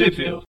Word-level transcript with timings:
Trivia. 0.00 0.40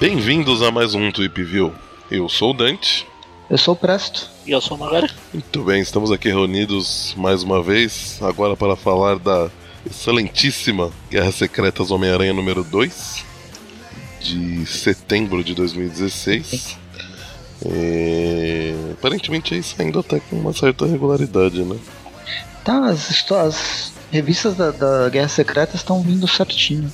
Bem-vindos 0.00 0.62
a 0.62 0.70
mais 0.70 0.94
um 0.94 1.12
Tweep 1.12 1.42
View. 1.44 1.74
Eu 2.10 2.26
sou 2.30 2.52
o 2.52 2.54
Dante. 2.54 3.06
Eu 3.50 3.58
sou 3.58 3.74
o 3.74 3.76
Presto. 3.76 4.30
E 4.46 4.52
eu 4.52 4.60
sou 4.62 4.78
o 4.78 4.80
Magari. 4.80 5.10
Muito 5.30 5.62
bem, 5.64 5.82
estamos 5.82 6.10
aqui 6.10 6.28
reunidos 6.28 7.14
mais 7.18 7.42
uma 7.42 7.62
vez, 7.62 8.18
agora 8.22 8.56
para 8.56 8.76
falar 8.76 9.18
da 9.18 9.50
excelentíssima 9.84 10.90
Guerra 11.10 11.32
Secretas 11.32 11.90
Homem-Aranha 11.90 12.32
número 12.32 12.64
2, 12.64 13.30
de 14.22 14.64
setembro 14.66 15.42
de 15.42 15.54
2016. 15.54 16.78
É... 17.64 18.74
Aparentemente 18.92 19.54
aí 19.54 19.62
saindo 19.62 19.98
até 19.98 20.20
com 20.20 20.36
uma 20.36 20.52
certa 20.52 20.86
regularidade, 20.86 21.62
né? 21.64 21.76
Tá, 22.64 22.86
as, 22.86 23.30
as 23.32 23.92
revistas 24.10 24.54
da, 24.54 24.70
da 24.70 25.08
Guerra 25.08 25.28
Secreta 25.28 25.76
estão 25.76 26.02
vindo 26.02 26.28
certinho. 26.28 26.92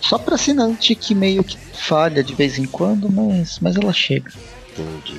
Só 0.00 0.16
para 0.16 0.36
assinante 0.36 0.94
que 0.94 1.14
meio 1.14 1.42
que 1.42 1.58
falha 1.58 2.22
de 2.22 2.34
vez 2.34 2.58
em 2.58 2.66
quando, 2.66 3.10
mas, 3.10 3.58
mas 3.60 3.76
ela 3.76 3.92
chega. 3.92 4.32
Entendi. 4.72 5.18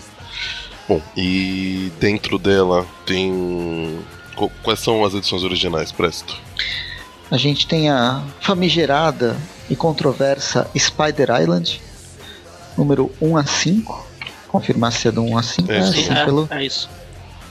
Bom, 0.88 1.02
e 1.16 1.92
dentro 2.00 2.40
dela 2.40 2.86
tem. 3.06 4.00
Quais 4.64 4.80
são 4.80 5.04
as 5.04 5.14
edições 5.14 5.44
originais, 5.44 5.92
Presto? 5.92 6.36
A 7.30 7.38
gente 7.38 7.68
tem 7.68 7.90
a 7.90 8.24
famigerada 8.40 9.38
e 9.70 9.76
controversa 9.76 10.68
Spider 10.78 11.30
Island, 11.42 11.82
número 12.78 13.12
1 13.22 13.38
a 13.38 13.46
5. 13.46 14.08
Confirmar 14.48 14.92
se 14.92 15.08
é 15.08 15.12
do 15.12 15.22
1 15.24 15.38
a 15.38 15.44
5. 15.44 15.72
É, 15.72 15.78
É, 15.78 15.82
sim. 15.84 15.90
assim, 15.90 16.14
é, 16.14 16.26
pelo, 16.26 16.48
é 16.50 16.64
isso. 16.66 16.90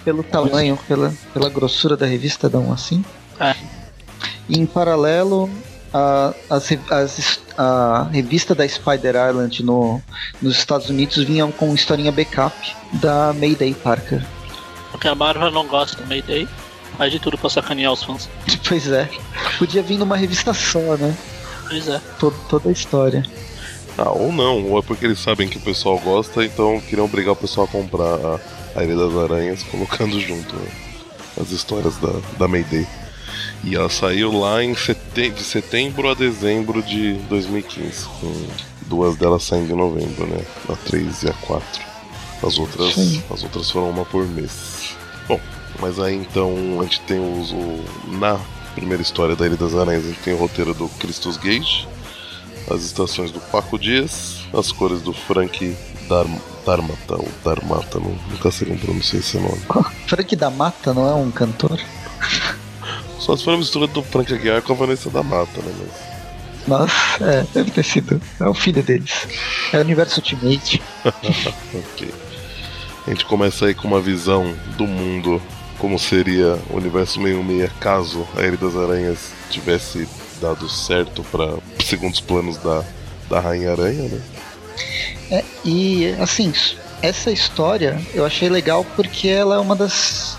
pelo 0.05 0.23
tamanho, 0.23 0.77
pela, 0.89 1.13
pela 1.33 1.49
grossura 1.49 1.97
da 1.97 2.07
revista, 2.07 2.49
dá 2.49 2.59
1 2.59 2.73
a 2.73 2.77
5. 2.77 3.09
É. 3.41 3.55
E 4.49 4.59
em 4.59 4.67
paralelo, 4.67 5.49
a, 5.95 6.35
as 6.51 6.73
as- 6.91 7.41
a 7.57 8.09
revista 8.13 8.55
da 8.55 8.67
Spider 8.69 9.15
Island 9.31 9.65
no, 9.65 10.01
nos 10.41 10.57
Estados 10.57 10.89
Unidos 10.89 11.17
vinha 11.25 11.47
com 11.53 11.75
historinha 11.75 12.13
backup 12.13 12.55
da 12.95 13.33
Mayday 13.33 13.75
Parker. 13.75 14.25
Porque 14.93 15.07
a 15.09 15.15
Marvel 15.15 15.51
não 15.51 15.67
gosta 15.67 16.01
do 16.01 16.07
Mayday. 16.09 16.49
Faz 16.97 17.13
de 17.13 17.19
tudo 17.21 17.37
pra 17.39 17.51
sacanear 17.51 17.93
os 17.93 18.03
fãs. 18.03 18.29
Pois 18.69 18.91
é. 18.91 19.09
Podia 19.59 19.83
vir 19.83 19.99
numa 19.99 20.17
revista 20.17 20.53
só, 20.55 20.79
né? 20.97 21.15
Pois 21.69 21.89
é. 21.89 22.01
To- 22.19 22.35
toda 22.49 22.69
a 22.69 22.73
história. 22.73 23.25
Ah, 23.97 24.11
ou 24.11 24.33
não, 24.33 24.65
ou 24.71 24.79
é 24.79 24.83
porque 24.83 25.05
eles 25.05 25.19
sabem 25.19 25.49
que 25.49 25.59
o 25.59 25.61
pessoal 25.61 25.99
gosta, 25.99 26.45
então 26.45 26.81
queriam 26.81 27.05
obrigar 27.05 27.33
o 27.33 27.37
pessoal 27.37 27.67
a 27.67 27.71
comprar 27.71 28.15
a, 28.15 28.41
a 28.77 28.85
Ilha 28.85 28.97
das 28.97 29.17
Aranhas, 29.17 29.63
colocando 29.71 30.21
junto 30.21 30.55
as 31.41 31.51
histórias 31.51 31.97
da, 31.97 32.13
da 32.39 32.47
Mayday. 32.49 32.87
E 33.65 33.75
ela 33.75 33.89
saiu 33.91 34.33
lá 34.39 34.63
em 34.63 34.75
sete, 34.77 35.31
de 35.31 35.43
setembro 35.43 36.09
a 36.09 36.15
dezembro 36.15 36.81
de 36.81 37.15
2015, 37.29 38.05
com 38.21 38.47
duas 38.87 39.17
delas 39.17 39.43
saindo 39.43 39.73
em 39.73 39.77
novembro, 39.77 40.27
né? 40.29 40.45
A 40.69 40.77
3 40.77 41.25
e 41.25 41.29
a 41.29 41.33
4. 41.33 41.67
As 42.47 42.57
outras, 42.57 42.95
Sim. 42.95 43.21
as 43.33 43.43
outras 43.43 43.69
foram 43.69 43.91
uma 43.91 44.05
por 44.05 44.25
mês. 44.29 44.95
Bom, 45.27 45.41
mas 45.81 45.99
aí 45.99 46.15
então 46.15 46.79
a 46.81 46.85
gente 46.85 47.01
tem 47.01 47.19
os, 47.19 47.51
o, 47.51 47.85
na 48.17 48.39
primeira 48.79 49.03
história 49.03 49.35
da 49.35 49.45
Ilha 49.45 49.57
das 49.57 49.75
Aranhas, 49.75 50.05
a 50.05 50.09
gente 50.09 50.21
tem 50.21 50.35
o 50.35 50.37
roteiro 50.37 50.73
do 50.73 50.89
Christos 50.89 51.37
Gage, 51.37 51.89
as 52.71 52.83
estações 52.83 53.31
do 53.31 53.41
Paco 53.41 53.79
Dias, 53.79 54.41
as 54.53 54.71
cores 54.71 55.03
do 55.03 55.13
Frank 55.13 55.77
Dar 56.09 56.27
Darmata, 56.65 57.17
ou 57.17 57.29
Darmata, 57.45 57.99
não, 57.99 58.17
nunca 58.31 58.51
sei 58.51 58.69
como 58.69 58.79
pronunciar 58.79 59.21
esse 59.21 59.39
nome. 59.39 59.61
Frank 60.07 60.37
da 60.37 60.51
Mata 60.51 60.95
não 60.95 61.09
é 61.09 61.15
um 61.15 61.31
cantor? 61.31 61.81
Só 63.19 63.37
se 63.37 63.45
for 63.45 63.55
a 63.55 63.57
mistura 63.57 63.87
do 63.87 64.03
Frank 64.03 64.33
Aguiar 64.33 64.63
com 64.63 64.73
a 64.75 64.77
Vanessa 64.77 65.11
da 65.11 65.23
Mata, 65.23 65.61
né? 65.61 65.75
Mas... 65.79 66.09
Nossa, 66.69 67.25
é, 67.25 67.47
deve 67.55 67.71
ter 67.71 67.83
sido. 67.83 68.21
É 68.39 68.47
o 68.47 68.55
filho 68.55 68.83
deles. 68.83 69.27
É 69.73 69.79
o 69.79 69.81
universo 69.81 70.21
Ultimate. 70.21 70.83
Ok. 71.75 72.13
A 73.07 73.11
gente 73.11 73.25
começa 73.25 73.65
aí 73.67 73.75
com 73.75 73.89
uma 73.89 74.01
visão 74.01 74.55
do 74.77 74.87
mundo 74.87 75.41
como 75.79 75.99
seria 75.99 76.59
o 76.71 76.77
universo 76.77 77.21
616 77.21 77.71
caso 77.81 78.27
a 78.37 78.43
Ilha 78.43 78.57
das 78.57 78.77
Aranhas 78.77 79.19
tivesse 79.51 80.09
dado 80.41 80.69
certo 80.69 81.23
para 81.25 81.57
segundo 81.85 82.15
os 82.15 82.21
planos 82.21 82.57
da, 82.59 82.85
da 83.29 83.41
Rainha 83.41 83.73
Aranha, 83.73 84.09
né? 84.09 84.21
É, 85.31 85.45
e 85.65 86.15
assim, 86.21 86.53
essa 87.03 87.31
história 87.31 88.01
eu 88.15 88.25
achei 88.25 88.49
legal 88.49 88.85
porque 88.97 89.29
ela 89.29 89.57
é 89.57 89.59
uma 89.59 89.77
das 89.77 90.39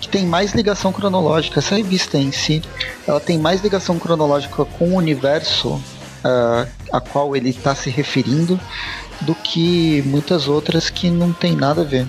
que 0.00 0.08
tem 0.08 0.24
mais 0.24 0.52
ligação 0.52 0.92
cronológica. 0.92 1.58
Essa 1.58 1.76
revista 1.76 2.16
em 2.16 2.32
si, 2.32 2.62
ela 3.06 3.20
tem 3.20 3.38
mais 3.38 3.60
ligação 3.62 3.98
cronológica 3.98 4.64
com 4.64 4.92
o 4.92 4.96
universo 4.96 5.80
ah, 6.24 6.66
a 6.92 7.00
qual 7.00 7.36
ele 7.36 7.50
está 7.50 7.74
se 7.74 7.90
referindo 7.90 8.58
do 9.20 9.34
que 9.34 10.02
muitas 10.06 10.48
outras 10.48 10.88
que 10.88 11.10
não 11.10 11.32
tem 11.32 11.54
nada 11.54 11.82
a 11.82 11.84
ver. 11.84 12.06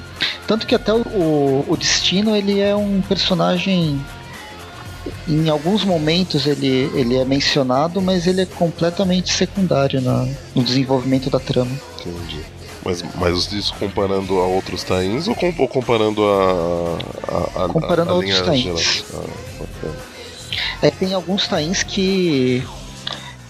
Tanto 0.52 0.68
que 0.68 0.76
até 0.76 0.94
o, 0.94 0.98
o, 0.98 1.66
o 1.66 1.78
Destino 1.78 2.36
ele 2.36 2.60
é 2.60 2.76
um 2.76 3.02
personagem. 3.02 4.06
Em 5.26 5.48
alguns 5.48 5.86
momentos 5.86 6.46
ele, 6.46 6.92
ele 6.94 7.16
é 7.16 7.24
mencionado, 7.24 8.02
mas 8.02 8.28
ele 8.28 8.42
é 8.42 8.46
completamente 8.46 9.32
secundário 9.32 10.02
na, 10.02 10.28
no 10.54 10.62
desenvolvimento 10.62 11.30
da 11.30 11.40
trama. 11.40 11.72
Entendi. 12.02 12.42
Mas, 12.84 13.02
mas 13.16 13.54
isso 13.54 13.74
comparando 13.80 14.40
a 14.40 14.46
outros 14.46 14.84
tains 14.84 15.30
ou, 15.30 15.36
com- 15.36 15.56
ou 15.58 15.70
comparando 15.70 16.22
a, 16.22 16.98
a, 17.30 17.64
a, 17.64 17.70
Comparando 17.70 18.12
a, 18.12 18.18
a 18.18 18.20
linha 18.20 18.36
outros 18.36 18.46
tains. 18.46 19.06
Ah. 19.14 19.90
É, 20.82 20.92
tem 20.92 21.14
alguns 21.14 21.48
tains 21.48 21.82
que 21.82 22.62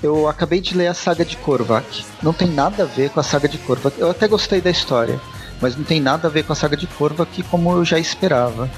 eu 0.03 0.27
acabei 0.27 0.61
de 0.61 0.77
ler 0.77 0.85
a 0.85 0.93
saga 0.93 1.25
de 1.25 1.35
Korvac. 1.37 2.05
Não 2.21 2.31
tem 2.31 2.47
nada 2.47 2.83
a 2.83 2.85
ver 2.85 3.09
com 3.09 3.19
a 3.19 3.23
saga 3.23 3.49
de 3.49 3.57
Korvac. 3.57 3.99
Eu 3.99 4.11
até 4.11 4.27
gostei 4.27 4.61
da 4.61 4.69
história, 4.69 5.19
mas 5.61 5.75
não 5.75 5.83
tem 5.83 5.99
nada 6.01 6.27
a 6.27 6.31
ver 6.31 6.43
com 6.43 6.51
a 6.53 6.55
saga 6.55 6.75
de 6.75 6.87
Korvac 6.87 7.43
como 7.43 7.71
eu 7.73 7.85
já 7.85 7.99
esperava. 7.99 8.69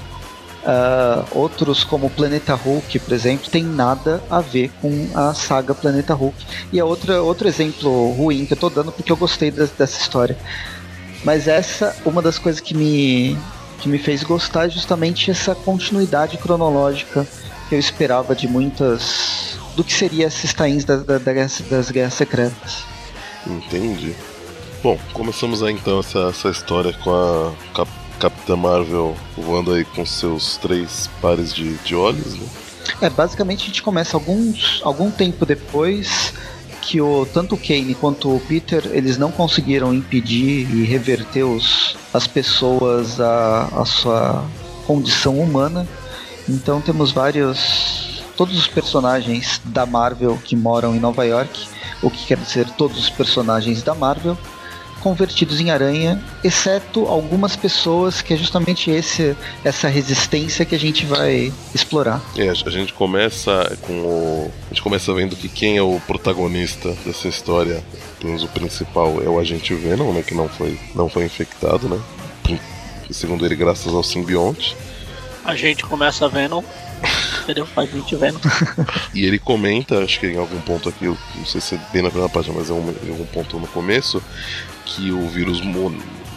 Ah, 0.66 1.24
outros, 1.32 1.84
como 1.84 2.08
Planeta 2.08 2.54
Hulk, 2.54 2.98
por 3.00 3.12
exemplo, 3.12 3.50
tem 3.50 3.62
nada 3.62 4.22
a 4.30 4.40
ver 4.40 4.70
com 4.80 5.08
a 5.14 5.34
saga 5.34 5.74
Planeta 5.74 6.14
Hulk. 6.14 6.36
E 6.72 6.78
é 6.78 6.84
outra, 6.84 7.20
outro 7.22 7.46
exemplo 7.46 8.12
ruim 8.12 8.46
que 8.46 8.54
eu 8.54 8.56
tô 8.56 8.70
dando 8.70 8.90
porque 8.90 9.12
eu 9.12 9.16
gostei 9.16 9.50
des- 9.50 9.70
dessa 9.70 10.00
história. 10.00 10.36
Mas 11.22 11.48
essa, 11.48 11.94
uma 12.04 12.22
das 12.22 12.38
coisas 12.38 12.60
que 12.60 12.74
me, 12.74 13.36
que 13.78 13.88
me 13.88 13.98
fez 13.98 14.22
gostar 14.22 14.66
é 14.66 14.70
justamente 14.70 15.30
essa 15.30 15.54
continuidade 15.54 16.36
cronológica 16.38 17.26
que 17.68 17.74
eu 17.74 17.78
esperava 17.78 18.34
de 18.34 18.46
muitas. 18.48 19.58
do 19.76 19.82
que 19.82 19.92
seria 19.92 20.28
esses 20.28 20.54
tains 20.54 20.84
da- 20.84 20.96
da- 20.98 21.18
da 21.18 21.32
guerra- 21.32 21.50
das 21.68 21.90
guerras 21.90 22.14
secretas. 22.14 22.84
Entendi. 23.46 24.14
Bom, 24.84 24.98
começamos 25.14 25.62
aí 25.62 25.72
então 25.72 26.00
essa, 26.00 26.28
essa 26.28 26.50
história 26.50 26.92
com 27.02 27.10
a 27.10 27.54
Cap- 27.74 27.90
Capitã 28.20 28.54
Marvel 28.54 29.16
voando 29.34 29.72
aí 29.72 29.82
com 29.82 30.04
seus 30.04 30.58
três 30.58 31.08
pares 31.22 31.54
de, 31.54 31.72
de 31.78 31.96
olhos, 31.96 32.34
né? 32.34 32.46
É, 33.00 33.08
basicamente 33.08 33.62
a 33.62 33.66
gente 33.68 33.82
começa 33.82 34.14
alguns, 34.14 34.82
algum 34.84 35.10
tempo 35.10 35.46
depois 35.46 36.34
que 36.82 37.00
o, 37.00 37.24
tanto 37.24 37.54
o 37.54 37.58
Kane 37.58 37.94
quanto 37.94 38.36
o 38.36 38.38
Peter 38.40 38.82
eles 38.92 39.16
não 39.16 39.32
conseguiram 39.32 39.94
impedir 39.94 40.70
e 40.70 40.84
reverter 40.84 41.44
os, 41.44 41.96
as 42.12 42.26
pessoas 42.26 43.18
à, 43.18 43.70
à 43.74 43.86
sua 43.86 44.44
condição 44.86 45.40
humana. 45.40 45.88
Então 46.46 46.82
temos 46.82 47.10
vários. 47.10 48.22
Todos 48.36 48.58
os 48.58 48.66
personagens 48.66 49.62
da 49.64 49.86
Marvel 49.86 50.38
que 50.44 50.54
moram 50.54 50.94
em 50.94 51.00
Nova 51.00 51.24
York, 51.24 51.68
o 52.02 52.10
que 52.10 52.26
quer 52.26 52.36
dizer 52.36 52.68
todos 52.76 52.98
os 52.98 53.08
personagens 53.08 53.82
da 53.82 53.94
Marvel, 53.94 54.36
convertidos 55.04 55.60
em 55.60 55.70
aranha, 55.70 56.18
exceto 56.42 57.04
algumas 57.04 57.54
pessoas 57.54 58.22
que 58.22 58.32
é 58.32 58.36
justamente 58.38 58.90
esse, 58.90 59.36
essa 59.62 59.86
resistência 59.86 60.64
que 60.64 60.74
a 60.74 60.78
gente 60.78 61.04
vai 61.04 61.52
explorar. 61.74 62.22
É, 62.34 62.48
a 62.48 62.70
gente 62.70 62.94
começa 62.94 63.76
com 63.82 63.92
o. 63.92 64.52
A 64.64 64.68
gente 64.70 64.82
começa 64.82 65.12
vendo 65.12 65.36
que 65.36 65.46
quem 65.46 65.76
é 65.76 65.82
o 65.82 66.00
protagonista 66.06 66.90
dessa 67.04 67.28
história, 67.28 67.84
pelo 68.18 68.32
menos 68.32 68.42
o 68.42 68.48
principal, 68.48 69.22
é 69.22 69.28
o 69.28 69.38
agente 69.38 69.74
Venom, 69.74 70.10
né? 70.14 70.22
Que 70.22 70.34
não 70.34 70.48
foi, 70.48 70.80
não 70.94 71.10
foi 71.10 71.26
infectado, 71.26 71.86
né? 71.86 72.00
Segundo 73.10 73.44
ele, 73.44 73.54
graças 73.54 73.92
ao 73.92 74.02
simbionte. 74.02 74.74
A 75.44 75.54
gente 75.54 75.84
começa 75.84 76.26
vendo. 76.30 76.64
Entendeu? 77.44 77.68
A 77.76 77.84
gente 77.84 78.16
vendo. 78.16 78.40
E 79.14 79.24
ele 79.24 79.38
comenta, 79.38 80.02
acho 80.02 80.18
que 80.18 80.26
em 80.26 80.38
algum 80.38 80.60
ponto 80.60 80.88
aqui, 80.88 81.06
não 81.06 81.46
sei 81.46 81.60
se 81.60 81.74
é 81.76 81.80
bem 81.92 82.02
na 82.02 82.10
primeira 82.10 82.32
página, 82.32 82.54
mas 82.58 82.70
é 82.70 82.72
um, 82.72 82.94
em 83.04 83.10
algum 83.10 83.26
ponto 83.26 83.60
no 83.60 83.66
começo, 83.68 84.22
que 84.84 85.12
o 85.12 85.28
vírus 85.28 85.60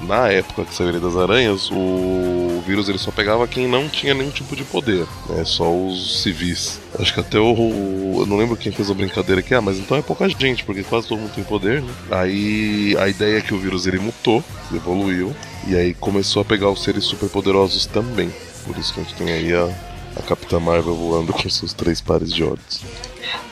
na 0.03 0.27
época 0.29 0.65
que 0.65 0.73
saiu 0.73 0.99
das 0.99 1.15
Aranhas, 1.15 1.69
o 1.71 2.61
vírus 2.65 2.87
ele 2.87 2.97
só 2.97 3.11
pegava 3.11 3.47
quem 3.47 3.67
não 3.67 3.89
tinha 3.89 4.13
nenhum 4.13 4.29
tipo 4.29 4.55
de 4.55 4.63
poder, 4.63 5.05
né? 5.29 5.43
Só 5.43 5.73
os 5.73 6.21
civis. 6.21 6.79
Acho 6.99 7.13
que 7.13 7.19
até 7.19 7.39
o, 7.39 7.53
o, 7.53 8.17
Eu 8.19 8.25
não 8.25 8.37
lembro 8.37 8.55
quem 8.55 8.71
fez 8.71 8.91
a 8.91 8.93
brincadeira 8.93 9.39
aqui, 9.39 9.55
ah, 9.55 9.61
mas 9.61 9.77
então 9.77 9.97
é 9.97 10.01
pouca 10.01 10.27
gente, 10.29 10.63
porque 10.63 10.83
quase 10.83 11.07
todo 11.07 11.19
mundo 11.19 11.33
tem 11.33 11.43
poder, 11.43 11.81
né? 11.81 11.93
Aí 12.11 12.95
a 12.99 13.07
ideia 13.07 13.37
é 13.37 13.41
que 13.41 13.53
o 13.53 13.59
vírus 13.59 13.87
ele 13.87 13.99
mutou, 13.99 14.43
evoluiu, 14.73 15.35
e 15.67 15.75
aí 15.75 15.93
começou 15.93 16.41
a 16.41 16.45
pegar 16.45 16.69
os 16.69 16.83
seres 16.83 17.03
superpoderosos 17.05 17.85
também. 17.85 18.31
Por 18.65 18.77
isso 18.77 18.93
que 18.93 18.99
a 18.99 19.03
gente 19.03 19.15
tem 19.15 19.31
aí 19.31 19.53
a, 19.53 19.69
a 20.17 20.23
Capitã 20.23 20.59
Marvel 20.59 20.95
voando 20.95 21.33
com 21.33 21.49
seus 21.49 21.73
três 21.73 22.01
pares 22.01 22.31
de 22.33 22.43
olhos. 22.43 22.81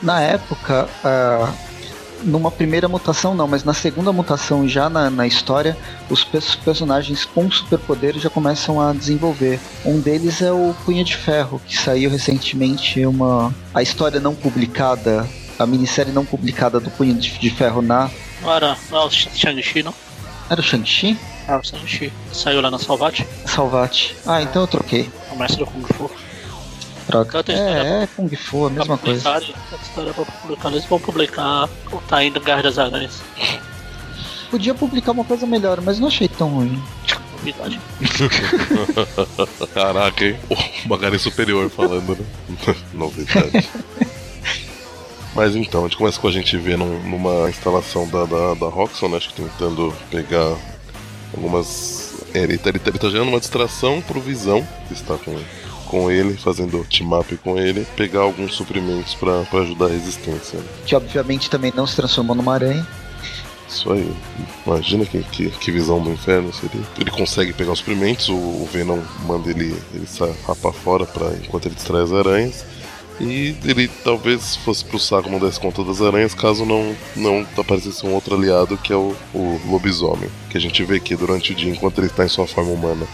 Na 0.02 0.20
época, 0.20 0.88
uh, 1.04 1.76
numa 2.22 2.50
primeira 2.50 2.88
mutação 2.88 3.34
não, 3.34 3.46
mas 3.46 3.64
na 3.64 3.74
segunda 3.74 4.12
mutação 4.12 4.68
já 4.68 4.88
na, 4.88 5.10
na 5.10 5.26
história, 5.26 5.76
os 6.08 6.24
personagens 6.24 7.24
com 7.24 7.50
superpoderes 7.50 8.22
já 8.22 8.30
começam 8.30 8.80
a 8.80 8.92
desenvolver. 8.92 9.60
Um 9.84 10.00
deles 10.00 10.42
é 10.42 10.52
o 10.52 10.74
Punha 10.84 11.04
de 11.04 11.16
Ferro, 11.16 11.60
que 11.66 11.76
saiu 11.76 12.10
recentemente 12.10 13.04
uma 13.04 13.54
a 13.74 13.82
história 13.82 14.20
não 14.20 14.34
publicada, 14.34 15.28
a 15.58 15.66
minissérie 15.66 16.12
não 16.12 16.24
publicada 16.24 16.80
do 16.80 16.90
Punha 16.90 17.14
de 17.14 17.50
Ferro 17.50 17.82
na. 17.82 18.10
Não 18.42 18.52
era, 18.52 18.76
não 18.90 18.98
era 18.98 19.06
o 19.06 19.10
Shang-Chi, 19.10 19.82
não? 19.82 19.94
Era 20.48 20.60
o 20.60 20.64
Shang-Chi? 20.64 21.18
Ah, 21.48 21.58
o 21.58 21.64
Shang-Chi. 21.64 22.12
Saiu 22.32 22.60
lá 22.60 22.70
na 22.70 22.78
Salvate? 22.78 23.26
Salvate. 23.44 24.16
Ah, 24.26 24.42
então 24.42 24.62
eu 24.62 24.68
troquei. 24.68 25.10
O 25.32 25.36
mestre 25.36 25.58
do 25.58 25.66
Kung 25.66 25.82
Fu. 25.82 26.10
Troca. 27.06 27.44
É, 27.48 28.02
é 28.02 28.08
Kung 28.16 28.34
Fu, 28.34 28.66
a 28.66 28.70
mesma 28.70 28.98
coisa. 28.98 29.38
História 29.82 30.12
pra 30.12 30.24
publicar, 30.24 30.70
eles 30.70 30.84
vão 30.84 30.98
publicar 30.98 31.68
o 31.92 31.98
Tá 32.08 32.24
indo 32.24 32.40
Guerra 32.40 32.62
das 32.62 32.78
Aranhas. 32.78 33.22
Podia 34.50 34.74
publicar 34.74 35.12
uma 35.12 35.24
coisa 35.24 35.46
melhor, 35.46 35.80
mas 35.80 35.98
não 35.98 36.08
achei 36.08 36.28
tão 36.28 36.48
ruim. 36.48 36.82
Novidade. 37.32 37.80
Caraca, 39.74 40.24
hein? 40.24 40.38
O 40.50 40.88
Magari 40.88 41.18
superior 41.18 41.70
falando, 41.70 42.16
né? 42.16 42.24
Novidade. 42.92 43.68
Mas 45.34 45.54
então, 45.54 45.82
a 45.82 45.84
gente 45.84 45.98
começa 45.98 46.18
com 46.18 46.28
a 46.28 46.32
gente 46.32 46.56
ver 46.56 46.78
numa 46.78 47.48
instalação 47.50 48.08
da, 48.08 48.24
da, 48.24 48.54
da 48.54 48.66
Roxxon, 48.68 49.08
né? 49.08 49.18
Acho 49.18 49.28
que 49.28 49.42
tentando 49.42 49.94
pegar 50.10 50.56
algumas. 51.34 52.14
É, 52.32 52.38
ele, 52.38 52.58
tá, 52.58 52.70
ele, 52.70 52.78
tá, 52.78 52.90
ele 52.90 52.98
tá 52.98 53.08
gerando 53.10 53.28
uma 53.28 53.40
distração 53.40 54.00
pro 54.00 54.20
Visão, 54.20 54.66
que 54.88 54.94
está 54.94 55.16
com 55.18 55.38
com 55.86 56.10
ele, 56.10 56.34
fazendo 56.34 56.84
team-up 56.84 57.36
com 57.38 57.58
ele, 57.58 57.86
pegar 57.96 58.20
alguns 58.20 58.54
suprimentos 58.54 59.14
para 59.14 59.40
ajudar 59.60 59.86
a 59.86 59.90
resistência. 59.90 60.58
Né? 60.58 60.66
Que 60.84 60.94
obviamente 60.94 61.48
também 61.48 61.72
não 61.74 61.86
se 61.86 61.96
transformou 61.96 62.36
numa 62.36 62.54
aranha. 62.54 62.86
Isso 63.68 63.92
aí. 63.92 64.12
Imagina 64.64 65.04
que, 65.04 65.22
que, 65.24 65.50
que 65.50 65.70
visão 65.72 66.00
do 66.00 66.10
inferno 66.10 66.52
seria. 66.52 66.80
Ele 66.98 67.10
consegue 67.10 67.52
pegar 67.52 67.72
os 67.72 67.78
suprimentos, 67.78 68.28
o, 68.28 68.34
o 68.34 68.68
Venom 68.70 69.00
manda 69.26 69.50
ele, 69.50 69.76
ele 69.92 70.06
rapar 70.46 70.72
fora 70.72 71.04
pra, 71.04 71.32
enquanto 71.42 71.66
ele 71.66 71.74
distrai 71.74 72.02
as 72.02 72.12
aranhas. 72.12 72.64
E 73.18 73.56
ele 73.64 73.88
talvez 73.88 74.56
fosse 74.56 74.84
pro 74.84 74.98
saco 74.98 75.30
não 75.30 75.38
desse 75.38 75.58
conta 75.58 75.82
das 75.82 76.02
aranhas 76.02 76.34
caso 76.34 76.66
não, 76.66 76.94
não 77.16 77.46
aparecesse 77.56 78.04
um 78.04 78.12
outro 78.12 78.36
aliado 78.36 78.76
que 78.76 78.92
é 78.92 78.96
o, 78.96 79.16
o 79.34 79.60
lobisomem. 79.66 80.28
Que 80.50 80.58
a 80.58 80.60
gente 80.60 80.84
vê 80.84 80.96
aqui 80.96 81.16
durante 81.16 81.52
o 81.52 81.54
dia 81.54 81.72
enquanto 81.72 81.98
ele 81.98 82.08
está 82.08 82.24
em 82.24 82.28
sua 82.28 82.46
forma 82.46 82.70
humana. 82.70 83.06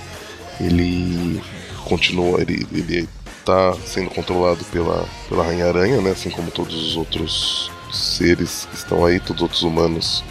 Ele 0.60 1.40
continua, 1.84 2.40
ele, 2.40 2.66
ele 2.72 3.08
tá 3.44 3.74
sendo 3.84 4.10
controlado 4.10 4.64
pela, 4.66 5.06
pela 5.28 5.44
Rainha 5.44 5.66
Aranha, 5.66 6.00
né? 6.00 6.10
Assim 6.10 6.30
como 6.30 6.50
todos 6.50 6.74
os 6.74 6.96
outros 6.96 7.70
seres 7.92 8.66
que 8.70 8.76
estão 8.76 9.04
aí, 9.04 9.20
todos 9.20 9.36
os 9.36 9.42
outros 9.42 9.62
humanos 9.62 10.24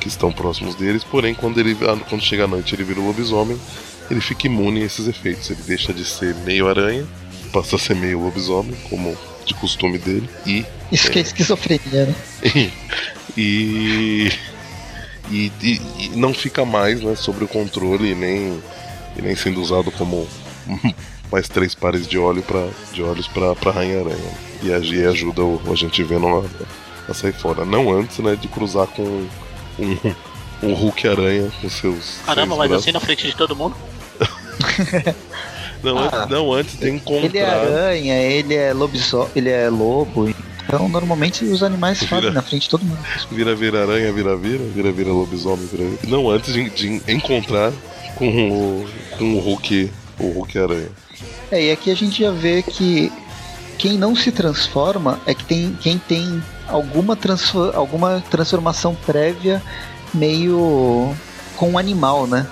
que 0.00 0.08
estão 0.08 0.32
próximos 0.32 0.74
deles. 0.74 1.04
Porém, 1.04 1.34
quando 1.34 1.58
ele 1.58 1.76
quando 2.08 2.22
chega 2.22 2.44
a 2.44 2.48
noite 2.48 2.74
ele 2.74 2.84
vira 2.84 3.00
um 3.00 3.06
lobisomem, 3.06 3.58
ele 4.10 4.20
fica 4.20 4.46
imune 4.46 4.82
a 4.82 4.86
esses 4.86 5.06
efeitos. 5.06 5.50
Ele 5.50 5.62
deixa 5.62 5.92
de 5.92 6.04
ser 6.04 6.34
meio 6.36 6.68
aranha, 6.68 7.06
passa 7.52 7.76
a 7.76 7.78
ser 7.78 7.94
meio 7.94 8.20
lobisomem, 8.20 8.76
como 8.88 9.16
de 9.44 9.54
costume 9.54 9.98
dele. 9.98 10.28
E. 10.46 10.64
Isso 10.90 11.08
é, 11.08 11.10
que 11.10 11.18
é 11.18 11.22
esquizofrenia, 11.22 12.06
né? 12.06 12.14
e, 13.36 14.30
e, 15.30 15.52
e, 15.62 15.80
e, 15.98 16.08
não 16.14 16.32
fica 16.32 16.64
mais 16.64 17.00
né, 17.00 17.14
sobre 17.16 17.44
o 17.44 17.48
controle 17.48 18.14
nem, 18.14 18.60
e 19.16 19.22
nem 19.22 19.34
sendo 19.34 19.60
usado 19.60 19.90
como 19.90 20.26
mais 21.30 21.48
três 21.48 21.74
pares 21.74 22.06
de, 22.06 22.18
óleo 22.18 22.42
pra, 22.42 22.68
de 22.92 23.02
olhos 23.02 23.26
pra, 23.28 23.54
pra 23.54 23.72
Rainha 23.72 24.00
Aranha. 24.00 24.46
E 24.62 24.72
a 24.72 25.10
ajuda 25.10 25.42
o, 25.42 25.60
a 25.70 25.74
gente 25.74 26.02
Venom 26.02 26.40
a, 26.40 27.10
a 27.10 27.14
sair 27.14 27.32
fora. 27.32 27.64
Não 27.64 27.90
antes, 27.92 28.18
né, 28.18 28.36
de 28.36 28.48
cruzar 28.48 28.86
com 28.88 29.26
um, 29.78 29.98
um 30.62 30.74
Hulk 30.74 31.08
Aranha 31.08 31.50
com 31.60 31.68
seus. 31.68 32.18
Caramba, 32.24 32.56
mas 32.56 32.72
assim 32.72 32.92
na 32.92 33.00
frente 33.00 33.26
de 33.26 33.36
todo 33.36 33.54
mundo? 33.54 33.76
não, 35.82 35.98
ah, 35.98 36.06
antes, 36.06 36.30
não, 36.30 36.52
antes 36.52 36.78
de 36.78 36.90
encontrar. 36.90 37.26
Ele 37.26 37.38
é 37.38 37.50
aranha, 37.50 38.14
ele 38.22 38.54
é 38.54 38.72
lobisomem, 38.72 39.30
ele 39.36 39.50
é 39.50 39.68
lobo. 39.68 40.28
Então, 40.66 40.88
normalmente 40.88 41.44
os 41.44 41.62
animais 41.62 42.00
vira, 42.00 42.10
fazem 42.10 42.32
na 42.32 42.42
frente 42.42 42.62
de 42.62 42.70
todo 42.70 42.84
mundo. 42.84 42.98
Vira, 43.30 43.54
vira 43.54 43.82
aranha, 43.82 44.12
vira, 44.12 44.36
vira, 44.36 44.64
vira, 44.64 44.90
vira 44.90 45.12
lobisomem, 45.12 45.64
vira, 45.66 45.84
vira. 45.84 45.98
Não 46.08 46.28
antes 46.28 46.52
de, 46.52 46.68
de 46.70 47.02
encontrar 47.12 47.72
com 48.16 48.28
o, 48.28 48.88
com 49.16 49.34
o 49.34 49.38
Hulk 49.38 49.92
o 50.18 50.28
Hulk-Aranha. 50.30 50.88
É, 51.50 51.64
e 51.64 51.70
aqui 51.70 51.90
a 51.90 51.94
gente 51.94 52.22
já 52.22 52.30
vê 52.30 52.62
que 52.62 53.12
quem 53.78 53.98
não 53.98 54.16
se 54.16 54.32
transforma 54.32 55.20
é 55.26 55.34
que 55.34 55.44
tem 55.44 55.76
quem 55.80 55.98
tem 55.98 56.42
alguma, 56.66 57.14
transfor 57.14 57.74
alguma 57.74 58.22
transformação 58.30 58.94
prévia 58.94 59.62
meio 60.12 61.14
com 61.56 61.70
um 61.70 61.78
animal, 61.78 62.26
né? 62.26 62.46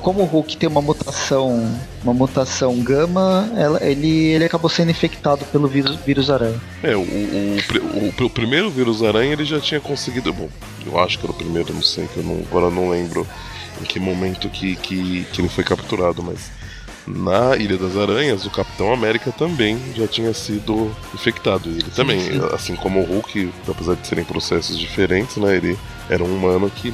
Como 0.00 0.22
o 0.22 0.24
Hulk 0.24 0.56
tem 0.56 0.66
uma 0.66 0.80
mutação, 0.80 1.78
uma 2.02 2.14
mutação 2.14 2.74
gama, 2.80 3.50
ela, 3.54 3.78
ele, 3.84 4.08
ele 4.28 4.44
acabou 4.44 4.70
sendo 4.70 4.90
infectado 4.90 5.44
pelo 5.46 5.68
vírus, 5.68 5.96
vírus 5.96 6.30
aranha. 6.30 6.58
É, 6.82 6.96
o, 6.96 7.00
o, 7.00 7.58
o, 8.22 8.24
o, 8.24 8.30
primeiro 8.30 8.70
vírus 8.70 9.02
aranha 9.02 9.32
ele 9.32 9.44
já 9.44 9.60
tinha 9.60 9.80
conseguido. 9.80 10.32
Bom, 10.32 10.48
eu 10.86 10.98
acho 10.98 11.18
que 11.18 11.26
era 11.26 11.32
o 11.32 11.36
primeiro, 11.36 11.74
não 11.74 11.82
sei, 11.82 12.06
que 12.06 12.16
eu 12.16 12.22
não, 12.22 12.38
agora 12.50 12.70
não 12.70 12.88
lembro 12.88 13.26
em 13.82 13.84
que 13.84 14.00
momento 14.00 14.48
que, 14.48 14.74
que, 14.76 15.26
que 15.30 15.40
ele 15.42 15.50
foi 15.50 15.62
capturado, 15.62 16.22
mas 16.22 16.50
na 17.06 17.56
Ilha 17.56 17.76
das 17.76 17.96
Aranhas, 17.96 18.46
o 18.46 18.50
Capitão 18.50 18.92
América 18.92 19.30
também 19.30 19.78
já 19.94 20.06
tinha 20.06 20.32
sido 20.32 20.90
infectado. 21.12 21.68
Ele 21.68 21.90
também, 21.94 22.20
sim. 22.20 22.40
assim 22.52 22.74
como 22.76 23.00
o 23.00 23.04
Hulk, 23.04 23.52
apesar 23.68 23.94
de 23.94 24.06
serem 24.06 24.24
processos 24.24 24.78
diferentes, 24.78 25.36
né? 25.36 25.56
Ele 25.56 25.78
era 26.08 26.22
um 26.24 26.34
humano 26.34 26.70
que 26.70 26.92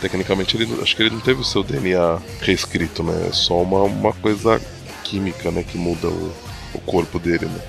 tecnicamente 0.00 0.56
ele 0.56 0.68
acho 0.80 0.96
que 0.96 1.02
ele 1.02 1.10
não 1.10 1.20
teve 1.20 1.40
o 1.40 1.44
seu 1.44 1.62
DNA 1.62 2.20
reescrito, 2.40 3.02
né? 3.02 3.28
É 3.28 3.32
só 3.32 3.60
uma, 3.62 3.82
uma 3.82 4.12
coisa 4.12 4.60
química, 5.02 5.50
né, 5.50 5.62
que 5.62 5.76
muda 5.76 6.08
o, 6.08 6.32
o 6.74 6.80
corpo 6.80 7.18
dele, 7.18 7.46
né? 7.46 7.60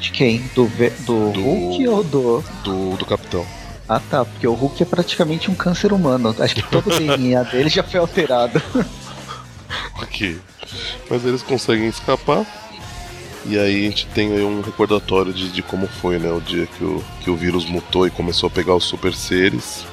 De 0.00 0.12
quem? 0.12 0.38
Do, 0.54 0.66
do, 1.04 1.32
do 1.32 1.42
Hulk 1.42 1.88
ou 1.88 2.04
do... 2.04 2.44
do 2.62 2.96
do 2.96 3.06
Capitão? 3.06 3.44
Ah 3.88 4.00
tá, 4.00 4.24
porque 4.24 4.46
o 4.46 4.52
Hulk 4.52 4.82
é 4.82 4.86
praticamente 4.86 5.50
um 5.50 5.54
câncer 5.54 5.92
humano. 5.92 6.34
Acho 6.38 6.54
que 6.54 6.62
todo 6.62 6.88
o 6.88 6.98
DNA 6.98 7.42
dele 7.44 7.68
já 7.68 7.82
foi 7.82 7.98
alterado. 7.98 8.62
ok. 10.00 10.38
Mas 11.08 11.24
eles 11.24 11.42
conseguem 11.42 11.88
escapar. 11.88 12.46
E 13.46 13.58
aí 13.58 13.86
a 13.86 13.90
gente 13.90 14.06
tem 14.08 14.30
um 14.44 14.60
recordatório 14.60 15.32
de, 15.32 15.50
de 15.50 15.62
como 15.62 15.86
foi, 15.86 16.18
né? 16.18 16.30
O 16.30 16.40
dia 16.40 16.66
que 16.66 16.84
o, 16.84 17.02
que 17.22 17.30
o 17.30 17.36
vírus 17.36 17.64
mutou 17.64 18.06
e 18.06 18.10
começou 18.10 18.48
a 18.48 18.50
pegar 18.50 18.74
os 18.74 18.84
super 18.84 19.14
seres. 19.14 19.84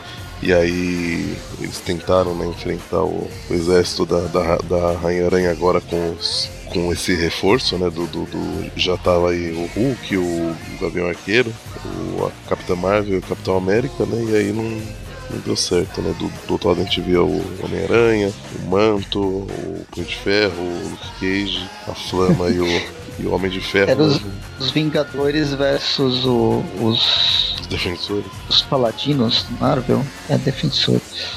E 0.41 0.53
aí 0.53 1.37
eles 1.61 1.79
tentaram 1.79 2.35
né, 2.35 2.45
enfrentar 2.47 3.03
o, 3.03 3.29
o 3.49 3.53
exército 3.53 4.05
da, 4.05 4.19
da, 4.21 4.57
da 4.57 4.91
Rainha 4.97 5.25
Aranha 5.25 5.51
agora 5.51 5.79
com, 5.79 6.11
os, 6.11 6.49
com 6.65 6.91
esse 6.91 7.15
reforço, 7.15 7.77
né? 7.77 7.89
Do, 7.89 8.05
do, 8.07 8.25
do, 8.25 8.71
já 8.75 8.97
tava 8.97 9.31
aí 9.31 9.53
o 9.53 9.65
Hulk, 9.67 10.17
o 10.17 10.55
Gavião 10.81 11.07
Arqueiro, 11.07 11.53
o 11.85 12.25
a 12.25 12.75
Marvel, 12.75 13.19
o 13.19 13.21
Capitão 13.21 13.57
América, 13.57 14.05
né? 14.05 14.31
E 14.31 14.35
aí 14.35 14.51
não, 14.51 14.81
não 15.29 15.39
deu 15.39 15.55
certo, 15.55 16.01
né? 16.01 16.13
Do, 16.19 16.27
do 16.27 16.53
outro 16.53 16.69
lado 16.69 16.81
a 16.81 16.83
gente 16.83 17.01
via 17.01 17.21
o 17.21 17.63
Homem-Aranha, 17.63 18.31
o 18.59 18.69
Manto, 18.69 19.19
o 19.21 19.85
Punho 19.91 20.05
de 20.05 20.15
Ferro, 20.15 20.61
o 20.61 20.89
Luke 20.89 21.07
Cage, 21.19 21.69
a 21.87 21.93
Flama 21.93 22.49
e, 22.49 22.59
o, 22.59 22.81
e 23.19 23.25
o 23.25 23.33
Homem 23.33 23.49
de 23.49 23.59
Ferro. 23.59 23.91
Era 23.91 24.03
os, 24.03 24.21
né? 24.21 24.31
os 24.59 24.71
Vingadores 24.71 25.53
versus 25.53 26.25
o, 26.25 26.63
os. 26.81 27.55
Os 27.59 27.67
Defensores. 27.67 28.31
Os 28.49 28.61
Paladinos 28.61 29.45
Marvel. 29.59 30.05
É, 30.29 30.37
Defensores. 30.37 31.27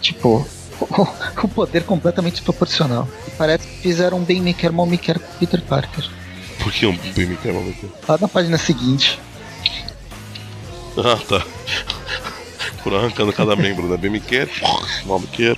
Tipo, 0.00 0.46
o, 0.80 1.48
poder 1.48 1.84
completamente 1.84 2.34
desproporcional. 2.34 3.08
Parece 3.36 3.66
que 3.66 3.78
fizeram 3.78 4.18
um 4.18 4.24
bem 4.24 4.40
me 4.40 4.54
quer, 4.54 4.70
mal 4.70 4.86
me 4.86 4.98
quer 4.98 5.18
com 5.18 5.32
Peter 5.38 5.60
Parker. 5.62 6.08
Por 6.62 6.72
que 6.72 6.86
um 6.86 6.96
bem 6.96 7.26
me 7.26 7.36
quer, 7.36 7.52
mal 7.52 7.62
me 7.62 7.72
quer? 7.72 7.88
Lá 8.08 8.18
na 8.20 8.28
página 8.28 8.56
seguinte. 8.56 9.18
Ah, 10.96 11.18
tá 11.28 11.44
por 12.84 12.94
arrancando 12.94 13.32
cada 13.32 13.56
membro, 13.56 13.88
né? 13.88 13.96
Bem 13.96 14.10
me 14.10 14.20
quer, 14.20 14.48
mal 15.06 15.18
me 15.18 15.26
quer. 15.26 15.56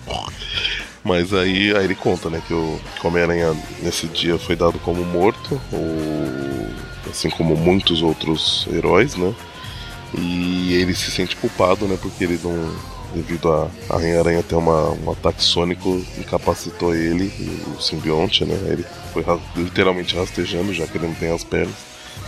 Mas 1.04 1.32
aí, 1.34 1.76
aí 1.76 1.84
ele 1.84 1.94
conta, 1.94 2.28
né, 2.30 2.42
que 2.48 2.52
o 2.54 2.80
Homem-Aranha 3.04 3.54
nesse 3.80 4.06
dia 4.08 4.38
foi 4.38 4.56
dado 4.56 4.78
como 4.80 5.04
morto, 5.04 5.60
ou, 5.72 6.66
assim 7.10 7.30
como 7.30 7.54
muitos 7.56 8.02
outros 8.02 8.66
heróis, 8.72 9.14
né? 9.14 9.32
E 10.18 10.74
ele 10.74 10.94
se 10.94 11.10
sente 11.10 11.36
culpado, 11.36 11.86
né, 11.86 11.96
porque 12.00 12.24
ele 12.24 12.40
não, 12.42 12.74
devido 13.14 13.52
a 13.52 13.68
a 13.88 13.98
Rainha-Aranha 13.98 14.42
ter 14.42 14.56
uma, 14.56 14.90
um 14.90 15.12
ataque 15.12 15.44
sônico, 15.44 16.04
incapacitou 16.18 16.92
ele, 16.94 17.32
o 17.76 17.80
simbionte, 17.80 18.44
né? 18.44 18.56
Ele 18.68 18.84
foi 19.12 19.22
ra- 19.22 19.38
literalmente 19.54 20.16
rastejando, 20.16 20.74
já 20.74 20.86
que 20.88 20.98
ele 20.98 21.06
não 21.06 21.14
tem 21.14 21.32
as 21.32 21.44
pernas. 21.44 21.74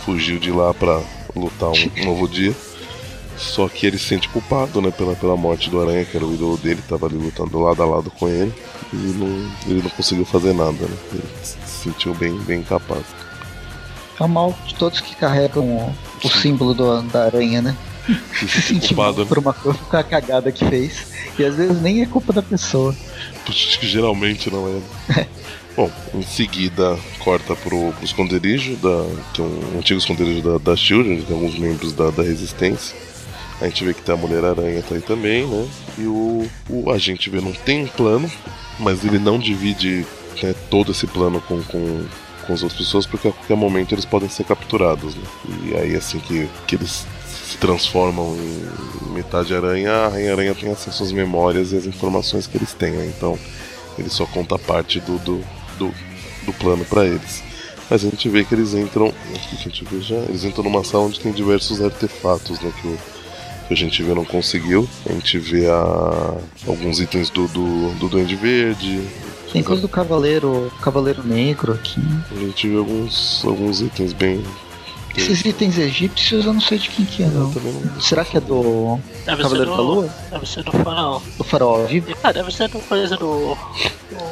Fugiu 0.05 0.39
de 0.39 0.51
lá 0.51 0.73
pra 0.73 1.01
lutar 1.35 1.69
um 1.71 2.05
novo 2.05 2.29
dia. 2.29 2.55
Só 3.39 3.69
que 3.69 3.87
ele 3.87 3.97
se 3.97 4.05
sente 4.05 4.27
culpado, 4.29 4.81
né, 4.81 4.91
pela, 4.91 5.15
pela 5.15 5.37
morte 5.37 5.69
do 5.69 5.81
Aranha, 5.81 6.03
que 6.03 6.15
era 6.17 6.25
o 6.25 6.33
ídolo 6.33 6.57
dele, 6.57 6.81
tava 6.87 7.05
ali 7.05 7.15
lutando 7.15 7.57
lado 7.59 7.81
a 7.81 7.85
lado 7.85 8.11
com 8.11 8.27
ele. 8.27 8.53
E 8.93 8.97
não, 8.97 9.27
ele 9.65 9.81
não 9.81 9.89
conseguiu 9.91 10.25
fazer 10.25 10.53
nada, 10.53 10.71
né? 10.85 10.97
Ele 11.13 11.23
se 11.43 11.57
sentiu 11.83 12.13
bem, 12.13 12.37
bem 12.39 12.59
incapaz. 12.59 13.03
É 14.19 14.23
o 14.23 14.27
mal 14.27 14.53
de 14.67 14.75
todos 14.75 14.99
que 14.99 15.15
carregam 15.15 15.63
o, 15.65 15.95
o 16.23 16.29
símbolo 16.29 16.73
do- 16.73 17.01
da 17.03 17.25
aranha, 17.25 17.61
né? 17.61 17.77
Se 18.39 18.47
Se 18.47 18.61
sentir 18.61 18.87
culpado, 18.95 19.21
né? 19.21 19.25
por 19.29 19.37
uma 19.37 19.53
coisa, 19.53 19.77
por 19.79 19.95
uma 19.95 20.03
cagada 20.03 20.51
que 20.51 20.65
fez. 20.65 21.07
E 21.37 21.45
às 21.45 21.55
vezes 21.55 21.81
nem 21.81 22.01
é 22.01 22.05
culpa 22.05 22.33
da 22.33 22.41
pessoa. 22.41 22.93
Acho 23.47 23.79
que 23.79 23.87
geralmente 23.87 24.51
não 24.51 24.67
é. 24.67 24.81
né? 25.15 25.27
Bom, 25.77 25.89
em 26.13 26.23
seguida 26.23 26.99
corta 27.19 27.55
pro, 27.55 27.93
pro 27.93 28.03
esconderijo, 28.03 28.75
da, 28.77 29.05
que 29.33 29.41
é 29.41 29.45
um 29.45 29.77
antigo 29.77 29.97
esconderijo 29.99 30.41
da, 30.41 30.57
da 30.57 30.75
Shield, 30.75 31.09
onde 31.09 31.21
tem 31.21 31.35
alguns 31.35 31.57
membros 31.57 31.93
da, 31.93 32.09
da 32.09 32.21
Resistência. 32.23 32.93
A 33.61 33.65
gente 33.65 33.83
vê 33.83 33.93
que 33.93 34.01
tem 34.01 34.15
a 34.15 34.17
Mulher-Aranha 34.17 34.81
tá 34.81 34.95
aí 34.95 35.01
também, 35.01 35.45
né? 35.45 35.67
E 35.97 36.03
o, 36.03 36.49
o 36.69 36.91
agente 36.91 37.29
vê 37.29 37.41
não 37.41 37.51
tem 37.51 37.83
um 37.83 37.87
plano, 37.87 38.31
mas 38.79 39.03
ele 39.03 39.19
não 39.19 39.37
divide 39.37 40.05
né, 40.41 40.55
todo 40.69 40.91
esse 40.91 41.05
plano 41.05 41.41
com, 41.41 41.61
com, 41.63 42.05
com 42.47 42.53
as 42.53 42.63
outras 42.63 42.79
pessoas, 42.79 43.05
porque 43.05 43.27
a 43.27 43.31
qualquer 43.31 43.57
momento 43.57 43.93
eles 43.93 44.05
podem 44.05 44.29
ser 44.29 44.45
capturados, 44.45 45.15
né? 45.15 45.23
E 45.65 45.75
aí 45.75 45.95
assim 45.95 46.19
que, 46.19 46.47
que 46.65 46.75
eles 46.75 47.05
se 47.27 47.57
transformam 47.57 48.37
em 48.37 49.13
metade 49.13 49.53
aranha, 49.53 49.91
a 49.91 50.07
Rainha-Aranha 50.07 50.55
tem 50.55 50.71
acesso 50.71 51.03
às 51.03 51.11
memórias 51.11 51.73
e 51.73 51.77
às 51.77 51.85
informações 51.85 52.47
que 52.47 52.57
eles 52.57 52.73
têm, 52.73 52.91
né? 52.91 53.11
Então 53.15 53.37
ele 53.97 54.09
só 54.09 54.25
conta 54.25 54.57
parte 54.57 55.01
do, 55.01 55.17
do, 55.19 55.43
do, 55.77 55.93
do 56.45 56.53
plano 56.53 56.85
para 56.85 57.05
eles. 57.05 57.43
Mas 57.89 58.05
a 58.05 58.09
gente 58.09 58.29
vê 58.29 58.45
que 58.45 58.53
eles 58.53 58.73
entram. 58.73 59.07
O 59.07 59.11
que 59.11 59.55
a 59.55 59.63
gente 59.63 59.83
vê 59.83 59.99
já? 59.99 60.15
Eles 60.15 60.43
entram 60.43 60.63
numa 60.63 60.83
sala 60.83 61.05
onde 61.05 61.19
tem 61.19 61.31
diversos 61.31 61.81
artefatos, 61.81 62.59
né? 62.61 62.71
Que 62.79 62.87
o, 62.87 62.97
que 63.69 63.73
a 63.75 63.77
gente 63.77 64.01
vê 64.03 64.13
não 64.15 64.25
conseguiu. 64.25 64.89
A 65.07 65.13
gente 65.13 65.37
vê 65.37 65.67
a, 65.69 66.33
alguns 66.67 66.99
itens 66.99 67.29
do, 67.29 67.47
do, 67.47 67.91
do 67.99 68.09
Duende 68.09 68.35
Verde. 68.35 69.01
Tem 69.53 69.63
coisa 69.63 69.81
do 69.81 69.87
Cavaleiro, 69.87 70.71
Cavaleiro 70.81 71.23
Negro 71.23 71.73
aqui. 71.73 72.01
A 72.31 72.39
gente 72.39 72.67
vê 72.67 72.77
alguns, 72.77 73.43
alguns 73.45 73.79
itens 73.81 74.11
bem. 74.11 74.43
Esses 75.15 75.43
itens 75.45 75.77
egípcios 75.77 76.45
eu 76.45 76.53
não 76.53 76.61
sei 76.61 76.77
de 76.77 76.89
quem 76.89 77.05
que 77.05 77.23
é, 77.23 77.27
não. 77.27 77.49
não- 77.51 78.01
Será 78.01 78.23
que 78.25 78.37
é 78.37 78.39
do 78.39 78.99
Deve 79.25 79.41
Cavaleiro 79.43 79.71
ser 79.71 79.77
da 79.77 79.83
do, 79.83 79.83
Lua? 79.83 80.09
Deve 80.31 80.45
ser 80.49 80.63
do 80.63 80.71
farol. 80.71 81.21
Do 81.37 81.43
Farol 81.43 81.85
Vivo? 81.87 82.07
Ah, 82.23 82.31
deve 82.31 82.51
ser 82.51 82.69
do 82.69 82.79
coisa 82.79 83.17
do. 83.17 83.55
do 83.55 84.29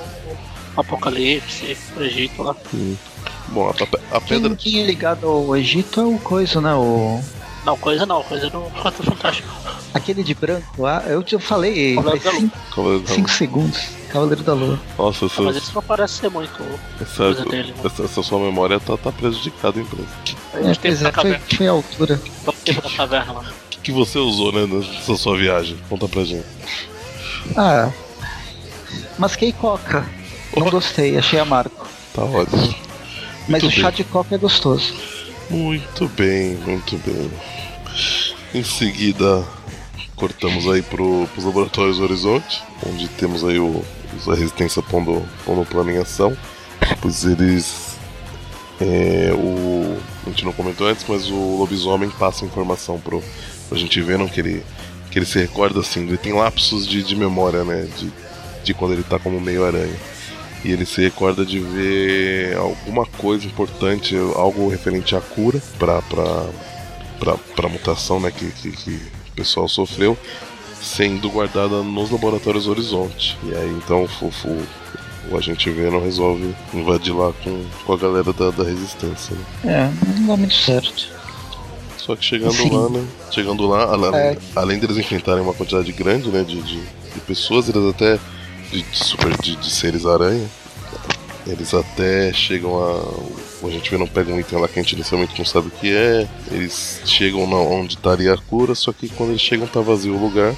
Apocalipse, 0.77 1.75
do 1.95 2.03
Egito 2.03 2.43
lá. 2.43 2.55
Bom, 3.49 3.67
a, 3.69 4.15
a 4.17 4.21
Quem, 4.21 4.39
pedra. 4.41 4.55
quem 4.55 4.81
é 4.81 4.85
ligado 4.85 5.27
ao 5.27 5.55
Egito 5.57 5.99
é 5.99 6.03
o 6.05 6.17
coisa, 6.19 6.61
né? 6.61 6.73
O... 6.75 7.19
Não, 7.67 7.77
coisa 7.77 8.05
não, 8.05 8.23
coisa 8.23 8.49
do 8.49 8.61
Quatro 8.81 9.03
Fantástico. 9.03 9.49
Aquele 9.93 10.23
de 10.23 10.33
branco 10.33 10.81
lá, 10.83 11.03
eu 11.05 11.21
te 11.21 11.37
falei, 11.37 11.95
Cavaleiro 11.95 12.21
faz 12.21 12.33
da 12.35 12.39
5 12.39 12.57
Cavaleiro 12.73 13.03
da- 13.03 13.27
segundos. 13.27 13.79
Cavaleiro 14.09 14.41
da 14.43 14.53
Lua. 14.53 14.79
Nossa, 14.97 15.25
Ah, 15.25 15.29
mas 15.39 15.55
essa, 15.57 15.65
isso 15.65 15.75
não 15.75 15.81
parece 15.83 16.13
ser 16.13 16.29
muito 16.29 16.63
essa, 17.01 17.15
coisa 17.23 17.43
dele. 17.45 17.73
né? 17.73 17.81
essa, 17.83 18.03
essa 18.03 18.23
sua 18.23 18.39
memória 18.39 18.79
tá, 18.79 18.95
tá 18.95 19.11
prejudicada, 19.11 19.81
empresa. 19.81 20.07
A 20.53 20.57
É, 20.59 20.75
pois 20.81 21.01
é, 21.03 21.11
foi, 21.11 21.39
foi 21.57 21.67
a 21.67 21.71
altura. 21.71 22.21
O 22.45 22.53
tempo 22.53 22.81
da 22.81 22.89
caverna 22.89 23.33
lá. 23.33 23.41
O 23.41 23.69
que, 23.69 23.79
que 23.79 23.91
você 23.91 24.17
usou, 24.17 24.53
né, 24.53 24.65
nessa 24.65 25.17
sua 25.17 25.37
viagem? 25.37 25.77
Conta 25.89 26.07
pra 26.07 26.23
gente. 26.23 26.45
Ah. 27.57 27.91
Masquei 29.19 29.51
coca. 29.51 30.07
Não 30.55 30.69
gostei, 30.69 31.17
achei 31.17 31.37
amargo. 31.37 31.75
Tá 32.13 32.23
ótimo. 32.23 32.73
Mas 33.49 33.61
Muito 33.61 33.67
o 33.67 33.71
chá 33.71 33.87
bem. 33.89 33.97
de 33.97 34.03
coca 34.05 34.35
é 34.35 34.37
gostoso. 34.37 34.93
Muito 35.49 36.07
bem, 36.09 36.55
muito 36.55 36.97
bem. 37.05 37.31
Em 38.53 38.63
seguida, 38.63 39.45
cortamos 40.15 40.67
aí 40.67 40.81
pro, 40.81 41.27
pros 41.33 41.45
laboratórios 41.45 41.99
Horizonte, 41.99 42.61
onde 42.85 43.07
temos 43.09 43.43
aí 43.43 43.59
o, 43.59 43.83
os- 44.15 44.27
a 44.27 44.35
resistência 44.35 44.81
pondo, 44.81 45.23
pondo 45.45 45.61
o 45.61 45.65
plano 45.65 45.91
em 45.91 45.97
ação. 45.97 46.35
Pois 47.01 47.23
eles. 47.25 47.97
é, 48.81 49.31
o, 49.33 49.97
a 50.25 50.29
gente 50.29 50.45
não 50.45 50.53
comentou 50.53 50.87
antes, 50.87 51.05
mas 51.07 51.29
o 51.29 51.57
lobisomem 51.57 52.09
passa 52.09 52.45
informação 52.45 52.99
pro, 52.99 53.23
pra 53.69 53.77
gente 53.77 54.01
ver 54.01 54.17
não, 54.17 54.27
que 54.27 54.39
ele, 54.39 54.63
que 55.11 55.19
ele 55.19 55.25
se 55.25 55.39
recorda 55.39 55.79
assim, 55.79 56.07
ele 56.07 56.17
tem 56.17 56.33
lapsos 56.33 56.85
de, 56.87 57.03
de 57.03 57.15
memória, 57.15 57.63
né? 57.63 57.87
De, 57.97 58.11
de 58.63 58.73
quando 58.73 58.93
ele 58.93 59.03
tá 59.03 59.17
como 59.17 59.39
meio 59.39 59.65
aranha. 59.65 59.95
E 60.63 60.71
ele 60.71 60.85
se 60.85 61.01
recorda 61.01 61.45
de 61.45 61.59
ver 61.59 62.57
alguma 62.57 63.05
coisa 63.05 63.45
importante, 63.45 64.15
algo 64.35 64.67
referente 64.67 65.15
à 65.15 65.21
cura 65.21 65.61
para 65.77 66.01
para 67.55 67.67
mutação 67.69 68.19
né, 68.19 68.31
que, 68.31 68.51
que, 68.51 68.71
que 68.71 68.91
o 68.91 69.35
pessoal 69.35 69.67
sofreu, 69.67 70.15
sendo 70.81 71.29
guardada 71.29 71.81
nos 71.81 72.11
laboratórios 72.11 72.67
Horizonte. 72.67 73.37
E 73.43 73.55
aí 73.55 73.69
então 73.71 74.07
o, 74.21 74.25
o, 74.47 74.67
o 75.31 75.37
agente 75.37 75.69
Venom 75.69 75.99
resolve 75.99 76.53
invadir 76.73 77.13
lá 77.13 77.33
com, 77.43 77.65
com 77.85 77.93
a 77.93 77.97
galera 77.97 78.31
da, 78.31 78.51
da 78.51 78.63
resistência. 78.63 79.35
Né? 79.63 79.91
É, 79.91 80.09
não 80.19 80.27
dá 80.27 80.37
muito 80.37 80.53
certo. 80.53 81.09
Só 81.97 82.15
que 82.15 82.23
chegando 82.23 82.53
Sim. 82.53 82.69
lá, 82.69 82.89
né? 82.89 83.05
Chegando 83.31 83.67
lá, 83.67 83.83
além, 83.83 84.15
É. 84.15 84.37
além 84.55 84.79
deles 84.79 84.97
enfrentarem 84.97 85.43
uma 85.43 85.53
quantidade 85.53 85.91
grande 85.91 86.29
né, 86.29 86.43
de, 86.43 86.61
de, 86.61 86.79
de 86.79 87.19
pessoas, 87.25 87.67
eles 87.67 87.89
até. 87.89 88.17
De, 88.71 88.81
de 88.81 88.97
super 88.97 89.35
de, 89.41 89.55
de 89.55 89.69
seres 89.69 90.05
aranha. 90.05 90.47
Eles 91.45 91.73
até 91.73 92.33
chegam 92.33 92.77
a. 92.77 93.65
A 93.65 93.69
gente 93.69 93.89
vê 93.89 93.97
não 93.97 94.07
pega 94.07 94.31
um 94.31 94.39
item 94.39 94.59
lá 94.59 94.67
que 94.67 94.79
a 94.79 94.83
gente 94.83 94.93
inicialmente 94.93 95.37
não 95.37 95.45
sabe 95.45 95.67
o 95.67 95.71
que 95.71 95.95
é. 95.95 96.27
Eles 96.51 97.01
chegam 97.05 97.47
na, 97.47 97.55
onde 97.55 97.95
estaria 97.95 98.33
a 98.33 98.37
cura, 98.37 98.75
só 98.75 98.91
que 98.91 99.09
quando 99.09 99.29
eles 99.29 99.41
chegam 99.41 99.65
tá 99.65 99.79
vazio 99.79 100.13
o 100.15 100.21
lugar. 100.21 100.53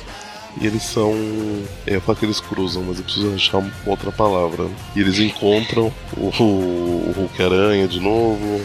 E 0.59 0.65
eles 0.65 0.83
são. 0.83 1.13
Ia 1.87 2.01
falar 2.01 2.17
que 2.17 2.25
eles 2.25 2.39
cruzam, 2.39 2.83
mas 2.83 2.97
eu 2.97 3.03
preciso 3.03 3.33
achar 3.33 3.63
outra 3.85 4.11
palavra. 4.11 4.63
né? 4.63 4.75
E 4.95 4.99
eles 4.99 5.19
encontram 5.19 5.93
o, 6.17 6.25
o 6.25 7.13
Hulk 7.15 7.41
Aranha 7.43 7.87
de 7.87 7.99
novo. 7.99 8.61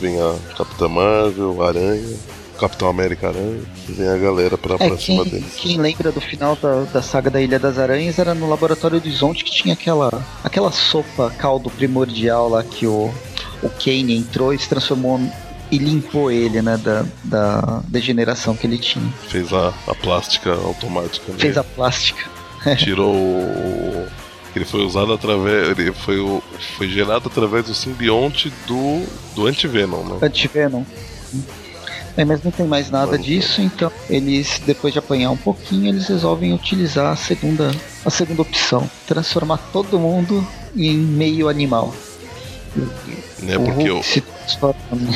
Vem 0.00 0.20
a 0.20 0.34
Capitã 0.56 0.88
Marvel, 0.88 1.62
Aranha, 1.62 2.16
Capitão 2.62 2.88
América 2.88 3.28
Aranha. 3.28 3.60
E 3.88 3.92
vem 3.92 4.08
a 4.08 4.16
galera 4.16 4.56
pra, 4.56 4.76
É, 4.78 4.88
pra 4.88 4.96
cima 4.96 5.24
quem, 5.24 5.32
deles. 5.32 5.54
quem 5.56 5.78
lembra 5.78 6.12
do 6.12 6.20
final 6.20 6.54
da, 6.56 6.84
da 6.84 7.02
saga 7.02 7.28
da 7.28 7.40
Ilha 7.40 7.58
das 7.58 7.76
Aranhas 7.78 8.18
era 8.18 8.34
no 8.34 8.48
Laboratório 8.48 8.96
Horizonte 8.98 9.42
que 9.44 9.50
tinha 9.50 9.74
aquela, 9.74 10.24
aquela 10.44 10.70
sopa 10.70 11.30
caldo 11.36 11.68
primordial 11.70 12.48
lá 12.48 12.62
que 12.62 12.86
o, 12.86 13.12
o 13.62 13.68
Kane 13.68 14.16
entrou 14.16 14.54
e 14.54 14.58
se 14.58 14.68
transformou 14.68 15.20
e 15.72 15.78
limpou 15.78 16.30
ele, 16.30 16.62
né, 16.62 16.76
da, 16.76 17.04
da 17.24 17.82
degeneração 17.88 18.54
que 18.54 18.66
ele 18.66 18.78
tinha. 18.78 19.10
Fez 19.28 19.52
a, 19.52 19.72
a 19.88 19.94
plástica 19.94 20.52
automática. 20.52 21.32
Né? 21.32 21.38
Fez 21.38 21.56
a 21.58 21.64
plástica. 21.64 22.30
tirou 22.78 23.12
o. 23.14 24.06
Ele 24.54 24.66
foi 24.66 24.84
usado 24.84 25.12
através. 25.14 25.76
Ele 25.76 25.92
foi, 25.92 26.18
foi 26.76 26.88
gerado 26.88 27.26
através 27.26 27.64
do 27.64 27.74
simbionte 27.74 28.52
do. 28.68 29.02
do 29.34 29.46
antivenom, 29.46 30.04
né? 30.04 30.18
Antivenom. 30.22 30.84
É, 32.16 32.24
mas 32.24 32.42
não 32.42 32.50
tem 32.50 32.66
mais 32.66 32.90
nada 32.90 33.12
Vamos 33.12 33.24
disso, 33.26 33.62
então 33.62 33.90
eles, 34.10 34.60
depois 34.66 34.92
de 34.92 34.98
apanhar 34.98 35.30
um 35.30 35.36
pouquinho, 35.36 35.88
eles 35.88 36.06
resolvem 36.08 36.52
utilizar 36.52 37.10
a 37.12 37.16
segunda, 37.16 37.70
a 38.04 38.10
segunda 38.10 38.42
opção. 38.42 38.88
Transformar 39.06 39.56
todo 39.72 39.98
mundo 39.98 40.46
em 40.76 40.94
meio 40.96 41.48
animal. 41.48 41.94
né? 43.40 43.56
o 43.56 43.64
Porque 43.64 43.70
Hulk 43.88 43.90
o, 43.90 44.02
se 44.02 44.20
transforma 44.20 44.74
num- 44.92 45.12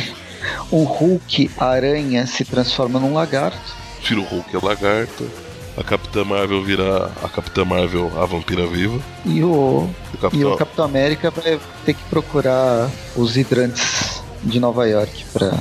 O 0.70 0.84
Hulk 0.84 1.50
aranha 1.58 2.26
se 2.26 2.44
transforma 2.44 2.98
num 3.00 3.12
lagarto. 3.14 3.58
Tira 4.00 4.20
o 4.20 4.24
Hulk 4.24 4.56
é 4.56 4.58
lagarto. 4.62 5.28
A 5.76 5.84
Capitã 5.84 6.24
Marvel 6.24 6.62
vira 6.64 7.10
a 7.22 7.28
Capitã 7.28 7.62
Marvel 7.64 8.10
a 8.18 8.24
vampira 8.24 8.66
viva. 8.66 8.98
E 9.26 9.42
o, 9.42 9.90
E 10.14 10.14
o 10.14 10.14
e 10.14 10.16
Capitão. 10.18 10.52
o 10.52 10.56
Capitão 10.56 10.84
América 10.86 11.30
vai 11.30 11.60
ter 11.84 11.92
que 11.94 12.02
procurar 12.08 12.88
os 13.14 13.36
hidrantes 13.36 14.22
de 14.42 14.58
Nova 14.58 14.86
York 14.88 15.24
pra 15.32 15.52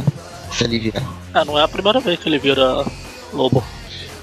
se 0.55 0.63
aliviar. 0.63 1.03
Ah, 1.33 1.43
não 1.45 1.57
é 1.59 1.63
a 1.63 1.67
primeira 1.67 1.99
vez 1.99 2.19
que 2.19 2.27
ele 2.29 2.39
vira 2.39 2.85
lobo. 3.33 3.63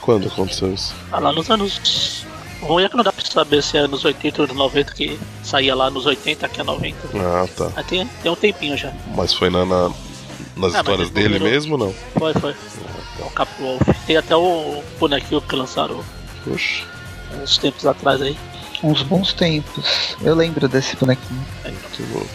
Quando 0.00 0.26
aconteceu 0.28 0.72
isso? 0.72 0.94
Ah, 1.12 1.18
lá 1.20 1.32
nos 1.32 1.48
anos. 1.50 2.24
O 2.60 2.66
ruim 2.66 2.84
é 2.84 2.88
que 2.88 2.96
não 2.96 3.02
dá 3.04 3.12
pra 3.12 3.24
saber 3.24 3.62
se 3.62 3.76
é 3.76 3.86
nos 3.88 4.04
80 4.04 4.42
ou 4.42 4.48
nos 4.48 4.56
90 4.56 4.92
que 4.94 5.18
saía 5.42 5.74
lá 5.74 5.90
nos 5.90 6.06
80, 6.06 6.46
aqui 6.46 6.60
é 6.60 6.64
90. 6.64 6.96
Ah, 7.16 7.46
tá. 7.56 7.70
Mas 7.74 7.86
tem, 7.86 8.06
tem 8.22 8.30
um 8.32 8.36
tempinho 8.36 8.76
já. 8.76 8.92
Mas 9.16 9.34
foi 9.34 9.50
na, 9.50 9.64
na- 9.64 9.90
nas 10.56 10.74
Ah, 10.74 10.78
histórias 10.78 11.08
ele 11.08 11.10
dele 11.10 11.34
virou- 11.34 11.48
mesmo 11.48 11.76
não? 11.76 11.92
Foi, 12.18 12.32
foi. 12.34 12.54
É 13.20 13.24
o 13.24 13.30
Cap 13.30 13.50
Wolf. 13.60 13.82
Tem 14.06 14.16
até 14.16 14.34
o 14.36 14.82
bonequinho 14.98 15.40
que 15.40 15.56
lançaram 15.56 16.02
Poxa. 16.44 16.84
uns 17.42 17.58
tempos 17.58 17.84
atrás 17.86 18.22
aí. 18.22 18.36
Uns 18.82 19.02
bons 19.02 19.32
tempos. 19.32 20.16
Eu 20.20 20.34
lembro 20.34 20.68
desse 20.68 20.96
bonequinho. 20.96 21.44
Que 21.92 22.02
louco. 22.12 22.26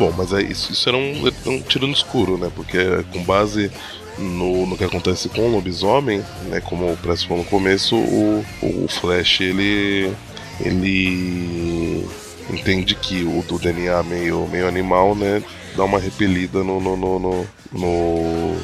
Bom, 0.00 0.14
mas 0.16 0.32
é 0.32 0.40
isso. 0.40 0.72
Isso 0.72 0.88
era 0.88 0.96
um, 0.96 1.30
um 1.44 1.60
tiro 1.60 1.86
no 1.86 1.92
escuro, 1.92 2.38
né? 2.38 2.50
Porque 2.56 2.78
com 3.12 3.22
base 3.22 3.70
no, 4.16 4.66
no 4.66 4.74
que 4.74 4.82
acontece 4.82 5.28
com 5.28 5.42
o 5.42 5.52
lobisomem, 5.52 6.24
né, 6.46 6.58
como 6.62 6.90
o 6.90 6.96
Press 6.96 7.22
falou 7.22 7.44
no 7.44 7.50
começo, 7.50 7.96
o, 7.96 8.42
o 8.62 8.88
Flash 8.88 9.42
ele 9.42 10.10
ele 10.58 12.06
entende 12.48 12.94
que 12.94 13.24
o 13.24 13.42
do 13.42 13.58
DNA 13.58 14.02
meio, 14.02 14.48
meio 14.48 14.66
animal, 14.66 15.14
né, 15.14 15.42
dá 15.76 15.84
uma 15.84 15.98
repelida 15.98 16.64
no, 16.64 16.80
no, 16.80 16.96
no, 16.96 17.18
no, 17.18 17.46
no 17.72 18.56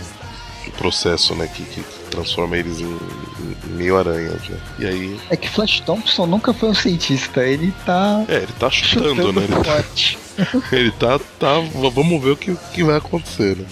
processo, 0.79 1.35
né, 1.35 1.47
que, 1.47 1.65
que 1.65 1.85
transforma 2.17 2.57
eles 2.57 2.81
em, 2.81 2.87
em, 2.87 3.75
meio 3.75 3.97
aranhas, 3.99 4.49
né? 4.49 4.59
E 4.79 4.87
aí. 4.87 5.21
É 5.29 5.37
que 5.37 5.49
Flash 5.49 5.81
Thompson 5.81 6.27
nunca 6.27 6.55
foi 6.55 6.71
um 6.71 6.75
cientista, 6.75 7.47
ele 7.47 7.73
tá. 7.85 8.25
É, 8.29 8.37
ele 8.37 8.53
tá 8.59 8.71
chutando, 8.71 9.17
chutando 9.17 9.41
né? 9.41 9.47
Ele 9.47 9.63
tá, 9.63 10.73
ele 10.77 10.91
tá, 10.93 11.21
tá. 11.39 11.61
Vamos 11.93 12.23
ver 12.23 12.31
o 12.31 12.37
que, 12.37 12.57
que 12.73 12.83
vai 12.83 12.97
acontecer, 12.97 13.57
né? 13.57 13.67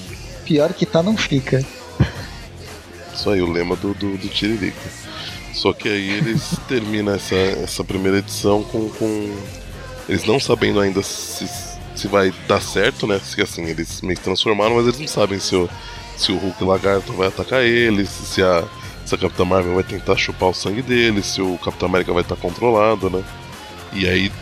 Pior 0.44 0.72
que 0.74 0.84
tá, 0.84 1.02
não 1.02 1.16
fica. 1.16 1.64
Isso 3.14 3.30
aí, 3.30 3.40
o 3.40 3.50
lema 3.50 3.76
do, 3.76 3.94
do, 3.94 4.18
do 4.18 4.28
Tiririca. 4.28 4.90
Só 5.54 5.72
que 5.72 5.88
aí 5.88 6.10
eles 6.10 6.56
terminam 6.68 7.14
essa, 7.14 7.34
essa 7.34 7.82
primeira 7.82 8.18
edição 8.18 8.62
com, 8.62 8.90
com. 8.90 9.34
Eles 10.06 10.24
não 10.24 10.38
sabendo 10.38 10.80
ainda 10.80 11.02
se, 11.02 11.48
se 11.94 12.08
vai 12.08 12.34
dar 12.46 12.60
certo, 12.60 13.06
né? 13.06 13.18
Se 13.24 13.40
assim, 13.40 13.64
eles 13.64 14.02
meio 14.02 14.18
transformaram, 14.18 14.76
mas 14.76 14.86
eles 14.86 15.00
não 15.00 15.08
sabem 15.08 15.38
se 15.38 15.56
o, 15.56 15.70
se 16.16 16.32
o 16.32 16.38
Hulk 16.38 16.64
Lagarto 16.64 17.12
vai 17.12 17.28
atacar 17.28 17.62
eles, 17.62 18.08
se 18.08 18.42
a, 18.42 18.64
se 19.04 19.14
a 19.14 19.18
Capitã 19.18 19.44
Marvel 19.44 19.74
vai 19.74 19.84
tentar 19.84 20.16
chupar 20.16 20.50
o 20.50 20.54
sangue 20.54 20.82
deles, 20.82 21.26
se 21.26 21.42
o 21.42 21.58
Capitão 21.58 21.88
América 21.88 22.12
vai 22.12 22.22
estar 22.22 22.36
controlado, 22.36 23.10
né? 23.10 23.22
E 23.92 24.08
aí, 24.08 24.32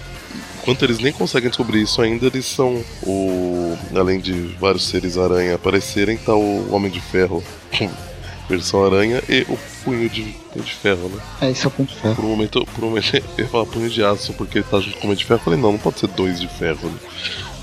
enquanto 0.61 0.85
eles 0.85 0.99
nem 0.99 1.13
conseguem 1.13 1.49
descobrir 1.49 1.83
isso 1.83 2.01
ainda, 2.01 2.27
eles 2.27 2.47
são 2.47 2.83
o. 3.03 3.77
Além 3.95 4.21
de 4.21 4.33
vários 4.61 4.89
seres 4.89 5.19
aranha 5.19 5.55
aparecerem, 5.55 6.17
tá 6.17 6.35
o 6.35 6.73
Homem 6.75 6.91
de 6.91 7.01
Ferro 7.01 7.43
versão 8.49 8.85
aranha 8.85 9.23
e 9.29 9.43
o 9.49 9.59
punho 9.85 10.09
de, 10.09 10.35
de 10.55 10.75
ferro, 10.75 11.09
né? 11.09 11.23
É, 11.41 11.51
isso 11.51 11.67
é 11.67 11.69
o 11.69 11.71
punho 11.71 11.89
de 11.89 11.95
ferro. 11.95 12.15
Por 12.15 12.25
um 12.25 12.29
momento, 12.29 12.67
por 12.67 12.85
um 12.85 12.89
momento 12.89 13.17
eu 13.17 13.23
ia 13.39 13.49
falar 13.49 13.67
punho 13.67 13.89
de 13.89 14.05
aço 14.05 14.33
porque 14.35 14.59
ele 14.59 14.67
tá 14.69 14.79
junto 14.81 14.97
com 14.99 15.03
o 15.03 15.07
Homem 15.07 15.17
de 15.17 15.25
Ferro. 15.25 15.41
Eu 15.41 15.45
falei, 15.45 15.61
não, 15.61 15.73
não 15.73 15.79
pode 15.79 16.01
ser 16.01 16.09
dois 16.09 16.41
de 16.41 16.49
ferro, 16.49 16.89
né? 16.89 16.99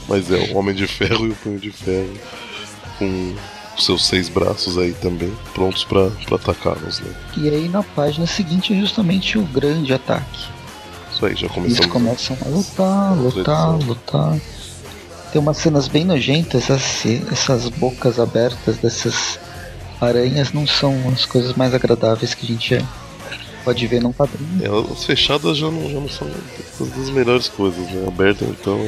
Mas 0.07 0.31
é, 0.31 0.51
o 0.51 0.57
Homem 0.57 0.73
de 0.73 0.87
Ferro 0.87 1.27
e 1.27 1.29
o 1.29 1.35
punho 1.35 1.59
de 1.59 1.71
ferro 1.71 2.13
com 2.97 3.35
seus 3.85 4.05
seis 4.05 4.29
braços 4.29 4.77
aí 4.77 4.93
também, 4.93 5.31
prontos 5.53 5.83
para 5.83 6.07
atacá-los, 6.35 6.99
né? 6.99 7.13
E 7.37 7.49
aí 7.49 7.67
na 7.69 7.83
página 7.83 8.27
seguinte 8.27 8.73
é 8.73 8.79
justamente 8.79 9.37
o 9.37 9.43
grande 9.43 9.93
ataque. 9.93 10.47
Isso 11.13 11.25
aí, 11.25 11.35
já 11.35 11.49
começamos. 11.49 11.79
Eles 11.79 11.91
começam 11.91 12.37
a 12.45 12.47
lutar, 12.49 13.17
lutar, 13.17 13.77
lutar. 13.77 14.39
Tem 15.31 15.41
umas 15.41 15.57
cenas 15.57 15.87
bem 15.87 16.05
nojentas, 16.05 16.69
essas, 16.69 17.05
essas 17.31 17.69
bocas 17.69 18.19
abertas 18.19 18.77
dessas 18.77 19.39
aranhas 20.01 20.53
não 20.53 20.65
são 20.65 20.95
as 21.13 21.25
coisas 21.25 21.53
mais 21.55 21.73
agradáveis 21.73 22.33
que 22.33 22.45
a 22.45 22.47
gente 22.47 22.85
pode 23.63 23.85
ver 23.85 24.01
num 24.01 24.13
quadrinho. 24.13 24.61
É, 24.61 24.93
as 24.93 25.03
fechadas 25.03 25.57
já 25.57 25.69
não, 25.69 25.89
já 25.89 25.99
não 25.99 26.09
são 26.09 26.27
das 26.79 27.09
melhores 27.09 27.47
coisas, 27.47 27.85
né? 27.89 28.07
Aberta 28.07 28.45
então. 28.45 28.79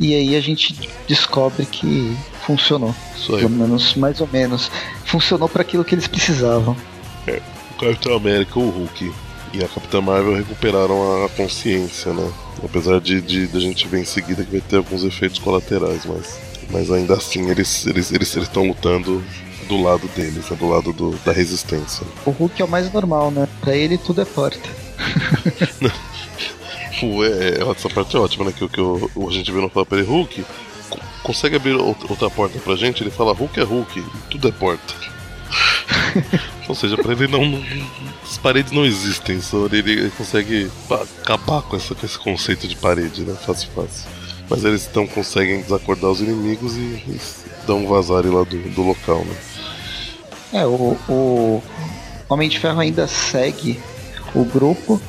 E 0.00 0.14
aí 0.14 0.34
a 0.34 0.40
gente 0.40 0.90
descobre 1.06 1.64
que 1.64 2.16
funcionou. 2.46 2.94
Pelo 3.26 3.50
menos, 3.50 3.94
mais 3.96 4.20
ou 4.20 4.28
menos. 4.32 4.70
Funcionou 5.04 5.48
para 5.48 5.62
aquilo 5.62 5.84
que 5.84 5.94
eles 5.94 6.06
precisavam. 6.06 6.76
É, 7.26 7.42
o 7.72 7.80
Capitão 7.80 8.16
América, 8.16 8.58
o 8.58 8.70
Hulk 8.70 9.12
e 9.52 9.64
a 9.64 9.68
Capitã 9.68 10.00
Marvel 10.00 10.36
recuperaram 10.36 11.24
a 11.24 11.28
consciência, 11.30 12.12
né? 12.12 12.30
Apesar 12.62 13.00
de, 13.00 13.20
de, 13.20 13.48
de 13.48 13.56
a 13.56 13.60
gente 13.60 13.88
ver 13.88 14.00
em 14.00 14.04
seguida 14.04 14.44
que 14.44 14.52
vai 14.52 14.60
ter 14.60 14.76
alguns 14.76 15.02
efeitos 15.02 15.40
colaterais, 15.40 16.06
mas, 16.06 16.38
mas 16.70 16.90
ainda 16.90 17.14
assim 17.14 17.50
eles 17.50 17.86
eles 17.86 18.12
eles 18.12 18.36
estão 18.36 18.66
lutando 18.66 19.22
do 19.68 19.82
lado 19.82 20.06
deles, 20.08 20.48
né? 20.48 20.56
do 20.56 20.68
lado 20.68 20.92
do, 20.92 21.10
da 21.24 21.32
resistência. 21.32 22.06
O 22.24 22.30
Hulk 22.30 22.62
é 22.62 22.64
o 22.64 22.68
mais 22.68 22.90
normal, 22.92 23.30
né? 23.30 23.48
Pra 23.60 23.74
ele 23.74 23.98
tudo 23.98 24.20
é 24.20 24.24
porta. 24.24 24.68
Pô, 27.00 27.24
é, 27.24 27.58
é, 27.58 27.70
essa 27.70 27.90
parte 27.90 28.16
é 28.16 28.18
ótima, 28.18 28.46
né? 28.46 28.52
Que, 28.56 28.66
que 28.68 28.80
o, 28.80 29.10
o 29.14 29.30
gente 29.30 29.52
viu 29.52 29.60
no 29.60 29.68
ele, 29.68 30.02
Hulk, 30.02 30.44
consegue 31.26 31.56
abrir 31.56 31.74
outra 31.74 32.30
porta 32.30 32.56
pra 32.60 32.76
gente? 32.76 33.02
Ele 33.02 33.10
fala, 33.10 33.34
Hulk 33.34 33.58
é 33.58 33.64
Hulk, 33.64 34.04
tudo 34.30 34.46
é 34.46 34.52
porta. 34.52 34.94
Ou 36.68 36.74
seja, 36.74 36.96
pra 36.96 37.12
ele 37.12 37.26
não, 37.26 37.60
As 38.22 38.38
paredes 38.38 38.70
não 38.70 38.84
existem, 38.84 39.40
só 39.40 39.66
ele, 39.66 40.08
consegue 40.10 40.70
acabar 41.20 41.62
com, 41.62 41.76
essa, 41.76 41.96
com 41.96 42.06
esse 42.06 42.16
conceito 42.16 42.68
de 42.68 42.76
parede, 42.76 43.22
né? 43.22 43.34
Fácil, 43.44 43.68
fácil. 43.74 44.08
Mas 44.48 44.64
eles 44.64 44.86
então 44.88 45.04
conseguem 45.08 45.60
desacordar 45.62 46.12
os 46.12 46.20
inimigos 46.20 46.76
e, 46.76 47.02
e 47.08 47.20
dão 47.66 47.84
um 47.84 47.88
vazare 47.88 48.28
lá 48.28 48.44
do, 48.44 48.56
do 48.70 48.82
local, 48.82 49.24
né? 49.24 49.36
É, 50.52 50.64
o, 50.64 50.96
o 51.08 51.62
Homem 52.28 52.48
de 52.48 52.60
Ferro 52.60 52.78
ainda 52.78 53.08
segue 53.08 53.80
o 54.32 54.44
grupo. 54.44 55.02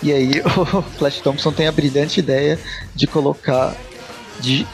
E 0.00 0.12
aí 0.12 0.30
o 0.46 0.82
Flash 0.96 1.20
Thompson 1.20 1.50
tem 1.50 1.66
a 1.66 1.72
brilhante 1.72 2.20
ideia 2.20 2.56
de 2.94 3.08
colocar. 3.08 3.74
de 4.40 4.64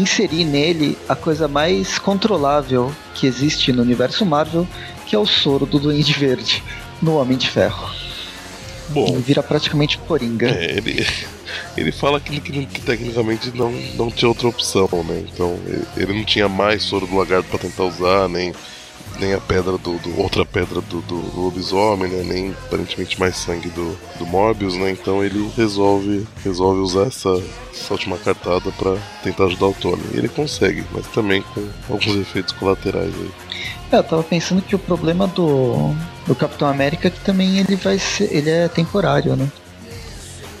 inserir 0.00 0.44
nele 0.44 0.96
a 1.08 1.14
coisa 1.14 1.48
mais 1.48 1.98
controlável 1.98 2.94
que 3.14 3.26
existe 3.26 3.72
no 3.72 3.82
universo 3.82 4.24
Marvel, 4.24 4.66
que 5.06 5.14
é 5.14 5.18
o 5.18 5.26
soro 5.26 5.66
do 5.66 5.78
Duende 5.78 6.12
Verde 6.12 6.62
no 7.00 7.16
Homem 7.16 7.36
de 7.36 7.48
Ferro. 7.48 7.88
Bom, 8.90 9.06
ele 9.08 9.20
vira 9.20 9.42
praticamente 9.42 9.98
coringa. 9.98 10.48
É, 10.48 10.78
ele, 10.78 11.06
ele 11.76 11.92
fala 11.92 12.18
que, 12.18 12.40
que, 12.40 12.66
que, 12.66 12.80
tecnicamente 12.80 13.50
não, 13.54 13.70
não 13.96 14.10
tinha 14.10 14.28
outra 14.28 14.48
opção, 14.48 14.88
né? 15.06 15.24
Então 15.32 15.58
ele, 15.66 15.84
ele 15.96 16.12
não 16.14 16.24
tinha 16.24 16.48
mais 16.48 16.82
soro 16.82 17.06
do 17.06 17.16
lagarto 17.16 17.48
para 17.48 17.58
tentar 17.58 17.84
usar, 17.84 18.28
nem 18.28 18.52
nem 19.18 19.34
a 19.34 19.40
pedra 19.40 19.72
do, 19.78 19.98
do 19.98 20.20
outra 20.20 20.44
pedra 20.44 20.80
do, 20.80 21.00
do, 21.02 21.40
lobisomem, 21.40 22.10
né? 22.10 22.22
Nem 22.22 22.50
aparentemente 22.66 23.18
mais 23.18 23.36
sangue 23.36 23.68
do, 23.70 23.96
do 24.18 24.26
Morbius, 24.26 24.74
né? 24.74 24.90
Então 24.90 25.22
ele 25.24 25.50
resolve 25.56 26.26
resolve 26.44 26.80
usar 26.80 27.06
essa, 27.06 27.30
essa 27.72 27.94
última 27.94 28.16
cartada 28.16 28.70
para 28.72 28.96
tentar 29.22 29.44
ajudar 29.46 29.66
o 29.66 29.74
Tony. 29.74 30.02
Ele 30.12 30.28
consegue, 30.28 30.84
mas 30.92 31.06
também 31.08 31.42
com 31.54 31.66
alguns 31.88 32.16
efeitos 32.16 32.52
colaterais 32.52 33.14
aí. 33.14 33.30
É, 33.90 33.96
eu 33.96 34.04
tava 34.04 34.22
pensando 34.22 34.60
que 34.62 34.74
o 34.74 34.78
problema 34.78 35.26
do, 35.26 35.94
do 36.26 36.34
Capitão 36.34 36.68
América 36.68 37.08
é 37.08 37.10
que 37.10 37.20
também 37.20 37.58
ele 37.58 37.76
vai 37.76 37.98
ser. 37.98 38.32
ele 38.34 38.50
é 38.50 38.68
temporário, 38.68 39.34
né? 39.34 39.48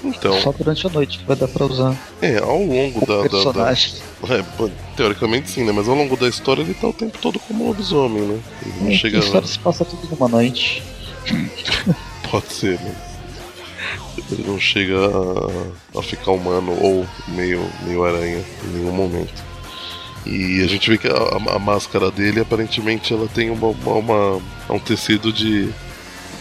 Então. 0.02 0.40
Só 0.40 0.52
durante 0.52 0.86
a 0.86 0.90
noite 0.90 1.18
que 1.18 1.24
vai 1.24 1.36
dar 1.36 1.48
pra 1.48 1.66
usar. 1.66 1.96
É, 2.22 2.38
ao 2.38 2.62
longo 2.62 3.00
da, 3.04 3.28
personagem. 3.28 3.94
da, 4.22 4.36
da. 4.36 4.66
É, 4.66 4.70
teoricamente 4.96 5.50
sim, 5.50 5.64
né? 5.64 5.72
Mas 5.72 5.88
ao 5.88 5.94
longo 5.94 6.16
da 6.16 6.28
história 6.28 6.62
ele 6.62 6.74
tá 6.74 6.86
o 6.86 6.92
tempo 6.92 7.18
todo 7.18 7.38
como 7.40 7.64
um 7.64 7.68
lobisomem, 7.68 8.22
né? 8.22 8.40
Ele 8.64 8.74
não 8.80 8.90
é, 8.90 8.94
chega. 8.94 9.18
A 9.18 9.20
história 9.20 9.48
se 9.48 9.58
passa 9.58 9.84
tudo 9.84 10.08
numa 10.10 10.28
noite. 10.28 10.82
Pode 12.30 12.52
ser, 12.52 12.78
né? 12.80 12.94
Ele 14.30 14.44
não 14.46 14.58
chega 14.58 14.96
a, 14.98 15.98
a, 15.98 16.02
ficar 16.02 16.32
humano 16.32 16.76
ou 16.80 17.06
meio, 17.28 17.64
meio 17.82 18.04
aranha 18.04 18.44
em 18.64 18.68
nenhum 18.68 18.92
momento. 18.92 19.48
E 20.26 20.62
a 20.62 20.66
gente 20.66 20.90
vê 20.90 20.98
que 20.98 21.08
a, 21.08 21.54
a 21.54 21.58
máscara 21.58 22.10
dele 22.10 22.40
aparentemente 22.40 23.12
ela 23.12 23.28
tem 23.28 23.50
uma, 23.50 23.68
uma, 23.68 23.94
uma 23.94 24.42
um 24.74 24.78
tecido 24.78 25.32
de 25.32 25.72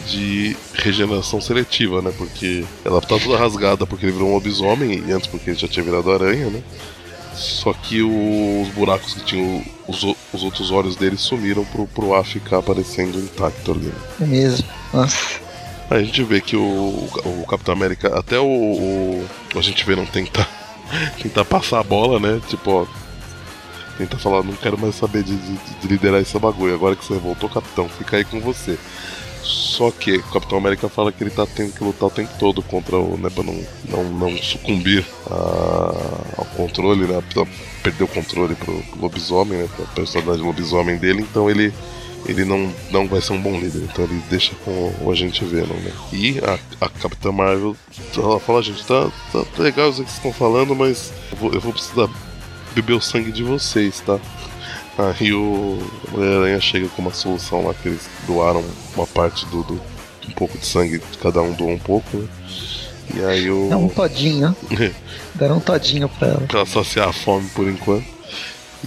de 0.07 0.55
regeneração 0.73 1.41
seletiva, 1.41 2.01
né? 2.01 2.11
Porque 2.17 2.65
ela 2.83 3.01
tá 3.01 3.19
toda 3.19 3.37
rasgada 3.37 3.85
porque 3.85 4.05
ele 4.05 4.13
virou 4.13 4.29
um 4.29 4.33
lobisomem 4.33 5.03
e 5.07 5.11
antes 5.11 5.27
porque 5.27 5.51
ele 5.51 5.59
já 5.59 5.67
tinha 5.67 5.83
virado 5.83 6.11
aranha, 6.11 6.49
né? 6.49 6.63
Só 7.35 7.71
que 7.71 8.01
os 8.01 8.67
buracos 8.69 9.13
que 9.13 9.23
tinham 9.23 9.63
os, 9.87 10.03
os 10.33 10.43
outros 10.43 10.71
olhos 10.71 10.95
dele 10.95 11.17
sumiram 11.17 11.63
pro, 11.65 11.85
pro 11.85 12.15
ar 12.15 12.25
ficar 12.25 12.57
aparecendo 12.57 13.19
intacto 13.19 13.71
ali. 13.73 13.93
É 14.19 14.25
mesmo, 14.25 14.67
nossa. 14.91 15.39
Aí 15.89 16.01
a 16.01 16.03
gente 16.03 16.23
vê 16.23 16.41
que 16.41 16.55
o, 16.55 17.09
o 17.23 17.45
Capitão 17.47 17.73
América, 17.73 18.17
até 18.17 18.39
o, 18.39 18.45
o, 18.45 19.25
A 19.55 19.61
gente 19.61 19.85
vê 19.85 19.95
não 19.95 20.05
tentar, 20.05 20.49
tentar 21.21 21.45
passar 21.45 21.79
a 21.79 21.83
bola, 21.83 22.19
né? 22.19 22.41
Tipo, 22.47 22.71
ó. 22.71 22.87
Tentar 23.97 24.17
falar, 24.17 24.43
não 24.43 24.53
quero 24.53 24.77
mais 24.77 24.95
saber 24.95 25.23
de, 25.23 25.35
de, 25.35 25.57
de 25.81 25.87
liderar 25.87 26.21
essa 26.21 26.37
bagulho. 26.37 26.73
Agora 26.73 26.95
que 26.95 27.05
você 27.05 27.15
voltou, 27.15 27.49
capitão, 27.49 27.87
fica 27.89 28.17
aí 28.17 28.25
com 28.25 28.39
você. 28.39 28.77
Só 29.47 29.91
que 29.91 30.17
o 30.17 30.23
Capitão 30.23 30.57
América 30.57 30.89
fala 30.89 31.11
que 31.11 31.23
ele 31.23 31.29
tá 31.29 31.45
tendo 31.45 31.71
que 31.71 31.83
lutar 31.83 32.07
o 32.07 32.11
tempo 32.11 32.31
todo 32.37 32.61
contra 32.61 32.97
o, 32.97 33.17
né, 33.17 33.29
pra 33.29 33.43
não, 33.43 33.57
não, 33.85 34.03
não 34.03 34.37
sucumbir 34.37 35.05
a, 35.31 35.33
ao 36.37 36.45
controle, 36.55 37.05
né, 37.05 37.23
perder 37.81 38.03
o 38.03 38.07
controle 38.07 38.55
pro, 38.55 38.77
pro 38.83 39.01
lobisomem, 39.01 39.59
né, 39.59 39.69
pra 39.73 39.85
personalidade 39.85 40.41
lobisomem 40.41 40.97
dele, 40.97 41.21
então 41.21 41.49
ele 41.49 41.73
ele 42.25 42.43
não, 42.43 42.73
não 42.91 43.07
vai 43.07 43.21
ser 43.21 43.31
um 43.31 43.41
bom 43.41 43.57
líder, 43.57 43.83
então 43.83 44.03
ele 44.03 44.21
deixa 44.29 44.53
com 44.65 44.93
o 45.01 45.11
agente 45.11 45.45
Venom, 45.45 45.75
né? 45.75 45.93
E 46.11 46.39
a, 46.39 46.85
a 46.85 46.89
Capitã 46.89 47.31
Marvel, 47.31 47.73
ela 48.17 48.37
fala, 48.39 48.61
gente, 48.61 48.85
tá, 48.85 49.09
tá 49.31 49.45
legal 49.63 49.87
o 49.87 49.91
que 49.91 49.97
vocês 49.97 50.13
estão 50.13 50.33
falando, 50.33 50.75
mas 50.75 51.13
eu 51.31 51.37
vou, 51.37 51.53
eu 51.53 51.61
vou 51.61 51.71
precisar 51.71 52.09
beber 52.75 52.93
o 52.93 53.01
sangue 53.01 53.31
de 53.31 53.43
vocês, 53.43 54.01
tá? 54.01 54.19
Aí 54.97 55.31
o 55.31 55.77
Homem-Aranha 56.13 56.59
chega 56.59 56.87
com 56.89 57.01
uma 57.03 57.13
solução 57.13 57.67
lá 57.67 57.73
que 57.73 57.87
eles 57.87 58.09
doaram 58.25 58.63
uma 58.95 59.05
parte 59.05 59.45
do, 59.45 59.63
do 59.63 59.79
um 60.27 60.31
pouco 60.31 60.57
de 60.57 60.65
sangue, 60.65 61.01
cada 61.21 61.41
um 61.41 61.53
doou 61.53 61.71
um 61.71 61.79
pouco, 61.79 62.17
né? 62.17 62.27
E 63.15 63.23
aí 63.23 63.49
o. 63.49 63.71
É 63.71 63.75
um 63.75 63.87
todinho. 63.87 64.55
Deram 65.35 65.57
um 65.57 65.59
todinho 65.59 66.09
pra 66.09 66.27
ela. 66.27 66.41
Pra 66.41 66.65
saciar 66.65 67.09
a 67.09 67.13
fome 67.13 67.47
por 67.49 67.67
enquanto. 67.67 68.05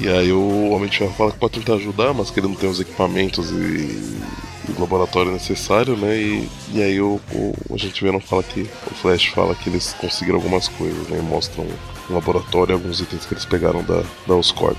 E 0.00 0.08
aí 0.08 0.32
o 0.32 0.70
Homem 0.70 0.88
de 0.88 0.98
Ferro 0.98 1.14
fala 1.16 1.32
que 1.32 1.38
pode 1.38 1.58
tentar 1.58 1.74
ajudar, 1.74 2.14
mas 2.14 2.30
que 2.30 2.38
ele 2.38 2.48
não 2.48 2.54
tem 2.54 2.68
os 2.68 2.80
equipamentos 2.80 3.50
e, 3.50 3.54
e 3.54 4.72
o 4.76 4.80
laboratório 4.80 5.32
necessário, 5.32 5.96
né? 5.96 6.16
E, 6.16 6.48
e 6.72 6.82
aí 6.82 7.00
o, 7.00 7.20
o, 7.32 7.54
a 7.74 7.76
gente 7.76 8.02
vê 8.02 8.10
não 8.12 8.20
fala 8.20 8.42
que 8.42 8.62
o 8.62 8.94
Flash 8.94 9.26
fala 9.26 9.54
que 9.54 9.68
eles 9.68 9.94
conseguiram 9.94 10.36
algumas 10.36 10.68
coisas, 10.68 11.08
né? 11.08 11.18
E 11.18 11.22
mostram 11.22 11.66
um 12.08 12.14
laboratório 12.14 12.72
e 12.72 12.74
alguns 12.74 13.00
itens 13.00 13.24
que 13.26 13.34
eles 13.34 13.44
pegaram 13.44 13.82
da, 13.82 14.02
da 14.26 14.34
Oscorp. 14.34 14.76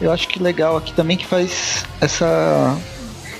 Eu 0.00 0.12
acho 0.12 0.28
que 0.28 0.38
legal 0.38 0.76
aqui 0.76 0.92
também 0.92 1.16
que 1.16 1.26
faz 1.26 1.84
essa 2.00 2.76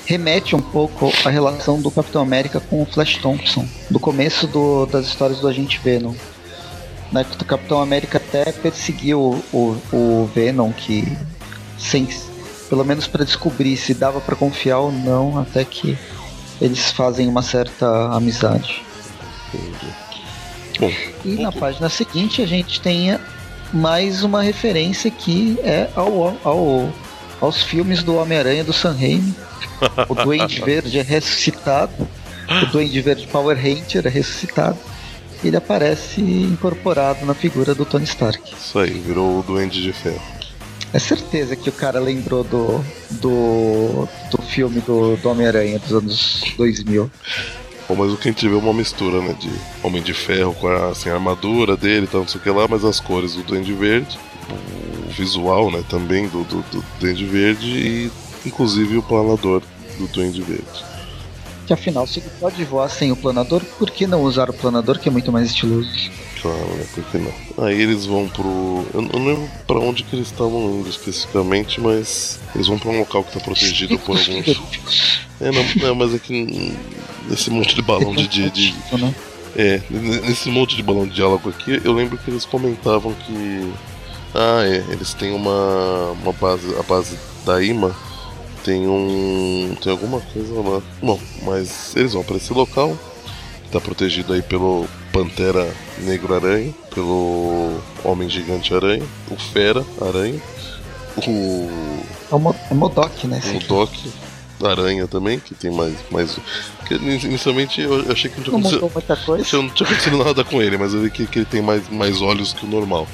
remete 0.05 0.55
um 0.55 0.61
pouco 0.61 1.11
à 1.25 1.29
relação 1.29 1.81
do 1.81 1.91
Capitão 1.91 2.21
América 2.21 2.59
com 2.59 2.81
o 2.81 2.85
Flash 2.85 3.17
Thompson, 3.17 3.67
do 3.89 3.99
começo 3.99 4.47
do, 4.47 4.85
das 4.85 5.05
histórias 5.05 5.39
do 5.39 5.47
Agente 5.47 5.79
Venom. 5.83 6.15
Né, 7.11 7.23
que 7.23 7.41
o 7.41 7.45
Capitão 7.45 7.81
América 7.81 8.17
até 8.17 8.51
perseguiu 8.51 9.41
o, 9.53 9.77
o 9.93 10.29
Venom, 10.35 10.73
que 10.73 11.17
sem, 11.77 12.07
pelo 12.69 12.83
menos 12.83 13.07
para 13.07 13.23
descobrir 13.23 13.77
se 13.77 13.93
dava 13.93 14.19
para 14.19 14.35
confiar 14.35 14.79
ou 14.79 14.91
não, 14.91 15.39
até 15.39 15.63
que 15.63 15.97
eles 16.59 16.91
fazem 16.91 17.27
uma 17.29 17.41
certa 17.41 18.09
amizade. 18.09 18.83
Bom, 20.79 20.91
E 21.23 21.35
na 21.41 21.51
página 21.51 21.89
seguinte 21.89 22.41
a 22.41 22.45
gente 22.45 22.81
tem 22.81 23.17
mais 23.73 24.23
uma 24.23 24.41
referência 24.41 25.11
que 25.11 25.57
é 25.61 25.89
ao, 25.95 26.37
ao, 26.43 26.93
aos 27.41 27.61
filmes 27.63 28.03
do 28.03 28.15
Homem-Aranha 28.15 28.63
do 28.63 28.73
Sam 28.73 28.93
Raimi. 28.93 29.35
O 30.07 30.15
Duende 30.15 30.61
Verde 30.63 30.99
é 30.99 31.01
ressuscitado. 31.01 32.07
O 32.63 32.65
Duende 32.67 33.01
Verde 33.01 33.27
Power 33.27 33.57
Ranger 33.57 34.05
é 34.05 34.09
ressuscitado. 34.09 34.77
Ele 35.43 35.55
aparece 35.55 36.21
incorporado 36.21 37.25
na 37.25 37.33
figura 37.33 37.75
do 37.75 37.85
Tony 37.85 38.05
Stark. 38.05 38.41
isso 38.53 38.79
aí, 38.79 38.91
virou 38.91 39.39
o 39.39 39.43
Duende 39.43 39.81
de 39.81 39.93
Ferro. 39.93 40.21
É 40.93 40.99
certeza 40.99 41.55
que 41.55 41.69
o 41.69 41.73
cara 41.73 41.99
lembrou 41.99 42.43
do, 42.43 42.83
do, 43.21 44.07
do 44.31 44.41
filme 44.41 44.79
do, 44.81 45.17
do 45.17 45.29
Homem-Aranha 45.29 45.77
dos 45.79 45.91
anos 45.91 46.43
2000. 46.57 47.11
Bom, 47.87 47.95
mas 47.95 48.11
o 48.11 48.17
que 48.17 48.27
a 48.27 48.31
gente 48.31 48.47
vê 48.47 48.53
é 48.53 48.57
uma 48.57 48.73
mistura, 48.73 49.21
né? 49.21 49.35
De 49.39 49.49
Homem 49.81 50.01
de 50.01 50.13
Ferro 50.13 50.53
com 50.53 50.67
a, 50.67 50.89
assim, 50.89 51.09
a 51.09 51.13
armadura 51.13 51.77
dele 51.77 52.05
e 52.05 52.07
tal, 52.07 52.21
não 52.21 52.27
sei 52.27 52.39
o 52.39 52.43
que 52.43 52.49
lá, 52.49 52.67
mas 52.67 52.83
as 52.83 52.99
cores 52.99 53.35
do 53.35 53.43
Duende 53.43 53.73
Verde, 53.73 54.17
o 55.05 55.09
visual, 55.09 55.71
né? 55.71 55.83
Também 55.89 56.27
do, 56.27 56.43
do, 56.43 56.61
do 56.63 56.83
Duende 56.99 57.25
Verde 57.25 57.67
e 57.67 58.11
inclusive 58.45 58.97
o 58.97 59.03
planador 59.03 59.61
do 59.97 60.07
Duende 60.07 60.41
Verde. 60.41 60.85
Que 61.65 61.73
afinal, 61.73 62.07
se 62.07 62.19
ele 62.19 62.29
pode 62.39 62.63
voar 62.63 62.89
sem 62.89 63.11
o 63.11 63.15
planador, 63.15 63.61
por 63.77 63.91
que 63.91 64.07
não 64.07 64.21
usar 64.21 64.49
o 64.49 64.53
planador 64.53 64.99
que 64.99 65.09
é 65.09 65.11
muito 65.11 65.33
mais 65.33 65.47
estiloso? 65.47 65.89
Claro, 66.41 66.75
né? 66.75 66.85
Por 66.93 67.03
que 67.05 67.17
não? 67.17 67.65
Aí 67.65 67.81
eles 67.81 68.05
vão 68.05 68.27
pro. 68.29 68.85
Eu 68.93 69.01
não 69.01 69.25
lembro 69.25 69.49
pra 69.65 69.77
onde 69.79 70.03
que 70.03 70.15
eles 70.15 70.27
estavam 70.27 70.79
indo 70.79 70.89
especificamente, 70.89 71.81
mas 71.81 72.39
eles 72.55 72.67
vão 72.67 72.79
pra 72.79 72.89
um 72.89 72.99
local 72.99 73.23
que 73.23 73.33
tá 73.33 73.39
protegido 73.39 73.99
por 73.99 74.17
alguns. 74.17 74.61
É, 75.39 75.51
não, 75.51 75.63
não 75.75 75.95
mas 75.95 76.15
é 76.15 76.19
que 76.19 76.73
nesse 77.29 77.49
monte 77.49 77.75
de 77.75 77.81
balão 77.81 78.13
de, 78.13 78.27
de, 78.27 78.49
de, 78.49 78.75
Né? 78.97 79.13
É, 79.55 79.81
nesse 79.89 80.49
monte 80.49 80.75
de 80.75 80.83
balão 80.83 81.07
de 81.07 81.15
diálogo 81.15 81.49
aqui, 81.49 81.81
eu 81.83 81.93
lembro 81.93 82.17
que 82.17 82.29
eles 82.29 82.45
comentavam 82.45 83.13
que. 83.13 83.73
Ah, 84.33 84.63
é, 84.63 84.83
eles 84.91 85.13
têm 85.13 85.33
uma, 85.33 86.11
uma 86.11 86.33
base. 86.33 86.75
A 86.77 86.83
base 86.83 87.17
da 87.45 87.63
IMA 87.63 87.95
tem 88.63 88.87
um. 88.87 89.75
tem 89.81 89.91
alguma 89.91 90.19
coisa 90.21 90.53
lá. 90.61 90.81
Bom, 91.01 91.19
mas 91.43 91.95
eles 91.95 92.13
vão 92.13 92.23
pra 92.23 92.37
esse 92.37 92.53
local. 92.53 92.97
Tá 93.71 93.81
protegido 93.81 94.31
aí 94.31 94.41
pelo 94.41 94.87
Pantera 95.11 95.67
Negro 95.99 96.35
Aranha, 96.35 96.73
pelo 96.93 97.81
Homem 98.03 98.29
Gigante 98.29 98.73
Aranha, 98.73 99.03
o 99.29 99.35
Fera 99.35 99.83
Aranha, 99.99 100.39
o 101.17 101.69
É 102.31 102.35
o, 102.35 102.39
Mo 102.39 102.55
é 102.69 102.73
Modok, 102.73 103.27
né? 103.27 103.41
o 103.69 103.81
aqui. 103.81 104.13
Aranha 104.63 105.07
também, 105.07 105.39
que 105.39 105.53
tem 105.53 105.71
mais. 105.71 105.93
mais 106.11 106.37
que 106.87 106.93
inicialmente 106.95 107.81
eu 107.81 108.11
achei 108.11 108.29
que 108.31 108.37
não 108.37 108.43
tinha 108.43 108.51
Não 108.53 108.59
acontecido. 108.59 108.91
muita 108.93 109.15
coisa. 109.17 109.43
Isso 109.43 109.61
não 109.61 109.69
tinha 109.69 109.87
acontecido 109.89 110.17
nada 110.23 110.43
com 110.43 110.61
ele, 110.61 110.77
mas 110.77 110.93
eu 110.93 111.01
vi 111.01 111.09
que, 111.11 111.27
que 111.27 111.39
ele 111.39 111.45
tem 111.45 111.61
mais, 111.61 111.87
mais 111.89 112.21
olhos 112.21 112.53
que 112.53 112.65
o 112.65 112.69
normal. 112.69 113.07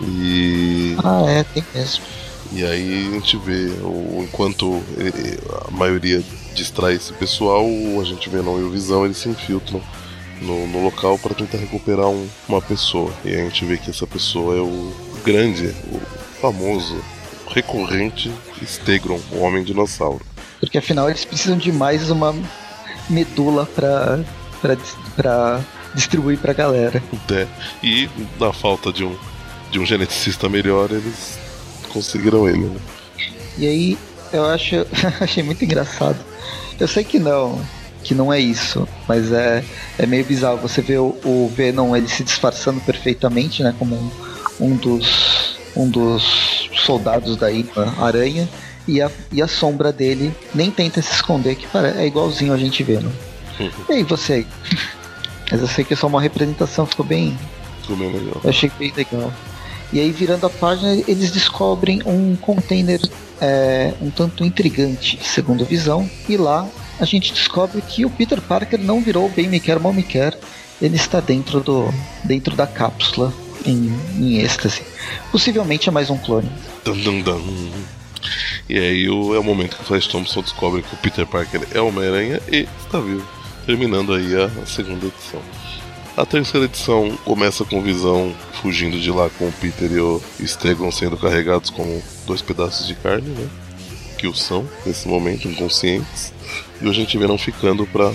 E, 0.00 0.96
Ah, 1.02 1.22
é, 1.28 1.42
tem 1.44 1.64
mesmo. 1.74 2.04
e 2.52 2.64
aí 2.64 3.08
a 3.08 3.14
gente 3.14 3.36
vê, 3.38 3.66
o, 3.82 4.20
enquanto 4.22 4.82
a 5.66 5.70
maioria 5.70 6.22
distrai 6.54 6.94
esse 6.94 7.12
pessoal, 7.12 7.64
a 8.00 8.04
gente 8.04 8.28
vê 8.28 8.40
não 8.40 8.58
e 8.60 8.62
o 8.62 8.70
Visão, 8.70 9.04
eles 9.04 9.16
se 9.18 9.28
infiltram 9.28 9.80
no, 10.40 10.66
no 10.68 10.84
local 10.84 11.18
para 11.18 11.34
tentar 11.34 11.58
recuperar 11.58 12.06
um- 12.08 12.28
uma 12.48 12.62
pessoa. 12.62 13.12
E 13.24 13.28
aí 13.30 13.40
a 13.40 13.44
gente 13.44 13.64
vê 13.64 13.76
que 13.76 13.90
essa 13.90 14.06
pessoa 14.06 14.56
é 14.56 14.60
o 14.60 14.92
grande, 15.24 15.74
o 15.92 16.00
famoso, 16.40 16.96
recorrente 17.48 18.30
Stegron, 18.64 19.20
o 19.32 19.40
Homem 19.40 19.64
Dinossauro. 19.64 20.24
Porque 20.60 20.78
afinal 20.78 21.08
eles 21.08 21.24
precisam 21.24 21.56
de 21.56 21.70
mais 21.70 22.10
uma 22.10 22.34
medula 23.08 23.66
pra, 23.66 24.18
pra, 24.60 24.76
pra 25.16 25.60
distribuir 25.94 26.38
pra 26.38 26.52
galera. 26.52 27.02
É, 27.30 27.46
e 27.82 28.08
na 28.38 28.52
falta 28.52 28.92
de 28.92 29.04
um, 29.04 29.16
de 29.70 29.78
um 29.78 29.86
geneticista 29.86 30.48
melhor, 30.48 30.90
eles 30.90 31.38
conseguiram 31.88 32.48
ele. 32.48 32.66
Né? 32.66 32.80
E 33.56 33.66
aí 33.66 33.98
eu 34.32 34.44
acho 34.46 34.86
achei 35.20 35.42
muito 35.42 35.64
engraçado. 35.64 36.18
Eu 36.78 36.86
sei 36.86 37.02
que 37.02 37.18
não, 37.18 37.60
que 38.04 38.14
não 38.14 38.32
é 38.32 38.38
isso, 38.38 38.86
mas 39.06 39.32
é, 39.32 39.64
é 39.98 40.06
meio 40.06 40.24
bizarro. 40.24 40.58
Você 40.58 40.80
vê 40.80 40.98
o, 40.98 41.16
o 41.24 41.52
Venom 41.54 41.96
ele 41.96 42.08
se 42.08 42.22
disfarçando 42.22 42.80
perfeitamente, 42.80 43.62
né, 43.62 43.74
como 43.78 43.96
um, 43.96 44.10
um 44.60 44.76
dos 44.76 45.56
um 45.76 45.88
dos 45.88 46.68
soldados 46.84 47.36
da 47.36 47.46
Aranha 48.00 48.48
e 48.88 49.00
a, 49.02 49.10
e 49.30 49.42
a 49.42 49.46
sombra 49.46 49.92
dele 49.92 50.34
nem 50.54 50.70
tenta 50.70 51.00
se 51.02 51.12
esconder, 51.12 51.54
que 51.54 51.66
é 51.76 52.06
igualzinho 52.06 52.52
a 52.52 52.56
gente 52.56 52.82
Venom. 52.82 53.10
E 53.88 53.92
aí 53.92 54.02
você? 54.02 54.46
Mas 55.50 55.60
eu 55.60 55.68
sei 55.68 55.84
que 55.84 55.94
é 55.94 55.96
só 55.96 56.06
uma 56.06 56.20
representação, 56.20 56.86
ficou 56.86 57.04
bem 57.04 57.38
Ficou 57.82 57.96
bem 57.96 58.12
legal. 58.12 58.40
eu 58.42 58.50
achei 58.50 58.70
bem 58.78 58.92
legal. 58.96 59.32
E 59.92 59.98
aí, 59.98 60.10
virando 60.10 60.46
a 60.46 60.50
página, 60.50 60.92
eles 61.08 61.30
descobrem 61.30 62.02
um 62.04 62.36
container 62.36 63.00
é, 63.40 63.94
um 64.02 64.10
tanto 64.10 64.44
intrigante, 64.44 65.18
segundo 65.22 65.64
Visão. 65.64 66.08
E 66.28 66.36
lá 66.36 66.68
a 67.00 67.04
gente 67.04 67.32
descobre 67.32 67.80
que 67.80 68.04
o 68.04 68.10
Peter 68.10 68.40
Parker 68.40 68.78
não 68.78 69.00
virou 69.00 69.28
bem 69.30 69.48
me 69.48 69.58
quer, 69.58 69.78
mal 69.78 69.92
me 69.92 70.02
quer. 70.02 70.38
Ele 70.80 70.96
está 70.96 71.20
dentro, 71.20 71.60
do, 71.60 71.88
dentro 72.22 72.54
da 72.54 72.66
cápsula, 72.66 73.32
em, 73.64 73.92
em 74.18 74.38
êxtase. 74.38 74.82
Possivelmente 75.32 75.88
é 75.88 75.92
mais 75.92 76.10
um 76.10 76.18
clone. 76.18 76.50
Dun. 76.84 77.22
E 78.68 78.78
aí 78.78 79.08
o, 79.08 79.34
é 79.34 79.38
o 79.38 79.44
momento 79.44 79.76
que 79.76 79.82
o 79.82 79.84
Flash 79.84 80.06
Thompson 80.06 80.42
descobre 80.42 80.82
que 80.82 80.94
o 80.94 80.98
Peter 80.98 81.26
Parker 81.26 81.62
é 81.72 81.80
Homem-Aranha 81.80 82.40
e 82.50 82.68
está 82.84 83.00
vivo. 83.00 83.26
Terminando 83.66 84.14
aí 84.14 84.34
a, 84.34 84.66
segunda 84.66 85.06
edição. 85.06 85.42
A 86.16 86.26
terceira 86.26 86.66
edição 86.66 87.16
começa 87.24 87.64
com 87.64 87.82
Visão 87.82 88.34
fugindo 88.60 88.98
de 88.98 89.10
lá 89.10 89.30
com 89.38 89.46
o 89.48 89.52
Peter 89.52 89.90
e 89.92 90.00
o 90.00 90.20
Stegon 90.44 90.90
sendo 90.90 91.16
carregados 91.16 91.70
como 91.70 92.02
dois 92.26 92.42
pedaços 92.42 92.86
de 92.86 92.94
carne, 92.94 93.28
né? 93.28 93.48
Que 94.18 94.26
o 94.26 94.34
são, 94.34 94.68
nesse 94.84 95.06
momento, 95.06 95.46
inconscientes. 95.46 96.32
E 96.82 96.88
a 96.88 96.92
gente 96.92 97.16
vê 97.16 97.26
não 97.26 97.38
ficando 97.38 97.86
pra 97.86 98.12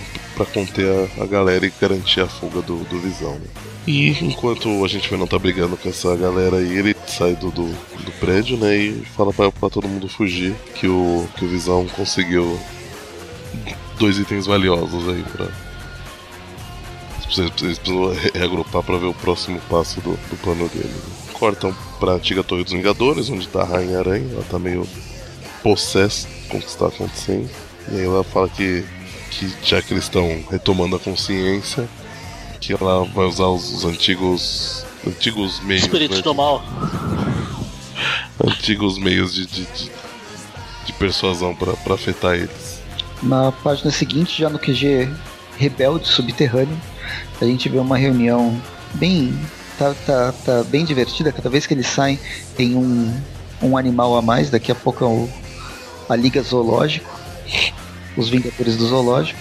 conter 0.53 0.85
a, 1.17 1.23
a 1.23 1.25
galera 1.25 1.65
e 1.65 1.73
garantir 1.79 2.19
a 2.19 2.27
fuga 2.27 2.61
do, 2.61 2.77
do 2.83 2.99
Visão. 2.99 3.35
Né? 3.35 3.47
E 3.85 4.09
enquanto 4.21 4.83
a 4.83 4.87
gente 4.87 5.09
vê 5.09 5.17
não 5.17 5.27
tá 5.27 5.37
brigando 5.37 5.75
com 5.75 5.89
essa 5.89 6.15
galera 6.15 6.57
aí, 6.57 6.77
ele 6.77 6.92
sai 7.17 7.35
do, 7.35 7.51
do, 7.51 7.67
do 7.67 8.11
prédio, 8.19 8.57
né? 8.57 8.75
E 8.75 9.03
fala 9.15 9.31
pra 9.33 9.69
todo 9.69 9.87
mundo 9.87 10.07
fugir 10.07 10.53
que 10.75 10.87
o, 10.87 11.27
que 11.37 11.45
o 11.45 11.47
Visão 11.47 11.85
conseguiu 11.87 12.59
dois 13.97 14.17
itens 14.17 14.45
valiosos 14.45 15.07
aí 15.09 15.23
pra. 15.23 15.47
Vocês 17.29 17.49
precisam 17.49 18.13
re- 18.13 18.31
reagrupar 18.35 18.83
pra 18.83 18.97
ver 18.97 19.07
o 19.07 19.13
próximo 19.13 19.59
passo 19.69 19.99
do, 20.01 20.11
do 20.11 20.37
plano 20.41 20.67
dele. 20.69 20.87
né? 20.87 21.01
Cortam 21.33 21.75
pra 21.99 22.13
antiga 22.13 22.43
Torre 22.43 22.63
dos 22.63 22.73
Vingadores, 22.73 23.29
onde 23.29 23.47
tá 23.47 23.61
a 23.63 23.65
Rainha 23.65 23.99
Aranha, 23.99 24.27
ela 24.33 24.43
tá 24.49 24.59
meio 24.59 24.87
possessa 25.63 26.27
com 26.49 26.57
o 26.57 26.61
que 26.61 26.67
está 26.67 26.87
acontecendo. 26.87 27.49
E 27.91 27.95
aí 27.95 28.05
ela 28.05 28.23
fala 28.23 28.47
que, 28.49 28.85
que 29.31 29.51
já 29.63 29.81
que 29.81 29.93
eles 29.93 30.03
estão 30.03 30.43
retomando 30.51 30.95
a 30.95 30.99
consciência, 30.99 31.89
que 32.61 32.73
ela 32.73 33.03
vai 33.05 33.25
usar 33.25 33.47
os, 33.47 33.71
os 33.73 33.85
antigos. 33.85 34.85
Antigos 35.05 35.59
meios. 35.61 35.83
Espíritos 35.83 36.17
né, 36.17 36.23
do 36.23 36.33
mal. 36.33 36.63
antigos 38.45 38.97
meios 38.97 39.33
de, 39.33 39.45
de, 39.45 39.65
de, 39.65 39.91
de 40.85 40.93
persuasão 40.93 41.53
pra 41.55 41.73
pra 41.73 41.95
afetar 41.95 42.35
eles. 42.35 42.81
Na 43.21 43.51
página 43.51 43.91
seguinte, 43.91 44.39
já 44.41 44.49
no 44.49 44.59
QG 44.59 45.09
Rebelde 45.57 46.07
Subterrâneo, 46.07 46.77
a 47.41 47.45
gente 47.45 47.69
vê 47.69 47.77
uma 47.77 47.97
reunião 47.97 48.59
bem. 48.93 49.37
Tá, 49.77 49.93
tá, 50.05 50.33
tá 50.45 50.63
bem 50.63 50.85
divertida. 50.85 51.31
Cada 51.31 51.49
vez 51.49 51.65
que 51.65 51.73
eles 51.73 51.87
saem, 51.87 52.19
tem 52.55 52.75
um, 52.75 53.13
um 53.61 53.77
animal 53.77 54.15
a 54.17 54.21
mais. 54.21 54.49
Daqui 54.49 54.71
a 54.71 54.75
pouco 54.75 55.03
é 55.03 55.07
o, 55.07 55.29
a 56.07 56.15
Liga 56.15 56.41
Zoológico, 56.41 57.09
os 58.15 58.29
Vingadores 58.29 58.77
do 58.77 58.87
Zoológico. 58.87 59.39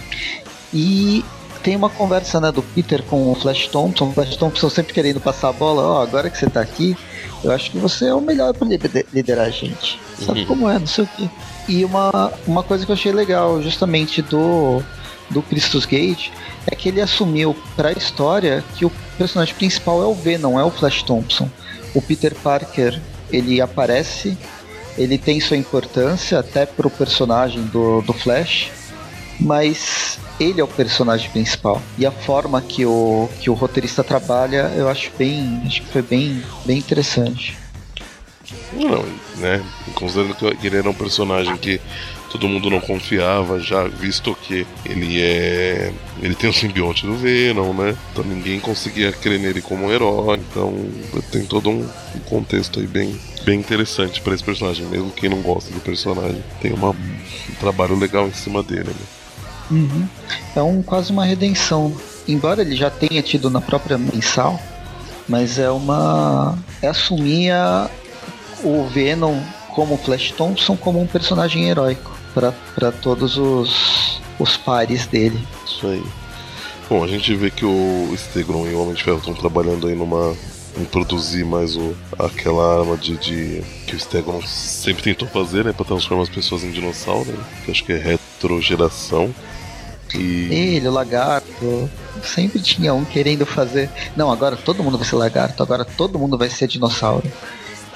E 0.72 1.24
tem 1.62 1.76
uma 1.76 1.88
conversa 1.88 2.40
né, 2.40 2.50
do 2.50 2.62
Peter 2.62 3.02
com 3.04 3.30
o 3.30 3.34
Flash 3.34 3.68
Thompson. 3.68 4.08
O 4.08 4.12
Flash 4.12 4.36
Thompson 4.36 4.68
sempre 4.68 4.92
querendo 4.92 5.20
passar 5.20 5.50
a 5.50 5.52
bola. 5.52 5.82
Ó, 5.82 5.98
oh, 5.98 6.02
agora 6.02 6.28
que 6.28 6.36
você 6.36 6.48
tá 6.48 6.60
aqui, 6.60 6.96
eu 7.44 7.52
acho 7.52 7.70
que 7.70 7.78
você 7.78 8.06
é 8.06 8.14
o 8.14 8.20
melhor 8.20 8.52
para 8.52 8.66
liderar 9.12 9.46
a 9.46 9.50
gente. 9.50 9.98
Sabe 10.18 10.40
uhum. 10.40 10.46
como 10.46 10.68
é, 10.68 10.78
não 10.78 10.86
sei 10.86 11.04
o 11.04 11.08
quê. 11.16 11.28
E 11.68 11.84
uma, 11.84 12.32
uma 12.46 12.62
coisa 12.62 12.84
que 12.84 12.90
eu 12.90 12.94
achei 12.94 13.12
legal, 13.12 13.62
justamente 13.62 14.20
do, 14.22 14.82
do 15.30 15.42
Christus 15.42 15.86
Gate, 15.86 16.30
é 16.66 16.74
que 16.74 16.88
ele 16.88 17.00
assumiu 17.00 17.56
para 17.76 17.90
a 17.90 17.92
história 17.92 18.64
que 18.76 18.84
o 18.84 18.92
personagem 19.16 19.54
principal 19.54 20.02
é 20.02 20.06
o 20.06 20.14
V, 20.14 20.38
não 20.38 20.58
é 20.58 20.64
o 20.64 20.70
Flash 20.70 21.02
Thompson. 21.02 21.48
O 21.94 22.02
Peter 22.02 22.34
Parker, 22.34 23.00
ele 23.30 23.60
aparece, 23.60 24.36
ele 24.98 25.18
tem 25.18 25.40
sua 25.40 25.56
importância 25.56 26.38
até 26.38 26.66
pro 26.66 26.90
personagem 26.90 27.62
do, 27.64 28.02
do 28.02 28.12
Flash, 28.12 28.70
mas 29.40 30.18
ele 30.38 30.60
é 30.60 30.64
o 30.64 30.68
personagem 30.68 31.30
principal. 31.30 31.80
E 31.98 32.06
a 32.06 32.10
forma 32.10 32.60
que 32.60 32.84
o, 32.84 33.28
que 33.40 33.50
o 33.50 33.54
roteirista 33.54 34.02
trabalha, 34.02 34.72
eu 34.76 34.88
acho 34.88 35.10
bem. 35.18 35.62
Acho 35.66 35.82
que 35.82 35.88
foi 35.88 36.02
bem, 36.02 36.42
bem 36.64 36.78
interessante. 36.78 37.56
Não, 38.72 39.04
né? 39.38 39.62
Considerando 39.94 40.34
que 40.34 40.66
ele 40.66 40.76
era 40.76 40.88
um 40.88 40.94
personagem 40.94 41.56
que 41.56 41.80
todo 42.30 42.48
mundo 42.48 42.70
não 42.70 42.80
confiava, 42.80 43.60
já 43.60 43.86
visto 43.86 44.34
que 44.34 44.66
ele 44.84 45.20
é. 45.20 45.92
Ele 46.20 46.34
tem 46.34 46.48
o 46.48 46.52
simbionte 46.52 47.06
do 47.06 47.14
Venom, 47.14 47.72
né? 47.74 47.96
Então 48.10 48.24
ninguém 48.24 48.58
conseguia 48.58 49.12
crer 49.12 49.38
nele 49.38 49.60
como 49.60 49.86
um 49.86 49.92
herói. 49.92 50.40
Então 50.50 50.74
tem 51.30 51.44
todo 51.44 51.70
um 51.70 51.88
contexto 52.28 52.80
aí 52.80 52.86
bem, 52.86 53.18
bem 53.44 53.60
interessante 53.60 54.20
para 54.20 54.34
esse 54.34 54.42
personagem. 54.42 54.86
Mesmo 54.86 55.10
quem 55.10 55.28
não 55.28 55.42
gosta 55.42 55.70
do 55.70 55.80
personagem, 55.80 56.42
tem 56.60 56.72
uma, 56.72 56.90
um 56.90 57.54
trabalho 57.60 57.98
legal 57.98 58.26
em 58.26 58.32
cima 58.32 58.62
dele, 58.62 58.88
né? 58.88 59.21
Uhum. 59.72 60.06
É 60.54 60.62
um, 60.62 60.82
quase 60.82 61.10
uma 61.10 61.24
redenção. 61.24 61.92
Embora 62.28 62.60
ele 62.60 62.76
já 62.76 62.90
tenha 62.90 63.22
tido 63.22 63.50
na 63.50 63.60
própria 63.60 63.98
mensal, 63.98 64.60
mas 65.28 65.58
é 65.58 65.70
uma. 65.70 66.56
É 66.80 66.88
assumir 66.88 67.50
a, 67.50 67.90
o 68.62 68.84
Venom 68.86 69.40
como 69.74 69.96
Flash 69.96 70.32
Thompson 70.32 70.76
como 70.76 71.00
um 71.00 71.06
personagem 71.06 71.68
heróico 71.68 72.12
para 72.34 72.92
todos 72.92 73.36
os, 73.36 74.20
os 74.38 74.56
pares 74.56 75.06
dele. 75.06 75.38
Isso 75.66 75.86
aí. 75.86 76.04
Bom, 76.88 77.02
a 77.02 77.08
gente 77.08 77.34
vê 77.34 77.50
que 77.50 77.64
o 77.64 78.12
Stegron 78.16 78.66
e 78.66 78.74
o 78.74 78.82
Homem 78.82 78.94
de 78.94 79.02
Ferro 79.02 79.18
estão 79.18 79.34
trabalhando 79.34 79.88
aí 79.88 79.94
numa. 79.94 80.36
em 80.78 80.84
produzir 80.84 81.44
mais 81.44 81.76
o, 81.76 81.94
aquela 82.18 82.80
arma 82.80 82.96
de, 82.96 83.16
de 83.16 83.62
que 83.86 83.96
o 83.96 84.00
Stegron 84.00 84.42
sempre 84.42 85.02
tentou 85.02 85.26
fazer, 85.26 85.64
né? 85.64 85.72
Pra 85.72 85.84
transformar 85.84 86.24
as 86.24 86.28
pessoas 86.28 86.62
em 86.62 86.70
dinossauro, 86.70 87.30
né, 87.30 87.44
que 87.64 87.70
acho 87.70 87.84
que 87.84 87.92
é 87.92 87.98
retrogeração. 87.98 89.34
E... 90.18 90.48
Ele, 90.52 90.88
o 90.88 90.92
lagarto. 90.92 91.90
Sempre 92.22 92.60
tinha 92.60 92.94
um 92.94 93.04
querendo 93.04 93.44
fazer. 93.44 93.90
Não, 94.16 94.30
agora 94.30 94.56
todo 94.56 94.82
mundo 94.82 94.98
vai 94.98 95.06
ser 95.06 95.16
lagarto, 95.16 95.62
agora 95.62 95.84
todo 95.84 96.18
mundo 96.18 96.38
vai 96.38 96.48
ser 96.48 96.66
dinossauro. 96.68 97.30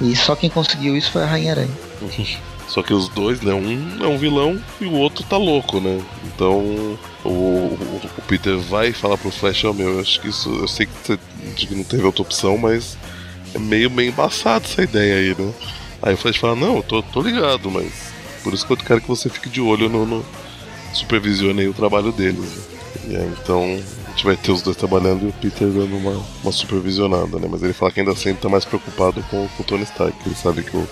E 0.01 0.15
só 0.17 0.35
quem 0.35 0.51
conseguiu 0.51 0.97
isso 0.97 1.11
foi 1.11 1.23
a 1.23 1.27
Rainha 1.27 1.53
Aranha. 1.53 1.79
Só 2.69 2.83
que 2.83 2.93
os 2.93 3.09
dois, 3.09 3.41
né? 3.43 3.55
Um 3.55 4.05
é 4.05 4.09
um 4.09 4.19
vilão 4.19 4.61
e 4.81 4.87
o 4.87 4.93
outro 4.93 5.25
tá 5.25 5.37
louco, 5.37 5.81
né? 5.81 6.03
Então 6.25 6.59
o, 6.59 6.99
o, 7.25 7.29
o 8.19 8.23
Peter 8.27 8.59
vai 8.59 8.93
falar 8.93 9.17
pro 9.17 9.31
Flash, 9.31 9.65
ó 9.65 9.71
oh, 9.71 9.73
meu, 9.73 9.95
eu 9.95 10.01
acho 10.01 10.21
que 10.21 10.29
isso. 10.29 10.53
Eu 10.53 10.67
sei 10.67 10.87
que 10.87 10.93
você 11.07 11.19
não 11.71 11.85
teve 11.85 12.03
outra 12.03 12.23
opção, 12.23 12.59
mas 12.59 12.99
é 13.55 13.59
meio, 13.59 13.91
meio 13.91 14.11
embaçado 14.11 14.65
essa 14.65 14.83
ideia 14.83 15.17
aí, 15.17 15.43
né? 15.43 15.55
Aí 16.03 16.15
o 16.15 16.17
Flash 16.17 16.37
fala, 16.37 16.57
não, 16.57 16.77
eu 16.77 16.83
tô, 16.83 17.03
tô 17.03 17.23
ligado, 17.23 17.71
mas 17.71 18.13
por 18.43 18.53
isso 18.53 18.67
que 18.67 18.73
eu 18.73 18.77
quero 18.77 19.01
que 19.01 19.09
você 19.09 19.29
fique 19.29 19.49
de 19.49 19.61
olho 19.61 19.89
no, 19.89 20.05
no 20.05 20.25
supervisione 20.97 21.69
o 21.69 21.75
trabalho 21.75 22.13
deles. 22.13 22.57
Né? 23.05 23.21
Aí, 23.21 23.33
então 23.43 23.63
a 24.07 24.11
gente 24.11 24.25
vai 24.25 24.37
ter 24.37 24.53
os 24.53 24.63
dois 24.63 24.77
trabalhando 24.77 25.27
e 25.27 25.29
o 25.29 25.33
Peter 25.33 25.69
dando 25.69 25.97
uma, 25.97 26.23
uma 26.43 26.53
supervisionada, 26.53 27.39
né? 27.39 27.49
Mas 27.51 27.63
ele 27.63 27.73
fala 27.73 27.91
que 27.93 28.01
ainda 28.01 28.13
assim 28.13 28.31
ele 28.31 28.39
tá 28.39 28.49
mais 28.49 28.65
preocupado 28.65 29.23
com, 29.31 29.47
com 29.49 29.63
o 29.63 29.67
Tony 29.67 29.85
Stark, 29.85 30.17
ele 30.25 30.35
sabe 30.35 30.63
que 30.63 30.77
o, 30.77 30.89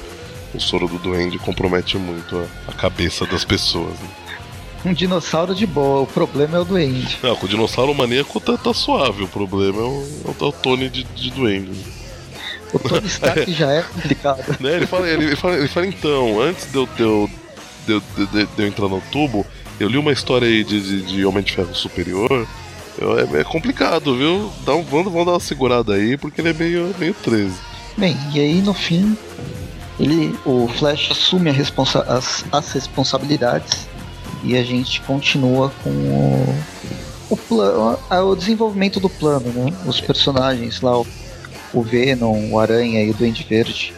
o 0.54 0.60
soro 0.60 0.86
do 0.86 0.98
Duende 0.98 1.38
compromete 1.38 1.96
muito 1.98 2.36
a, 2.36 2.70
a 2.70 2.72
cabeça 2.74 3.26
das 3.26 3.44
pessoas. 3.44 3.98
Né? 3.98 4.08
Um 4.84 4.92
dinossauro 4.92 5.54
de 5.54 5.66
boa, 5.66 6.02
o 6.02 6.06
problema 6.06 6.58
é 6.58 6.60
o 6.60 6.64
Duende. 6.64 7.18
Não, 7.22 7.34
com 7.34 7.46
o 7.46 7.48
dinossauro 7.48 7.94
maníaco 7.94 8.38
tá, 8.38 8.56
tá 8.58 8.74
suave, 8.74 9.24
o 9.24 9.28
problema 9.28 9.80
é 9.80 9.84
o, 9.84 10.06
é 10.26 10.44
o 10.44 10.52
Tony 10.52 10.90
de, 10.90 11.04
de 11.04 11.30
Duende. 11.30 11.72
O 12.74 12.78
Tony 12.78 13.06
Stark 13.06 13.50
já 13.52 13.72
é 13.72 13.82
complicado. 13.82 14.44
né? 14.60 14.76
ele, 14.76 14.86
fala, 14.86 15.08
ele, 15.08 15.24
ele, 15.24 15.36
fala, 15.36 15.56
ele 15.56 15.68
fala 15.68 15.86
então, 15.86 16.40
antes 16.42 16.70
de 16.70 16.76
eu, 16.76 16.86
de, 16.86 17.02
eu, 17.02 17.30
de, 17.86 18.26
de, 18.26 18.46
de 18.46 18.62
eu 18.62 18.66
entrar 18.66 18.88
no 18.88 19.00
tubo, 19.10 19.46
eu 19.78 19.88
li 19.88 19.98
uma 19.98 20.12
história 20.12 20.46
aí 20.46 20.62
de, 20.62 20.80
de, 20.80 21.02
de 21.02 21.26
Homem 21.26 21.42
de 21.42 21.52
Ferro 21.52 21.74
Superior. 21.74 22.46
Eu, 22.98 23.18
é, 23.18 23.40
é, 23.40 23.44
complicado, 23.44 24.16
viu? 24.16 24.52
Dá 24.64 24.74
um, 24.74 24.82
vamos, 24.82 25.12
vamos 25.12 25.26
dar 25.26 25.32
uma 25.32 25.40
segurada 25.40 25.94
aí, 25.94 26.16
porque 26.16 26.40
ele 26.40 26.50
é 26.50 26.52
meio, 26.52 26.94
meio 26.98 27.14
13. 27.14 27.52
Bem, 27.96 28.16
e 28.32 28.40
aí 28.40 28.62
no 28.62 28.72
fim, 28.72 29.16
ele, 29.98 30.36
o 30.44 30.68
Flash 30.68 31.10
assume 31.10 31.50
responsa 31.50 32.00
as, 32.02 32.44
as 32.52 32.72
responsabilidades 32.72 33.88
e 34.42 34.56
a 34.56 34.62
gente 34.62 35.00
continua 35.00 35.72
com 35.82 35.90
o, 35.90 36.54
o, 37.30 37.36
plano, 37.36 37.98
o 38.10 38.36
desenvolvimento 38.36 39.00
do 39.00 39.08
plano, 39.08 39.46
né? 39.52 39.72
Os 39.86 40.00
personagens 40.00 40.80
lá, 40.80 40.98
o, 40.98 41.06
o 41.72 41.82
Venom, 41.82 42.50
o 42.52 42.58
Aranha 42.58 43.02
e 43.02 43.10
o 43.10 43.14
Duende 43.14 43.44
Verde, 43.48 43.92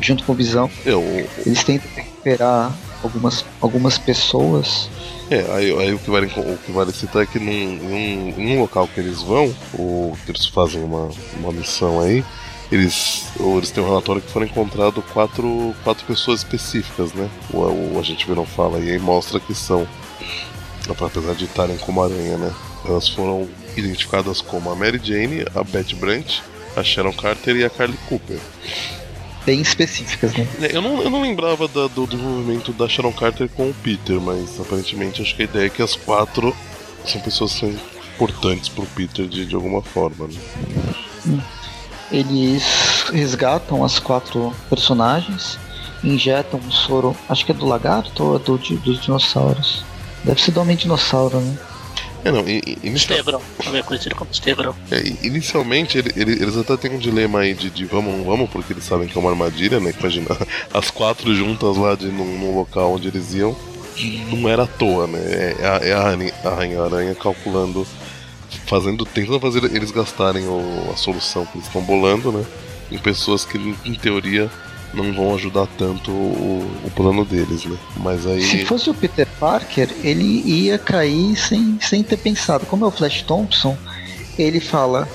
junto 0.00 0.24
com 0.24 0.32
o 0.32 0.34
Visão, 0.34 0.70
Eu... 0.86 1.02
eles 1.44 1.62
tentam 1.64 1.90
recuperar 1.94 2.72
algumas, 3.02 3.44
algumas 3.60 3.98
pessoas 3.98 4.88
é, 5.30 5.40
aí, 5.52 5.78
aí 5.78 5.94
o, 5.94 5.98
que 5.98 6.10
vale, 6.10 6.26
o 6.26 6.56
que 6.58 6.72
vale 6.72 6.92
citar 6.92 7.22
é 7.22 7.26
que 7.26 7.38
num, 7.38 7.76
num, 7.76 8.34
num 8.36 8.60
local 8.60 8.88
que 8.88 9.00
eles 9.00 9.22
vão, 9.22 9.54
ou 9.78 10.16
que 10.24 10.30
eles 10.30 10.46
fazem 10.46 10.82
uma, 10.82 11.10
uma 11.38 11.52
missão 11.52 12.00
aí, 12.00 12.24
eles, 12.70 13.26
ou 13.38 13.58
eles 13.58 13.70
têm 13.70 13.82
um 13.82 13.86
relatório 13.86 14.22
que 14.22 14.30
foram 14.30 14.46
encontrados 14.46 15.02
quatro, 15.12 15.74
quatro 15.84 16.04
pessoas 16.06 16.40
específicas, 16.40 17.12
né? 17.12 17.28
O, 17.52 17.58
o 17.94 17.98
agente 17.98 18.28
não 18.30 18.46
fala, 18.46 18.78
e 18.78 18.90
aí 18.90 18.98
mostra 18.98 19.40
que 19.40 19.54
são, 19.54 19.86
apesar 20.88 21.34
de 21.34 21.44
estarem 21.44 21.76
como 21.78 22.02
aranha, 22.02 22.36
né? 22.36 22.54
Elas 22.84 23.08
foram 23.08 23.48
identificadas 23.76 24.40
como 24.40 24.70
a 24.70 24.76
Mary 24.76 25.00
Jane, 25.02 25.44
a 25.54 25.62
Betty 25.62 25.94
Brant, 25.94 26.40
a 26.76 26.82
Sharon 26.82 27.12
Carter 27.12 27.56
e 27.56 27.64
a 27.64 27.70
Carly 27.70 27.98
Cooper 28.08 28.38
bem 29.48 29.62
específicas, 29.62 30.34
né? 30.34 30.46
É, 30.60 30.76
eu 30.76 30.82
não, 30.82 31.00
eu 31.00 31.08
não 31.08 31.22
lembrava 31.22 31.66
da, 31.66 31.86
do 31.86 32.06
desenvolvimento 32.06 32.70
da 32.70 32.86
Sharon 32.86 33.12
Carter 33.12 33.48
com 33.48 33.70
o 33.70 33.74
Peter, 33.82 34.20
mas 34.20 34.60
aparentemente 34.60 35.22
acho 35.22 35.34
que 35.34 35.40
a 35.40 35.44
ideia 35.46 35.66
é 35.66 35.70
que 35.70 35.80
as 35.80 35.96
quatro 35.96 36.54
são 37.06 37.18
pessoas 37.22 37.54
que 37.54 37.60
são 37.60 37.74
importantes 38.14 38.68
pro 38.68 38.84
Peter 38.84 39.26
de, 39.26 39.46
de 39.46 39.54
alguma 39.54 39.80
forma, 39.80 40.28
né? 40.28 41.42
Eles 42.12 43.06
resgatam 43.10 43.82
as 43.82 43.98
quatro 43.98 44.54
personagens, 44.68 45.58
injetam 46.04 46.60
um 46.60 46.70
soro, 46.70 47.16
acho 47.26 47.46
que 47.46 47.52
é 47.52 47.54
do 47.54 47.64
lagarto 47.64 48.22
ou 48.22 48.36
é 48.36 48.38
do, 48.38 48.58
dos 48.58 49.00
dinossauros? 49.00 49.82
Deve 50.24 50.42
ser 50.42 50.50
do 50.50 50.60
Homem 50.60 50.76
Dinossauro, 50.76 51.40
né? 51.40 51.56
É, 52.24 52.32
não, 52.32 52.44
inicial... 52.82 53.42
também 53.62 53.80
é 53.80 53.82
conhecido 53.82 54.14
como. 54.14 54.30
É, 54.90 55.26
inicialmente 55.26 55.98
ele, 55.98 56.12
ele, 56.16 56.32
eles 56.32 56.56
até 56.56 56.76
têm 56.76 56.90
um 56.92 56.98
dilema 56.98 57.40
aí 57.40 57.54
de, 57.54 57.70
de 57.70 57.84
vamos 57.84 58.12
ou 58.12 58.18
não 58.18 58.24
vamos, 58.24 58.50
porque 58.50 58.72
eles 58.72 58.84
sabem 58.84 59.08
que 59.08 59.16
é 59.16 59.20
uma 59.20 59.30
armadilha, 59.30 59.78
né? 59.78 59.94
Imagina, 59.98 60.28
as 60.74 60.90
quatro 60.90 61.34
juntas 61.34 61.76
lá 61.76 61.94
de, 61.94 62.06
num, 62.06 62.38
num 62.38 62.54
local 62.56 62.94
onde 62.94 63.08
eles 63.08 63.34
iam, 63.34 63.56
não 64.30 64.48
era 64.48 64.64
à 64.64 64.66
toa, 64.66 65.06
né? 65.06 65.18
É, 65.18 65.56
é 65.60 65.66
a, 65.66 65.76
é 65.84 65.92
a 66.46 66.54
Rainha-Aranha 66.54 67.14
calculando, 67.14 67.86
fazendo, 68.66 69.04
tentando 69.04 69.40
fazer 69.40 69.64
eles 69.64 69.90
gastarem 69.90 70.46
o, 70.48 70.90
a 70.92 70.96
solução 70.96 71.46
que 71.46 71.56
eles 71.56 71.66
estão 71.66 71.82
bolando, 71.82 72.32
né? 72.32 72.44
Em 72.90 72.98
pessoas 72.98 73.44
que, 73.44 73.58
em 73.84 73.94
teoria, 73.94 74.50
não 74.92 75.12
vão 75.12 75.34
ajudar 75.34 75.66
tanto 75.78 76.10
o, 76.10 76.80
o, 76.84 76.90
plano 76.90 77.24
deles, 77.24 77.64
né? 77.64 77.76
Mas 77.96 78.26
aí. 78.26 78.42
Se 78.42 78.64
fosse 78.64 78.88
o 78.88 78.94
Peter 78.94 79.26
Parker, 79.38 79.88
ele 80.02 80.42
ia 80.44 80.78
cair 80.78 81.36
sem, 81.36 81.78
sem 81.80 82.02
ter 82.02 82.16
pensado. 82.16 82.66
Como 82.66 82.84
é 82.84 82.88
o 82.88 82.90
Flash 82.90 83.22
Thompson, 83.22 83.76
ele 84.38 84.60
fala: 84.60 85.08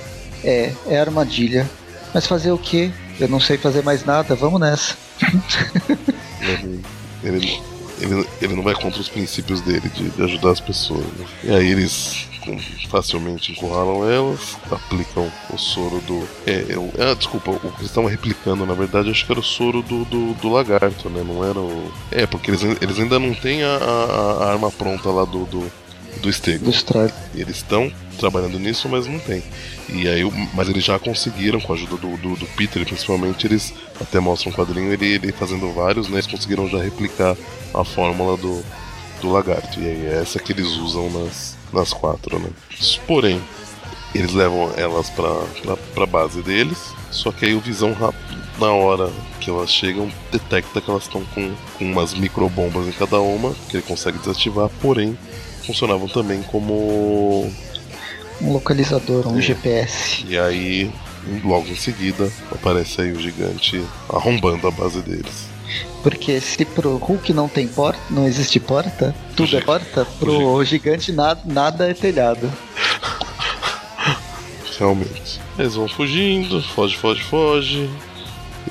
é, 0.43 0.73
é 0.87 0.99
armadilha. 0.99 1.69
Mas 2.13 2.27
fazer 2.27 2.51
o 2.51 2.57
quê? 2.57 2.91
Eu 3.19 3.27
não 3.27 3.39
sei 3.39 3.57
fazer 3.57 3.83
mais 3.83 4.05
nada, 4.05 4.35
vamos 4.35 4.59
nessa. 4.59 4.95
ele, 6.41 6.81
ele, 7.23 7.61
ele, 7.99 8.27
ele, 8.41 8.55
não 8.55 8.63
vai 8.63 8.75
contra 8.75 9.01
os 9.01 9.09
princípios 9.09 9.61
dele 9.61 9.89
de, 9.89 10.09
de 10.09 10.21
ajudar 10.21 10.51
as 10.51 10.59
pessoas. 10.59 11.05
Né? 11.17 11.25
E 11.43 11.51
aí 11.51 11.71
eles 11.71 12.27
facilmente 12.89 13.51
encurralam 13.51 14.09
elas, 14.09 14.57
aplicam 14.71 15.31
o 15.49 15.57
soro 15.57 15.99
do. 16.01 16.27
É, 16.45 16.65
eu, 16.69 16.91
ah, 16.99 17.13
desculpa, 17.13 17.51
o 17.51 17.59
que 17.59 17.67
eles 17.67 17.81
estavam 17.81 18.09
replicando, 18.09 18.65
na 18.65 18.73
verdade, 18.73 19.09
acho 19.09 19.25
que 19.25 19.31
era 19.31 19.39
o 19.39 19.43
soro 19.43 19.81
do, 19.81 20.05
do, 20.05 20.33
do 20.35 20.49
lagarto, 20.49 21.09
né? 21.09 21.23
Não 21.23 21.43
era 21.43 21.59
o. 21.59 21.91
É, 22.11 22.25
porque 22.25 22.51
eles, 22.51 22.63
eles 22.63 22.99
ainda 22.99 23.19
não 23.19 23.33
têm 23.33 23.63
a, 23.63 23.75
a, 23.75 24.43
a 24.43 24.51
arma 24.51 24.71
pronta 24.71 25.09
lá 25.09 25.25
do, 25.25 25.45
do, 25.45 25.71
do 26.21 26.31
Stego. 26.31 26.65
Eles 27.35 27.57
estão 27.57 27.91
trabalhando 28.17 28.59
nisso, 28.59 28.87
mas 28.87 29.07
não 29.07 29.19
tem. 29.19 29.43
E 29.89 30.07
aí, 30.07 30.23
mas 30.53 30.69
eles 30.69 30.83
já 30.83 30.97
conseguiram, 30.97 31.59
com 31.59 31.73
a 31.73 31.75
ajuda 31.75 31.97
do, 31.97 32.17
do, 32.17 32.35
do 32.35 32.45
Peter, 32.55 32.85
principalmente, 32.85 33.45
eles 33.45 33.73
até 33.99 34.19
mostram 34.19 34.51
um 34.51 34.55
quadrinho, 34.55 34.91
ele, 34.93 35.05
ele 35.05 35.31
fazendo 35.31 35.71
vários, 35.73 36.07
né? 36.07 36.15
Eles 36.15 36.27
conseguiram 36.27 36.67
já 36.67 36.81
replicar 36.81 37.35
a 37.73 37.83
fórmula 37.83 38.37
do, 38.37 38.63
do 39.21 39.31
lagarto. 39.31 39.79
E 39.79 39.85
aí 39.85 40.05
é 40.05 40.21
essa 40.21 40.39
que 40.39 40.51
eles 40.51 40.67
usam 40.67 41.09
nas, 41.09 41.57
nas 41.73 41.93
quatro, 41.93 42.39
né? 42.39 42.49
Porém, 43.07 43.41
eles 44.13 44.33
levam 44.33 44.71
elas 44.77 45.09
pra, 45.09 45.33
pra, 45.61 45.77
pra 45.77 46.05
base 46.05 46.41
deles. 46.41 46.93
Só 47.11 47.31
que 47.31 47.45
aí 47.45 47.55
o 47.55 47.59
Visão 47.59 47.95
na 48.59 48.71
hora 48.71 49.11
que 49.39 49.49
elas 49.49 49.71
chegam, 49.71 50.11
detecta 50.31 50.79
que 50.79 50.89
elas 50.89 51.03
estão 51.03 51.23
com, 51.33 51.53
com 51.77 51.85
umas 51.85 52.13
microbombas 52.13 52.87
em 52.87 52.91
cada 52.91 53.19
uma, 53.19 53.53
que 53.69 53.77
ele 53.77 53.83
consegue 53.83 54.17
desativar, 54.19 54.69
porém 54.81 55.17
funcionavam 55.65 56.07
também 56.07 56.41
como 56.43 57.51
um 58.41 58.51
localizador, 58.51 59.27
um 59.27 59.39
é. 59.39 59.41
GPS. 59.41 60.25
E 60.27 60.37
aí, 60.37 60.91
logo 61.43 61.67
em 61.67 61.75
seguida, 61.75 62.31
aparece 62.51 63.01
aí 63.01 63.11
o 63.11 63.19
gigante 63.19 63.83
arrombando 64.09 64.67
a 64.67 64.71
base 64.71 65.01
deles. 65.01 65.52
Porque 66.01 66.39
se 66.41 66.65
pro 66.65 66.97
Hulk 66.97 67.33
não 67.33 67.47
tem 67.47 67.67
porta, 67.67 67.99
não 68.09 68.27
existe 68.27 68.59
porta, 68.59 69.15
tudo 69.35 69.57
é 69.57 69.61
porta, 69.61 70.05
pro 70.19 70.63
gigante 70.63 71.11
nada, 71.11 71.41
nada 71.45 71.89
é 71.89 71.93
telhado. 71.93 72.51
Realmente. 74.77 75.39
Eles 75.57 75.75
vão 75.75 75.87
fugindo, 75.87 76.61
foge, 76.61 76.97
foge, 76.97 77.23
foge. 77.23 77.89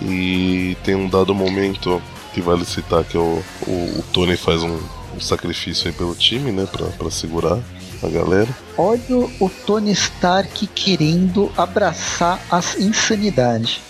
E 0.01 0.77
tem 0.83 0.95
um 0.95 1.09
dado 1.09 1.35
momento 1.35 2.03
que 2.33 2.41
vale 2.41 2.65
citar 2.65 3.05
que 3.05 3.17
é 3.17 3.21
o, 3.21 3.43
o, 3.67 3.71
o 3.99 4.05
Tony 4.13 4.37
faz 4.37 4.63
um, 4.63 4.79
um, 5.15 5.21
sacrifício 5.21 5.89
aí 5.89 5.93
pelo 5.93 6.15
time, 6.15 6.51
né? 6.51 6.67
Pra, 6.71 6.87
pra 6.87 7.11
segurar 7.11 7.59
a 8.03 8.09
galera. 8.09 8.49
Olha 8.77 9.17
o 9.41 9.51
Tony 9.67 9.93
Stark 9.93 10.67
querendo 10.69 11.53
abraçar 11.57 12.41
a 12.51 12.61
insanidade. 12.79 13.81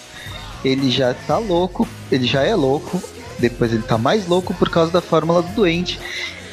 Ele 0.65 0.91
já 0.91 1.15
tá 1.15 1.39
louco, 1.39 1.87
ele 2.11 2.27
já 2.27 2.43
é 2.43 2.55
louco, 2.55 3.03
depois 3.39 3.73
ele 3.73 3.83
tá 3.83 3.99
mais 3.99 4.27
louco 4.27 4.55
por 4.55 4.69
causa 4.69 4.93
da 4.93 5.01
fórmula 5.01 5.43
do 5.43 5.53
doente. 5.55 5.99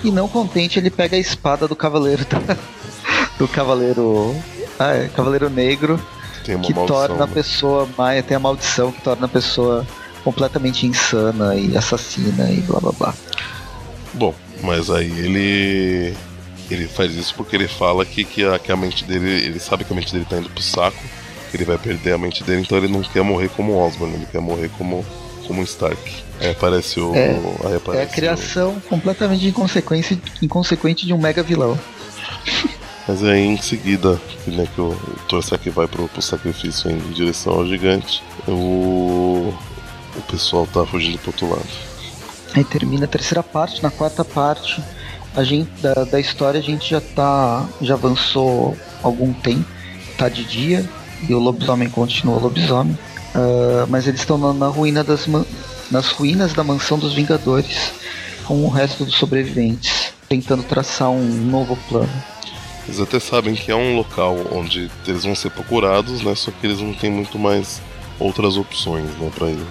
E 0.04 0.12
não 0.12 0.28
contente, 0.28 0.80
ele 0.80 0.90
pega 0.90 1.16
a 1.16 1.20
espada 1.20 1.68
do 1.68 1.76
cavaleiro 1.76 2.26
da, 2.26 2.58
do 3.38 3.48
cavaleiro. 3.48 4.36
Ah, 4.80 4.94
é, 4.94 5.08
cavaleiro 5.10 5.50
negro. 5.50 6.00
que 6.44 6.54
maldição, 6.54 6.86
torna 6.86 7.24
a 7.24 7.28
né? 7.28 7.34
pessoa. 7.34 7.88
Tem 8.28 8.38
a 8.38 8.40
maldição 8.40 8.92
que 8.92 9.02
torna 9.02 9.26
a 9.26 9.30
pessoa 9.30 9.86
completamente 10.24 10.86
insana 10.86 11.56
e 11.56 11.78
assassina 11.78 12.50
e 12.50 12.62
blá 12.62 12.80
blá 12.80 12.92
blá. 12.92 13.14
Bom, 14.14 14.34
mas 14.64 14.90
aí 14.90 15.12
ele 15.20 16.16
ele 16.72 16.88
faz 16.88 17.16
isso 17.16 17.34
porque 17.36 17.56
ele 17.56 17.68
fala 17.68 18.06
que, 18.06 18.24
que, 18.24 18.46
a, 18.46 18.60
que 18.60 18.72
a 18.72 18.78
mente 18.78 19.04
dele, 19.04 19.30
ele 19.30 19.60
sabe 19.60 19.84
que 19.84 19.92
a 19.92 19.96
mente 19.96 20.14
dele 20.14 20.26
tá 20.30 20.38
indo 20.38 20.50
pro 20.50 20.62
saco, 20.62 20.98
que 21.50 21.58
ele 21.58 21.66
vai 21.66 21.78
perder 21.78 22.14
a 22.14 22.18
mente 22.18 22.44
dele, 22.44 22.62
então 22.62 22.78
ele 22.78 22.88
não 22.88 23.02
quer 23.02 23.24
morrer 23.24 23.50
como 23.50 23.78
Osborn, 23.78 24.14
ele 24.14 24.26
quer 24.26 24.40
morrer 24.40 24.70
como, 24.78 25.06
como 25.48 25.64
Stark. 25.64 26.24
Aí 26.40 26.52
aparece 26.52 27.00
o. 27.00 27.14
É, 27.16 27.40
aí 27.66 27.76
aparece 27.76 27.98
é 27.98 28.04
a 28.04 28.08
criação 28.08 28.72
o... 28.72 28.82
completamente 28.82 29.46
inconsequente, 29.46 30.22
inconsequente 30.42 31.06
de 31.06 31.14
um 31.14 31.18
mega 31.18 31.44
vilão. 31.44 31.78
Mas 33.08 33.24
aí 33.24 33.44
em 33.44 33.58
seguida, 33.58 34.22
né, 34.46 34.68
que 34.74 34.80
o, 34.80 34.96
Stark 35.40 35.70
vai 35.72 35.88
pro, 35.88 36.08
pro 36.08 36.22
sacrifício 36.22 36.92
em 36.92 36.98
direção 37.12 37.54
ao 37.54 37.68
gigante, 37.68 38.24
o, 38.48 39.54
o 40.16 40.22
pessoal 40.30 40.68
tá 40.68 40.86
fugindo 40.86 41.18
pro 41.20 41.30
outro 41.30 41.50
lado. 41.50 41.68
Aí 42.54 42.64
termina 42.64 43.06
a 43.06 43.08
terceira 43.08 43.44
parte, 43.44 43.82
na 43.82 43.90
quarta 43.90 44.24
parte 44.24 44.82
a 45.36 45.44
gente 45.44 45.70
da, 45.82 45.94
da 46.06 46.20
história 46.20 46.60
a 46.60 46.64
gente 46.64 46.90
já 46.90 47.00
tá 47.00 47.68
já 47.82 47.94
avançou 47.94 48.76
algum 49.04 49.32
tempo 49.32 49.66
tá 50.18 50.28
de 50.28 50.44
dia 50.44 50.90
e 51.28 51.34
o 51.34 51.40
lobisomem 51.40 51.90
continua 51.90 52.40
lobisomem. 52.40 52.98
Uh, 53.36 53.86
mas 53.88 54.08
eles 54.08 54.22
estão 54.22 54.38
na, 54.38 54.54
na, 54.54 54.68
ruína 54.68 55.04
das 55.04 55.28
nas 55.92 56.08
ruínas 56.08 56.54
da 56.54 56.64
mansão 56.64 56.98
dos 56.98 57.14
Vingadores 57.14 57.92
com 58.46 58.64
o 58.64 58.70
resto 58.70 59.06
dos 59.06 59.16
sobreviventes 59.16 60.12
tentando 60.28 60.64
traçar 60.64 61.10
um 61.10 61.24
novo 61.24 61.78
plano. 61.88 62.10
Eles 62.88 63.00
até 63.00 63.20
sabem 63.20 63.54
que 63.54 63.72
é 63.72 63.76
um 63.76 63.96
local 63.96 64.36
onde 64.52 64.90
eles 65.06 65.24
vão 65.24 65.36
ser 65.36 65.52
procurados 65.52 66.24
né? 66.24 66.34
Só 66.36 66.52
que 66.52 66.66
eles 66.66 66.80
não 66.80 66.94
têm 66.94 67.12
muito 67.12 67.38
mais 67.38 67.82
outras 68.20 68.58
opções 68.58 69.06
né 69.20 69.32
para 69.36 69.50
ir. 69.50 69.66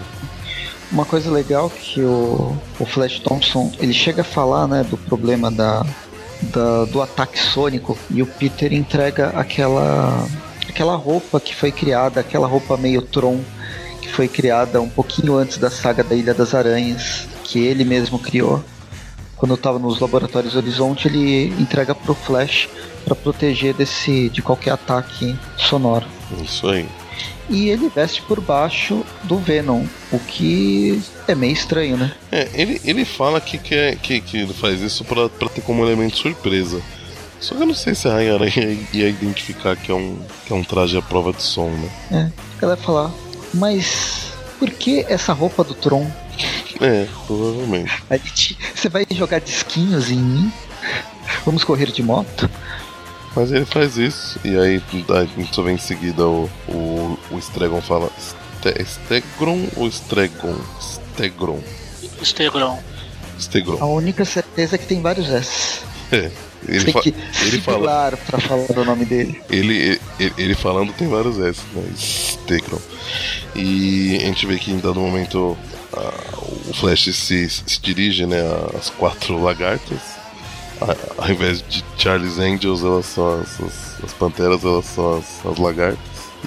Uma 0.90 1.04
coisa 1.04 1.30
legal 1.30 1.68
que 1.68 2.00
o, 2.00 2.56
o 2.78 2.86
Flash 2.86 3.20
Thompson 3.20 3.70
ele 3.78 3.92
chega 3.92 4.22
a 4.22 4.24
falar 4.24 4.66
né, 4.66 4.82
do 4.84 4.96
problema 4.96 5.50
da, 5.50 5.84
da, 6.42 6.84
do 6.86 7.02
ataque 7.02 7.38
sônico 7.38 7.96
e 8.10 8.22
o 8.22 8.26
Peter 8.26 8.72
entrega 8.72 9.28
aquela, 9.30 10.26
aquela 10.70 10.96
roupa 10.96 11.40
que 11.40 11.54
foi 11.54 11.72
criada, 11.72 12.20
aquela 12.20 12.46
roupa 12.46 12.76
meio 12.76 13.02
Tron 13.02 13.40
que 14.00 14.08
foi 14.08 14.28
criada 14.28 14.80
um 14.80 14.88
pouquinho 14.88 15.36
antes 15.36 15.58
da 15.58 15.70
saga 15.70 16.02
da 16.02 16.14
Ilha 16.14 16.32
das 16.32 16.54
Aranhas, 16.54 17.28
que 17.44 17.58
ele 17.58 17.84
mesmo 17.84 18.18
criou. 18.18 18.62
Quando 19.36 19.54
estava 19.54 19.78
nos 19.78 20.00
laboratórios 20.00 20.56
Horizonte, 20.56 21.08
ele 21.08 21.48
entrega 21.60 21.94
para 21.94 22.12
o 22.12 22.14
Flash 22.14 22.68
para 23.04 23.14
proteger 23.14 23.74
desse 23.74 24.28
de 24.30 24.42
qualquer 24.42 24.72
ataque 24.72 25.36
sonoro. 25.56 26.06
Isso 26.42 26.66
aí 26.68 26.86
e 27.48 27.68
ele 27.70 27.88
veste 27.88 28.20
por 28.22 28.40
baixo 28.40 29.04
do 29.24 29.38
Venom, 29.38 29.84
o 30.12 30.18
que 30.18 31.00
é 31.26 31.34
meio 31.34 31.52
estranho, 31.52 31.96
né? 31.96 32.12
É, 32.30 32.48
ele, 32.52 32.80
ele 32.84 33.04
fala 33.04 33.40
que, 33.40 33.56
quer, 33.58 33.96
que, 33.96 34.20
que 34.20 34.36
ele 34.38 34.52
faz 34.52 34.80
isso 34.80 35.04
pra 35.04 35.28
ter 35.48 35.62
como 35.62 35.84
elemento 35.84 36.18
surpresa. 36.18 36.80
Só 37.40 37.54
que 37.54 37.62
eu 37.62 37.66
não 37.66 37.74
sei 37.74 37.94
se 37.94 38.08
a 38.08 38.12
Rainha 38.12 38.34
Aranha 38.34 38.86
ia 38.92 39.08
identificar 39.08 39.76
que 39.76 39.92
é 39.92 39.94
um, 39.94 40.18
que 40.46 40.52
é 40.52 40.56
um 40.56 40.64
traje 40.64 40.96
à 40.96 41.02
prova 41.02 41.32
de 41.32 41.42
som, 41.42 41.70
né? 41.70 41.90
É, 42.10 42.32
ela 42.62 42.74
vai 42.74 42.84
falar, 42.84 43.10
mas 43.54 44.32
por 44.58 44.70
que 44.70 45.04
essa 45.08 45.32
roupa 45.32 45.62
do 45.62 45.74
Tron? 45.74 46.10
É, 46.80 47.06
provavelmente. 47.26 47.92
A 48.10 48.16
gente, 48.16 48.58
você 48.74 48.88
vai 48.88 49.06
jogar 49.10 49.40
disquinhos 49.40 50.10
em 50.10 50.18
mim? 50.18 50.52
Vamos 51.44 51.64
correr 51.64 51.90
de 51.92 52.02
moto? 52.02 52.48
Mas 53.36 53.52
ele 53.52 53.64
faz 53.64 53.96
isso, 53.96 54.40
e 54.44 54.58
aí 54.58 54.82
a 55.10 55.24
gente 55.24 55.54
só 55.54 55.62
vem 55.62 55.74
em 55.74 55.78
seguida 55.78 56.26
o, 56.26 56.50
o, 56.66 57.18
o 57.30 57.38
Stregon 57.38 57.80
fala 57.80 58.10
Ste 58.18 58.84
Stegron 58.84 59.68
ou 59.76 59.86
Stregon? 59.86 60.56
Stegron. 60.80 61.62
Stegron. 62.22 62.82
Stegron. 63.38 63.78
A 63.80 63.86
única 63.86 64.24
certeza 64.24 64.74
é 64.74 64.78
que 64.78 64.86
tem 64.86 65.00
vários 65.00 65.30
S. 65.30 65.80
É. 66.10 66.30
Ele, 66.66 66.92
tem 66.92 67.02
que 67.02 67.14
ele 67.42 67.60
fala 67.60 68.16
pra 68.26 68.40
falar 68.40 68.66
o 68.70 68.84
nome 68.84 69.04
dele. 69.04 69.40
Ele, 69.48 70.00
ele, 70.18 70.32
ele, 70.36 70.54
falando 70.54 70.92
tem 70.92 71.08
vários 71.08 71.38
S, 71.38 71.60
né? 71.74 71.82
Stegron. 71.96 72.80
E 73.54 74.16
a 74.16 74.26
gente 74.26 74.46
vê 74.46 74.58
que 74.58 74.70
em 74.70 74.78
dado 74.78 75.00
momento 75.00 75.56
a, 75.92 76.12
o 76.68 76.74
Flash 76.74 77.14
se, 77.14 77.48
se 77.48 77.80
dirige 77.80 78.26
né, 78.26 78.40
às 78.76 78.90
quatro 78.90 79.40
lagartas 79.40 80.18
ao 81.16 81.30
invés 81.30 81.64
de 81.68 81.84
Charles 81.96 82.38
Angels, 82.38 82.82
elas 82.82 83.06
são 83.06 83.40
as, 83.40 83.60
as, 83.60 84.04
as 84.04 84.12
panteras, 84.14 84.64
elas 84.64 84.84
são 84.84 85.18
as, 85.18 85.44
as, 85.44 85.58
lagartas. 85.58 85.98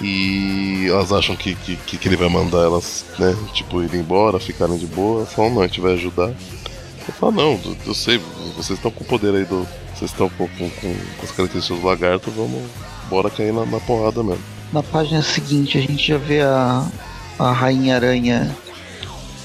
E 0.02 0.86
elas 0.88 1.12
acham 1.12 1.36
que, 1.36 1.54
que, 1.54 1.76
que 1.76 2.08
ele 2.08 2.16
vai 2.16 2.28
mandar 2.28 2.60
elas, 2.60 3.04
né, 3.18 3.36
tipo, 3.52 3.82
ir 3.82 3.94
embora, 3.94 4.40
ficarem 4.40 4.78
de 4.78 4.86
boa. 4.86 5.26
Falam, 5.26 5.54
não, 5.54 5.62
a 5.62 5.66
gente 5.66 5.80
vai 5.80 5.92
ajudar. 5.92 6.28
Eu 6.28 7.14
falo, 7.18 7.32
não, 7.32 7.60
eu 7.86 7.94
sei, 7.94 8.18
vocês 8.56 8.78
estão 8.78 8.90
com 8.90 9.04
o 9.04 9.06
poder 9.06 9.34
aí 9.34 9.44
do. 9.44 9.66
Vocês 10.02 10.10
estão 10.10 10.28
com, 10.30 10.48
com, 10.48 10.68
com, 10.68 10.96
as 11.22 11.30
características 11.30 11.78
do 11.78 11.86
lagarto, 11.86 12.30
vamos. 12.32 12.62
Bora 13.08 13.30
cair 13.30 13.52
na, 13.52 13.64
na 13.64 13.78
porrada 13.78 14.20
mesmo. 14.20 14.42
Na 14.72 14.82
página 14.82 15.22
seguinte 15.22 15.78
a 15.78 15.80
gente 15.80 16.08
já 16.08 16.18
vê 16.18 16.40
a, 16.40 16.84
a 17.38 17.52
Rainha 17.52 17.94
Aranha 17.94 18.52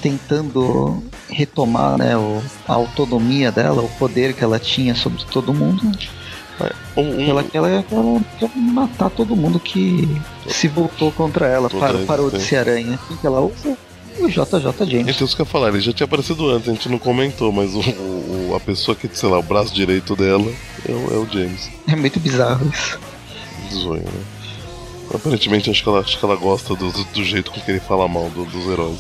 tentando 0.02 1.04
retomar 1.30 2.00
né, 2.00 2.18
o, 2.18 2.42
a 2.68 2.74
autonomia 2.74 3.52
dela, 3.52 3.84
o 3.84 3.90
poder 4.00 4.34
que 4.34 4.44
ela 4.44 4.58
tinha 4.58 4.96
sobre 4.96 5.24
todo 5.26 5.54
mundo. 5.54 5.92
É, 6.60 6.74
um, 7.00 7.04
um... 7.04 7.30
Ela, 7.30 7.46
ela, 7.54 7.70
ela 7.70 8.22
quer 8.40 8.50
matar 8.56 9.12
todo 9.12 9.36
mundo 9.36 9.60
que 9.60 10.10
se 10.48 10.68
voltou 10.68 11.12
contra 11.12 11.46
ela, 11.46 11.70
parou, 11.70 12.06
parou 12.08 12.32
de 12.32 12.42
ser 12.42 12.56
aranha. 12.56 12.98
O 13.12 13.18
que 13.18 13.28
ela 13.28 13.42
usa? 13.42 13.78
O 14.20 14.28
JJ 14.28 14.90
James. 14.90 15.16
Então, 15.16 15.26
isso 15.26 15.36
que 15.36 15.42
eu 15.42 15.46
ia 15.46 15.52
falar, 15.52 15.70
ele 15.70 15.80
já 15.80 15.94
tinha 15.94 16.06
aparecido 16.06 16.50
antes, 16.50 16.70
a 16.70 16.74
gente 16.74 16.90
não 16.90 17.00
comentou, 17.00 17.52
mas 17.52 17.74
o, 17.74 17.80
o, 17.80 18.56
a 18.56 18.60
pessoa 18.60 18.96
que, 18.96 19.08
sei 19.14 19.30
lá, 19.30 19.40
o 19.40 19.44
braço 19.44 19.74
direito 19.74 20.16
dela 20.16 20.52
é 20.88 20.92
o, 20.92 21.14
é 21.14 21.18
o 21.18 21.28
James. 21.32 21.70
É 21.88 21.96
muito 21.96 22.20
bizarro 22.20 22.70
isso. 22.74 23.00
Zoio, 23.74 24.04
né? 24.04 24.24
Aparentemente, 25.14 25.70
acho 25.70 25.84
que 25.84 25.90
ela, 25.90 26.00
acho 26.00 26.20
que 26.20 26.26
ela 26.26 26.36
gosta 26.36 26.76
do, 26.76 26.92
do, 26.92 27.04
do 27.06 27.24
jeito 27.24 27.52
com 27.52 27.62
que 27.62 27.72
ele 27.72 27.80
fala 27.80 28.08
mal 28.08 28.30
do, 28.30 28.46
dos 28.46 28.68
heróis. 28.68 28.98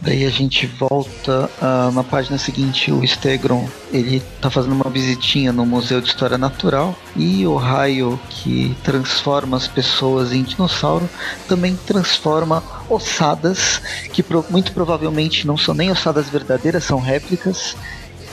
Daí 0.00 0.24
a 0.24 0.30
gente 0.30 0.66
volta 0.66 1.50
uh, 1.60 1.92
na 1.92 2.02
página 2.02 2.38
seguinte, 2.38 2.90
o 2.90 3.06
Stegron, 3.06 3.68
ele 3.92 4.22
tá 4.40 4.48
fazendo 4.48 4.72
uma 4.72 4.88
visitinha 4.88 5.52
no 5.52 5.66
Museu 5.66 6.00
de 6.00 6.08
História 6.08 6.38
Natural 6.38 6.96
e 7.14 7.46
o 7.46 7.56
raio 7.56 8.18
que 8.30 8.74
transforma 8.82 9.58
as 9.58 9.68
pessoas 9.68 10.32
em 10.32 10.42
dinossauro 10.42 11.08
também 11.46 11.76
transforma 11.76 12.62
ossadas 12.88 13.82
que 14.12 14.22
pro 14.22 14.44
muito 14.48 14.72
provavelmente 14.72 15.46
não 15.46 15.58
são 15.58 15.74
nem 15.74 15.90
ossadas 15.90 16.30
verdadeiras, 16.30 16.84
são 16.84 16.98
réplicas 16.98 17.76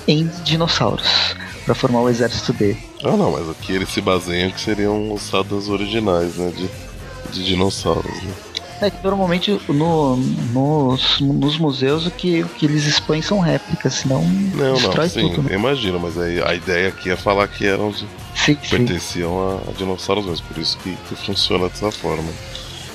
em 0.08 0.26
dinossauros 0.46 1.36
para 1.66 1.76
formar 1.76 2.00
o 2.00 2.10
exército 2.10 2.54
dele. 2.54 2.82
Ah 3.04 3.18
não, 3.18 3.34
mas 3.34 3.50
aqui 3.50 3.74
eles 3.74 3.90
se 3.90 4.00
baseiam 4.00 4.50
que 4.52 4.62
seriam 4.62 5.12
ossadas 5.12 5.68
originais, 5.68 6.38
né, 6.38 6.50
de, 6.56 6.70
de 7.34 7.44
dinossauros. 7.44 8.24
Né? 8.24 8.47
É 8.80 8.92
que 8.92 9.04
normalmente 9.04 9.60
no, 9.68 10.16
nos, 10.18 11.20
nos 11.20 11.58
museus 11.58 12.06
o 12.06 12.12
que, 12.12 12.44
o 12.44 12.48
que 12.48 12.66
eles 12.66 12.86
expõem 12.86 13.22
são 13.22 13.40
réplicas, 13.40 13.96
senão 13.96 14.24
Não, 14.24 14.74
destrói 14.74 15.06
não, 15.06 15.10
sim, 15.10 15.22
tudo. 15.30 15.44
Né? 15.44 15.56
eu 15.56 15.60
imagino, 15.60 16.00
mas 16.00 16.18
aí 16.18 16.42
a 16.42 16.54
ideia 16.54 16.90
aqui 16.90 17.10
é 17.10 17.16
falar 17.16 17.48
que 17.48 17.66
eram 17.66 17.90
de, 17.90 18.06
Sim, 18.36 18.56
sim. 18.62 18.70
pertenciam 18.70 19.40
a, 19.40 19.70
a 19.70 19.74
dinossauros 19.74 20.26
mesmo, 20.26 20.46
por 20.48 20.58
isso 20.60 20.78
que, 20.78 20.96
que 20.96 21.16
funciona 21.16 21.68
dessa 21.68 21.92
forma. 21.92 22.30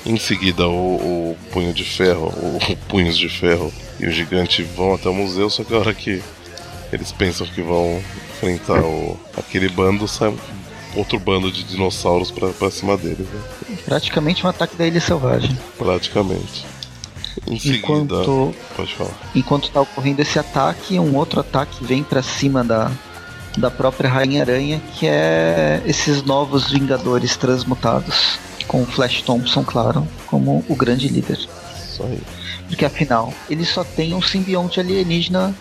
Em 0.05 0.17
seguida, 0.17 0.67
o, 0.67 1.31
o 1.31 1.37
punho 1.51 1.73
de 1.73 1.83
ferro, 1.83 2.33
o, 2.37 2.57
o 2.57 2.77
punhos 2.87 3.17
de 3.17 3.27
ferro 3.27 3.71
e 3.99 4.05
o 4.05 4.11
gigante 4.11 4.63
vão 4.63 4.95
até 4.95 5.09
o 5.09 5.13
museu, 5.13 5.49
só 5.49 5.63
que 5.63 5.73
a 5.73 5.79
hora 5.79 5.93
que 5.93 6.21
eles 6.93 7.11
pensam 7.11 7.45
que 7.47 7.61
vão 7.61 8.01
enfrentar 8.35 8.81
o, 8.81 9.19
aquele 9.37 9.67
bando, 9.67 10.07
sai 10.07 10.29
um 10.29 10.37
outro 10.95 11.19
bando 11.19 11.51
de 11.51 11.63
dinossauros 11.63 12.31
pra, 12.31 12.49
pra 12.49 12.69
cima 12.71 12.95
deles, 12.97 13.27
né? 13.27 13.77
Praticamente 13.85 14.45
um 14.45 14.49
ataque 14.49 14.75
da 14.75 14.85
Ilha 14.85 14.99
Selvagem. 15.01 15.57
praticamente. 15.77 16.65
Em 17.47 17.55
Enquanto, 17.77 18.53
pode 18.77 18.93
falar. 18.93 19.11
enquanto 19.35 19.69
tá 19.71 19.81
ocorrendo 19.81 20.21
esse 20.21 20.37
ataque, 20.37 20.99
um 20.99 21.15
outro 21.15 21.39
ataque 21.39 21.83
vem 21.83 22.03
pra 22.03 22.21
cima 22.21 22.63
da, 22.63 22.91
da 23.57 23.71
própria 23.71 24.09
Rainha-Aranha, 24.09 24.81
que 24.95 25.07
é 25.07 25.81
esses 25.85 26.21
novos 26.23 26.71
Vingadores 26.71 27.35
transmutados. 27.35 28.37
Com 28.67 28.83
o 28.83 28.85
Flash 28.85 29.23
Thompson, 29.23 29.63
claro, 29.63 30.07
como 30.27 30.63
o 30.69 30.75
grande 30.75 31.07
líder. 31.09 31.37
Porque 32.67 32.85
afinal, 32.85 33.33
ele 33.49 33.65
só 33.65 33.83
tem 33.83 34.13
um 34.13 34.21
simbionte 34.21 34.79
alienígena 34.79 35.53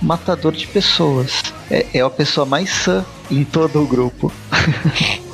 matador 0.00 0.52
de 0.52 0.66
pessoas. 0.66 1.42
É, 1.70 1.86
é 1.94 2.00
a 2.00 2.10
pessoa 2.10 2.46
mais 2.46 2.70
sã 2.70 3.04
em 3.30 3.44
todo 3.44 3.82
o 3.82 3.86
grupo. 3.86 4.32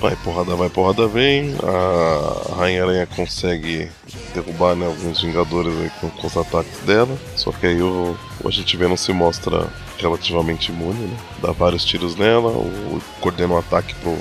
Vai, 0.00 0.14
porrada 0.14 0.54
vai, 0.54 0.70
porrada 0.70 1.08
vem. 1.08 1.56
A 1.60 2.54
Rainha 2.54 2.84
Aranha 2.84 3.04
consegue 3.04 3.90
derrubar 4.32 4.76
né, 4.76 4.86
alguns 4.86 5.20
Vingadores 5.20 5.76
aí 5.76 5.90
com, 6.00 6.08
com 6.08 6.26
os 6.26 6.36
ataques 6.36 6.78
dela. 6.86 7.18
Só 7.34 7.50
que 7.50 7.66
aí 7.66 7.82
o, 7.82 8.16
o 8.40 8.48
Agente 8.48 8.76
Venom 8.76 8.96
se 8.96 9.12
mostra 9.12 9.66
relativamente 9.98 10.70
imune, 10.70 11.08
né? 11.08 11.16
Dá 11.42 11.50
vários 11.50 11.84
tiros 11.84 12.14
nela, 12.14 12.48
o, 12.48 13.02
coordena 13.20 13.54
um 13.54 13.58
ataque 13.58 13.92
pro 13.96 14.16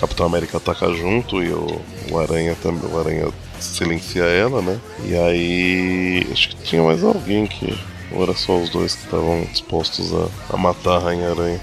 Capitão 0.00 0.26
América 0.26 0.56
atacar 0.56 0.90
junto 0.94 1.40
e 1.42 1.52
o, 1.52 1.80
o 2.10 2.18
Aranha 2.18 2.56
também. 2.60 2.90
O 2.90 2.98
Aranha 2.98 3.28
silencia 3.60 4.24
ela, 4.24 4.60
né? 4.60 4.80
E 5.04 5.14
aí. 5.14 6.26
Acho 6.32 6.48
que 6.48 6.56
tinha 6.56 6.82
mais 6.82 7.04
alguém 7.04 7.46
que. 7.46 7.78
Ou 8.12 8.22
era 8.22 8.34
só 8.34 8.56
os 8.56 8.70
dois 8.70 8.94
que 8.94 9.04
estavam 9.04 9.44
dispostos 9.44 10.12
a, 10.12 10.54
a 10.54 10.56
matar 10.56 10.96
a 10.96 10.98
Rainha 10.98 11.30
Aranha. 11.30 11.60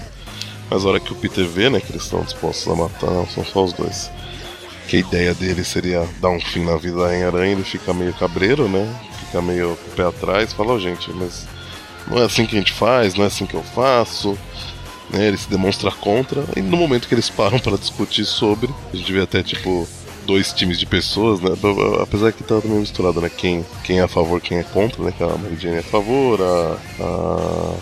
Mas 0.70 0.84
a 0.84 0.88
hora 0.88 1.00
que 1.00 1.12
o 1.12 1.16
Peter 1.16 1.46
vê, 1.46 1.70
né, 1.70 1.80
que 1.80 1.92
eles 1.92 2.02
estão 2.02 2.22
dispostos 2.22 2.70
a 2.70 2.76
matar, 2.76 3.10
não, 3.10 3.26
são 3.26 3.44
só 3.44 3.64
os 3.64 3.72
dois. 3.72 4.10
Que 4.86 4.96
a 4.96 5.00
ideia 5.00 5.34
dele 5.34 5.64
seria 5.64 6.06
dar 6.20 6.30
um 6.30 6.40
fim 6.40 6.64
na 6.64 6.76
vida 6.76 6.96
da 6.98 7.08
Rainha-Aranha, 7.08 7.52
ele 7.52 7.64
fica 7.64 7.92
meio 7.92 8.12
cabreiro, 8.14 8.68
né? 8.68 8.88
Fica 9.20 9.42
meio 9.42 9.76
com 9.76 9.90
o 9.90 9.94
pé 9.94 10.04
atrás, 10.04 10.52
fala, 10.52 10.72
"Ô, 10.72 10.80
gente, 10.80 11.10
mas 11.12 11.46
não 12.06 12.18
é 12.18 12.24
assim 12.24 12.46
que 12.46 12.56
a 12.56 12.58
gente 12.58 12.72
faz, 12.72 13.14
não 13.14 13.24
é 13.24 13.26
assim 13.26 13.46
que 13.46 13.54
eu 13.54 13.62
faço. 13.62 14.38
Né, 15.10 15.26
ele 15.28 15.38
se 15.38 15.48
demonstra 15.48 15.90
contra, 15.90 16.44
e 16.54 16.60
no 16.60 16.76
momento 16.76 17.08
que 17.08 17.14
eles 17.14 17.30
param 17.30 17.58
para 17.58 17.78
discutir 17.78 18.26
sobre, 18.26 18.68
a 18.92 18.96
gente 18.96 19.10
vê 19.10 19.22
até 19.22 19.42
tipo 19.42 19.88
dois 20.28 20.52
times 20.52 20.78
de 20.78 20.84
pessoas, 20.84 21.40
né? 21.40 21.50
Apesar 22.02 22.32
que 22.32 22.44
tá 22.44 22.60
meio 22.62 22.80
misturado, 22.80 23.18
né? 23.18 23.30
Quem, 23.34 23.64
quem 23.82 23.98
é 23.98 24.02
a 24.02 24.08
favor, 24.08 24.38
quem 24.42 24.58
é 24.58 24.62
contra, 24.62 25.02
né? 25.02 25.12
Que 25.16 25.24
a 25.24 25.28
Mary 25.28 25.56
Jane 25.58 25.76
é 25.76 25.80
a 25.80 25.82
favor, 25.82 26.38
a. 26.42 26.76
a 27.02 27.74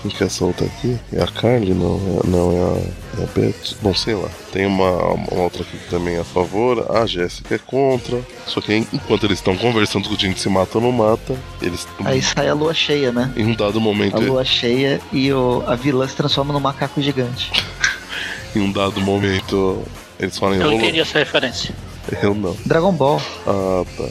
quem 0.00 0.10
que 0.10 0.22
é 0.22 0.26
essa 0.26 0.46
outra 0.46 0.64
aqui? 0.64 0.98
É 1.12 1.22
a 1.22 1.26
Carly? 1.26 1.74
Não, 1.74 1.96
é, 1.96 2.26
não, 2.26 2.52
é 2.52 2.56
a, 2.56 3.20
é 3.20 3.24
a 3.24 3.26
Beth. 3.34 3.76
Bom, 3.82 3.94
sei 3.94 4.14
lá. 4.14 4.30
Tem 4.50 4.64
uma, 4.64 4.90
uma 5.12 5.42
outra 5.42 5.60
aqui 5.60 5.76
que 5.76 5.90
também 5.90 6.14
é 6.14 6.20
a 6.20 6.24
favor. 6.24 6.90
A 6.90 7.04
Jéssica 7.04 7.56
é 7.56 7.58
contra. 7.58 8.18
Só 8.46 8.62
que 8.62 8.74
enquanto 8.74 9.24
eles 9.26 9.40
estão 9.40 9.54
conversando 9.54 10.08
com 10.08 10.14
o 10.14 10.18
gente 10.18 10.40
se 10.40 10.48
mata 10.48 10.78
ou 10.78 10.84
não 10.84 10.92
mata, 10.92 11.36
eles. 11.60 11.86
Aí 12.02 12.22
sai 12.22 12.48
a 12.48 12.54
lua 12.54 12.72
cheia, 12.72 13.12
né? 13.12 13.30
Em 13.36 13.44
um 13.44 13.54
dado 13.54 13.78
momento. 13.78 14.16
A 14.16 14.20
lua 14.20 14.42
cheia 14.42 15.02
e 15.12 15.30
o, 15.30 15.62
a 15.66 15.74
vilã 15.74 16.08
se 16.08 16.16
transforma 16.16 16.54
num 16.54 16.60
macaco 16.60 17.02
gigante. 17.02 17.52
Em 18.56 18.60
um 18.60 18.72
dado 18.72 19.02
momento. 19.02 19.84
Eles 20.18 20.38
falam 20.38 20.56
em 20.56 20.60
Eu 20.60 20.72
entendi 20.72 21.00
essa 21.00 21.18
referência. 21.18 21.74
Eu 22.22 22.34
não. 22.34 22.56
Dragon 22.66 22.92
Ball. 22.92 23.20
Ah, 23.46 23.84
tá. 23.96 24.08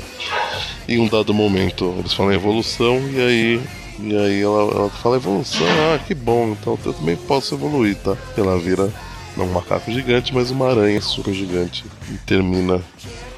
Em 0.87 0.99
um 0.99 1.07
dado 1.07 1.33
momento 1.33 1.95
eles 1.99 2.13
falam 2.13 2.31
evolução 2.33 2.99
e 3.11 3.21
aí. 3.21 3.61
E 4.01 4.15
aí 4.15 4.41
ela, 4.41 4.61
ela 4.71 4.89
fala 4.89 5.17
evolução, 5.17 5.67
ah, 5.93 5.99
que 5.99 6.15
bom, 6.15 6.51
então 6.53 6.79
eu 6.85 6.93
também 6.93 7.17
posso 7.17 7.53
evoluir, 7.53 7.97
tá? 7.97 8.15
Ela 8.37 8.57
vira 8.57 8.89
não 9.35 9.45
um 9.45 9.51
macaco 9.51 9.91
gigante, 9.91 10.33
mas 10.33 10.49
uma 10.51 10.69
aranha 10.69 11.01
super 11.01 11.33
gigante. 11.33 11.83
E 12.09 12.13
termina 12.19 12.81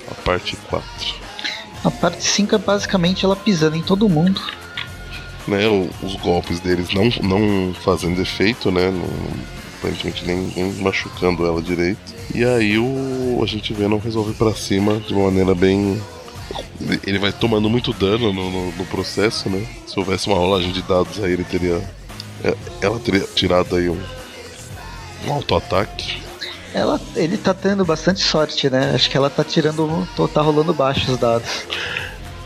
a 0.09 0.13
parte 0.23 0.55
4. 0.69 0.85
A 1.83 1.89
parte 1.89 2.23
5 2.23 2.53
é 2.53 2.57
basicamente 2.59 3.25
ela 3.25 3.35
pisando 3.35 3.75
em 3.75 3.81
todo 3.81 4.07
mundo. 4.07 4.39
Né, 5.47 5.67
o- 5.67 5.89
os 6.05 6.15
golpes 6.17 6.59
deles 6.59 6.93
não, 6.93 7.09
não 7.23 7.73
fazendo 7.73 8.21
efeito, 8.21 8.69
né? 8.71 8.91
Não, 8.91 9.09
aparentemente 9.79 10.23
nem, 10.27 10.37
nem 10.55 10.73
machucando 10.73 11.43
ela 11.43 11.59
direito. 11.59 11.99
E 12.33 12.43
aí 12.45 12.77
o 12.77 13.39
a 13.43 13.45
gente 13.45 13.73
vê 13.73 13.87
não 13.87 13.97
resolve 13.97 14.33
pra 14.33 14.53
cima 14.53 14.99
de 14.99 15.13
uma 15.13 15.25
maneira 15.25 15.53
bem. 15.55 16.01
Ele 17.05 17.19
vai 17.19 17.31
tomando 17.31 17.69
muito 17.69 17.93
dano 17.93 18.31
no, 18.33 18.49
no- 18.49 18.71
no 18.71 18.85
processo, 18.85 19.49
né? 19.49 19.65
Se 19.87 19.97
houvesse 19.99 20.27
uma 20.27 20.37
rolagem 20.37 20.71
de 20.71 20.81
dados 20.81 21.21
aí 21.23 21.31
ele 21.33 21.43
teria. 21.43 21.81
é, 22.43 22.55
Ela 22.81 22.99
teria 22.99 23.21
tirado 23.35 23.75
aí 23.75 23.89
um, 23.89 23.99
um 25.27 25.33
auto-ataque. 25.33 26.21
Ela, 26.73 26.99
ele 27.15 27.37
tá 27.37 27.53
tendo 27.53 27.83
bastante 27.83 28.21
sorte, 28.21 28.69
né? 28.69 28.91
Acho 28.95 29.09
que 29.09 29.17
ela 29.17 29.29
tá 29.29 29.43
tirando. 29.43 30.07
tá 30.33 30.41
rolando 30.41 30.73
baixo 30.73 31.11
os 31.11 31.17
dados. 31.17 31.65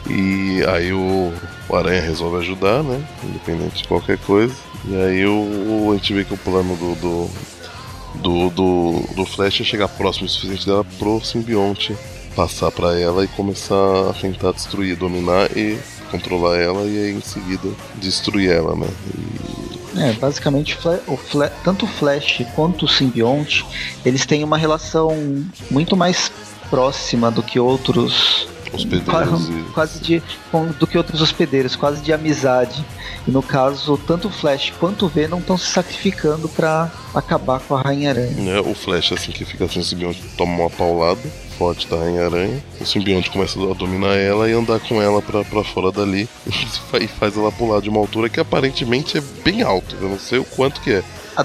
E 0.09 0.63
aí 0.67 0.91
o, 0.93 1.31
o 1.69 1.75
Aranha 1.75 2.01
resolve 2.01 2.37
ajudar, 2.37 2.83
né? 2.83 3.03
Independente 3.23 3.81
de 3.83 3.87
qualquer 3.87 4.17
coisa. 4.19 4.53
E 4.87 4.95
aí 4.95 5.25
o, 5.25 5.89
a 5.91 5.95
gente 5.97 6.13
vê 6.13 6.23
que 6.23 6.33
o 6.33 6.37
plano 6.37 6.75
do, 6.75 6.95
do, 6.95 7.29
do, 8.21 8.49
do, 8.49 8.99
do 9.15 9.25
Flash 9.25 9.61
é 9.61 9.63
chegar 9.63 9.87
próximo 9.87 10.25
o 10.25 10.29
suficiente 10.29 10.65
dela 10.65 10.85
pro 10.97 11.23
simbionte 11.23 11.95
passar 12.35 12.69
pra 12.71 12.99
ela 12.99 13.23
e 13.23 13.27
começar 13.29 14.09
a 14.09 14.13
tentar 14.13 14.51
destruir, 14.51 14.95
dominar 14.97 15.49
e 15.55 15.77
controlar 16.11 16.57
ela 16.57 16.81
e 16.85 16.97
aí 17.05 17.11
em 17.13 17.21
seguida 17.21 17.69
destruir 17.95 18.51
ela, 18.51 18.75
né? 18.75 18.87
E 19.95 19.99
É, 19.99 20.11
basicamente 20.13 20.77
o 21.07 21.15
Fla- 21.15 21.51
tanto 21.63 21.85
o 21.85 21.87
Flash 21.87 22.43
quanto 22.53 22.83
o 22.85 22.87
simbionte, 22.89 23.65
eles 24.05 24.25
têm 24.25 24.43
uma 24.43 24.57
relação 24.57 25.15
muito 25.71 25.95
mais 25.95 26.29
próxima 26.69 27.31
do 27.31 27.41
que 27.41 27.57
outros 27.59 28.47
hospedeiros 28.75 29.09
quase, 29.09 29.51
e. 29.51 29.63
quase 29.73 29.99
de 29.99 30.23
do 30.79 30.87
que 30.87 30.97
outros 30.97 31.21
hospedeiros, 31.21 31.75
quase 31.75 32.01
de 32.01 32.13
amizade. 32.13 32.85
E 33.27 33.31
no 33.31 33.41
caso, 33.41 33.97
tanto 33.97 34.27
o 34.27 34.31
Flash 34.31 34.71
quanto 34.79 35.05
o 35.05 35.09
Venom 35.09 35.39
estão 35.39 35.57
se 35.57 35.65
sacrificando 35.65 36.47
pra 36.47 36.91
acabar 37.13 37.59
com 37.59 37.75
a 37.75 37.81
Rainha 37.81 38.11
Aranha. 38.11 38.31
Né, 38.31 38.59
o 38.59 38.75
Flash, 38.75 39.11
assim 39.13 39.31
que 39.31 39.43
fica 39.43 39.67
sem 39.67 39.81
o 39.81 39.85
simbionte, 39.85 40.21
toma 40.37 40.63
uma 40.63 40.69
paulada 40.69 41.21
forte 41.57 41.87
da 41.87 41.97
Rainha-Aranha. 41.97 42.63
O 42.79 42.85
simbionte 42.85 43.29
começa 43.29 43.59
a 43.59 43.73
dominar 43.73 44.15
ela 44.15 44.49
e 44.49 44.53
andar 44.53 44.79
com 44.79 45.01
ela 45.01 45.21
pra, 45.21 45.43
pra 45.43 45.63
fora 45.63 45.91
dali. 45.91 46.29
E 46.95 47.07
faz 47.07 47.35
ela 47.35 47.51
pular 47.51 47.81
de 47.81 47.89
uma 47.89 47.99
altura 47.99 48.29
que 48.29 48.39
aparentemente 48.39 49.17
é 49.17 49.21
bem 49.43 49.61
alto. 49.61 49.97
Eu 49.99 50.07
não 50.07 50.17
sei 50.17 50.39
o 50.39 50.45
quanto 50.45 50.79
que 50.79 50.93
é. 50.93 51.03
A 51.35 51.43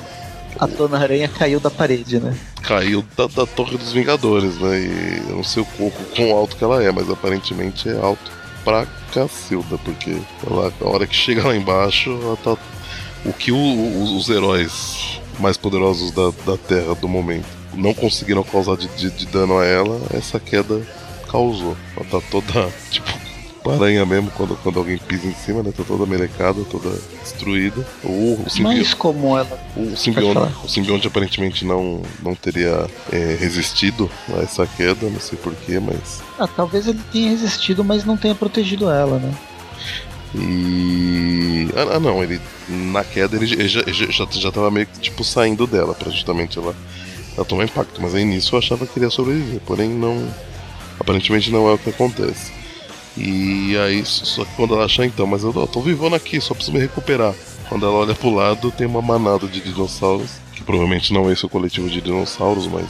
Dona 0.66 0.98
Aranha 0.98 1.28
caiu 1.28 1.58
da 1.61 1.70
parede, 1.70 2.18
né? 2.20 2.36
Caiu 2.62 3.04
da, 3.16 3.26
da 3.26 3.46
Torre 3.46 3.76
dos 3.78 3.92
Vingadores, 3.92 4.58
né? 4.58 4.78
E 4.80 5.22
eu 5.30 5.36
não 5.36 5.44
sei 5.44 5.62
o 5.62 5.66
quão, 5.66 5.90
quão 6.14 6.30
alto 6.36 6.56
que 6.56 6.64
ela 6.64 6.82
é, 6.82 6.90
mas 6.92 7.08
aparentemente 7.11 7.88
é 7.88 7.96
alto 7.98 8.30
pra 8.64 8.86
cacilda, 9.12 9.78
porque 9.78 10.16
ela, 10.46 10.72
a 10.80 10.88
hora 10.88 11.06
que 11.06 11.14
chega 11.14 11.46
lá 11.46 11.56
embaixo, 11.56 12.11
ela 12.22 12.36
tá. 12.36 12.56
O 13.24 13.32
que 13.32 13.52
o- 13.52 13.56
o- 13.56 14.16
os 14.16 14.28
heróis 14.28 15.20
mais 15.38 15.56
poderosos 15.56 16.11
da, 16.12 16.30
da 16.46 16.56
Terra 16.58 16.94
do 16.94 17.08
momento 17.08 17.46
não 17.74 17.92
conseguiram 17.94 18.42
causar 18.42 18.76
de, 18.76 18.88
de- 18.88 19.11
de 19.11 19.26
dano 19.26 19.58
a 19.58 19.64
ela, 19.64 20.00
essa 20.12 20.38
queda 20.40 20.80
causou. 21.30 21.76
Ela 21.96 22.06
tá 22.06 22.20
toda, 22.30 22.68
tipo, 22.90 23.11
aranha 23.68 24.06
mesmo, 24.06 24.30
quando, 24.30 24.56
quando 24.62 24.78
alguém 24.78 24.96
pisa 24.96 25.26
em 25.26 25.34
cima, 25.34 25.62
né? 25.62 25.72
Tá 25.76 25.82
toda 25.86 26.06
melecada, 26.06 26.62
toda 26.64 26.90
destruída. 27.22 27.86
O, 28.02 28.42
o 28.46 28.50
simbionte, 28.50 28.78
Mas 28.78 28.94
como 28.94 29.36
ela. 29.36 29.61
o 29.76 29.96
simbionte, 29.96 30.54
o 30.64 30.68
simbionte 30.68 31.06
aparentemente 31.06 31.64
não, 31.64 32.02
não 32.22 32.34
teria 32.34 32.86
é, 33.12 33.36
resistido 33.38 34.11
a 34.34 34.42
essa 34.42 34.66
queda, 34.66 35.08
não 35.11 35.20
sei 35.20 35.38
porquê, 35.38 35.78
mas. 35.78 36.22
Ah, 36.38 36.46
talvez 36.48 36.86
ele 36.86 37.00
tenha 37.12 37.30
resistido, 37.30 37.84
mas 37.84 38.04
não 38.04 38.16
tenha 38.16 38.34
protegido 38.34 38.90
ela, 38.90 39.18
né? 39.18 39.34
E. 40.34 41.68
Ah, 41.76 41.96
ah, 41.96 42.00
não, 42.00 42.22
ele. 42.22 42.40
Na 42.68 43.02
queda 43.04 43.36
ele 43.36 43.46
já, 43.46 43.82
já, 43.82 44.06
já, 44.11 44.26
já 44.30 44.52
tava 44.52 44.70
meio 44.70 44.86
que 44.86 45.00
tipo 45.00 45.24
saindo 45.24 45.66
dela, 45.66 45.92
pra 45.92 46.11
justamente 46.11 46.58
ela, 46.58 46.74
ela 47.36 47.44
tomar 47.44 47.64
impacto. 47.64 48.00
Mas 48.00 48.14
aí 48.14 48.24
nisso 48.24 48.54
eu 48.54 48.58
achava 48.58 48.86
que 48.86 48.98
ele 48.98 49.06
ia 49.06 49.11
sobreviver, 49.11 49.61
porém 49.66 49.90
não. 49.90 50.26
Aparentemente 50.98 51.50
não 51.50 51.68
é 51.68 51.74
o 51.74 51.78
que 51.78 51.90
acontece. 51.90 52.59
E 53.16 53.76
aí, 53.78 54.04
só 54.04 54.44
que 54.44 54.54
quando 54.54 54.74
ela 54.74 54.84
achar, 54.84 55.04
então, 55.04 55.26
mas 55.26 55.42
eu, 55.42 55.52
eu 55.54 55.66
tô 55.66 55.80
vivona 55.80 56.16
aqui, 56.16 56.40
só 56.40 56.54
preciso 56.54 56.72
me 56.76 56.80
recuperar. 56.80 57.34
Quando 57.68 57.86
ela 57.86 57.94
olha 57.94 58.14
pro 58.14 58.34
lado, 58.34 58.70
tem 58.70 58.86
uma 58.86 59.02
manada 59.02 59.46
de 59.46 59.61
dinossauros, 59.61 60.30
que 60.52 60.62
provavelmente 60.62 61.12
não 61.12 61.28
é 61.28 61.32
esse 61.32 61.44
o 61.44 61.48
coletivo 61.48 61.88
de 61.88 62.00
dinossauros, 62.00 62.66
mas 62.66 62.86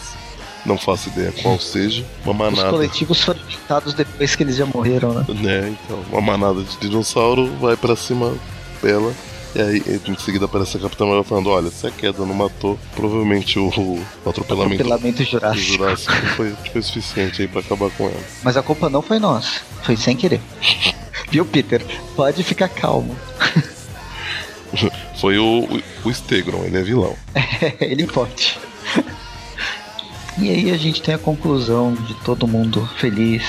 não 0.65 0.79
faço 0.79 1.09
ideia 1.09 1.33
qual 1.43 1.59
seja, 1.61 2.05
uma 2.25 2.35
manada. 2.35 2.65
Os 2.65 2.71
coletivos 2.71 3.21
foram 3.23 3.41
ditados 3.47 3.95
depois 3.95 4.37
que 4.37 4.43
eles 4.43 4.57
já 4.57 4.67
morreram, 4.67 5.13
né? 5.15 5.25
Né, 5.29 5.77
então, 5.85 6.03
uma 6.11 6.21
manada 6.21 6.63
de 6.63 6.77
dinossauro 6.79 7.51
vai 7.61 7.77
para 7.77 7.97
cima 7.97 8.35
dela. 8.83 9.13
E 9.55 9.61
aí, 9.61 9.83
em 10.07 10.17
seguida 10.17 10.45
aparece 10.45 10.77
a 10.77 10.81
Capitã 10.81 11.07
Marvel 11.07 11.25
falando: 11.25 11.51
Olha, 11.51 11.71
se 11.71 11.87
a 11.87 11.91
queda 11.91 12.25
não 12.25 12.35
matou, 12.35 12.79
provavelmente 12.95 13.59
o, 13.59 13.69
o 13.69 14.29
atropelamento, 14.29 14.83
atropelamento 14.83 15.25
jurássico. 15.25 15.73
jurássico 15.73 16.13
foi, 16.37 16.55
foi 16.73 16.83
suficiente 16.83 17.43
aí 17.43 17.49
pra 17.49 17.61
acabar 17.61 17.91
com 17.91 18.05
ela. 18.05 18.23
Mas 18.45 18.57
a 18.57 18.63
culpa 18.63 18.89
não 18.89 19.03
foi 19.03 19.19
nossa, 19.19 19.61
foi 19.83 19.97
sem 19.97 20.17
querer. 20.17 20.41
Viu, 21.31 21.45
Peter? 21.45 21.85
Pode 22.15 22.43
ficar 22.43 22.69
calmo. 22.69 23.17
foi 25.21 25.39
o, 25.39 25.65
o, 25.65 26.09
o 26.09 26.15
Stegron, 26.15 26.65
ele 26.65 26.79
é 26.79 26.83
vilão. 26.83 27.17
É, 27.35 27.77
ele 27.91 28.07
pode. 28.07 28.59
E 30.39 30.49
aí 30.49 30.71
a 30.71 30.77
gente 30.77 31.03
tem 31.03 31.15
a 31.15 31.19
conclusão 31.19 31.95
de 31.95 32.15
todo 32.15 32.49
mundo 32.49 32.89
feliz 32.99 33.45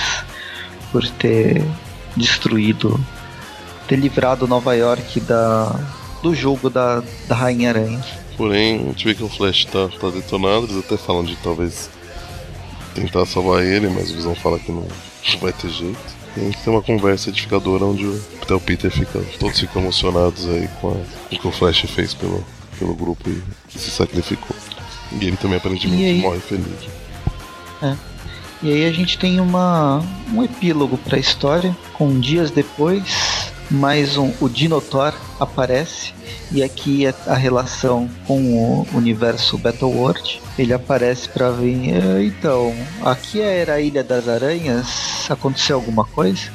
por 0.92 1.08
ter 1.08 1.64
destruído, 2.18 3.00
ter 3.88 3.96
livrado 3.96 4.48
Nova 4.48 4.76
York 4.76 5.20
da, 5.22 5.74
do 6.22 6.34
jogo 6.34 6.70
da, 6.70 7.04
da 7.28 7.36
Rainha 7.36 7.70
Aranha. 7.70 8.04
Porém, 8.38 8.96
o 9.20 9.30
Flash 9.30 9.66
tá, 9.66 9.88
tá 10.00 10.10
detonado, 10.10 10.66
eles 10.66 10.78
até 10.78 10.98
falam 10.98 11.24
de 11.24 11.36
talvez 11.38 11.90
tentar 12.96 13.26
salvar 13.26 13.64
ele, 13.64 13.90
mas 13.90 14.10
o 14.10 14.16
Visão 14.16 14.36
fala 14.36 14.60
que 14.60 14.72
não, 14.72 14.88
não 15.34 15.40
vai 15.40 15.54
ter 15.54 15.70
jeito. 15.70 16.22
E 16.38 16.40
a 16.40 16.44
gente 16.46 16.58
tem 16.60 16.74
uma 16.74 16.82
conversa 16.82 17.30
edificadora 17.30 17.86
onde 17.86 18.06
o, 18.06 18.22
até 18.42 18.54
o 18.54 18.60
Peter 18.60 18.90
fica. 18.90 19.20
Todos 19.40 19.60
ficam 19.60 19.82
emocionados 19.82 20.48
aí 20.48 20.68
com, 20.80 20.90
a, 20.90 20.94
com 20.94 21.36
o 21.36 21.40
que 21.40 21.48
o 21.48 21.52
Flash 21.52 21.82
fez 21.82 22.14
pelo, 22.14 22.44
pelo 22.80 22.96
grupo 22.96 23.30
e, 23.30 23.42
e 23.76 23.80
se 23.80 23.92
sacrificou. 23.92 24.56
E 25.20 25.26
ele 25.26 25.38
também 25.38 25.58
aparentemente 25.58 26.22
morre 26.22 26.40
feliz. 26.40 26.88
É. 27.82 27.96
E 28.64 28.72
aí 28.72 28.86
a 28.86 28.92
gente 28.92 29.18
tem 29.18 29.40
uma, 29.40 30.04
um 30.34 30.44
epílogo 30.44 30.98
para 30.98 31.18
a 31.18 31.20
história, 31.20 31.76
com 31.94 32.20
dias 32.20 32.52
depois, 32.52 33.51
mais 33.72 34.18
um, 34.18 34.32
o 34.42 34.50
Dinotor 34.50 35.14
aparece, 35.40 36.14
e 36.52 36.62
aqui 36.62 37.06
é 37.06 37.16
a 37.26 37.34
relação 37.34 38.10
com 38.28 38.40
o 38.54 38.88
universo 38.94 39.58
Battle 39.58 39.90
World. 39.90 40.42
Ele 40.60 40.74
aparece 40.74 41.30
para 41.30 41.50
vir. 41.52 41.96
É, 41.96 42.24
então, 42.24 42.76
aqui 43.04 43.42
era 43.42 43.76
a 43.76 43.82
Ilha 43.82 44.04
das 44.04 44.28
Aranhas, 44.28 45.26
aconteceu 45.30 45.78
alguma 45.78 46.04
coisa? 46.04 46.52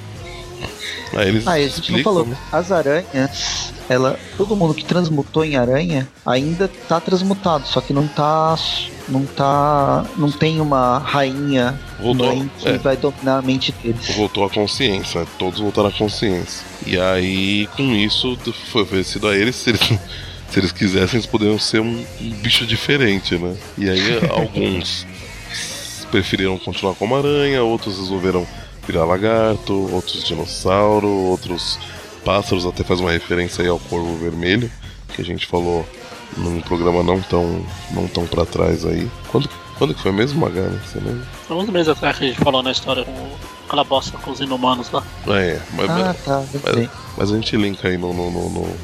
Aí 1.14 1.28
eles 1.28 1.46
ah, 1.46 1.52
a 1.52 1.60
gente 1.60 1.92
não 1.92 2.02
falou. 2.02 2.26
Né? 2.26 2.36
As 2.52 2.70
aranhas 2.70 3.72
ela, 3.88 4.18
todo 4.36 4.56
mundo 4.56 4.74
que 4.74 4.84
transmutou 4.84 5.44
em 5.44 5.56
aranha 5.56 6.08
ainda 6.24 6.68
tá 6.88 7.00
transmutado, 7.00 7.66
só 7.66 7.80
que 7.80 7.92
não 7.92 8.06
tá, 8.06 8.56
não 9.09 9.24
tá, 9.24 10.04
não 10.16 10.30
tem 10.30 10.61
uma 10.61 10.98
rainha 10.98 11.78
Voltou, 12.00 12.26
mãe 12.26 12.50
que 12.59 12.68
é. 12.68 12.78
vai 12.78 12.96
dominar 12.96 13.38
a 13.38 13.42
mente 13.42 13.72
deles. 13.72 14.14
Voltou 14.16 14.44
a 14.44 14.50
consciência, 14.50 15.20
né? 15.20 15.26
todos 15.38 15.61
voltaram 15.61 15.88
à 15.88 15.92
consciência. 15.92 16.66
E 16.84 16.98
aí, 16.98 17.68
com 17.76 17.94
isso, 17.94 18.36
foi 18.70 18.82
oferecido 18.82 19.28
a 19.28 19.36
eles 19.36 19.57
se 19.57 19.70
eles, 19.70 19.80
se 20.50 20.59
eles 20.59 20.72
quisessem, 20.72 21.18
eles 21.18 21.26
poderiam 21.26 21.59
ser 21.59 21.80
um, 21.80 22.04
um 22.20 22.30
bicho 22.42 22.66
diferente, 22.66 23.36
né? 23.36 23.57
E 23.78 23.88
aí, 23.88 24.20
alguns 24.30 25.07
preferiram 26.11 26.59
continuar 26.59 26.94
como 26.94 27.16
aranha, 27.16 27.62
outros 27.62 27.98
resolveram 27.98 28.46
virar 28.86 29.04
lagarto, 29.04 29.72
outros 29.92 30.24
dinossauro, 30.24 31.09
outros 31.09 31.78
pássaros, 32.24 32.66
até 32.66 32.84
faz 32.84 33.00
uma 33.00 33.11
referência 33.11 33.62
aí 33.62 33.68
ao 33.68 33.78
corvo 33.78 34.16
vermelho, 34.16 34.70
que 35.14 35.20
a 35.20 35.24
gente 35.24 35.46
falou 35.46 35.86
num 36.36 36.60
programa 36.60 37.02
não 37.02 37.20
tão, 37.20 37.64
não 37.90 38.06
tão 38.06 38.26
pra 38.26 38.44
trás 38.44 38.84
aí. 38.84 39.10
Quando, 39.30 39.48
quando 39.78 39.94
que 39.94 40.02
foi 40.02 40.12
mesmo, 40.12 40.40
Magana? 40.40 40.80
Você 40.84 40.98
lembra? 40.98 41.26
Foi 41.46 41.56
uns 41.56 41.68
meses 41.68 41.88
atrás 41.88 42.18
que 42.18 42.24
a 42.24 42.28
gente 42.28 42.40
falou 42.40 42.62
na 42.62 42.72
história 42.72 43.04
com 43.04 43.28
aquela 43.66 43.84
bosta 43.84 44.16
com 44.18 44.30
os 44.30 44.40
inumanos 44.40 44.90
lá. 44.90 45.02
É, 45.28 45.60
mas, 45.72 45.90
ah, 45.90 46.16
tá, 46.24 46.44
mas, 46.64 46.90
mas, 47.16 47.32
a 47.32 47.36
gente 47.36 47.56
linka 47.56 47.88
aí 47.88 47.98
no, 47.98 48.12
no, 48.12 48.30
no, 48.30 48.50
no 48.50 48.76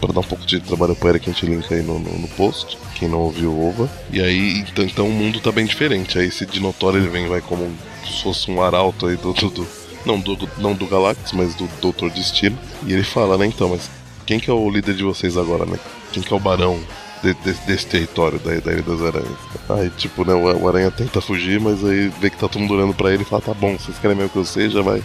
para 0.00 0.14
dar 0.14 0.20
um 0.20 0.24
pouco 0.24 0.46
de 0.46 0.58
trabalho 0.60 0.96
para 0.96 1.10
Eric, 1.10 1.28
a 1.28 1.32
gente 1.32 1.46
linka 1.46 1.74
aí 1.74 1.82
no, 1.82 1.98
no, 1.98 2.18
no, 2.18 2.28
post. 2.28 2.78
Quem 2.94 3.08
não 3.08 3.18
ouviu, 3.18 3.54
ouva. 3.54 3.88
E 4.10 4.20
aí, 4.20 4.60
então, 4.60 4.84
então 4.84 5.06
o 5.06 5.12
mundo 5.12 5.40
tá 5.40 5.52
bem 5.52 5.66
diferente. 5.66 6.18
Aí 6.18 6.26
esse 6.26 6.46
Dinotauro 6.46 6.96
ele 6.96 7.08
vem, 7.08 7.28
vai 7.28 7.40
como 7.40 7.70
se 8.06 8.22
fosse 8.22 8.50
um 8.50 8.62
arauto 8.62 9.06
aí 9.06 9.16
do, 9.16 9.32
do, 9.34 9.50
do 9.50 9.66
não 10.04 10.18
do, 10.18 10.36
do, 10.36 10.48
não 10.58 10.74
do 10.74 10.86
Galactus, 10.86 11.32
mas 11.32 11.54
do 11.54 11.68
Doutor 11.80 12.10
Destino. 12.10 12.58
E 12.86 12.92
ele 12.92 13.04
fala, 13.04 13.36
né, 13.36 13.46
então, 13.46 13.68
mas 13.68 13.90
quem 14.24 14.40
que 14.40 14.50
é 14.50 14.52
o 14.52 14.70
líder 14.70 14.94
de 14.94 15.02
vocês 15.02 15.36
agora, 15.36 15.66
né? 15.66 15.78
Quem 16.12 16.22
que 16.22 16.32
é 16.32 16.36
o 16.36 16.40
barão 16.40 16.80
de, 17.22 17.34
de, 17.34 17.52
desse 17.66 17.86
território 17.86 18.38
da, 18.38 18.50
da 18.60 18.72
Ilha 18.72 18.82
das 18.82 19.00
Aranhas? 19.00 19.38
Aí, 19.68 19.90
tipo, 19.90 20.24
né, 20.24 20.34
o, 20.34 20.62
o, 20.62 20.68
Aranha 20.68 20.90
tenta 20.90 21.20
fugir, 21.20 21.60
mas 21.60 21.84
aí 21.84 22.08
vê 22.20 22.30
que 22.30 22.36
tá 22.36 22.48
todo 22.48 22.60
mundo 22.60 22.74
olhando 22.74 22.94
pra 22.94 23.12
ele 23.12 23.22
e 23.22 23.26
fala, 23.26 23.42
tá 23.42 23.54
bom, 23.54 23.76
vocês 23.78 23.98
querem 23.98 24.16
mesmo 24.16 24.30
que 24.30 24.38
eu 24.38 24.44
seja, 24.44 24.82
vai. 24.82 25.02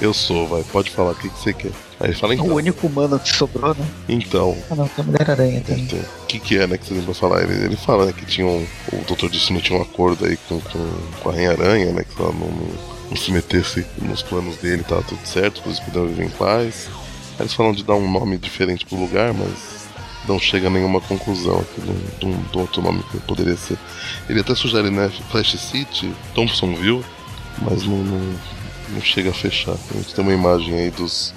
Eu 0.00 0.14
sou, 0.14 0.48
vai, 0.48 0.62
pode 0.64 0.90
falar, 0.90 1.10
o 1.10 1.14
que, 1.14 1.28
que 1.28 1.38
você 1.38 1.52
quer? 1.52 1.72
Aí 2.00 2.08
ele 2.08 2.16
fala, 2.16 2.34
então. 2.34 2.46
O 2.46 2.54
único 2.54 2.86
humano 2.86 3.18
que 3.18 3.28
sobrou, 3.28 3.74
né? 3.74 3.86
Então. 4.08 4.56
Ah 4.70 4.74
não, 4.74 4.88
tem 4.88 5.04
a 5.04 5.06
Mulher-Aranha 5.06 5.60
também. 5.60 5.84
Então, 5.84 5.98
o 5.98 6.26
que, 6.26 6.40
que 6.40 6.58
é, 6.58 6.66
né, 6.66 6.78
que 6.78 6.86
você 6.86 6.94
lembra 6.94 7.12
falar? 7.12 7.42
Ele, 7.42 7.66
ele 7.66 7.76
fala, 7.76 8.06
né, 8.06 8.12
que 8.16 8.24
tinha 8.24 8.46
um. 8.46 8.66
O 8.92 9.04
Doutor 9.06 9.28
Destino 9.28 9.60
tinha 9.60 9.78
um 9.78 9.82
acordo 9.82 10.24
aí 10.24 10.38
com, 10.48 10.58
com, 10.58 10.90
com 11.22 11.28
a 11.28 11.32
Rainha-Aranha, 11.32 11.92
né, 11.92 12.02
que 12.04 12.20
ela 12.20 12.32
não, 12.32 12.48
não 12.48 13.00
não 13.10 13.16
se 13.16 13.32
metesse 13.32 13.84
nos 14.00 14.22
planos 14.22 14.56
dele, 14.58 14.84
tá 14.84 15.02
tudo 15.02 15.26
certo, 15.26 15.60
eles 15.66 15.80
puderam 15.80 16.06
viver 16.06 16.26
em 16.26 16.30
paz. 16.30 16.88
Aí 17.32 17.40
eles 17.40 17.54
falam 17.54 17.72
de 17.72 17.82
dar 17.82 17.94
um 17.94 18.10
nome 18.10 18.38
diferente 18.38 18.86
pro 18.86 18.96
lugar, 18.96 19.34
mas 19.34 19.79
não 20.28 20.38
chega 20.38 20.68
a 20.68 20.70
nenhuma 20.70 21.00
conclusão 21.00 21.60
aqui 21.60 21.80
do, 21.80 21.92
do, 22.18 22.50
do 22.50 22.60
outro 22.60 22.82
nome 22.82 23.02
que 23.10 23.18
poderia 23.20 23.56
ser. 23.56 23.78
Ele 24.28 24.40
até 24.40 24.54
sugere, 24.54 24.90
né, 24.90 25.10
Flash 25.30 25.58
City, 25.58 26.12
Thompsonville, 26.34 27.04
mas 27.58 27.84
não, 27.84 27.98
não, 27.98 28.34
não 28.90 29.00
chega 29.00 29.30
a 29.30 29.34
fechar. 29.34 29.76
A 29.90 29.94
gente 29.94 30.14
tem 30.14 30.22
uma 30.22 30.34
imagem 30.34 30.74
aí 30.74 30.90
dos, 30.90 31.34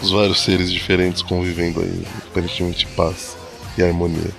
dos 0.00 0.10
vários 0.10 0.40
seres 0.40 0.70
diferentes 0.70 1.22
convivendo 1.22 1.80
aí, 1.80 2.06
aparentemente 2.28 2.86
paz 2.88 3.36
e 3.76 3.82
harmonia. 3.82 4.30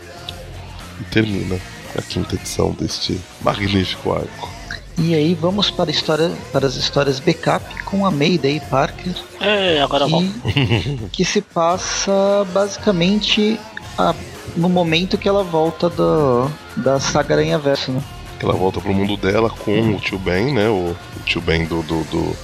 E 0.99 1.03
termina 1.05 1.59
a 1.97 2.01
quinta 2.01 2.35
edição 2.35 2.71
deste 2.71 3.19
magnífico 3.41 4.13
arco. 4.13 4.61
E 4.97 5.15
aí 5.15 5.33
vamos 5.33 5.71
para, 5.71 5.89
história, 5.89 6.31
para 6.51 6.67
as 6.67 6.75
histórias 6.75 7.19
backup 7.19 7.65
com 7.85 8.05
a 8.05 8.11
Mayday 8.11 8.59
Parker. 8.69 9.13
É, 9.39 9.81
agora 9.81 10.05
que, 10.05 10.11
vamos. 10.11 10.31
que 11.11 11.25
se 11.25 11.41
passa 11.41 12.45
basicamente 12.53 13.59
a, 13.97 14.15
no 14.55 14.69
momento 14.69 15.17
que 15.17 15.27
ela 15.27 15.43
volta 15.43 15.89
do, 15.89 16.49
da 16.77 16.99
saga 16.99 17.35
Aranha 17.35 17.57
Verso, 17.57 17.91
né? 17.91 18.01
Ela 18.39 18.53
volta 18.53 18.81
pro 18.81 18.93
mundo 18.93 19.15
dela 19.17 19.49
com 19.49 19.95
o 19.95 19.99
tio 19.99 20.17
Ben, 20.17 20.53
né? 20.53 20.67
O, 20.67 20.95
o 20.95 21.23
tio 21.25 21.41
Ben 21.41 21.65
do, 21.65 21.83
do, 21.83 22.03
do 22.05 22.35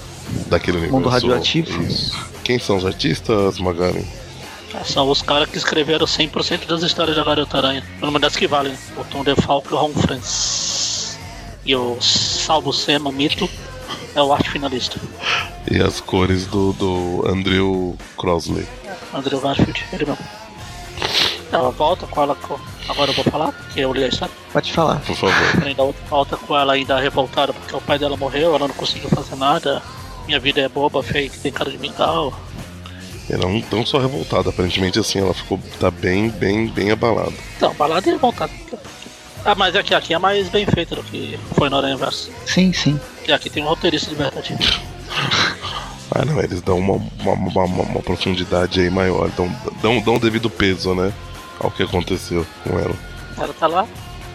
daquele 0.48 0.78
universo. 0.78 0.96
Mundo 0.96 1.10
radioativo. 1.10 1.82
Isso. 1.82 2.16
Quem 2.44 2.60
são 2.60 2.78
os 2.78 2.86
artistas, 2.86 3.58
Magaren? 3.60 4.06
Ah, 4.74 4.84
são 4.84 5.10
os 5.10 5.22
caras 5.22 5.50
que 5.50 5.58
escreveram 5.58 6.06
100% 6.06 6.68
das 6.68 6.84
histórias 6.84 7.16
da 7.16 7.24
Garota 7.24 7.58
Aranha. 7.58 7.84
Pelo 8.00 8.12
menos 8.12 8.22
das 8.22 8.36
que 8.36 8.48
valem. 8.48 8.74
O 8.96 9.04
Tom 9.06 9.24
DeFalco 9.24 9.70
e 9.72 9.74
o 9.74 9.78
Ron 9.78 9.94
Francis 9.94 10.78
e 11.68 11.76
o 11.76 12.02
Salvo 12.02 12.72
Sema 12.72 13.12
Mito 13.12 13.48
é 14.16 14.22
o 14.22 14.32
arte 14.32 14.50
finalista. 14.50 15.00
E 15.70 15.82
as 15.82 16.00
cores 16.00 16.48
do, 16.48 16.72
do 16.74 17.26
Andrew 17.28 17.96
Crosley. 18.18 18.66
Andrew 19.14 19.42
Garfield, 19.42 19.86
ele 19.92 20.06
mesmo. 20.06 20.26
Ela 21.52 21.72
volta 21.72 22.06
com 22.08 22.22
ela. 22.22 22.36
Com... 22.36 22.58
Agora 22.90 23.12
eu 23.12 23.16
vou 23.16 23.24
falar, 23.26 23.52
porque 23.52 23.80
eu 23.80 23.94
li 23.94 24.04
a 24.04 24.08
história. 24.08 24.34
Pode 24.52 24.72
falar. 24.72 25.00
Por 25.02 25.16
favor. 25.16 25.66
Ainda 25.66 25.84
volta 26.10 26.38
com 26.38 26.58
ela 26.58 26.74
ainda 26.74 27.00
revoltada 27.00 27.54
porque 27.54 27.76
o 27.76 27.82
pai 27.82 27.98
dela 27.98 28.18
morreu, 28.18 28.56
ela 28.56 28.68
não 28.68 28.76
conseguiu 28.76 29.10
fazer 29.10 29.36
nada. 29.36 29.82
Minha 30.26 30.40
vida 30.40 30.62
é 30.62 30.68
boba, 30.68 31.02
feia, 31.02 31.30
que 31.30 31.40
tem 31.40 31.52
cara 31.52 31.72
de 31.72 31.78
mental. 31.78 32.34
Ela 33.30 33.48
não 33.48 33.62
tão 33.62 33.86
só 33.86 34.00
revoltada, 34.00 34.50
aparentemente 34.50 35.00
assim, 35.00 35.20
ela 35.20 35.34
ficou. 35.34 35.60
tá 35.80 35.92
bem, 35.92 36.30
bem, 36.30 36.68
bem 36.68 36.92
abalada. 36.92 37.34
Não, 37.60 37.72
abalada 37.72 38.08
e 38.08 38.14
revoltada. 38.14 38.52
Ah, 39.46 39.56
mas 39.56 39.76
aqui, 39.76 39.94
aqui 39.94 40.14
é 40.14 40.18
mais 40.18 40.50
bem 40.50 40.66
feito 40.66 40.96
do 40.96 41.04
que 41.04 41.40
foi 41.54 41.70
no 41.70 41.78
Aranha 41.78 41.96
Verso. 41.96 42.30
Sim, 42.46 42.74
sim. 42.74 43.00
E 43.28 43.32
aqui 43.32 43.50
tem 43.50 43.64
um 43.64 43.68
roteirista 43.68 44.10
de 44.10 44.16
verdade. 44.16 44.58
ah, 46.12 46.26
não, 46.26 46.42
eles 46.42 46.62
dão 46.62 46.80
uma, 46.80 46.96
uma, 47.22 47.34
uma, 47.34 47.84
uma, 47.84 48.02
profundidade 48.02 48.82
aí 48.82 48.90
maior, 48.90 49.30
dão, 49.30 49.50
dão, 49.82 50.02
dão 50.02 50.20
devido 50.20 50.50
peso, 50.50 50.94
né? 50.94 51.14
Ao 51.60 51.72
que 51.72 51.84
aconteceu 51.84 52.46
com 52.64 52.78
ela. 52.78 52.96
Ela 53.38 53.54
tá 53.54 53.68
lá, 53.68 53.88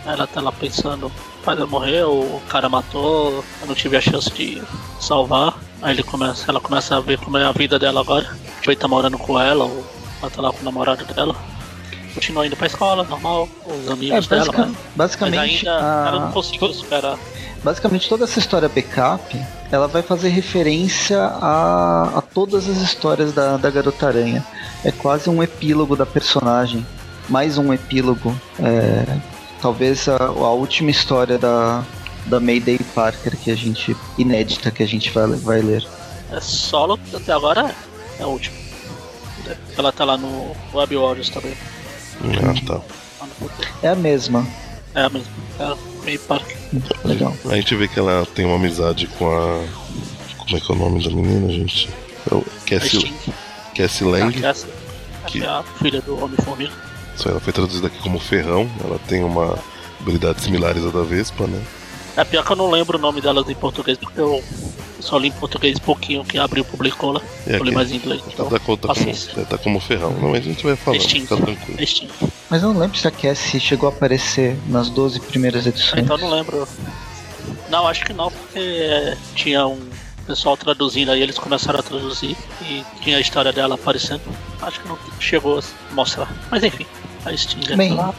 ela 0.06 0.26
tá 0.26 0.40
lá 0.40 0.52
pensando, 0.52 1.06
o 1.06 1.44
pai 1.44 1.54
dela 1.56 1.68
morreu, 1.68 2.10
o 2.10 2.42
cara 2.48 2.68
matou, 2.68 3.44
eu 3.60 3.66
não 3.66 3.74
tive 3.74 3.96
a 3.96 4.00
chance 4.00 4.30
de 4.32 4.62
salvar. 5.00 5.58
Aí 5.80 5.94
ele 5.94 6.02
começa, 6.02 6.50
ela 6.50 6.60
começa 6.60 6.96
a 6.96 7.00
ver 7.00 7.18
como 7.18 7.36
é 7.38 7.44
a 7.44 7.52
vida 7.52 7.78
dela 7.78 8.00
agora. 8.00 8.28
O 8.60 8.64
Joey 8.64 8.76
tá 8.76 8.86
morando 8.86 9.18
com 9.18 9.40
ela, 9.40 9.64
ou 9.64 9.84
ela 10.20 10.30
tá 10.30 10.42
lá 10.42 10.52
com 10.52 10.60
o 10.60 10.64
namorado 10.64 11.04
dela 11.06 11.36
continua 12.14 12.46
indo 12.46 12.56
pra 12.56 12.66
escola, 12.66 13.04
normal, 13.04 13.48
os 13.66 13.90
amigos 13.90 14.26
é, 14.26 14.36
basic, 14.36 14.56
dela. 14.56 14.70
Basicamente, 14.94 15.36
mas 15.36 15.50
ainda 15.50 15.72
a... 15.72 16.08
ela 16.08 16.20
não 16.20 16.32
conseguiu 16.32 16.72
superar. 16.72 17.18
Basicamente, 17.62 18.08
toda 18.08 18.24
essa 18.24 18.38
história 18.38 18.68
backup, 18.68 19.40
ela 19.70 19.86
vai 19.86 20.02
fazer 20.02 20.28
referência 20.30 21.18
a, 21.18 22.18
a 22.18 22.20
todas 22.20 22.68
as 22.68 22.78
histórias 22.78 23.32
da, 23.32 23.56
da 23.56 23.70
Garota 23.70 24.08
Aranha. 24.08 24.44
É 24.84 24.90
quase 24.90 25.30
um 25.30 25.42
epílogo 25.42 25.94
da 25.94 26.04
personagem. 26.04 26.84
Mais 27.32 27.56
um 27.56 27.72
epílogo. 27.72 28.38
É, 28.60 29.18
talvez 29.62 30.06
a, 30.06 30.16
a 30.26 30.50
última 30.52 30.90
história 30.90 31.38
da, 31.38 31.82
da 32.26 32.38
Mayday 32.38 32.78
Parker 32.94 33.34
que 33.38 33.50
a 33.50 33.54
gente. 33.54 33.96
inédita 34.18 34.70
que 34.70 34.82
a 34.82 34.86
gente 34.86 35.10
vai, 35.10 35.26
vai 35.28 35.62
ler. 35.62 35.82
É 36.30 36.40
solo, 36.40 37.00
até 37.14 37.32
agora 37.32 37.74
é 38.18 38.22
a 38.22 38.26
última. 38.26 38.54
Ela 39.78 39.90
tá 39.90 40.04
lá 40.04 40.18
no 40.18 40.54
Web 40.74 40.94
Warriors 40.94 41.30
também. 41.30 41.54
Ah, 42.22 42.66
tá. 42.66 42.80
É 43.82 43.88
a 43.88 43.94
mesma. 43.96 44.46
É 44.94 45.02
a 45.04 45.08
mesma. 45.08 45.32
É 45.58 45.62
a 45.64 45.76
May 46.04 46.18
Parker. 46.18 46.56
Legal. 47.04 47.34
A 47.50 47.54
gente 47.54 47.74
vê 47.74 47.88
que 47.88 47.98
ela 47.98 48.26
tem 48.34 48.44
uma 48.44 48.56
amizade 48.56 49.06
com 49.18 49.26
a. 49.30 49.64
Como 50.36 50.56
é 50.56 50.60
que 50.60 50.70
é 50.70 50.74
o 50.74 50.78
nome 50.78 51.02
da 51.02 51.10
menina, 51.10 51.50
gente? 51.50 51.88
É 52.30 52.34
o 52.34 52.38
A 52.40 52.68
Cassie. 52.68 53.12
Cassie 53.74 54.04
Lang. 54.06 54.38
Cassie, 54.38 54.66
Que- 55.26 55.40
que 55.40 55.44
é 55.46 55.48
a 55.48 55.62
filha 55.78 56.02
do 56.02 56.22
Homem-Formiga. 56.22 56.91
Só 57.16 57.30
ela 57.30 57.40
foi 57.40 57.52
traduzida 57.52 57.86
aqui 57.86 57.98
como 57.98 58.18
Ferrão. 58.18 58.68
Ela 58.84 58.98
tem 59.08 59.22
uma 59.22 59.58
habilidades 60.00 60.44
similares 60.44 60.84
à 60.84 60.90
da 60.90 61.02
Vespa, 61.02 61.46
né? 61.46 61.62
É 62.16 62.24
pior 62.24 62.44
que 62.44 62.52
eu 62.52 62.56
não 62.56 62.70
lembro 62.70 62.98
o 62.98 63.00
nome 63.00 63.20
delas 63.20 63.48
em 63.48 63.54
português, 63.54 63.96
porque 63.96 64.20
eu 64.20 64.42
só 65.00 65.16
li 65.18 65.28
em 65.28 65.32
português 65.32 65.78
pouquinho 65.78 66.22
que 66.24 66.36
abriu 66.38 66.64
publicou 66.64 67.12
lá. 67.12 67.20
É 67.46 67.56
eu 67.56 67.64
li 67.64 67.70
mais 67.72 67.90
em 67.90 67.96
inglês. 67.96 68.20
Tá, 68.22 68.28
Então, 68.34 68.48
tá, 68.50 68.58
co- 68.58 68.76
tá 68.76 68.94
como, 68.94 69.10
é, 69.10 69.44
tá 69.44 69.58
como 69.58 69.80
Ferrão. 69.80 70.10
Não, 70.20 70.30
mas 70.30 70.40
a 70.40 70.48
gente 70.48 70.62
vai 70.64 70.76
falando, 70.76 71.00
Extinto. 71.00 71.28
fica 71.36 71.42
tranquilo. 71.42 71.86
Steam. 71.86 72.10
Mas 72.50 72.62
eu 72.62 72.72
não 72.74 72.80
lembro 72.80 72.98
se 72.98 73.08
a 73.08 73.10
Cassie 73.10 73.58
chegou 73.58 73.88
a 73.88 73.92
aparecer 73.92 74.56
nas 74.68 74.90
12 74.90 75.20
primeiras 75.20 75.66
edições. 75.66 76.02
Então 76.02 76.16
eu 76.16 76.22
não 76.22 76.30
lembro. 76.36 76.68
Não, 77.70 77.86
acho 77.86 78.04
que 78.04 78.12
não, 78.12 78.30
porque 78.30 79.16
tinha 79.34 79.66
um 79.66 79.80
pessoal 80.26 80.56
traduzindo 80.56 81.10
aí, 81.10 81.22
eles 81.22 81.38
começaram 81.38 81.80
a 81.80 81.82
traduzir 81.82 82.36
e 82.60 82.84
tinha 83.02 83.16
a 83.16 83.20
história 83.20 83.52
dela 83.52 83.74
aparecendo. 83.76 84.20
Acho 84.60 84.80
que 84.80 84.88
não 84.88 84.98
chegou 85.18 85.58
a 85.58 85.94
mostrar. 85.94 86.30
Mas 86.50 86.62
enfim, 86.62 86.86
a 87.24 87.36
Steam 87.36 87.62
já 87.62 87.76
Bem, 87.76 87.96
tá 87.96 88.06
lá. 88.06 88.14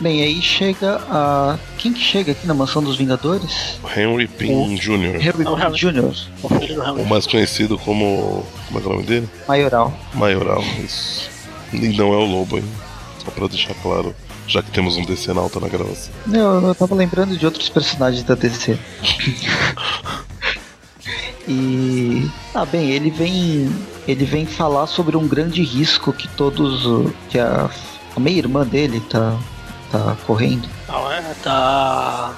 Bem, 0.00 0.22
aí 0.22 0.42
chega 0.42 0.96
a. 1.08 1.56
Quem 1.78 1.92
que 1.92 2.00
chega 2.00 2.32
aqui 2.32 2.46
na 2.46 2.54
mansão 2.54 2.82
dos 2.82 2.96
Vingadores? 2.96 3.78
Henry 3.96 4.26
Pym 4.26 4.74
Jr., 4.76 5.18
Harry 5.20 5.44
É 5.44 5.48
o 5.48 5.54
Harry. 5.54 5.76
Jr., 5.76 6.12
O 6.42 6.48
o 6.48 6.54
Henry. 6.62 7.04
mais 7.08 7.26
conhecido 7.26 7.78
como. 7.78 8.44
Como 8.66 8.78
é 8.78 8.82
que 8.82 8.88
é 8.88 8.90
o 8.90 8.94
nome 8.94 9.06
dele? 9.06 9.28
maioral. 9.46 9.92
Maioral. 10.14 10.62
Isso. 10.84 11.30
E 11.72 11.88
não 11.96 12.12
é 12.12 12.16
o 12.16 12.24
Lobo, 12.24 12.58
hein? 12.58 12.64
Só 13.24 13.30
pra 13.30 13.46
deixar 13.46 13.74
claro, 13.74 14.14
já 14.48 14.62
que 14.62 14.70
temos 14.72 14.96
um 14.96 15.04
DC 15.04 15.30
alta 15.30 15.60
na 15.60 15.68
gravação. 15.68 16.12
Não, 16.26 16.68
eu 16.68 16.74
tava 16.74 16.94
lembrando 16.94 17.36
de 17.36 17.44
outros 17.46 17.68
personagens 17.68 18.22
da 18.24 18.34
DC. 18.34 18.76
e. 21.48 22.28
Ah, 22.54 22.64
bem, 22.64 22.90
ele 22.90 23.10
vem. 23.10 23.70
Ele 24.06 24.24
vem 24.24 24.44
falar 24.44 24.86
sobre 24.86 25.16
um 25.16 25.26
grande 25.26 25.62
risco 25.62 26.12
que 26.12 26.28
todos. 26.28 27.10
que 27.30 27.38
a, 27.38 27.70
a 28.16 28.20
meia-irmã 28.20 28.66
dele 28.66 29.00
tá. 29.10 29.38
tá 29.90 30.16
correndo. 30.26 30.68
Não, 30.88 31.10
é 31.12 31.34
da. 31.44 32.32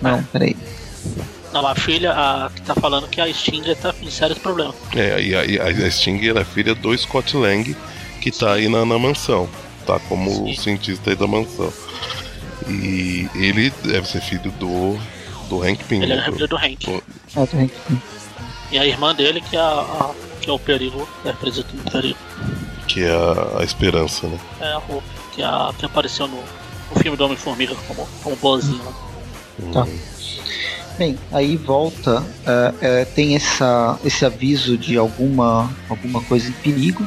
Não, 0.00 0.22
peraí. 0.24 0.56
Não, 1.52 1.66
a 1.66 1.74
filha 1.74 2.12
a, 2.12 2.50
que 2.54 2.62
tá 2.62 2.74
falando 2.74 3.08
que 3.08 3.20
a 3.20 3.32
Stinger 3.32 3.76
tá 3.76 3.94
em 4.00 4.10
sérios 4.10 4.38
problemas. 4.38 4.74
É, 4.94 5.20
e 5.22 5.34
a, 5.60 5.64
a 5.86 5.90
Sting 5.90 6.26
ela 6.26 6.40
é 6.40 6.44
filha 6.44 6.74
do 6.74 6.96
Scott 6.96 7.36
Lang, 7.36 7.76
que 8.20 8.30
tá 8.30 8.54
aí 8.54 8.68
na, 8.68 8.84
na 8.86 8.98
mansão. 8.98 9.48
Tá 9.86 9.98
como 10.08 10.30
Sim. 10.30 10.54
cientista 10.56 11.10
aí 11.10 11.16
da 11.16 11.26
mansão. 11.26 11.72
E 12.68 13.28
ele 13.34 13.70
deve 13.84 14.06
ser 14.08 14.20
filho 14.22 14.50
do. 14.52 14.96
do 15.48 15.62
Hank 15.62 15.84
Pym. 15.84 16.02
Ele 16.02 16.12
é 16.12 16.16
né? 16.16 16.24
filho 16.32 16.48
do 16.48 16.56
Hank. 16.56 16.86
do- 16.86 17.02
Ah, 17.36 17.46
tô 17.46 17.56
Hank 17.58 17.72
Pym. 17.86 18.02
E 18.70 18.78
a 18.78 18.86
irmã 18.86 19.14
dele 19.14 19.40
que 19.42 19.56
é, 19.56 19.60
a, 19.60 19.64
a- 19.64 20.14
que 20.40 20.48
é 20.48 20.52
o 20.52 20.58
perigo, 20.58 21.06
é 21.24 21.28
representante 21.28 21.76
do 21.76 21.90
perigo. 21.90 22.18
Que 22.92 23.02
é 23.02 23.10
a, 23.10 23.60
a 23.60 23.64
esperança, 23.64 24.26
né? 24.26 24.38
É 24.60 24.72
a 24.72 24.78
Hope, 24.78 25.02
que, 25.32 25.42
é 25.42 25.46
a, 25.46 25.72
que 25.78 25.86
apareceu 25.86 26.28
no, 26.28 26.36
no 26.36 27.00
filme 27.00 27.16
do 27.16 27.24
Homem-Formiga 27.24 27.74
como, 27.88 28.06
como 28.22 28.36
boazinha. 28.36 28.82
lá. 28.82 28.92
Tá. 29.72 29.86
Bem, 30.98 31.18
aí 31.32 31.56
volta, 31.56 32.22
é, 32.46 32.74
é, 32.82 33.04
tem 33.06 33.34
essa, 33.34 33.98
esse 34.04 34.26
aviso 34.26 34.76
de 34.76 34.98
alguma, 34.98 35.70
alguma 35.88 36.22
coisa 36.22 36.50
em 36.50 36.52
perigo, 36.52 37.06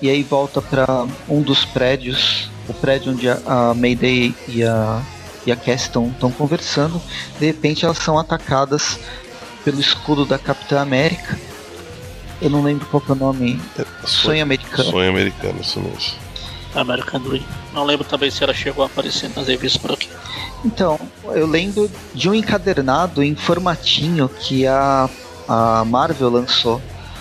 e 0.00 0.08
aí 0.08 0.22
volta 0.22 0.62
para 0.62 1.06
um 1.28 1.42
dos 1.42 1.64
prédios, 1.64 2.50
o 2.66 2.72
prédio 2.72 3.12
onde 3.12 3.28
a, 3.28 3.38
a 3.46 3.74
Mayday 3.74 4.34
e 4.48 4.64
a, 4.64 5.02
e 5.44 5.52
a 5.52 5.56
Cass 5.56 5.82
estão 5.82 6.10
conversando. 6.38 7.02
De 7.38 7.46
repente 7.46 7.84
elas 7.84 7.98
são 7.98 8.18
atacadas 8.18 8.98
pelo 9.62 9.78
escudo 9.78 10.24
da 10.24 10.38
Capitã 10.38 10.80
América. 10.80 11.38
Eu 12.40 12.50
não 12.50 12.62
lembro 12.62 12.86
qual 12.86 13.00
que 13.00 13.10
é 13.10 13.14
o 13.14 13.16
nome. 13.16 13.60
Sonho 14.04 14.42
Americano. 14.42 14.90
Sonho 14.90 15.10
americano, 15.10 15.60
isso 15.60 15.80
mesmo. 15.80 16.12
American 16.74 17.20
Dream. 17.20 17.42
Não 17.74 17.84
lembro 17.84 18.04
também 18.06 18.30
se 18.30 18.44
ela 18.44 18.54
chegou 18.54 18.84
a 18.84 18.86
aparecer 18.86 19.30
nas 19.34 19.48
revistas 19.48 19.80
por 19.80 19.92
aqui. 19.92 20.08
Então, 20.64 20.98
eu 21.24 21.46
lembro 21.46 21.90
de 22.14 22.28
um 22.28 22.34
encadernado 22.34 23.22
em 23.22 23.34
formatinho 23.34 24.28
que 24.28 24.66
a, 24.66 25.08
a 25.48 25.84
Marvel 25.84 26.28
lançou. 26.30 26.80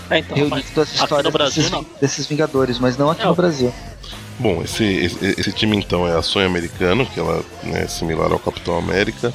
É, 0.10 0.20
então, 0.20 0.38
reunindo 0.38 0.82
as 0.82 0.94
histórias 0.94 1.32
Brasil 1.34 1.64
desses, 1.64 1.72
não. 1.72 1.86
desses 2.00 2.26
Vingadores, 2.28 2.80
mas 2.80 2.98
não 2.98 3.10
aqui 3.10 3.22
É, 3.24 3.26
no 3.26 3.32
o- 3.32 3.36
Brasil. 3.36 3.74
Bom, 4.40 4.62
esse, 4.64 4.84
esse, 4.84 5.18
esse 5.40 5.52
time 5.52 5.76
então 5.78 6.08
é 6.08 6.16
a 6.16 6.22
Sonho 6.22 6.46
Americano, 6.46 7.06
que 7.08 7.20
ela 7.20 7.44
né, 7.64 7.84
é 7.84 7.88
similar 7.88 8.32
ao 8.32 8.38
Capitão 8.40 8.78
América. 8.78 9.34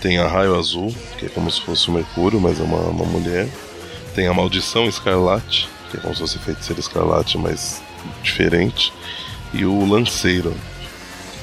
Tem 0.00 0.18
a 0.18 0.26
Raio 0.26 0.58
Azul, 0.58 0.92
que 1.18 1.26
é 1.26 1.28
como 1.28 1.48
se 1.50 1.60
fosse 1.60 1.88
o 1.88 1.92
Mercúrio, 1.92 2.40
mas 2.40 2.58
é 2.58 2.62
uma, 2.64 2.78
uma 2.78 3.04
mulher. 3.04 3.48
Tem 4.14 4.26
a 4.26 4.34
Maldição 4.34 4.86
Escarlate, 4.86 5.68
que 5.90 5.96
é 5.96 6.00
como 6.00 6.14
se 6.14 6.20
fosse 6.20 6.38
Feiticeiro 6.38 6.80
Escarlate, 6.80 7.38
mas 7.38 7.82
diferente. 8.22 8.92
E 9.52 9.64
o 9.64 9.84
Lanceiro. 9.86 10.54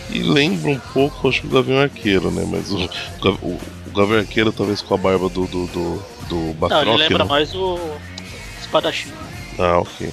E 0.10 0.24
lembra 0.24 0.72
um 0.72 0.80
pouco, 0.80 1.30
acho 1.30 1.42
que 1.42 1.48
o 1.48 1.52
Gavião 1.52 1.80
Arqueiro, 1.80 2.32
né? 2.32 2.44
Mas 2.50 2.72
o, 2.72 2.78
o, 3.44 3.60
o 3.88 3.92
Gavião 3.96 4.20
Arqueiro 4.20 4.52
talvez 4.52 4.82
com 4.82 4.96
a 4.96 4.98
barba 4.98 5.30
do, 5.30 5.46
do, 5.46 5.68
do, 5.68 6.04
do 6.28 6.36
Não, 6.36 6.46
ele 6.46 6.54
Batroc, 6.54 6.98
lembra 6.98 7.24
né? 7.24 7.30
mais 7.30 7.54
o 7.54 7.80
Espadachim. 8.60 9.12
Ah, 9.60 9.80
ok. 9.80 10.12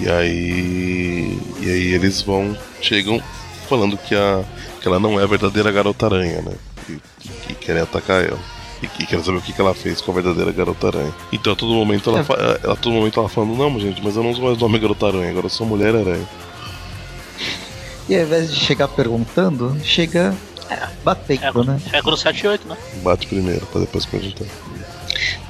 E 0.00 0.08
aí. 0.08 1.38
E 1.60 1.70
aí 1.70 1.94
eles 1.94 2.22
vão. 2.22 2.56
Chegam 2.82 3.22
falando 3.68 3.96
que, 3.96 4.14
a, 4.14 4.44
que 4.80 4.88
ela 4.88 4.98
não 4.98 5.18
é 5.18 5.22
a 5.22 5.26
verdadeira 5.26 5.70
garota 5.70 6.06
aranha, 6.06 6.40
né? 6.42 6.52
E, 6.88 7.00
e 7.50 7.54
querem 7.54 7.82
atacar 7.82 8.24
ela. 8.24 8.38
E, 8.82 8.86
e 9.02 9.06
querem 9.06 9.24
saber 9.24 9.38
o 9.38 9.42
que, 9.42 9.52
que 9.52 9.60
ela 9.60 9.74
fez 9.74 10.00
com 10.00 10.10
a 10.12 10.14
verdadeira 10.14 10.52
garota 10.52 10.88
aranha. 10.88 11.14
Então 11.32 11.52
a 11.52 11.56
todo 11.56 11.72
momento 11.72 12.10
ela, 12.10 12.20
É. 12.20 12.60
ela, 12.64 12.72
a 12.74 12.76
todo 12.76 12.92
momento 12.92 13.18
ela 13.18 13.28
falando, 13.28 13.54
não, 13.56 13.78
gente, 13.80 14.02
mas 14.02 14.16
eu 14.16 14.22
não 14.22 14.30
uso 14.30 14.42
mais 14.42 14.56
o 14.56 14.60
nome 14.60 14.78
garota 14.78 15.06
aranha, 15.06 15.30
agora 15.30 15.46
eu 15.46 15.50
sou 15.50 15.66
mulher 15.66 15.94
aranha. 15.94 16.26
E 18.08 18.14
ao 18.14 18.22
invés 18.22 18.52
de 18.54 18.60
chegar 18.60 18.86
perguntando, 18.88 19.76
chega 19.82 20.34
batendo, 21.04 21.64
né? 21.64 21.80
É 21.92 22.02
no 22.02 22.16
7 22.16 22.40
e 22.44 22.48
8, 22.48 22.68
né? 22.68 22.76
Bate 23.02 23.26
primeiro, 23.26 23.64
pra 23.66 23.80
depois 23.80 24.04
perguntar. 24.06 24.44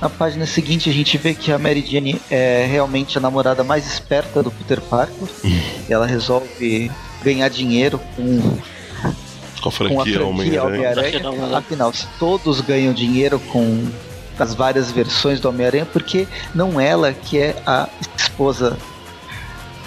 Na 0.01 0.09
página 0.09 0.47
seguinte 0.47 0.89
a 0.89 0.93
gente 0.93 1.17
vê 1.19 1.35
que 1.35 1.51
a 1.51 1.59
Mary 1.59 1.85
Jane 1.87 2.21
é 2.31 2.67
realmente 2.71 3.19
a 3.19 3.21
namorada 3.21 3.65
mais 3.65 3.87
esperta 3.87 4.43
do 4.43 4.51
Peter 4.51 4.81
Parker. 4.81 5.29
e 5.45 5.93
ela 5.93 6.07
resolve 6.07 6.91
ganhar 7.23 7.49
dinheiro 7.49 7.99
com, 8.15 8.59
Com 9.71 10.01
a 10.01 10.05
franquia 10.05 10.05
franquia 10.05 10.25
Homem-Aranha. 10.27 11.59
Afinal, 11.59 11.93
se 11.93 12.07
todos 12.19 12.61
ganham 12.61 12.93
dinheiro 12.93 13.39
com 13.39 13.87
as 14.39 14.55
várias 14.55 14.91
versões 14.91 15.41
do 15.41 15.49
Homem-Aranha, 15.49 15.87
porque 15.93 16.27
não 16.55 16.81
ela 16.81 17.13
que 17.13 17.39
é 17.39 17.57
a 17.67 17.89
esposa, 18.19 18.77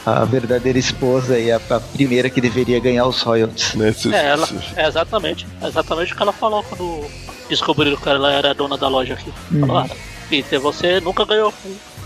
a 0.05 0.25
verdadeira 0.25 0.79
esposa 0.79 1.37
e 1.37 1.51
a, 1.51 1.57
a 1.69 1.79
primeira 1.79 2.29
que 2.29 2.41
deveria 2.41 2.79
ganhar 2.79 3.05
os 3.05 3.21
royalties. 3.21 3.75
Né, 3.75 3.91
se- 3.91 4.13
É, 4.13 4.25
ela, 4.29 4.47
se- 4.47 4.55
é 4.75 4.87
exatamente, 4.87 5.45
é 5.61 5.67
exatamente 5.67 6.13
o 6.13 6.15
que 6.15 6.21
ela 6.23 6.33
falou 6.33 6.63
quando 6.63 7.05
descobriram 7.47 7.97
que 7.97 8.09
ela 8.09 8.31
era 8.31 8.51
a 8.51 8.53
dona 8.53 8.77
da 8.77 8.87
loja 8.87 9.13
aqui. 9.13 9.31
Uhum. 9.51 9.59
Falou, 9.61 9.77
ah, 9.77 9.89
Peter, 10.29 10.59
você 10.59 10.99
nunca 10.99 11.25
ganhou 11.25 11.53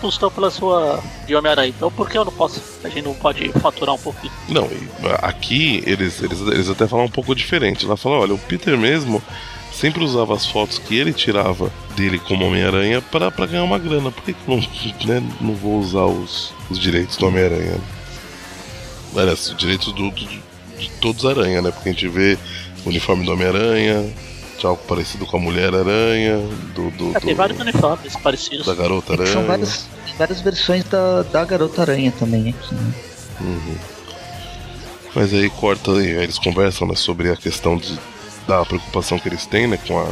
tostão 0.00 0.30
pela 0.30 0.50
sua 0.50 1.02
de 1.26 1.34
Homem-Aranha, 1.34 1.68
então 1.76 1.90
por 1.90 2.08
que 2.10 2.16
eu 2.18 2.24
não 2.24 2.32
posso? 2.32 2.60
A 2.84 2.88
gente 2.88 3.02
não 3.02 3.14
pode 3.14 3.48
faturar 3.60 3.94
um 3.94 3.98
pouquinho. 3.98 4.32
Não, 4.48 4.64
e, 4.66 4.88
aqui 5.22 5.82
eles, 5.86 6.22
eles, 6.22 6.40
eles 6.40 6.68
até 6.68 6.86
falam 6.86 7.06
um 7.06 7.10
pouco 7.10 7.34
diferente. 7.34 7.84
Ela 7.86 7.96
fala, 7.96 8.18
olha, 8.18 8.34
o 8.34 8.38
Peter 8.38 8.76
mesmo 8.76 9.22
sempre 9.72 10.04
usava 10.04 10.34
as 10.34 10.46
fotos 10.46 10.78
que 10.78 10.96
ele 10.96 11.12
tirava 11.12 11.72
dele 11.96 12.18
como 12.18 12.46
Homem-Aranha 12.46 13.00
pra 13.02 13.30
ganhar 13.46 13.64
uma 13.64 13.78
grana. 13.78 14.10
Por 14.10 14.22
que, 14.22 14.32
que 14.34 14.48
não, 14.48 14.56
né, 15.06 15.22
não 15.40 15.54
vou 15.54 15.78
usar 15.80 16.04
os, 16.04 16.52
os 16.70 16.78
direitos 16.78 17.16
do 17.16 17.26
Homem-Aranha? 17.26 17.78
Aliás, 19.16 19.48
os 19.48 19.56
direitos 19.56 19.92
do, 19.92 20.10
do- 20.10 20.44
de 20.78 20.90
todos 21.00 21.24
aranha, 21.24 21.62
né? 21.62 21.70
Porque 21.70 21.88
a 21.88 21.92
gente 21.92 22.08
vê 22.08 22.36
o 22.84 22.88
uniforme 22.88 23.24
do 23.24 23.32
Homem-Aranha, 23.32 24.04
de 24.58 24.66
algo 24.66 24.80
parecido 24.86 25.26
com 25.26 25.36
a 25.36 25.40
Mulher-Aranha, 25.40 26.38
do, 26.74 26.90
do, 26.92 27.16
É, 27.16 27.20
tem 27.20 27.34
do- 27.34 27.36
vários 27.36 27.58
uniformes 27.60 28.16
parecidos. 28.16 28.66
da 28.66 28.74
Garota-Aranha. 28.74 29.32
São 29.32 29.44
várias, 29.44 29.86
várias 30.18 30.40
versões 30.40 30.84
da, 30.84 31.22
da 31.22 31.44
Garota 31.44 31.82
Aranha 31.82 32.12
também 32.18 32.50
aqui. 32.50 32.74
Né? 32.74 32.92
Uhum. 33.40 33.76
Mas 35.14 35.32
aí 35.32 35.48
corta 35.50 35.92
aí, 35.92 36.08
eles 36.08 36.38
conversam 36.38 36.88
né, 36.88 36.94
sobre 36.96 37.30
a 37.30 37.36
questão 37.36 37.76
de, 37.76 37.96
da 38.48 38.64
preocupação 38.64 39.18
que 39.18 39.28
eles 39.28 39.46
têm 39.46 39.66
né, 39.68 39.78
com, 39.86 39.98
a, 39.98 40.08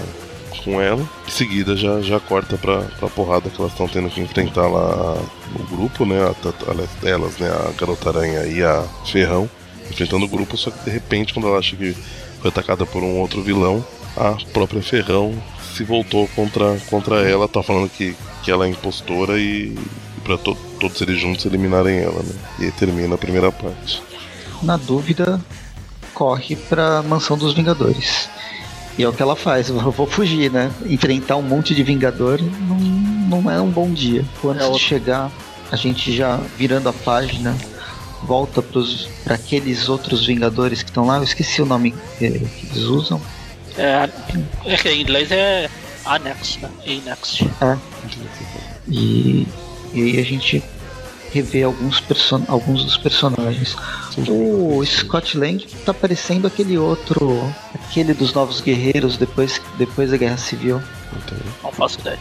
com 0.62 0.80
ela. 0.80 1.03
Em 1.26 1.30
seguida 1.30 1.76
já, 1.76 2.01
já 2.01 2.20
corta 2.20 2.57
pra, 2.57 2.82
pra 2.82 3.09
porrada 3.09 3.51
que 3.51 3.61
elas 3.61 3.72
estão 3.72 3.88
tendo 3.88 4.09
que 4.11 4.20
enfrentar 4.20 4.68
lá 4.68 5.16
o 5.59 5.62
grupo, 5.70 6.05
né? 6.07 6.20
A, 6.22 6.28
a- 6.30 7.09
elas, 7.09 7.36
né? 7.38 7.49
A 7.51 7.72
Garota 7.78 8.11
Aranha 8.11 8.45
e 8.47 8.62
a 8.62 8.84
Ferrão. 9.11 9.51
Enfrentando 9.90 10.24
o 10.24 10.28
grupo, 10.28 10.57
só 10.57 10.70
que 10.70 10.84
de 10.84 10.90
repente, 10.90 11.34
quando 11.34 11.49
ela 11.49 11.59
acha 11.59 11.74
que 11.76 11.93
foi 12.40 12.49
atacada 12.49 12.86
por 12.86 13.03
um 13.03 13.18
outro 13.18 13.43
vilão, 13.43 13.84
a 14.16 14.36
própria 14.52 14.82
Ferrão 14.82 15.34
se 15.74 15.84
voltou 15.84 16.28
contra, 16.36 16.76
contra 16.90 17.28
ela, 17.28 17.48
tá 17.48 17.62
falando 17.62 17.88
que, 17.90 18.14
que 18.42 18.50
ela 18.50 18.66
é 18.66 18.68
impostora 18.68 19.38
e, 19.38 19.74
e 20.16 20.20
pra 20.22 20.36
to, 20.36 20.56
todos 20.78 21.00
eles 21.00 21.18
juntos 21.20 21.44
eliminarem 21.46 21.98
ela, 21.98 22.22
né? 22.22 22.34
E 22.58 22.64
aí 22.64 22.72
termina 22.72 23.14
a 23.14 23.18
primeira 23.18 23.50
parte. 23.50 24.02
Na 24.62 24.76
dúvida, 24.76 25.40
corre 26.14 26.56
pra 26.56 27.02
mansão 27.02 27.36
dos 27.38 27.54
Vingadores. 27.54 28.28
E 28.98 29.02
é 29.02 29.08
o 29.08 29.12
que 29.12 29.22
ela 29.22 29.34
faz, 29.34 29.70
eu 29.70 29.90
vou 29.90 30.06
fugir, 30.06 30.50
né? 30.50 30.70
Enfrentar 30.84 31.36
um 31.36 31.42
monte 31.42 31.74
de 31.74 31.82
Vingador 31.82 32.38
não, 32.42 33.40
não 33.40 33.50
é 33.50 33.60
um 33.60 33.70
bom 33.70 33.90
dia. 33.90 34.24
Quando 34.42 34.58
É 34.58 34.60
de 34.60 34.64
outro. 34.66 34.78
chegar, 34.78 35.30
a 35.70 35.76
gente 35.76 36.14
já 36.14 36.38
virando 36.58 36.90
a 36.90 36.92
página, 36.92 37.56
volta 38.24 38.60
para 39.24 39.34
aqueles 39.34 39.88
outros 39.88 40.26
Vingadores 40.26 40.82
que 40.82 40.90
estão 40.90 41.06
lá. 41.06 41.16
Eu 41.16 41.22
esqueci 41.22 41.62
o 41.62 41.66
nome 41.66 41.94
que, 42.18 42.28
que 42.30 42.66
eles 42.66 42.82
usam. 42.84 43.18
É, 43.76 44.08
é 44.66 44.76
que 44.76 44.88
em 44.88 45.00
inglês 45.02 45.30
é 45.30 45.68
annex, 46.06 46.58
né? 46.58 46.70
Next. 47.04 47.44
E, 48.88 49.46
e 49.94 50.02
aí 50.02 50.20
a 50.20 50.24
gente 50.24 50.62
revê 51.32 51.62
alguns, 51.62 52.00
person 52.00 52.42
alguns 52.48 52.84
dos 52.84 52.96
personagens. 52.98 53.76
O 54.28 54.84
Scott 54.84 55.38
Lang 55.38 55.64
tá 55.84 55.94
parecendo 55.94 56.46
aquele 56.46 56.76
outro, 56.76 57.42
aquele 57.74 58.12
dos 58.12 58.32
Novos 58.34 58.60
Guerreiros 58.60 59.16
depois, 59.16 59.60
depois 59.78 60.10
da 60.10 60.16
Guerra 60.16 60.36
Civil. 60.36 60.82
Não 61.62 61.72
faço 61.72 62.00
ideia. 62.00 62.18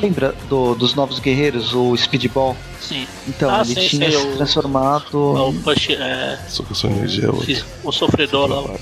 Lembra 0.00 0.34
do, 0.48 0.74
dos 0.74 0.94
Novos 0.94 1.18
Guerreiros, 1.18 1.72
o 1.74 1.96
Speedball? 1.96 2.56
Sim. 2.80 3.06
Então, 3.28 3.48
Ah, 3.50 3.62
ele 3.64 3.74
sim, 3.80 3.88
tinha 3.98 4.10
sei, 4.10 4.20
se 4.20 4.26
o- 4.26 4.36
transformado. 4.36 5.36
É 5.36 5.40
o 5.40 5.52
Push. 5.62 5.90
É, 5.90 6.38
só 6.48 6.62
que 6.62 6.72
a 6.72 6.74
sua 6.74 6.90
energia 6.90 7.24
é 7.24 7.28
outra. 7.28 7.46
fiz- 7.46 7.64
o 7.82 7.92
sofredor 7.92 8.48
lá. 8.48 8.74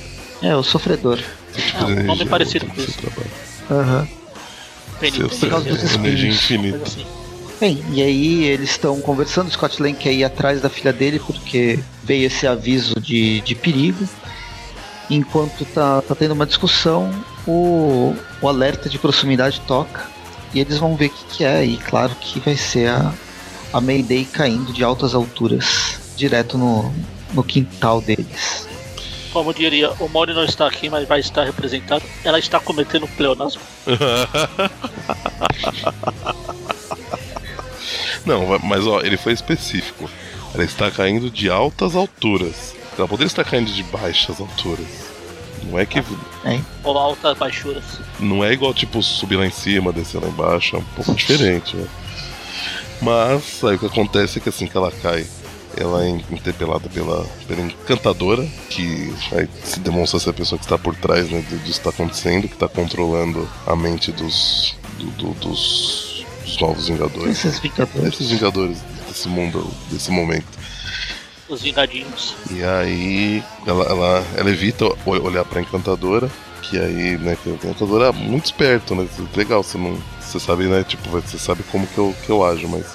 É, 0.43 0.55
o 0.57 0.63
Sofredor. 0.63 1.19
É, 1.79 1.85
um 1.85 2.05
nome 2.05 2.23
é 2.23 2.27
parecido 2.27 2.67
com 2.67 2.81
isso. 2.81 2.99
Aham. 3.71 4.09
Seu- 5.31 5.49
causa 5.49 5.69
dos 5.69 5.83
espinhos. 5.83 6.23
infinita. 6.23 6.83
assim. 6.83 7.07
Bem, 7.61 7.83
e 7.93 8.03
aí 8.03 8.45
eles 8.45 8.71
estão 8.71 9.01
conversando, 9.01 9.49
o 9.49 9.51
Scott 9.51 9.83
Lang 9.83 9.95
quer 9.95 10.13
ir 10.13 10.25
atrás 10.25 10.63
da 10.63 10.71
filha 10.71 10.93
dele 10.93 11.19
porque 11.19 11.79
veio 12.03 12.27
esse 12.27 12.47
aviso 12.47 12.99
de, 12.99 13.41
de 13.43 13.55
perigo. 13.55 14.09
Enquanto 15.11 15.65
tá, 15.67 16.01
tá 16.03 16.15
tendo 16.15 16.33
uma 16.33 16.47
discussão, 16.47 17.13
o, 17.47 18.15
o 18.41 18.49
alerta 18.49 18.89
de 18.89 18.99
proximidade 18.99 19.61
toca 19.67 20.09
e 20.55 20.61
eles 20.61 20.79
vão 20.79 20.97
ver 20.97 21.07
o 21.07 21.11
que, 21.11 21.25
que 21.37 21.45
é. 21.45 21.65
E 21.65 21.77
claro 21.77 22.15
que 22.21 22.41
vai 22.41 22.57
ser 22.57 22.89
a, 22.89 23.13
a 23.73 23.81
Mayday 23.81 24.25
caindo 24.25 24.73
de 24.73 24.83
altas 24.83 25.15
alturas, 25.15 26.01
direto 26.17 26.57
no, 26.57 26.91
no 27.35 27.43
quintal 27.43 28.01
deles. 28.01 28.70
Como 29.33 29.55
diria, 29.55 29.91
o 30.01 30.09
Mori 30.09 30.35
não 30.35 30.45
está 30.45 30.67
aqui, 30.67 30.91
mas 30.91 31.07
vai 31.07 31.21
estar 31.21 31.45
representado. 31.45 32.03
Ela 32.25 32.39
está 32.39 32.59
cometendo 32.59 33.07
pleonasmo. 33.09 33.63
Não, 38.27 38.59
mas 38.63 38.87
ó, 38.87 39.01
ele 39.01 39.17
foi 39.17 39.33
específico. 39.33 40.11
Ela 40.55 40.65
está 40.65 40.91
caindo 40.91 41.31
de 41.31 41.49
altas 41.49 41.95
alturas. 41.97 42.75
Ela 42.99 43.09
poderia 43.09 43.29
estar 43.29 43.45
caindo 43.45 43.73
de 43.73 43.83
baixas 43.85 44.41
alturas. 44.41 45.11
Não 45.65 45.79
é 45.79 45.87
que. 45.87 46.03
Ou 46.85 46.99
altas 46.99 47.37
baixuras. 47.39 47.85
Não 48.19 48.45
é 48.45 48.53
igual, 48.53 48.75
tipo, 48.75 49.03
subir 49.03 49.37
lá 49.37 49.47
em 49.47 49.51
cima, 49.51 49.93
descer 49.93 50.21
lá 50.21 50.29
embaixo. 50.29 50.77
É 50.77 50.79
um 50.79 50.85
pouco 50.85 51.15
diferente, 51.15 51.77
né? 51.77 51.87
Mas 53.01 53.65
aí 53.65 53.77
o 53.77 53.79
que 53.79 53.87
acontece 53.87 54.39
é 54.39 54.43
que 54.43 54.49
assim 54.49 54.67
que 54.67 54.77
ela 54.77 54.91
cai, 54.91 55.27
ela 55.77 56.05
é 56.05 56.09
interpelada 56.09 56.89
pela, 56.89 57.25
pela 57.47 57.61
encantadora, 57.63 58.47
que 58.69 59.13
aí 59.33 59.49
se 59.65 59.81
demonstra 59.81 60.19
ser 60.21 60.31
a 60.31 60.33
pessoa 60.35 60.59
que 60.59 60.65
está 60.65 60.77
por 60.79 60.95
trás 60.97 61.31
né, 61.31 61.41
do- 61.49 61.59
disso 61.59 61.81
que 61.81 61.89
está 61.89 61.91
acontecendo, 61.91 62.49
que 62.49 62.55
está 62.55 62.69
controlando 62.69 63.49
a 63.67 63.75
mente 63.77 64.11
dos, 64.13 64.75
do- 64.99 65.11
do- 65.13 65.35
dos, 65.41 66.25
dos 66.45 66.61
novos 66.61 66.89
Vingadores. 66.89 67.45
Esses 67.45 67.59
Vingadores. 67.61 68.13
Esses 68.15 68.31
Vingadores 68.31 68.79
desse 69.09 69.29
mundo, 69.29 69.71
desse 69.91 70.11
momento. 70.11 70.47
Os 71.49 71.63
vingadinhos. 71.63 72.37
E 72.51 72.63
aí 72.63 73.43
ela, 73.67 73.85
ela, 73.85 74.25
ela 74.37 74.51
evita 74.51 74.85
olhar 75.05 75.45
pra 75.45 75.61
encantadora, 75.61 76.31
que 76.63 76.79
aí, 76.79 77.19
né, 77.19 77.37
que 77.43 77.51
a 77.51 77.53
encantadora 77.55 78.07
é 78.09 78.13
muito 78.13 78.45
esperto, 78.47 78.95
né? 78.95 79.09
Legal, 79.35 79.61
você 79.63 79.77
não. 79.77 79.99
Você 80.21 80.39
sabe, 80.39 80.65
né, 80.67 80.85
tipo, 80.85 81.09
você 81.11 81.37
sabe 81.39 81.65
como 81.65 81.89
que 81.89 81.99
eu, 81.99 82.15
que 82.25 82.31
eu 82.31 82.45
ajo, 82.45 82.69
mas. 82.69 82.87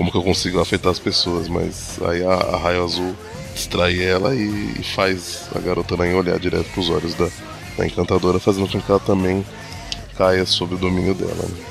Como 0.00 0.10
que 0.10 0.16
eu 0.16 0.22
consigo 0.22 0.58
afetar 0.58 0.90
as 0.90 0.98
pessoas, 0.98 1.46
mas 1.46 2.00
aí 2.00 2.24
a, 2.24 2.32
a 2.32 2.56
raio 2.56 2.82
azul 2.82 3.14
distrai 3.54 4.02
ela 4.02 4.34
e, 4.34 4.76
e 4.80 4.82
faz 4.82 5.50
a 5.54 5.58
garota 5.58 5.94
aranha 5.94 6.16
olhar 6.16 6.38
direto 6.38 6.70
pros 6.72 6.88
olhos 6.88 7.12
da, 7.12 7.28
da 7.76 7.86
encantadora, 7.86 8.40
fazendo 8.40 8.66
com 8.66 8.80
que 8.80 8.90
ela 8.90 8.98
também 8.98 9.44
caia 10.16 10.46
sob 10.46 10.74
o 10.74 10.78
domínio 10.78 11.12
dela. 11.12 11.34
Né? 11.34 11.64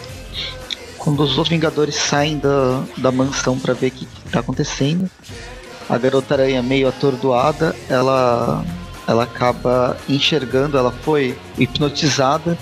Quando 0.99 1.23
os 1.23 1.39
outros 1.39 1.49
Vingadores 1.49 1.95
saem 1.95 2.37
da, 2.37 2.83
da 2.97 3.11
mansão 3.11 3.57
pra 3.57 3.73
ver 3.73 3.87
o 3.87 3.91
que, 3.93 4.05
que 4.05 4.29
tá 4.29 4.41
acontecendo, 4.41 5.09
a 5.89 5.97
garota 5.97 6.35
aranha 6.35 6.61
meio 6.61 6.87
atordoada, 6.87 7.75
ela, 7.89 8.63
ela 9.07 9.23
acaba 9.23 9.97
enxergando, 10.07 10.77
ela 10.77 10.91
foi 10.91 11.35
hipnotizada 11.57 12.55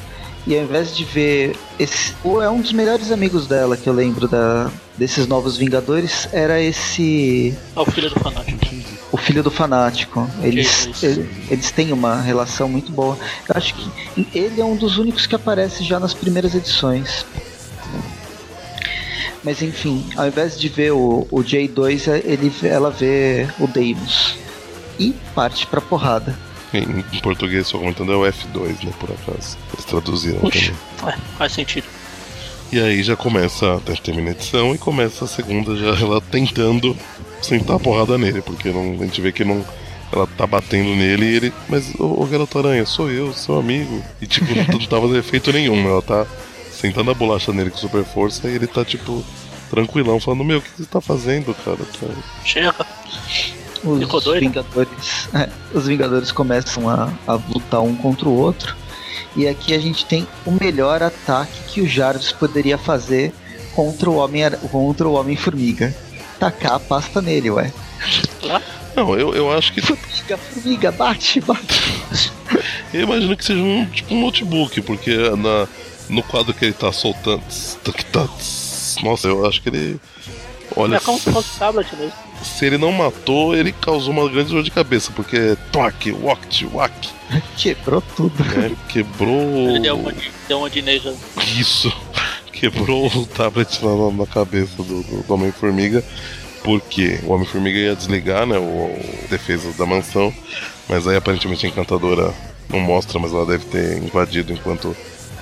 e 0.47 0.55
ao 0.57 0.63
invés 0.63 0.95
de 0.95 1.03
ver 1.03 1.55
esse. 1.77 2.13
Ou 2.23 2.41
é 2.41 2.49
um 2.49 2.61
dos 2.61 2.71
melhores 2.71 3.11
amigos 3.11 3.45
dela 3.47 3.75
que 3.77 3.87
eu 3.87 3.93
lembro 3.93 4.27
da, 4.27 4.71
desses 4.97 5.27
novos 5.27 5.57
Vingadores, 5.57 6.27
era 6.31 6.59
esse. 6.61 7.53
É 7.75 7.79
o 7.79 7.85
filho 7.85 8.09
do 8.09 8.19
fanático. 8.19 8.59
O 9.11 9.17
filho 9.17 9.43
do 9.43 9.51
fanático. 9.51 10.29
Eles, 10.41 11.03
ele- 11.03 11.29
eles 11.51 11.69
têm 11.71 11.91
uma 11.91 12.19
relação 12.21 12.67
muito 12.69 12.91
boa. 12.91 13.17
Eu 13.47 13.55
acho 13.55 13.73
que 13.75 14.27
ele 14.33 14.59
é 14.61 14.65
um 14.65 14.75
dos 14.75 14.97
únicos 14.97 15.27
que 15.27 15.35
aparece 15.35 15.83
já 15.83 15.99
nas 15.99 16.13
primeiras 16.13 16.55
edições. 16.55 17.25
Mas 19.43 19.61
enfim, 19.61 20.05
ao 20.15 20.27
invés 20.27 20.59
de 20.59 20.67
ver 20.67 20.91
o, 20.91 21.27
o 21.31 21.37
J2, 21.43 22.07
é- 22.11 22.21
ele, 22.25 22.51
ela 22.63 22.89
vê 22.89 23.47
o 23.59 23.67
Deimos. 23.67 24.35
E 24.99 25.13
parte 25.35 25.65
pra 25.67 25.79
porrada. 25.79 26.37
Em, 26.73 27.03
em 27.15 27.19
português, 27.21 27.67
só 27.67 27.77
comentando, 27.77 28.11
é 28.11 28.15
o 28.15 28.21
F2, 28.21 28.83
né, 28.83 28.91
por 28.99 29.09
acaso. 29.11 29.57
Eles 29.73 29.85
traduziram 29.85 30.39
Puxa, 30.39 30.73
também. 30.97 31.13
é, 31.15 31.17
faz 31.37 31.53
sentido. 31.53 31.87
E 32.71 32.79
aí 32.81 33.01
já 33.01 33.15
começa, 33.15 33.81
termina 34.03 34.29
a 34.29 34.31
edição 34.33 34.75
e 34.75 34.77
começa 34.77 35.23
a 35.23 35.27
segunda 35.27 35.75
já 35.77 35.97
ela 36.03 36.19
tentando 36.19 36.95
sentar 37.41 37.77
a 37.77 37.79
porrada 37.79 38.17
nele, 38.17 38.41
porque 38.41 38.69
não, 38.71 38.93
a 39.01 39.05
gente 39.05 39.21
vê 39.21 39.31
que 39.31 39.45
não. 39.45 39.63
Ela 40.11 40.25
tá 40.37 40.45
batendo 40.47 40.95
nele 40.95 41.25
e 41.25 41.35
ele. 41.35 41.53
Mas 41.69 41.93
ô, 41.95 42.21
ô 42.21 42.25
garoto 42.25 42.57
aranha, 42.59 42.85
sou 42.85 43.09
eu, 43.09 43.33
seu 43.33 43.57
amigo. 43.59 44.03
E 44.21 44.27
tipo, 44.27 44.53
não, 44.53 44.63
não 44.65 44.79
tá 44.79 44.99
fazendo 44.99 45.17
efeito 45.17 45.51
nenhum, 45.53 45.87
ela 45.87 46.01
tá 46.01 46.25
sentando 46.71 47.11
a 47.11 47.13
bolacha 47.13 47.51
nele 47.53 47.69
com 47.71 47.77
super 47.77 48.03
força 48.03 48.49
e 48.49 48.55
ele 48.55 48.67
tá 48.67 48.83
tipo. 48.83 49.23
Tranquilão, 49.69 50.17
falando, 50.17 50.45
meu, 50.45 50.59
o 50.59 50.61
que 50.61 50.69
você 50.77 50.85
tá 50.85 51.01
fazendo, 51.01 51.53
cara? 51.53 51.75
Tá- 51.77 52.21
Chega. 52.45 52.73
Os? 53.83 54.39
Vingadores, 54.39 55.29
é, 55.33 55.49
os 55.73 55.87
Vingadores 55.87 56.31
começam 56.31 56.89
a, 56.89 57.11
a 57.27 57.33
lutar 57.33 57.81
um 57.81 57.95
contra 57.95 58.27
o 58.27 58.37
outro. 58.37 58.75
E 59.35 59.47
aqui 59.47 59.73
a 59.73 59.79
gente 59.79 60.05
tem 60.05 60.27
o 60.45 60.51
melhor 60.51 61.03
ataque 61.03 61.59
que 61.67 61.81
o 61.81 61.87
Jarvis 61.87 62.31
poderia 62.31 62.77
fazer 62.77 63.33
contra 63.75 64.09
o 64.09 64.15
Homem 64.15 64.43
contra 64.71 65.07
o 65.07 65.13
Homem 65.13 65.35
Formiga. 65.35 65.95
Tacar 66.39 66.73
a 66.73 66.79
pasta 66.79 67.21
nele, 67.21 67.51
ué. 67.51 67.71
Lá. 68.43 68.61
Não, 68.95 69.13
eu, 69.17 69.33
eu 69.35 69.51
acho 69.55 69.71
que. 69.73 69.81
Formiga, 69.81 70.37
formiga, 70.37 70.91
bate, 70.91 71.39
bate. 71.41 72.31
Eu 72.93 73.01
imagino 73.01 73.37
que 73.37 73.45
seja 73.45 73.61
um 73.61 73.85
tipo 73.85 74.15
um 74.15 74.21
notebook, 74.21 74.81
porque 74.81 75.15
na, 75.37 75.67
no 76.09 76.23
quadro 76.23 76.53
que 76.53 76.65
ele 76.65 76.73
tá 76.73 76.91
soltando. 76.91 77.43
que 77.95 78.05
tá- 78.05 78.27
nossa, 79.03 79.27
eu 79.27 79.45
acho 79.45 79.61
que 79.61 79.69
ele. 79.69 79.99
Olha, 80.75 80.95
É 80.95 80.99
como 80.99 81.19
se 81.19 81.31
fosse 81.31 81.59
tablet 81.59 81.95
mesmo. 81.95 82.13
Se 82.43 82.65
ele 82.65 82.77
não 82.77 82.91
matou, 82.91 83.55
ele 83.55 83.71
causou 83.71 84.11
uma 84.13 84.29
grande 84.29 84.51
dor 84.51 84.63
de 84.63 84.71
cabeça, 84.71 85.11
porque 85.15 85.57
toque, 85.71 86.11
wact, 86.11 86.65
wack, 86.67 87.09
Quebrou 87.57 88.01
tudo. 88.15 88.43
né? 88.43 88.75
Quebrou 88.89 89.69
Ele 89.69 89.79
deu 89.79 89.95
uma 89.97 90.13
de, 90.13 90.31
deu 90.47 90.59
uma 90.59 90.69
de 90.69 90.81
neja. 90.81 91.13
isso, 91.59 91.91
quebrou 92.53 93.07
o 93.07 93.25
tablet 93.25 93.83
na, 93.83 93.95
na- 93.95 94.11
na 94.11 94.25
cabeça 94.27 94.75
do, 94.77 94.83
do- 95.03 95.23
do 95.23 95.33
Homem-Formiga, 95.33 96.03
porque 96.63 97.19
o 97.23 97.31
Homem-Formiga 97.33 97.77
ia 97.77 97.95
desligar, 97.95 98.45
né, 98.45 98.57
o, 98.57 98.61
o 98.61 99.27
defesa 99.29 99.71
da 99.77 99.85
mansão, 99.85 100.33
mas 100.87 101.07
aí 101.07 101.15
aparentemente 101.17 101.65
a 101.65 101.69
encantadora 101.69 102.33
não 102.69 102.79
mostra, 102.79 103.19
mas 103.19 103.31
ela 103.33 103.45
deve 103.45 103.65
ter 103.65 103.97
invadido 104.03 104.51
enquanto 104.53 104.95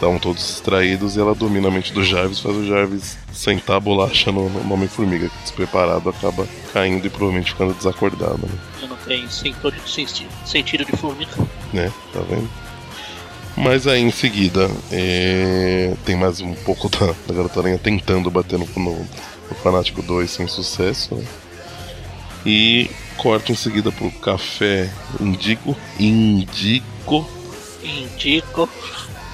estavam 0.06 0.20
todos 0.20 0.46
distraídos 0.46 1.16
e 1.16 1.20
ela 1.20 1.34
domina 1.34 1.68
a 1.68 1.72
mente 1.72 1.92
do 1.92 2.04
Jarvis, 2.04 2.40
faz 2.40 2.56
o 2.56 2.66
Jarvis 2.68 3.18
sentar 3.34 3.78
a 3.78 3.80
bolacha 3.80 4.32
no, 4.32 4.48
no 4.50 4.74
Homem-Formiga, 4.74 5.28
que 5.30 5.38
despreparado 5.42 6.08
acaba 6.10 6.48
caindo 6.72 7.06
e 7.08 7.10
provavelmente 7.10 7.52
ficando 7.52 7.74
desacordado, 7.74 8.40
né? 8.44 8.54
Ele 8.80 8.88
não 8.88 8.98
tem 8.98 9.28
sentido 9.30 9.72
de, 9.72 9.90
senti- 9.90 10.28
sentido 10.46 10.86
de 10.86 10.96
formiga. 10.96 11.32
né? 11.74 11.92
Tá 12.14 12.20
vendo? 12.30 12.48
Mas 13.58 13.88
aí 13.88 14.02
em 14.02 14.12
seguida 14.12 14.70
é, 14.92 15.96
tem 16.06 16.16
mais 16.16 16.40
um 16.42 16.54
pouco 16.54 16.88
da, 16.90 17.08
da 17.28 17.34
Garota 17.34 17.60
Aranha 17.62 17.78
tentando 17.80 18.30
bater 18.30 18.60
no, 18.60 18.68
no, 18.76 18.92
no 19.00 19.56
Fanático 19.64 20.02
2 20.04 20.30
sem 20.30 20.48
sucesso. 20.48 21.16
né? 21.16 21.24
E 22.46 22.90
corta 23.18 23.52
em 23.52 23.56
seguida 23.56 23.92
pro 23.92 24.12
Café 24.12 24.90
Indigo. 25.20 25.76
Indigo. 26.00 27.28
Indico. 27.82 28.70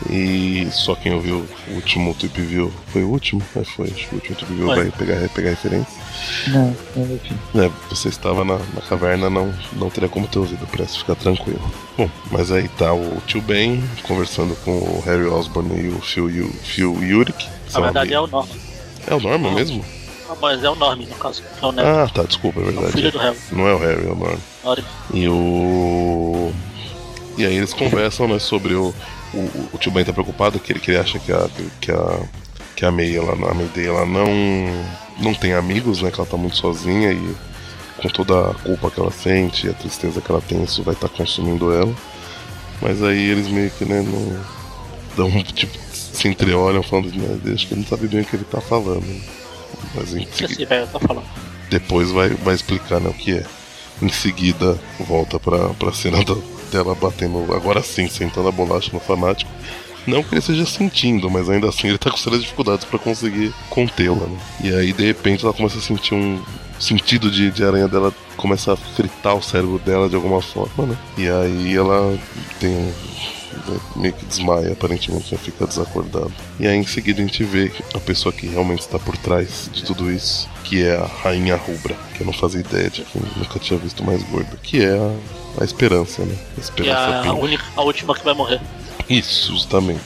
E 0.10 0.68
só 0.72 0.96
quem 0.96 1.14
ouviu 1.14 1.46
o 1.70 1.74
último 1.76 2.14
Tweep 2.16 2.42
View 2.42 2.74
foi 2.88 3.04
o 3.04 3.10
último? 3.10 3.42
É, 3.56 3.64
foi. 3.64 3.88
Acho 3.88 4.08
que 4.08 4.16
o 4.16 4.18
último 4.18 4.36
Tweep 4.36 4.54
View 4.54 4.68
vai 4.68 4.92
pegar, 4.92 5.30
pegar 5.30 5.50
referência. 5.52 6.02
Não, 6.48 6.76
não 6.96 7.16
enfim. 7.16 7.36
É, 7.56 7.70
você 7.90 8.10
estava 8.10 8.44
na, 8.44 8.58
na 8.58 8.82
caverna, 8.88 9.30
não, 9.30 9.54
não 9.74 9.90
teria 9.90 10.10
como 10.10 10.28
ter 10.28 10.40
ouvido, 10.40 10.68
parece 10.72 10.98
ficar 10.98 11.16
tranquilo. 11.16 11.62
Bom, 11.98 12.10
mas 12.32 12.52
aí 12.52 12.68
tá 12.70 12.94
o 12.94 13.22
tio 13.28 13.42
Ben 13.42 13.84
conversando 14.04 14.56
com 14.64 14.72
o 14.72 15.04
Harry 15.06 15.26
Osborn 15.26 15.70
e 15.80 15.90
o 15.90 16.02
Phil, 16.02 16.30
Yu- 16.30 16.54
Phil 16.64 16.98
Yurik. 17.04 17.48
Na 17.74 17.80
verdade 17.82 18.14
é 18.14 18.20
o 18.20 18.28
Norman. 18.28 18.56
é 19.08 19.14
o 19.16 19.20
Norman 19.20 19.50
Não. 19.50 19.54
mesmo? 19.56 19.86
Ah, 20.30 20.36
mas 20.42 20.64
é 20.64 20.70
o 20.70 20.76
Norman, 20.76 21.06
no 21.06 21.16
caso. 21.16 21.44
É 21.62 21.66
o. 21.66 21.70
Ah, 21.80 22.10
tá, 22.14 22.24
desculpa, 22.24 22.60
é 22.62 22.64
é 22.64 22.68
o 22.68 22.72
filho 22.72 22.82
verdade. 22.92 23.12
do 23.12 23.20
Harry. 23.20 23.38
Não 23.52 23.68
é 23.68 23.74
o 23.74 23.78
Harry, 23.78 24.08
é 24.08 24.12
o 24.12 24.16
Norman. 24.16 24.38
Norman. 24.64 24.84
E 25.14 25.28
o. 25.30 26.52
E 27.38 27.46
aí 27.46 27.56
eles 27.56 27.74
conversam, 27.74 28.28
né, 28.28 28.40
sobre 28.40 28.74
o. 28.74 28.94
O, 29.34 29.70
o 29.74 29.78
tio 29.78 29.92
Ben 29.92 30.04
tá 30.04 30.12
preocupado 30.12 30.60
que 30.60 30.74
ele, 30.74 30.80
que 30.80 30.92
ele 30.92 31.00
acha 31.00 31.18
que 31.20 31.32
a. 31.32 31.50
que 31.80 31.92
a. 31.92 32.20
que 32.76 32.86
a 32.86 32.92
May, 32.92 33.16
ela, 33.16 33.32
a 33.34 33.54
Mayday, 33.54 33.88
ela 33.88 34.06
não. 34.06 34.28
não 35.20 35.34
tem 35.34 35.54
amigos, 35.54 36.02
né? 36.02 36.12
Que 36.12 36.20
ela 36.20 36.30
tá 36.30 36.38
muito 36.38 36.58
sozinha 36.58 37.12
e 37.14 37.36
com 38.02 38.10
toda 38.10 38.50
a 38.50 38.54
culpa 38.56 38.90
que 38.90 39.00
ela 39.00 39.12
sente 39.12 39.68
e 39.68 39.70
a 39.70 39.74
tristeza 39.74 40.20
que 40.22 40.32
ela 40.32 40.42
tem, 40.42 40.64
isso 40.64 40.82
vai 40.84 40.94
estar 40.96 41.08
consumindo 41.10 41.72
ela. 41.74 41.94
Mas 42.82 43.02
aí 43.04 43.30
eles 43.30 43.48
meio 43.48 43.70
que, 43.72 43.86
né, 43.86 44.02
não. 44.02 44.40
dão 45.16 45.44
tipo. 45.44 45.78
se 45.94 46.28
entreolham 46.28 46.82
falando, 46.84 47.12
né, 47.16 47.54
acho 47.54 47.68
que 47.68 47.74
ele 47.74 47.82
não 47.82 47.88
sabe 47.88 48.08
bem 48.08 48.22
o 48.22 48.26
que 48.26 48.36
ele 48.36 48.44
tá 48.46 48.60
falando. 48.60 49.06
né. 49.06 49.22
Mas 49.96 50.14
em 50.16 50.24
O 50.24 50.26
que 50.26 50.38
seguida- 50.48 50.54
esse 50.54 50.66
velho 50.66 50.88
tá 50.88 51.00
depois 51.70 52.12
vai, 52.12 52.30
vai 52.30 52.54
explicar 52.56 53.00
né, 53.00 53.10
o 53.10 53.14
que 53.14 53.34
é. 53.38 53.46
Em 54.02 54.10
seguida, 54.10 54.78
volta 55.00 55.40
pra, 55.40 55.70
pra 55.76 55.94
cena 55.94 56.24
da- 56.24 56.36
dela 56.72 56.96
batendo, 56.96 57.54
agora 57.54 57.84
sim, 57.84 58.08
sentando 58.08 58.48
a 58.48 58.52
bolacha 58.52 58.90
no 58.94 59.00
fanático. 59.00 59.52
Não 60.08 60.24
que 60.24 60.34
ele 60.34 60.40
esteja 60.40 60.66
sentindo, 60.66 61.30
mas 61.30 61.48
ainda 61.48 61.70
assim 61.70 61.88
ele 61.88 61.98
tá 61.98 62.10
com 62.10 62.18
sérias 62.18 62.42
dificuldades 62.42 62.86
pra 62.86 62.98
conseguir 62.98 63.54
contê-la. 63.70 64.26
Né? 64.26 64.40
E 64.64 64.74
aí, 64.74 64.94
de 64.94 65.06
repente, 65.06 65.44
ela 65.44 65.54
começa 65.54 65.78
a 65.78 65.82
sentir 65.82 66.16
um 66.16 66.42
sentido 66.80 67.30
de, 67.30 67.52
de 67.52 67.64
aranha 67.64 67.88
dela, 67.88 68.12
começa 68.36 68.74
a 68.74 68.76
fritar 68.76 69.36
o 69.36 69.44
cérebro 69.44 69.78
dela 69.78 70.10
de 70.10 70.16
alguma 70.16 70.42
forma, 70.42 70.88
né? 70.88 70.98
E 71.16 71.30
aí 71.30 71.78
ela 71.78 72.18
tem 72.60 72.72
um 72.72 72.92
meio 73.96 74.14
que 74.14 74.26
desmaia, 74.26 74.74
aparentemente, 74.74 75.32
né? 75.32 75.40
fica 75.42 75.68
desacordado. 75.68 76.34
E 76.60 76.68
aí 76.68 76.76
em 76.76 76.86
seguida 76.86 77.22
a 77.22 77.26
gente 77.26 77.44
vê 77.44 77.72
a 77.94 78.00
pessoa 78.00 78.34
que 78.34 78.48
realmente 78.48 78.80
está 78.80 78.98
por 78.98 79.16
trás 79.18 79.70
de 79.72 79.84
tudo 79.84 80.12
isso, 80.12 80.50
que 80.64 80.84
é 80.84 80.96
a 80.96 81.06
Rainha 81.06 81.56
Rubra, 81.56 81.96
que 82.16 82.22
eu 82.22 82.26
não 82.26 82.34
fazia 82.34 82.62
ideia 82.62 82.90
de 82.90 83.04
que 83.04 83.16
eu 83.16 83.22
nunca 83.38 83.60
tinha 83.60 83.80
visto 83.80 84.04
mais 84.04 84.24
gorda, 84.24 84.58
que 84.64 84.84
é 84.84 84.94
a, 84.94 85.16
a 85.60 85.64
esperança, 85.64 86.24
né? 86.24 86.36
A 86.58 86.60
esperança 86.60 87.00
a, 87.00 87.28
a, 87.30 87.34
única, 87.34 87.64
a 87.76 87.82
última 87.82 88.14
que 88.16 88.24
vai 88.24 88.34
morrer. 88.34 88.60
Isso, 89.10 89.52
justamente. 89.52 90.02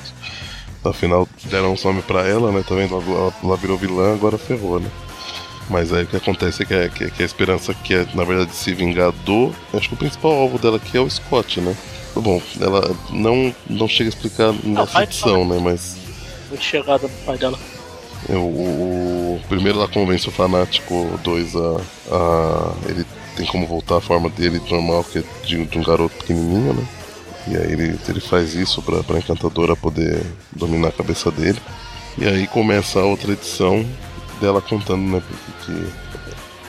Afinal, 0.83 1.27
deram 1.45 1.73
um 1.73 1.77
nome 1.83 2.01
pra 2.03 2.27
ela, 2.27 2.51
né? 2.51 2.63
Tá 2.67 2.75
vendo? 2.75 2.95
Ela, 2.95 3.33
ela 3.43 3.57
virou 3.57 3.77
vilã, 3.77 4.13
agora 4.13 4.37
ferrou, 4.37 4.79
né? 4.79 4.89
Mas 5.69 5.91
aí 5.91 6.03
o 6.03 6.07
que 6.07 6.15
acontece 6.15 6.61
é 6.61 6.65
que, 6.65 6.73
a- 6.75 6.89
que, 6.89 7.09
que 7.09 7.23
a 7.23 7.25
esperança 7.25 7.73
quer, 7.73 8.07
na 8.15 8.23
verdade, 8.23 8.53
se 8.55 8.71
vingar 8.73 9.11
do. 9.11 9.51
Acho 9.73 9.87
que 9.89 9.95
o 9.95 9.97
principal 9.97 10.31
alvo 10.33 10.59
dela 10.59 10.77
aqui 10.77 10.95
é 10.97 11.01
o 11.01 11.09
Scott, 11.09 11.59
né? 11.59 11.75
Bom, 12.15 12.39
ela 12.61 12.95
não, 13.09 13.53
não 13.69 13.87
chega 13.87 14.09
a 14.09 14.13
explicar 14.13 14.53
nessa 14.63 14.85
vai 14.93 15.03
edição, 15.03 15.43
né? 15.47 15.59
Mas 15.61 15.97
Muito 16.49 16.63
chegada 16.63 17.07
no 17.07 17.25
pai 17.25 17.37
dela. 17.37 17.59
é, 18.29 18.35
o, 18.35 18.37
o- 18.39 19.41
primeiro 19.49 19.79
ela 19.79 19.87
convence 19.87 20.29
o 20.29 20.31
fanático 20.31 21.19
2 21.23 21.55
a, 21.55 21.81
a. 22.11 22.73
Ele 22.87 23.03
tem 23.35 23.45
como 23.45 23.65
voltar 23.67 23.97
à 23.97 24.01
forma 24.01 24.29
dele 24.29 24.61
normal, 24.69 25.03
que 25.03 25.19
é 25.19 25.23
de, 25.45 25.63
de 25.65 25.77
um 25.77 25.83
garoto 25.83 26.15
pequenininho, 26.17 26.73
né? 26.73 26.87
E 27.47 27.55
aí 27.57 27.71
ele, 27.73 27.99
ele 28.09 28.19
faz 28.19 28.55
isso 28.55 28.81
pra, 28.81 29.03
pra 29.03 29.17
encantadora 29.19 29.75
poder 29.75 30.21
dominar 30.51 30.87
a 30.87 30.91
cabeça 30.91 31.29
dele. 31.31 31.59
E 32.17 32.25
aí 32.25 32.47
começa 32.47 32.99
a 32.99 33.05
outra 33.05 33.33
edição 33.33 33.85
dela 34.41 34.61
contando, 34.61 35.01
né? 35.03 35.21
Porque 35.27 35.71
que. 35.73 36.05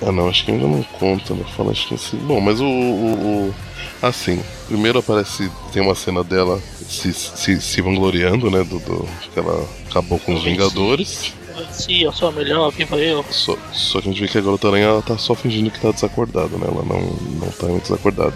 Ah 0.04 0.12
não, 0.12 0.28
acho 0.28 0.44
que 0.44 0.50
ainda 0.50 0.66
não 0.66 0.82
conta, 0.98 1.32
né? 1.32 1.44
Fala, 1.56 1.70
acho 1.72 1.88
que 1.88 1.94
assim. 1.94 2.18
Bom, 2.18 2.40
mas 2.40 2.60
o. 2.60 2.64
o, 2.66 3.48
o- 3.48 3.54
assim, 4.02 4.42
primeiro 4.68 4.98
aparece. 4.98 5.50
Tem 5.72 5.80
uma 5.82 5.94
cena 5.94 6.22
dela 6.22 6.60
se, 6.86 7.12
se, 7.14 7.58
se 7.60 7.80
vangloriando, 7.80 8.50
né? 8.50 8.58
Do, 8.64 8.78
do- 8.80 9.08
que 9.32 9.38
ela 9.38 9.66
acabou 9.88 10.18
com 10.18 10.34
os 10.34 10.42
Vingadores. 10.44 11.32
Sim, 11.70 12.02
eu 12.02 12.12
sou 12.12 12.28
a 12.28 12.32
melhor, 12.32 12.70
viva 12.70 12.96
eu. 12.96 13.24
Só, 13.30 13.56
só 13.72 14.00
que 14.00 14.08
a 14.08 14.12
gente 14.12 14.20
vê 14.20 14.28
que 14.28 14.38
a 14.38 14.40
garota 14.40 14.68
aranha 14.68 14.86
ela 14.86 15.02
tá 15.02 15.16
só 15.16 15.34
fingindo 15.34 15.70
que 15.70 15.80
tá 15.80 15.90
desacordada, 15.90 16.56
né? 16.56 16.66
Ela 16.66 16.82
não, 16.84 17.00
não 17.40 17.48
tá 17.52 17.66
muito 17.66 17.82
desacordada. 17.84 18.34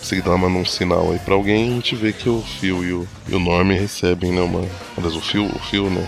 Em 0.00 0.04
seguida 0.04 0.28
ela 0.28 0.38
manda 0.38 0.58
um 0.58 0.64
sinal 0.64 1.10
aí 1.10 1.18
pra 1.18 1.34
alguém 1.34 1.66
e 1.68 1.70
a 1.70 1.74
gente 1.74 1.96
vê 1.96 2.12
que 2.12 2.28
o 2.28 2.40
Phil 2.42 2.84
e 2.84 2.92
o, 2.92 3.08
e 3.28 3.34
o 3.34 3.40
Norm 3.40 3.70
recebem, 3.70 4.32
né? 4.32 4.40
Uma. 4.40 4.60
Aliás, 4.96 5.16
o 5.16 5.20
Phil, 5.20 5.46
o 5.46 5.58
Phil, 5.58 5.90
né? 5.90 6.06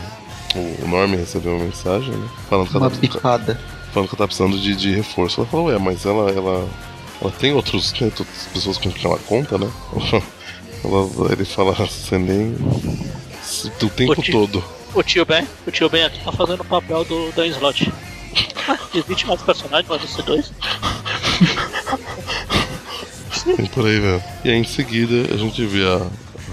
O, 0.55 0.85
o 0.85 0.89
Norm 0.89 1.11
recebeu 1.15 1.55
uma 1.57 1.65
mensagem, 1.65 2.11
né? 2.11 2.29
Falando 2.49 2.69
que 2.69 2.77
Uma 2.77 2.87
ela, 2.87 2.95
tá- 2.95 3.01
bipada. 3.01 3.61
falando 3.93 4.09
que 4.09 4.15
ela 4.15 4.19
tá 4.19 4.27
precisando 4.27 4.59
de, 4.61 4.77
de 4.77 4.93
reforço. 4.95 5.41
Ela 5.41 5.49
falou, 5.51 5.67
ué, 5.67 5.79
mas 5.79 6.05
ela. 6.07 6.31
ela, 6.31 6.69
ela 7.21 7.31
tem 7.39 7.53
outros, 7.55 7.93
né, 8.01 8.07
outras 8.07 8.49
pessoas 8.53 8.79
com 8.79 8.91
quem 8.91 9.05
ela 9.11 9.19
conta, 9.27 9.57
né? 9.59 9.71
Ela- 10.85 11.33
ele 11.33 11.45
fala, 11.45 11.73
você 11.75 12.19
nem. 12.19 12.57
O 13.83 13.89
tempo 13.91 14.21
todo. 14.33 14.65
O 14.95 15.03
tio 15.03 15.25
Ben, 15.25 15.47
o 15.67 15.71
tio 15.71 15.89
Ben 15.89 16.05
aqui 16.05 16.23
tá 16.23 16.31
fazendo 16.31 16.61
o 16.61 16.65
papel 16.65 17.05
do 17.05 17.33
Dan 17.33 17.47
Slot. 17.47 17.93
Ah, 18.69 18.79
Existe 18.95 19.27
mais 19.27 19.41
personagem 19.41 19.87
para 19.87 19.97
esses 19.97 20.25
dois? 20.25 20.53
Tem 23.57 23.67
por 23.67 23.87
aí, 23.87 23.99
velho. 23.99 24.23
E 24.45 24.51
aí 24.51 24.57
em 24.57 24.65
seguida 24.65 25.35
a 25.35 25.37
gente 25.37 25.65
vê 25.65 25.85
a, 25.85 25.97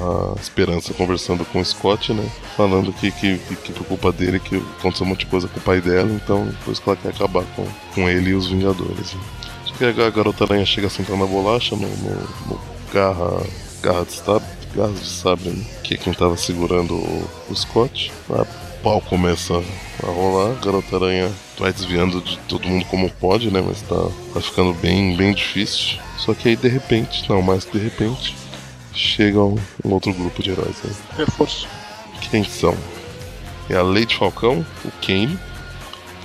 a 0.04 0.40
Esperança 0.40 0.94
conversando 0.94 1.44
com 1.46 1.60
o 1.60 1.66
Scott, 1.66 2.14
né? 2.14 2.28
Falando 2.56 2.94
que, 2.94 3.12
que, 3.12 3.38
que, 3.38 3.56
que 3.58 3.74
por 3.74 3.86
culpa 3.86 4.12
dele 4.12 4.40
que 4.40 4.56
aconteceu 4.56 5.06
um 5.06 5.10
monte 5.10 5.22
de 5.22 5.26
coisa 5.28 5.48
com 5.48 5.60
o 5.60 5.64
pai 5.64 5.82
dela, 5.82 6.10
então 6.12 6.48
por 6.64 6.72
isso 6.72 6.82
que 6.82 6.90
ela 6.90 6.98
quer 6.98 7.10
acabar 7.10 7.44
com, 7.56 7.68
com 7.94 8.10
ele 8.10 8.32
e 8.32 8.36
os 8.36 8.48
Vingadores. 8.48 9.14
Né? 9.14 9.22
Só 9.66 9.74
que 9.74 9.86
a 9.86 10.10
garota 10.10 10.46
aranha 10.46 10.66
chega 10.66 10.90
sentando 10.90 11.20
na 11.20 11.26
bolacha 11.26 11.76
no, 11.76 11.88
no, 11.88 12.16
no 12.48 12.62
garra, 12.94 13.44
garra 13.82 14.06
de 14.06 14.14
sabre, 14.14 14.48
garras 14.76 15.00
de 15.00 15.08
sabre, 15.08 15.50
né? 15.50 15.66
Que 15.84 15.94
é 15.96 15.98
quem 15.98 16.14
tava 16.14 16.36
segurando 16.38 16.96
o, 16.96 17.30
o 17.50 17.56
Scott. 17.56 18.12
A 18.30 18.46
pau 18.84 19.02
começa 19.02 19.54
a 20.04 20.06
rolar, 20.08 20.52
a 20.52 20.66
garota 20.66 20.96
aranha 20.96 21.32
vai 21.58 21.74
desviando 21.74 22.22
de 22.22 22.38
todo 22.48 22.68
mundo 22.68 22.86
como 22.86 23.10
pode, 23.10 23.52
né? 23.52 23.62
Mas 23.66 23.82
tá, 23.82 24.08
tá 24.34 24.42
ficando 24.42 24.74
bem, 24.76 25.16
bem 25.16 25.34
difícil. 25.34 26.00
Só 26.18 26.34
que 26.34 26.50
aí 26.50 26.56
de 26.56 26.68
repente, 26.68 27.28
não 27.30 27.42
mais 27.42 27.66
que 27.66 27.78
de 27.78 27.84
repente, 27.84 28.36
chega 28.94 29.40
um, 29.40 29.58
um 29.84 29.92
outro 29.92 30.14
grupo 30.14 30.42
de 30.42 30.52
heróis. 30.52 30.76
Né? 30.84 30.92
Reforço. 31.18 31.68
Quem 32.30 32.44
são? 32.44 32.76
É 33.70 33.76
a 33.76 33.82
Lady 33.84 34.16
Falcão, 34.18 34.66
o 34.86 34.92
Kane. 35.06 35.38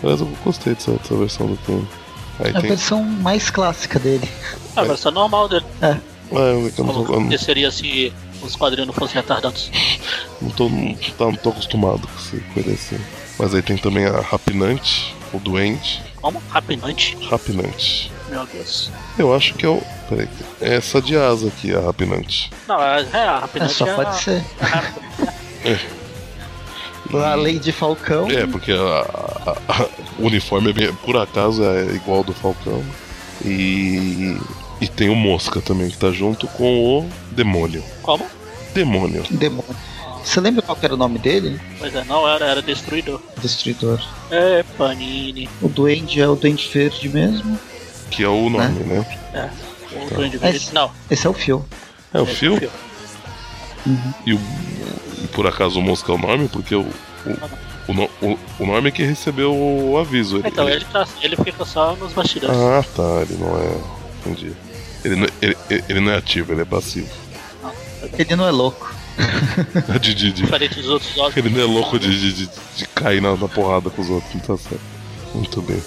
Aliás, 0.03 0.21
eu 0.21 0.27
gostei 0.45 0.75
dessa, 0.75 0.93
dessa 0.93 1.15
versão 1.15 1.47
do 1.47 1.57
Kane. 1.59 1.89
Aí 2.41 2.53
É 2.53 2.57
a 2.57 2.61
tem. 2.61 2.71
versão 2.71 3.03
mais 3.03 3.51
clássica 3.51 3.99
dele. 3.99 4.29
Ah, 4.77 4.85
isso 4.87 5.09
é 5.09 5.11
normal 5.11 5.49
dele. 5.49 5.65
Ah, 5.81 5.99
eu, 6.33 6.73
eu 6.77 7.07
eu 7.15 7.29
que 7.29 7.39
seria 7.39 7.71
se 7.71 8.13
os 8.45 8.57
quadrinhos 8.57 8.87
não 8.87 8.95
fossem 8.95 9.17
retardados? 9.17 9.71
não 10.41 10.51
tô, 10.51 10.69
não, 10.69 10.95
tá- 10.95 11.25
não 11.27 11.37
tô 11.37 11.51
acostumado 11.51 12.07
com 12.07 12.19
esse- 12.19 12.43
ele 12.57 12.73
assim. 12.75 12.99
Mas 13.39 13.55
aí 13.55 13.63
tem 13.63 13.77
também 13.77 14.05
a 14.07 14.21
Rapinante, 14.21 15.15
o 15.33 15.39
Doente. 15.39 16.03
Como? 16.21 16.41
Rapinante? 16.49 17.17
Rapinante. 17.29 18.13
Meu 18.31 18.47
Deus. 18.47 18.91
Eu 19.19 19.35
acho 19.35 19.55
que 19.55 19.67
é 19.67 19.69
o. 19.69 19.83
Peraí, 20.09 20.29
é 20.61 20.75
essa 20.77 21.01
de 21.03 21.17
asa 21.17 21.49
aqui, 21.49 21.75
a 21.75 21.81
Rapinante. 21.81 22.51
Não, 22.69 22.81
é, 22.83 23.03
é 23.13 23.17
a 23.17 23.19
É, 23.19 23.39
Rapinante 23.41 23.75
só 23.75 23.87
é 23.87 23.95
pode 23.95 24.09
a- 24.11 24.13
ser. 24.13 24.45
E- 25.65 26.05
A 27.17 27.35
Lady 27.37 27.71
Falcão. 27.71 28.29
É, 28.31 28.47
porque 28.47 28.73
a- 28.73 28.77
a- 29.47 29.57
a- 29.83 29.89
o 30.19 30.27
uniforme, 30.27 30.71
é 30.71 30.73
bem- 30.73 30.95
por 30.95 31.17
acaso, 31.17 31.63
é 31.65 31.85
igual 31.95 32.19
ao 32.19 32.25
do 32.25 32.33
Falcão. 32.33 32.83
E, 33.45 34.37
e 34.81 34.89
tem 34.89 35.09
o 35.09 35.15
Mosca 35.15 35.61
também, 35.61 35.89
que 35.91 35.97
tá 35.97 36.11
junto 36.11 36.47
com 36.49 37.01
o 37.01 37.09
Demônio. 37.33 37.83
Como? 38.03 38.27
Demônio. 38.75 39.23
Demônio. 39.31 39.77
Você 40.25 40.41
lembra 40.41 40.63
qual 40.63 40.77
era 40.81 40.95
o 40.95 40.97
nome 40.97 41.19
dele? 41.19 41.61
Pois 41.79 41.95
é, 41.95 42.03
não 42.05 42.27
era, 42.27 42.47
era 42.47 42.63
Destruidor. 42.63 43.21
Destruidor. 43.41 44.01
É, 44.31 44.63
Panini. 44.77 45.49
O 45.61 45.69
Duende 45.69 46.21
é 46.21 46.27
o 46.29 46.35
Duende 46.35 46.67
Verde 46.73 47.09
mesmo. 47.09 47.59
Que 48.11 48.23
é 48.25 48.29
o 48.29 48.49
nome, 48.49 48.81
né? 48.85 49.07
É. 49.35 49.51
O 49.97 50.09
Tá. 50.09 50.15
Duende 50.17 50.39
Verde. 50.39 50.71
Não. 50.73 50.91
Esse 51.11 51.27
é 51.27 51.31
o 51.31 51.35
Phil. 51.35 51.65
É 52.13 52.21
o 52.21 52.25
é 52.25 52.27
Phil. 52.27 52.55
Uhum. 53.87 54.15
E, 54.27 54.33
o, 54.35 54.41
por 55.33 55.47
acaso 55.47 55.79
o 55.79 55.83
Mosca 55.83 56.11
é 56.11 56.15
o 56.15 56.19
nome, 56.19 56.49
porque 56.49 56.75
o, 56.75 56.81
o, 56.81 57.89
o, 57.89 57.93
no- 57.95 58.11
o, 58.23 58.39
o 58.61 58.67
nome 58.67 58.89
é 58.89 58.91
que 58.93 59.03
recebeu 59.03 59.55
o 59.55 59.99
aviso. 59.99 60.39
Ele, 60.39 60.49
Então, 60.49 60.67
ele- 60.67 60.77
ele, 60.77 60.85
tá, 60.87 61.07
ele 61.21 61.37
fica 61.37 61.65
só 61.67 61.95
nos 61.97 62.13
bastidores. 62.15 62.57
Ah, 62.57 62.83
tá, 62.97 63.23
ele 63.23 63.37
não 63.39 63.57
é. 63.61 63.77
Entendi. 64.27 64.53
Ele 65.05 65.17
não, 65.17 65.29
ele, 65.43 65.57
ele- 65.71 65.85
ele 65.89 66.01
não 66.01 66.13
é 66.13 66.17
ativo, 66.17 66.53
ele 66.53 66.63
é 66.63 66.65
passivo. 66.65 67.09
Ele 68.19 68.37
não 68.37 68.47
é 68.47 68.51
louco. 68.51 68.93
De, 70.01 70.15
de, 70.15 70.33
de- 70.33 70.43
Diferente 70.43 70.75
dos 70.77 70.89
outros 70.89 71.15
jogos. 71.15 71.37
Ele 71.37 71.49
não 71.51 71.61
é 71.61 71.65
louco 71.65 71.99
de, 71.99 72.09
de, 72.19 72.33
de, 72.47 72.51
de 72.77 72.87
cair 72.89 73.23
na, 73.23 73.37
na 73.37 73.47
porrada 73.49 73.89
com 73.91 74.03
os 74.03 74.11
outros, 74.11 74.35
não 74.35 74.41
tá 74.41 74.57
certo. 74.57 74.81
Muito 75.35 75.63
bem. 75.63 75.81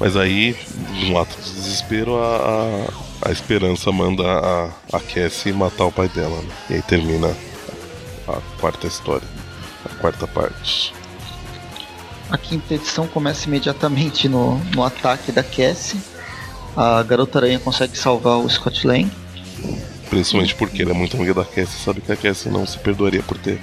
Mas 0.00 0.16
aí, 0.16 0.56
num 1.04 1.16
ato 1.18 1.34
de 1.40 1.52
desespero, 1.52 2.16
a, 2.18 2.86
a 3.28 3.30
Esperança 3.32 3.90
manda 3.92 4.22
a, 4.24 4.70
a 4.96 5.00
Cassie 5.00 5.52
matar 5.52 5.84
o 5.86 5.92
pai 5.92 6.08
dela. 6.08 6.36
Né? 6.42 6.48
E 6.70 6.74
aí 6.74 6.82
termina 6.82 7.34
a 8.28 8.40
quarta 8.60 8.86
história, 8.88 9.26
a 9.84 9.94
quarta 10.00 10.26
parte. 10.26 10.92
A 12.30 12.36
quinta 12.36 12.74
edição 12.74 13.06
começa 13.06 13.46
imediatamente 13.46 14.28
no, 14.28 14.58
no 14.74 14.82
ataque 14.84 15.30
da 15.30 15.44
Cassie. 15.44 16.00
A 16.76 17.02
Garota 17.02 17.38
Aranha 17.38 17.58
consegue 17.58 17.96
salvar 17.96 18.36
o 18.36 18.48
Scott 18.48 18.86
Lang. 18.86 19.10
Principalmente 20.10 20.54
porque 20.54 20.82
ele 20.82 20.90
é 20.90 20.94
muito 20.94 21.16
amiga 21.16 21.34
da 21.34 21.44
Cassie 21.44 21.82
sabe 21.82 22.00
que 22.00 22.12
a 22.12 22.16
Cassie 22.16 22.50
não 22.50 22.66
se 22.66 22.78
perdoaria 22.78 23.22
por 23.22 23.38
ter 23.38 23.58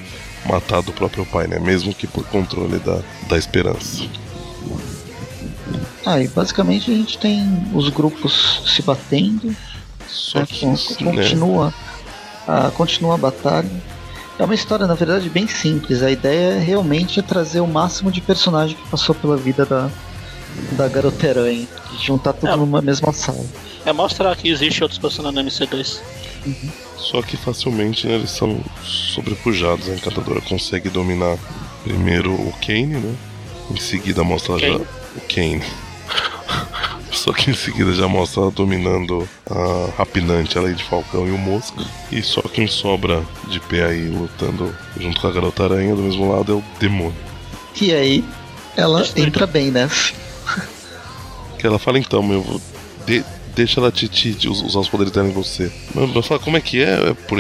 matado 0.46 0.90
o 0.90 0.94
próprio 0.94 1.26
pai, 1.26 1.48
né? 1.48 1.60
Mesmo 1.60 1.94
que 1.94 2.08
por 2.08 2.26
controle 2.26 2.80
da, 2.80 3.00
da 3.30 3.38
esperança. 3.38 4.04
Ah, 6.06 6.20
e 6.20 6.28
basicamente 6.28 6.92
a 6.92 6.96
gente 6.96 7.18
tem 7.18 7.42
os 7.74 7.90
grupos 7.90 8.64
se 8.66 8.82
batendo. 8.82 9.56
Só 10.08 10.40
né? 10.40 10.46
que. 10.48 10.66
Né, 10.66 10.76
continua, 11.00 11.74
a, 12.48 12.72
continua 12.72 13.14
a 13.14 13.18
batalha. 13.18 13.70
É 14.38 14.44
uma 14.44 14.56
história, 14.56 14.88
na 14.88 14.96
verdade, 14.96 15.30
bem 15.30 15.48
simples. 15.48 16.02
A 16.02 16.12
ideia 16.12 16.56
é 16.56 16.60
realmente 16.60 17.20
é 17.20 17.24
trazer 17.24 17.62
o 17.62 17.68
máximo 17.68 18.12
de 18.12 18.20
personagem 18.20 18.76
que 18.76 18.90
passou 18.90 19.14
pela 19.14 19.38
vida 19.38 19.66
da, 19.66 19.90
da. 20.72 20.88
E 21.52 21.68
juntar 22.02 22.34
tudo 22.34 22.52
É. 22.52 22.56
numa 22.56 22.82
mesma 22.82 23.12
sala. 23.14 23.46
É 23.86 23.92
mostrar 23.94 24.36
que 24.36 24.50
existe 24.50 24.82
outros 24.84 25.00
personagens 25.00 25.60
no 25.60 25.68
MC2. 25.68 26.00
Só 26.98 27.22
que 27.22 27.36
facilmente 27.38 28.08
né, 28.08 28.16
eles 28.16 28.32
são 28.32 28.64
sobrepujados. 28.84 29.90
A 29.90 29.94
encantadora 29.94 30.42
consegue 30.42 30.90
dominar 30.90 31.38
primeiro 31.84 32.34
o 32.34 32.54
Kane, 32.66 32.96
né? 32.96 33.16
Em 33.72 33.78
seguida 33.78 34.24
mostra 34.24 34.54
ela 34.54 34.62
já. 34.62 34.68
Kane? 34.70 34.86
O 35.16 35.22
Kane. 35.34 35.64
Só 37.12 37.32
que 37.32 37.52
em 37.52 37.54
seguida 37.54 37.94
já 37.94 38.08
mostra 38.08 38.42
ela 38.42 38.52
dominando 38.52 39.28
a 39.50 39.92
Rapinante, 39.98 40.58
a 40.58 40.62
Lady 40.62 40.84
Falcão 40.84 41.28
e 41.28 41.32
o 41.32 41.38
Mosca. 41.38 41.86
E 42.12 42.22
só 42.24 42.42
quem 42.42 42.68
sobra 42.68 43.24
de 43.50 43.60
pé 43.60 43.86
aí 43.86 44.08
lutando 44.10 44.76
junto 45.00 45.22
com 45.22 45.28
a 45.28 45.32
Garota 45.32 45.64
Aranha 45.64 45.96
do 45.96 46.02
mesmo 46.02 46.32
lado 46.36 46.52
é 46.52 46.56
o 46.56 46.64
Demônio. 46.80 47.14
E 47.80 47.94
aí, 47.94 48.26
ela 48.76 49.06
entra 49.16 49.46
bem 49.46 49.70
nessa. 49.72 50.14
Que 51.64 51.68
ela 51.68 51.80
fala 51.80 51.98
então, 51.98 52.22
meu, 52.22 52.60
de- 53.06 53.24
deixa 53.56 53.80
ela 53.80 53.90
te, 53.90 54.10
te- 54.10 54.34
te 54.34 54.50
us- 54.50 54.62
usar 54.62 54.80
os 54.80 54.90
poderes 54.90 55.14
dela 55.14 55.30
em 55.30 55.32
você. 55.32 55.72
Meu, 55.96 56.04
ela 56.04 56.22
fala, 56.22 56.38
como 56.42 56.58
é 56.58 56.60
que 56.60 56.84
é? 56.84 57.12
é 57.12 57.14
por, 57.14 57.38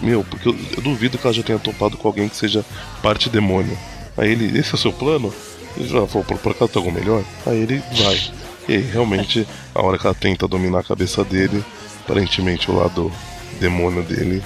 meu, 0.00 0.24
porque 0.24 0.48
eu, 0.48 0.56
eu 0.78 0.82
duvido 0.82 1.18
que 1.18 1.26
ela 1.26 1.34
já 1.34 1.42
tenha 1.42 1.58
topado 1.58 1.94
com 1.98 2.08
alguém 2.08 2.26
que 2.26 2.38
seja 2.38 2.64
parte 3.02 3.28
demônio. 3.28 3.76
Aí 4.16 4.32
ele, 4.32 4.58
esse 4.58 4.72
é 4.72 4.76
o 4.76 4.78
seu 4.78 4.94
plano? 4.94 5.30
Ele 5.76 5.88
já 5.88 6.06
falou, 6.06 6.24
por, 6.24 6.38
por 6.38 6.52
acaso 6.52 6.70
tem 6.72 6.82
algo 6.82 6.90
melhor? 6.98 7.22
Aí 7.44 7.58
ele 7.58 7.82
vai. 8.02 8.18
E 8.66 8.72
aí, 8.76 8.80
realmente, 8.80 9.46
a 9.74 9.82
hora 9.82 9.98
que 9.98 10.06
ela 10.06 10.14
tenta 10.14 10.48
dominar 10.48 10.78
a 10.78 10.82
cabeça 10.82 11.22
dele, 11.22 11.62
aparentemente 12.02 12.70
o 12.70 12.76
lado 12.76 13.12
demônio 13.60 14.02
dele. 14.04 14.42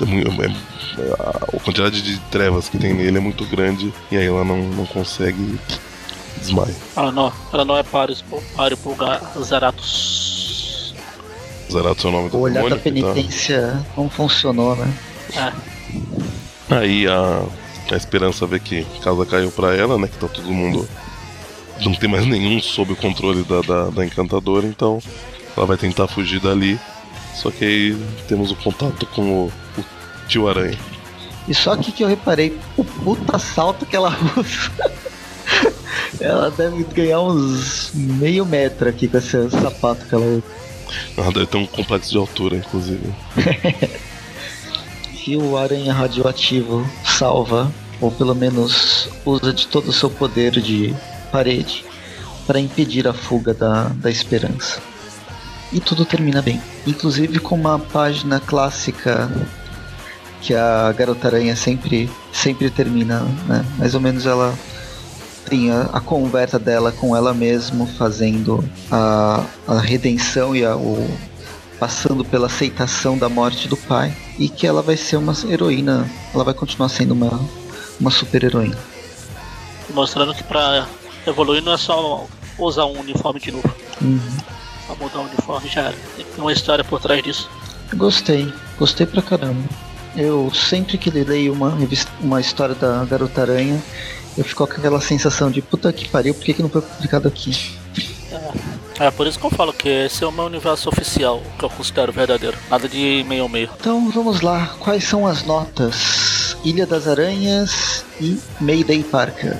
é 0.00 0.42
é- 0.44 0.46
é- 0.50 1.12
a, 1.56 1.60
quantidade 1.60 2.02
de 2.02 2.18
trevas 2.22 2.68
que 2.68 2.76
tem 2.76 2.92
nele 2.92 3.18
é 3.18 3.20
muito 3.20 3.44
grande 3.44 3.94
e 4.10 4.16
aí 4.16 4.26
ela 4.26 4.44
não, 4.44 4.58
não 4.70 4.84
consegue 4.84 5.60
desmaia. 6.36 6.74
Ela 6.96 7.12
não, 7.12 7.32
ela 7.52 7.64
não 7.64 7.76
é 7.76 7.82
páreo, 7.82 8.16
páreo 8.56 8.78
Zeratus. 9.42 10.94
Zerato 11.70 12.06
é 12.06 12.10
o 12.10 12.12
nome 12.12 12.30
do 12.30 12.36
O 12.38 12.40
olhar 12.40 12.62
da 12.62 12.70
que 12.70 12.74
tá- 12.76 12.80
penitência 12.82 13.84
não 13.96 14.08
funcionou, 14.08 14.74
né? 14.76 14.92
É, 15.36 15.52
Aí 16.74 17.06
a, 17.06 17.42
a 17.92 17.96
esperança 17.96 18.46
vê 18.46 18.58
que 18.58 18.84
casa 19.02 19.24
caiu 19.26 19.50
pra 19.50 19.74
ela, 19.74 19.98
né? 19.98 20.08
Que 20.08 20.16
tá 20.18 20.28
todo 20.28 20.48
mundo. 20.50 20.88
Não 21.80 21.94
tem 21.94 22.10
mais 22.10 22.26
nenhum 22.26 22.60
sob 22.60 22.92
o 22.92 22.96
controle 22.96 23.42
da, 23.44 23.60
da, 23.60 23.90
da 23.90 24.04
encantadora, 24.04 24.66
então 24.66 25.00
ela 25.56 25.66
vai 25.66 25.76
tentar 25.76 26.08
fugir 26.08 26.40
dali. 26.40 26.78
Só 27.34 27.50
que 27.50 27.64
aí 27.64 27.96
temos 28.26 28.50
o 28.50 28.56
contato 28.56 29.06
com 29.06 29.44
o, 29.44 29.52
o 29.78 29.84
tio 30.26 30.48
Aranha. 30.48 30.78
E 31.46 31.54
só 31.54 31.72
aqui 31.72 31.92
que 31.92 32.02
eu 32.02 32.08
reparei 32.08 32.58
o 32.76 32.84
puta 32.84 33.38
salto 33.38 33.86
que 33.86 33.94
ela 33.96 34.10
usa. 34.36 34.70
Ela 36.20 36.50
deve 36.50 36.84
ganhar 36.84 37.20
uns 37.20 37.90
meio 37.94 38.44
metro 38.44 38.88
aqui 38.88 39.08
com 39.08 39.18
esse 39.18 39.50
sapato 39.50 40.06
que 40.06 40.14
ela 40.14 40.24
usa. 40.24 40.44
Ela 41.16 41.32
deve 41.32 41.46
ter 41.46 41.56
um 41.56 41.66
complexo 41.66 42.10
de 42.10 42.18
altura, 42.18 42.56
inclusive. 42.56 43.14
E 45.28 45.36
o 45.36 45.58
aranha 45.58 45.92
radioativo 45.92 46.90
salva, 47.04 47.70
ou 48.00 48.10
pelo 48.10 48.34
menos 48.34 49.10
usa 49.26 49.52
de 49.52 49.66
todo 49.66 49.88
o 49.88 49.92
seu 49.92 50.08
poder 50.08 50.52
de 50.52 50.96
parede 51.30 51.84
para 52.46 52.58
impedir 52.58 53.06
a 53.06 53.12
fuga 53.12 53.52
da, 53.52 53.88
da 53.88 54.10
esperança. 54.10 54.80
E 55.70 55.80
tudo 55.80 56.06
termina 56.06 56.40
bem. 56.40 56.58
Inclusive 56.86 57.40
com 57.40 57.56
uma 57.56 57.78
página 57.78 58.40
clássica 58.40 59.30
que 60.40 60.54
a 60.54 60.90
Garota 60.92 61.28
Aranha 61.28 61.54
sempre, 61.54 62.08
sempre 62.32 62.70
termina, 62.70 63.20
né? 63.46 63.62
Mais 63.76 63.94
ou 63.94 64.00
menos 64.00 64.24
ela 64.24 64.54
a, 65.92 66.00
conversa 66.00 66.58
dela 66.58 66.92
com 66.92 67.16
ela 67.16 67.32
mesma, 67.32 67.86
fazendo 67.86 68.64
a, 68.90 69.44
a 69.66 69.78
redenção 69.78 70.54
e 70.54 70.64
a, 70.64 70.76
o, 70.76 71.08
passando 71.78 72.24
pela 72.24 72.46
aceitação 72.46 73.16
da 73.16 73.28
morte 73.28 73.68
do 73.68 73.76
pai 73.76 74.14
e 74.38 74.48
que 74.48 74.66
ela 74.66 74.82
vai 74.82 74.96
ser 74.96 75.16
uma 75.16 75.32
heroína, 75.48 76.08
ela 76.34 76.44
vai 76.44 76.54
continuar 76.54 76.88
sendo 76.88 77.12
uma, 77.12 77.40
uma 78.00 78.10
super 78.10 78.44
heroína. 78.44 78.76
mostrando 79.90 80.34
que 80.34 80.42
pra 80.42 80.86
evoluir 81.26 81.62
não 81.62 81.72
é 81.72 81.76
só 81.76 82.26
usar 82.58 82.86
um 82.86 82.98
uniforme 82.98 83.40
de 83.40 83.52
novo. 83.52 83.74
Uhum. 84.00 84.20
Só 84.86 84.94
mudar 84.96 85.18
o 85.18 85.22
uniforme 85.22 85.68
já 85.68 85.82
era. 85.82 85.96
Tem 86.16 86.26
uma 86.38 86.52
história 86.52 86.84
por 86.84 87.00
trás 87.00 87.22
disso. 87.22 87.50
Gostei, 87.94 88.52
gostei 88.78 89.06
pra 89.06 89.22
caramba. 89.22 89.62
Eu 90.16 90.52
sempre 90.52 90.98
que 90.98 91.10
leio 91.10 91.52
uma, 91.52 91.76
uma 92.20 92.40
história 92.40 92.74
da 92.74 93.04
Garota 93.04 93.42
Aranha, 93.42 93.80
eu 94.36 94.44
fico 94.44 94.66
com 94.66 94.72
aquela 94.72 95.00
sensação 95.00 95.50
de 95.50 95.62
puta 95.62 95.92
que 95.92 96.08
pariu, 96.08 96.34
por 96.34 96.44
que, 96.44 96.54
que 96.54 96.62
não 96.62 96.68
foi 96.68 96.82
publicado 96.82 97.28
aqui? 97.28 97.78
É 99.00 99.10
por 99.10 99.26
isso 99.26 99.38
que 99.38 99.46
eu 99.46 99.50
falo 99.50 99.72
que 99.72 99.88
esse 99.88 100.24
é 100.24 100.26
o 100.26 100.32
meu 100.32 100.44
universo 100.44 100.88
oficial, 100.88 101.40
que 101.58 101.64
eu 101.64 101.70
considero 101.70 102.12
verdadeiro. 102.12 102.58
Nada 102.68 102.88
de 102.88 103.24
meio 103.28 103.44
a 103.44 103.48
meio. 103.48 103.70
Então 103.78 104.10
vamos 104.10 104.40
lá, 104.40 104.74
quais 104.80 105.04
são 105.04 105.26
as 105.26 105.44
notas? 105.44 106.56
Ilha 106.64 106.84
das 106.84 107.06
Aranhas 107.06 108.04
e 108.20 108.38
Mayday 108.60 109.04
Parker. 109.04 109.56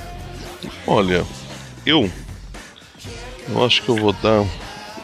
Olha, 0.87 1.25
eu. 1.87 2.11
Eu 3.49 3.65
acho 3.65 3.83
que 3.83 3.89
eu 3.89 3.97
vou 3.97 4.13
dar 4.13 4.45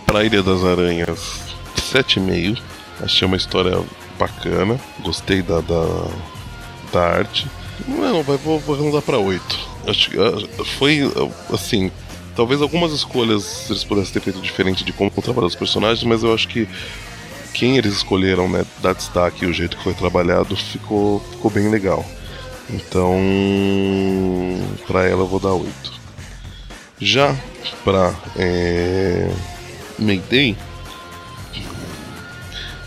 pra 0.05 0.25
Ilha 0.25 0.43
das 0.43 0.65
Aranhas 0.65 1.41
7,5. 1.77 2.61
Achei 3.01 3.27
uma 3.27 3.37
história 3.37 3.81
bacana. 4.19 4.79
Gostei 5.01 5.43
da, 5.43 5.61
da, 5.61 6.09
da 6.93 7.01
arte. 7.01 7.47
Não, 7.87 8.23
vai, 8.23 8.37
vou, 8.37 8.59
vou 8.59 8.75
arredondar 8.75 9.03
pra 9.03 9.19
8. 9.19 9.59
Acho 9.87 10.11
ah, 10.21 10.65
foi 10.79 11.01
assim. 11.53 11.91
Talvez 12.35 12.61
algumas 12.61 12.93
escolhas 12.93 13.71
eles 13.71 13.85
pudessem 13.85 14.15
ter 14.15 14.21
feito 14.21 14.41
diferente 14.41 14.83
de 14.83 14.93
como 14.93 15.11
trabalhar 15.11 15.47
os 15.47 15.55
personagens, 15.55 16.03
mas 16.03 16.25
eu 16.25 16.35
acho 16.35 16.49
que 16.49 16.69
quem 17.53 17.79
eles 17.79 17.95
escolheram, 17.95 18.49
né, 18.49 18.67
dar 18.83 18.93
destaque 18.93 19.45
e 19.45 19.49
o 19.49 19.53
jeito 19.53 19.77
que 19.77 19.85
foi 19.85 19.95
trabalhado 19.95 20.57
ficou, 20.57 21.21
ficou 21.31 21.51
bem 21.51 21.71
legal. 21.71 22.05
Então, 22.69 23.17
pra 24.87 25.05
ela 25.05 25.23
eu 25.23 25.29
vou 25.29 25.39
dar 25.39 25.53
8. 25.53 25.73
Já 26.99 27.37
pra 27.85 28.15
é, 28.37 29.31
Mayday, 29.99 30.57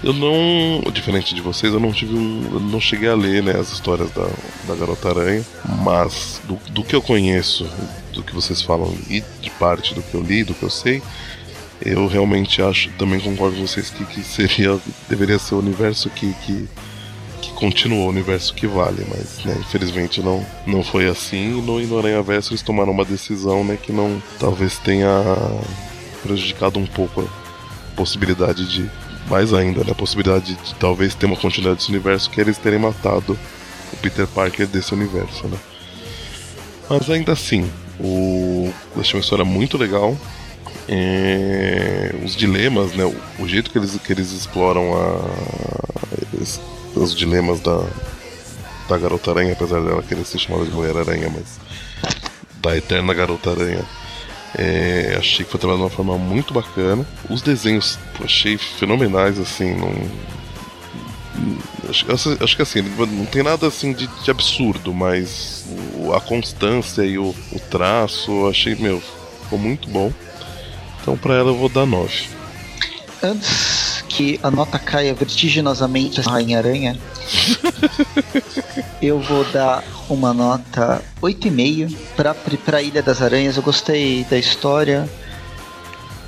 eu 0.04 0.14
não, 0.14 0.92
diferente 0.92 1.34
de 1.34 1.42
vocês, 1.42 1.74
eu 1.74 1.80
não 1.80 1.92
tive 1.92 2.16
um, 2.16 2.50
eu 2.54 2.60
não 2.60 2.80
cheguei 2.80 3.10
a 3.10 3.16
ler 3.16 3.42
né, 3.42 3.54
as 3.60 3.72
histórias 3.72 4.12
da, 4.12 4.28
da 4.68 4.76
Garota 4.76 5.10
Aranha, 5.10 5.44
mas 5.84 6.40
do, 6.46 6.56
do 6.72 6.84
que 6.84 6.96
eu 6.96 7.02
conheço, 7.02 7.68
do 8.14 8.22
que 8.22 8.34
vocês 8.34 8.62
falam 8.62 8.94
e 9.10 9.24
de 9.42 9.50
parte 9.52 9.96
do 9.96 10.02
que 10.02 10.14
eu 10.14 10.22
li, 10.22 10.44
do 10.44 10.54
que 10.54 10.64
eu 10.64 10.70
sei, 10.70 11.02
eu 11.82 12.08
realmente 12.08 12.62
acho, 12.62 12.90
também 12.92 13.20
concordo 13.20 13.58
com 13.58 13.66
vocês 13.66 13.90
que, 13.90 14.06
que 14.06 14.22
seria, 14.24 14.80
deveria 15.10 15.40
ser 15.40 15.56
o 15.56 15.60
universo 15.60 16.10
que, 16.10 16.34
que, 16.46 16.68
que 17.42 17.52
continuou, 17.54 18.06
o 18.06 18.10
universo 18.10 18.54
que 18.54 18.68
vale, 18.68 19.06
mas 19.10 19.44
né, 19.46 19.56
infelizmente 19.60 20.22
não, 20.22 20.46
não 20.66 20.84
foi 20.84 21.08
assim. 21.08 21.58
E 21.58 21.62
no, 21.62 21.80
no 21.80 21.98
Aranha 21.98 22.22
Verso 22.22 22.52
eles 22.52 22.62
tomaram 22.62 22.92
uma 22.92 23.06
decisão 23.06 23.64
né, 23.64 23.78
que 23.82 23.92
não 23.92 24.22
talvez 24.40 24.78
tenha 24.78 25.10
prejudicado 26.22 26.80
um 26.80 26.86
pouco 26.86 27.22
a 27.22 27.96
possibilidade 27.96 28.66
de, 28.66 28.90
mais 29.28 29.54
ainda, 29.54 29.84
né, 29.84 29.92
a 29.92 29.96
possibilidade 29.96 30.54
de, 30.56 30.76
talvez 30.76 31.14
ter 31.16 31.26
uma 31.26 31.36
continuidade 31.36 31.78
desse 31.80 31.90
universo, 31.90 32.30
que 32.30 32.40
é 32.40 32.44
eles 32.44 32.58
terem 32.58 32.80
matado 32.80 33.38
o 33.94 33.98
Peter 33.98 34.28
Parker 34.28 34.68
desse 34.68 34.94
universo, 34.94 35.48
né. 35.48 35.58
Mas 36.90 37.10
ainda 37.10 37.34
assim, 37.34 37.70
o, 38.00 38.72
eu 38.96 39.02
achei 39.02 39.18
uma 39.18 39.24
história 39.24 39.44
muito 39.46 39.78
legal. 39.78 40.16
É, 40.90 42.16
os 42.24 42.34
dilemas, 42.34 42.94
né? 42.94 43.04
O, 43.38 43.46
jeito 43.48 43.70
que 43.70 43.78
eles, 43.78 43.98
que 44.02 44.14
eles 44.14 44.32
exploram 44.32 44.94
a, 44.96 45.20
es- 46.42 46.62
os 46.96 47.14
dilemas 47.14 47.60
da, 47.60 47.84
da 48.88 48.98
Garota 48.98 49.32
Aranha, 49.32 49.52
apesar 49.52 49.82
dela 49.82 50.02
querer 50.02 50.24
ser 50.26 50.40
chamada 50.40 50.64
de 50.66 50.72
Mulher 50.72 50.96
Aranha, 50.96 51.30
mas 51.30 51.60
da 52.62 52.78
eterna 52.78 53.14
Garota 53.14 53.52
Aranha, 53.52 53.84
É, 54.56 55.16
achei 55.18 55.46
que 55.46 55.52
foi 55.52 55.60
trabalhado 55.60 55.90
de 55.90 55.94
uma 55.94 55.96
forma 55.96 56.18
muito 56.18 56.54
bacana. 56.54 57.06
Os 57.30 57.42
desenhos 57.42 58.00
achei 58.24 58.58
fenomenais, 58.58 59.40
assim, 59.40 59.76
não. 59.76 59.92
Acho, 61.90 62.44
acho, 62.44 62.56
que 62.56 62.62
assim, 62.62 62.82
não 62.82 63.26
tem 63.26 63.44
nada 63.44 63.68
assim 63.68 63.94
de, 63.94 64.08
de 64.08 64.32
absurdo, 64.32 64.94
mas 64.94 65.66
a 66.16 66.20
constância 66.20 67.04
e 67.04 67.18
o, 67.18 67.34
o 67.52 67.60
traço, 67.70 68.48
achei, 68.48 68.76
meu, 68.76 69.02
ficou 69.44 69.60
muito 69.60 69.88
bom. 69.90 70.12
Então 71.02 71.18
para 71.18 71.36
ela 71.36 71.52
eu 71.52 71.56
vou 71.56 71.70
dar 71.70 71.86
9. 71.86 72.28
Antes 73.24 73.77
que 74.18 74.40
a 74.42 74.50
nota 74.50 74.80
caia 74.80 75.14
vertiginosamente 75.14 76.20
a 76.20 76.24
Rainha 76.24 76.58
Aranha, 76.58 76.98
eu 79.00 79.20
vou 79.20 79.44
dar 79.52 79.84
uma 80.10 80.34
nota 80.34 81.04
8,5 81.22 81.96
para 82.16 82.34
pra 82.34 82.82
Ilha 82.82 83.04
das 83.04 83.22
Aranhas. 83.22 83.58
Eu 83.58 83.62
gostei 83.62 84.24
da 84.24 84.36
história. 84.36 85.08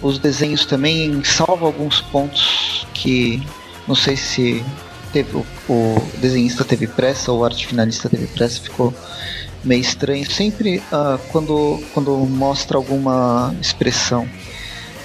Os 0.03 0.19
desenhos 0.19 0.67
também 0.67 1.23
salvam 1.23 1.65
alguns 1.65 1.99
pontos 1.99 2.85
que 2.93 3.41
não 3.87 3.95
sei 3.95 4.15
se 4.15 4.63
teve 5.11 5.35
o, 5.35 5.45
o 5.67 6.07
desenhista 6.19 6.63
teve 6.63 6.85
pressa 6.85 7.31
ou 7.31 7.39
o 7.39 7.45
arte 7.45 7.65
finalista 7.65 8.07
teve 8.07 8.27
pressa, 8.27 8.61
ficou 8.61 8.93
meio 9.63 9.81
estranho. 9.81 10.29
Sempre 10.29 10.77
uh, 10.77 11.17
quando, 11.31 11.83
quando 11.91 12.15
mostra 12.17 12.77
alguma 12.77 13.51
expressão, 13.59 14.29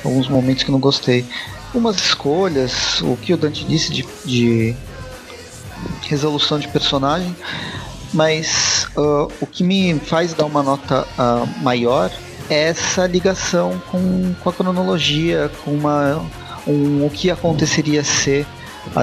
alguns 0.04 0.28
momentos 0.28 0.64
que 0.64 0.70
não 0.70 0.78
gostei. 0.78 1.24
Umas 1.74 1.96
escolhas, 1.96 3.00
o 3.02 3.16
que 3.16 3.34
o 3.34 3.36
Dante 3.36 3.64
disse 3.64 3.92
de, 3.92 4.06
de 4.24 4.76
resolução 6.02 6.58
de 6.58 6.68
personagem, 6.68 7.34
mas 8.12 8.86
uh, 8.96 9.30
o 9.40 9.46
que 9.46 9.64
me 9.64 9.98
faz 9.98 10.32
dar 10.32 10.44
uma 10.44 10.62
nota 10.62 11.06
uh, 11.18 11.62
maior 11.62 12.12
é 12.48 12.68
essa 12.68 13.06
ligação 13.06 13.80
com, 13.90 14.34
com 14.34 14.50
a 14.50 14.52
cronologia, 14.52 15.50
com 15.64 15.72
uma, 15.72 16.24
um, 16.66 17.04
o 17.04 17.10
que 17.10 17.30
aconteceria 17.30 18.04
se 18.04 18.46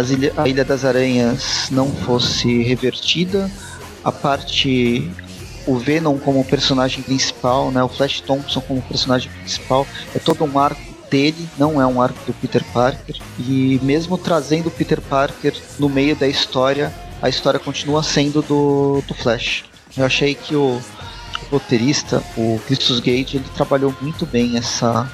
ilha, 0.09 0.34
a 0.38 0.47
Ilha 0.47 0.63
das 0.63 0.86
Aranhas 0.86 1.67
não 1.72 1.91
fosse 1.91 2.63
revertida, 2.63 3.51
a 4.03 4.11
parte 4.11 5.11
o 5.67 5.78
Venom 5.78 6.17
como 6.17 6.43
personagem 6.43 7.03
principal, 7.03 7.72
né, 7.72 7.84
o 7.84 7.88
Flash 7.89 8.22
Thompson 8.22 8.61
como 8.61 8.82
personagem 8.82 9.30
principal, 9.32 9.86
é 10.15 10.19
todo 10.19 10.43
um 10.43 10.57
arco 10.57 10.91
dele, 11.12 11.47
não 11.57 11.80
é 11.80 11.86
um 11.86 12.01
arco 12.01 12.18
do 12.26 12.34
Peter 12.34 12.64
Parker. 12.74 13.18
E 13.38 13.80
mesmo 13.84 14.18
trazendo 14.18 14.68
o 14.68 14.72
Peter 14.72 15.01
Parker 15.01 15.53
no 15.78 15.89
meio 15.89 16.16
da 16.16 16.28
história, 16.28 16.91
a 17.22 17.28
história 17.28 17.59
continua 17.59 18.01
sendo 18.01 18.41
do, 18.41 19.03
do 19.05 19.14
Flash. 19.14 19.66
Eu 19.95 20.05
achei 20.05 20.34
que 20.34 20.55
o, 20.55 20.82
roteirista, 21.51 22.24
o 22.38 22.59
Christus 22.66 22.99
Gage, 22.99 23.38
ele 23.38 23.45
trabalhou 23.55 23.93
muito 24.01 24.26
bem 24.26 24.57
essa, 24.57 25.12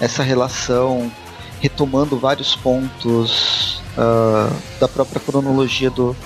essa 0.00 0.22
relação, 0.22 1.12
retomando 1.60 2.18
vários 2.18 2.56
pontos 2.56 3.82
uh, 3.92 4.54
da 4.80 4.88
própria 4.88 5.20
cronologia 5.20 5.90
do, 5.90 6.16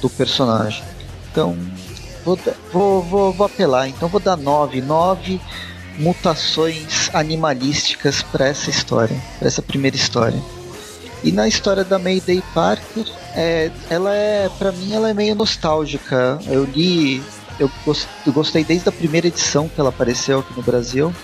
do 0.00 0.08
personagem. 0.08 0.82
Então, 1.30 1.56
vou, 2.24 2.38
vou, 2.72 3.02
vou, 3.02 3.32
vou 3.32 3.46
apelar. 3.46 3.86
Então, 3.86 4.08
vou 4.08 4.20
dar 4.20 4.36
9. 4.36 4.80
9 4.80 5.40
mutações 5.98 7.10
animalísticas 7.12 8.22
para 8.22 8.48
essa 8.48 8.70
história, 8.70 9.16
para 9.38 9.48
essa 9.48 9.62
primeira 9.62 9.96
história. 9.96 10.40
E 11.22 11.30
na 11.30 11.46
história 11.46 11.84
da 11.84 11.98
Mayday 11.98 12.42
Parker, 12.54 13.04
é, 13.34 13.70
ela 13.90 14.14
é, 14.14 14.48
para 14.58 14.72
mim, 14.72 14.94
ela 14.94 15.10
é 15.10 15.14
meio 15.14 15.34
nostálgica. 15.34 16.38
Eu 16.46 16.64
li, 16.64 17.22
eu 17.58 17.70
gostei 18.32 18.64
desde 18.64 18.88
a 18.88 18.92
primeira 18.92 19.26
edição 19.26 19.68
que 19.68 19.78
ela 19.78 19.90
apareceu 19.90 20.38
aqui 20.40 20.54
no 20.56 20.62
Brasil. 20.62 21.14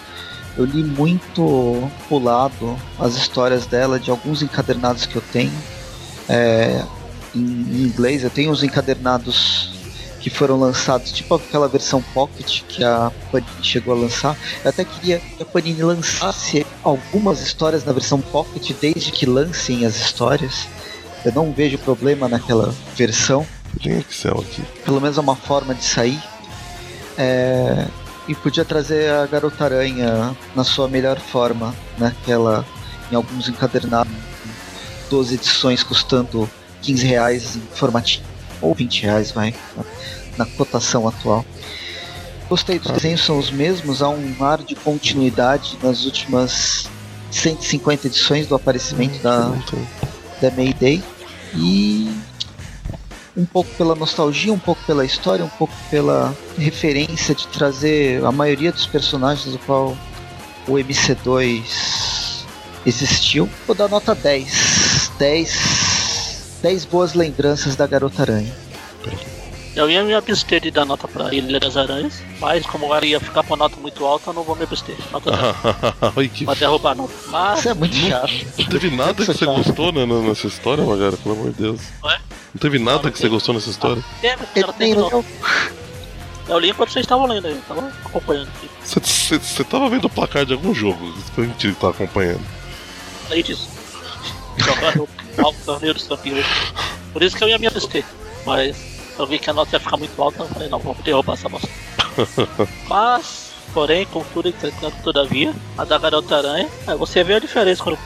Eu 0.56 0.64
li 0.64 0.82
muito 0.82 1.90
pulado 2.08 2.76
as 2.98 3.14
histórias 3.14 3.66
dela 3.66 3.98
de 3.98 4.10
alguns 4.10 4.42
encadernados 4.42 5.06
que 5.06 5.16
eu 5.16 5.22
tenho. 5.32 5.52
É, 6.28 6.82
em 7.34 7.84
inglês, 7.84 8.22
eu 8.22 8.30
tenho 8.30 8.50
os 8.50 8.62
encadernados 8.62 9.75
que 10.26 10.30
foram 10.30 10.58
lançados, 10.58 11.12
tipo 11.12 11.36
aquela 11.36 11.68
versão 11.68 12.02
Pocket 12.12 12.62
que 12.62 12.82
a 12.82 13.12
Panini 13.30 13.62
chegou 13.62 13.94
a 13.94 13.96
lançar. 13.96 14.36
Eu 14.64 14.70
até 14.70 14.84
queria 14.84 15.20
que 15.20 15.40
a 15.40 15.46
Panini 15.46 15.80
lançasse 15.84 16.66
algumas 16.82 17.40
histórias 17.40 17.84
na 17.84 17.92
versão 17.92 18.20
Pocket, 18.20 18.72
desde 18.80 19.12
que 19.12 19.24
lancem 19.24 19.86
as 19.86 19.94
histórias. 19.94 20.66
Eu 21.24 21.30
não 21.30 21.52
vejo 21.52 21.78
problema 21.78 22.26
naquela 22.26 22.74
versão. 22.96 23.46
Tem 23.80 24.00
Excel 24.00 24.40
aqui. 24.40 24.62
Pelo 24.84 25.00
menos 25.00 25.16
é 25.16 25.20
uma 25.20 25.36
forma 25.36 25.72
de 25.76 25.84
sair. 25.84 26.20
É... 27.16 27.86
E 28.26 28.34
podia 28.34 28.64
trazer 28.64 29.08
a 29.12 29.26
Garota 29.26 29.62
Aranha 29.62 30.36
na 30.56 30.64
sua 30.64 30.88
melhor 30.88 31.20
forma, 31.20 31.72
naquela, 31.96 32.62
né? 32.62 32.66
em 33.12 33.14
alguns 33.14 33.48
encadernados, 33.48 34.12
12 35.08 35.34
edições 35.36 35.84
custando 35.84 36.50
15 36.82 37.06
reais 37.06 37.54
em 37.54 37.62
formatinho 37.76 38.35
ou 38.60 38.74
20 38.74 39.02
reais, 39.02 39.30
vai, 39.32 39.54
na 40.36 40.44
cotação 40.44 41.06
atual. 41.06 41.44
Gostei 42.48 42.78
dos 42.78 42.90
ah. 42.90 42.94
desenhos, 42.94 43.24
são 43.24 43.38
os 43.38 43.50
mesmos, 43.50 44.02
há 44.02 44.08
um 44.08 44.34
ar 44.40 44.58
de 44.58 44.74
continuidade 44.74 45.78
nas 45.82 46.04
últimas 46.04 46.88
150 47.30 48.06
edições 48.06 48.46
do 48.46 48.54
aparecimento 48.54 49.20
da, 49.22 49.52
da 50.40 50.50
Mayday. 50.52 51.02
E 51.54 52.10
um 53.36 53.44
pouco 53.44 53.70
pela 53.76 53.94
nostalgia, 53.94 54.52
um 54.52 54.58
pouco 54.58 54.82
pela 54.86 55.04
história, 55.04 55.44
um 55.44 55.50
pouco 55.50 55.74
pela 55.90 56.34
referência 56.56 57.34
de 57.34 57.46
trazer 57.48 58.24
a 58.24 58.32
maioria 58.32 58.72
dos 58.72 58.86
personagens 58.86 59.52
do 59.52 59.58
qual 59.60 59.96
o 60.66 60.72
MC2 60.72 62.44
existiu. 62.86 63.48
Vou 63.66 63.74
dar 63.74 63.88
nota 63.88 64.14
10. 64.14 65.10
10 65.18 65.85
10 66.66 66.84
boas 66.86 67.14
lembranças 67.14 67.76
da 67.76 67.86
Garota 67.86 68.22
Aranha. 68.22 68.52
Eu 69.76 69.88
ia 69.88 70.02
me 70.02 70.12
abster 70.12 70.60
de 70.60 70.72
dar 70.72 70.84
nota 70.84 71.06
pra 71.06 71.32
Ilha 71.32 71.60
das 71.60 71.76
Aranhas, 71.76 72.20
mas 72.40 72.66
como 72.66 72.92
ela 72.92 73.06
ia 73.06 73.20
ficar 73.20 73.44
com 73.44 73.54
a 73.54 73.56
nota 73.56 73.76
muito 73.76 74.04
alta, 74.04 74.30
eu 74.30 74.34
não 74.34 74.42
vou 74.42 74.56
me 74.56 74.64
abster. 74.64 74.96
Nota 75.12 75.30
que... 76.34 76.44
Pra 76.44 76.54
derrubar 76.54 76.90
a 76.90 76.94
nota. 76.96 77.14
Mas... 77.28 77.60
Isso 77.60 77.68
é 77.68 77.74
muito 77.74 77.94
chato. 77.94 78.32
Não 78.58 78.66
teve 78.66 78.90
nada 78.90 79.14
que, 79.14 79.26
que 79.26 79.38
você 79.38 79.46
gostou 79.46 79.92
né, 79.92 80.04
nessa 80.06 80.48
história, 80.48 80.84
Magara, 80.84 81.16
pelo 81.16 81.36
amor 81.36 81.52
de 81.52 81.62
Deus. 81.62 81.80
Ué? 82.02 82.18
Não 82.52 82.60
teve 82.60 82.80
nada 82.80 83.04
não, 83.04 83.12
que 83.12 83.18
você 83.20 83.28
gostou 83.28 83.54
nessa 83.54 83.70
história? 83.70 84.02
Teve, 84.20 84.44
ela 84.56 84.72
terminou. 84.72 85.24
Eu 86.48 86.58
li 86.58 86.70
enquanto 86.70 86.90
vocês 86.90 87.04
estavam 87.04 87.28
lendo 87.28 87.46
aí, 87.46 87.52
eu 87.52 87.62
tava 87.68 87.92
acompanhando 88.06 88.48
aqui. 88.48 88.68
Você 88.82 89.62
tava 89.62 89.88
vendo 89.88 90.06
o 90.06 90.10
placar 90.10 90.44
de 90.44 90.52
algum 90.52 90.74
jogo, 90.74 91.14
pra 91.32 91.44
gente 91.44 91.68
estar 91.68 91.90
acompanhando. 91.90 92.44
Além 93.28 93.44
disso. 93.44 93.68
Alto 95.38 95.58
torneio 95.64 95.94
dos 95.94 96.06
campeões. 96.06 96.46
Por 97.12 97.22
isso 97.22 97.36
que 97.36 97.44
eu 97.44 97.48
ia 97.48 97.58
me 97.58 97.66
abster. 97.66 98.04
Mas 98.44 98.76
eu 99.18 99.26
vi 99.26 99.38
que 99.38 99.50
a 99.50 99.52
nota 99.52 99.76
ia 99.76 99.80
ficar 99.80 99.96
muito 99.96 100.22
alta, 100.22 100.42
eu 100.42 100.48
falei, 100.48 100.68
não, 100.68 100.78
vou 100.78 100.94
derrubar 101.02 101.34
essa 101.34 101.48
bosta. 101.48 101.68
Mas, 102.88 103.52
porém, 103.72 104.06
contudo, 104.06 104.48
entretanto, 104.48 104.96
todavia, 105.02 105.54
a 105.76 105.84
da 105.84 105.98
Garota 105.98 106.36
Aranha, 106.36 106.68
é, 106.86 106.94
você 106.94 107.24
vê 107.24 107.34
a 107.34 107.38
diferença 107.38 107.82
quando 107.82 107.98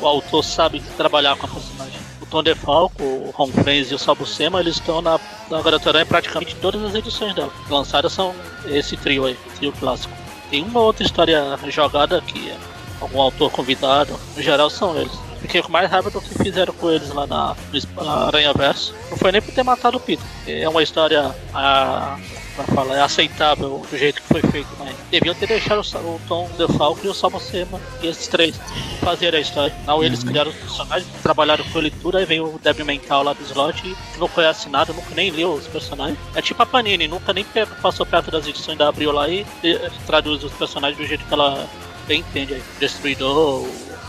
o, 0.00 0.06
autor 0.06 0.42
sabe 0.42 0.80
trabalhar 0.96 1.36
com 1.36 1.46
a 1.46 1.48
personagem. 1.48 2.00
O 2.20 2.26
Tom 2.26 2.42
DeFalco, 2.42 3.02
o 3.02 3.32
Ron 3.34 3.48
Friends 3.48 3.90
e 3.90 3.94
o 3.94 3.98
Sabucema, 3.98 4.60
eles 4.60 4.76
estão 4.76 5.02
na, 5.02 5.20
na 5.50 5.60
Garota 5.62 5.90
Aranha 5.90 6.06
praticamente 6.06 6.56
todas 6.56 6.82
as 6.82 6.94
edições 6.94 7.34
dela. 7.34 7.52
Lançadas 7.68 8.12
são 8.12 8.34
esse 8.66 8.96
trio 8.96 9.26
aí, 9.26 9.36
trio 9.56 9.72
clássico. 9.72 10.12
Tem 10.50 10.62
uma 10.62 10.80
outra 10.80 11.04
história 11.04 11.58
jogada 11.68 12.20
que 12.22 12.50
é 12.50 12.56
algum 13.00 13.20
autor 13.20 13.50
convidado, 13.50 14.18
no 14.36 14.42
geral 14.42 14.70
são 14.70 14.96
eles. 14.96 15.12
Fiquei 15.44 15.60
com 15.60 15.70
mais 15.70 15.90
raiva 15.90 16.10
do 16.10 16.22
que 16.22 16.42
fizeram 16.42 16.72
com 16.72 16.90
eles 16.90 17.10
lá 17.10 17.26
na, 17.26 17.54
na 18.02 18.12
Aranha 18.28 18.50
Verso. 18.54 18.94
Não 19.10 19.18
foi 19.18 19.30
nem 19.30 19.42
por 19.42 19.52
ter 19.52 19.62
matado 19.62 19.98
o 19.98 20.00
Peter. 20.00 20.24
É 20.48 20.66
uma 20.66 20.82
história 20.82 21.34
a, 21.52 22.16
pra 22.56 22.64
falar, 22.64 22.96
é 22.96 23.02
aceitável 23.02 23.84
do 23.90 23.98
jeito 23.98 24.22
que 24.22 24.28
foi 24.28 24.40
feito, 24.40 24.68
mas 24.78 24.96
deviam 25.10 25.34
ter 25.34 25.46
deixado 25.46 25.82
o, 25.82 25.98
o 26.14 26.20
Tom 26.26 26.48
DeFalco 26.56 27.04
e 27.04 27.08
o 27.08 27.14
Salmo 27.14 27.38
Sema 27.38 27.78
e 28.02 28.06
esses 28.06 28.26
três 28.26 28.58
fazer 29.02 29.34
a 29.34 29.38
história. 29.38 29.74
Não, 29.86 30.02
eles 30.02 30.20
uhum. 30.20 30.28
criaram 30.28 30.50
os 30.50 30.56
personagens, 30.56 31.12
trabalharam 31.22 31.64
com 31.66 31.78
leitura, 31.78 32.20
aí 32.20 32.24
veio 32.24 32.46
o 32.46 32.58
débil 32.58 32.86
mental 32.86 33.22
lá 33.22 33.34
do 33.34 33.42
slot 33.42 33.82
que 33.82 34.18
não 34.18 34.28
conhece 34.28 34.70
nada, 34.70 34.94
nunca 34.94 35.14
nem 35.14 35.30
leu 35.30 35.52
os 35.52 35.66
personagens. 35.66 36.18
É 36.34 36.40
tipo 36.40 36.62
a 36.62 36.64
Panini, 36.64 37.06
nunca 37.06 37.34
nem 37.34 37.44
passou 37.82 38.06
perto 38.06 38.30
das 38.30 38.46
edições 38.46 38.78
da 38.78 38.88
Abril 38.88 39.12
lá 39.12 39.28
e, 39.28 39.44
e 39.62 39.78
traduz 40.06 40.42
os 40.42 40.52
personagens 40.54 40.96
do 40.96 41.06
jeito 41.06 41.22
que 41.26 41.34
ela 41.34 41.68
bem 42.06 42.20
entende 42.20 42.54
aí. 42.54 42.62
Destruidor, 42.80 43.68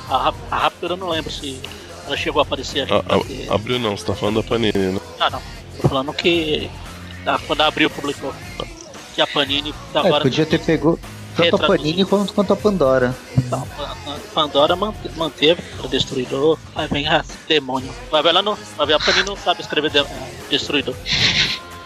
a, 0.10 0.34
a 0.52 0.58
Raptor 0.58 0.92
eu 0.92 0.98
não 0.98 1.10
lembro 1.10 1.32
se 1.32 1.60
ela 2.06 2.18
chegou 2.18 2.40
a 2.40 2.44
aparecer 2.44 2.82
aqui. 2.82 2.94
A, 2.94 3.52
a, 3.52 3.56
abriu 3.56 3.80
não, 3.80 3.98
você 3.98 4.06
tá 4.06 4.14
falando 4.14 4.42
da 4.42 4.48
Panini, 4.48 4.78
né? 4.78 5.00
Ah 5.20 5.30
não. 5.30 5.42
Tô 5.82 5.88
falando 5.88 6.14
que. 6.14 6.70
Ah, 7.26 7.40
quando 7.46 7.62
a 7.62 7.68
Abril 7.68 7.90
publicou. 7.90 8.34
Que 9.16 9.22
a 9.22 9.28
Panini 9.28 9.74
é, 9.94 9.98
agora. 9.98 10.22
podia 10.22 10.46
ter 10.46 10.60
pegou 10.60 11.00
tanto 11.36 11.56
a 11.56 11.68
Panini 11.68 12.06
quanto, 12.06 12.34
quanto 12.34 12.54
a 12.54 12.56
Pandora. 12.56 13.16
Então, 13.38 13.68
a 13.80 14.18
Pandora 14.34 14.76
manteve 14.76 15.62
o 15.84 15.88
Destruidor. 15.88 16.58
Aí 16.76 16.88
vem 16.88 17.08
a 17.08 17.24
demônio. 17.48 17.92
Vai 18.12 18.24
ver 18.24 18.32
lá 18.32 18.42
não. 18.42 18.58
Vai 18.78 18.88
ver 18.88 18.94
a 18.94 19.00
Panini 19.00 19.26
não 19.26 19.36
sabe 19.36 19.62
escrever 19.62 19.90
de, 19.90 20.06
Destruidor. 20.50 20.96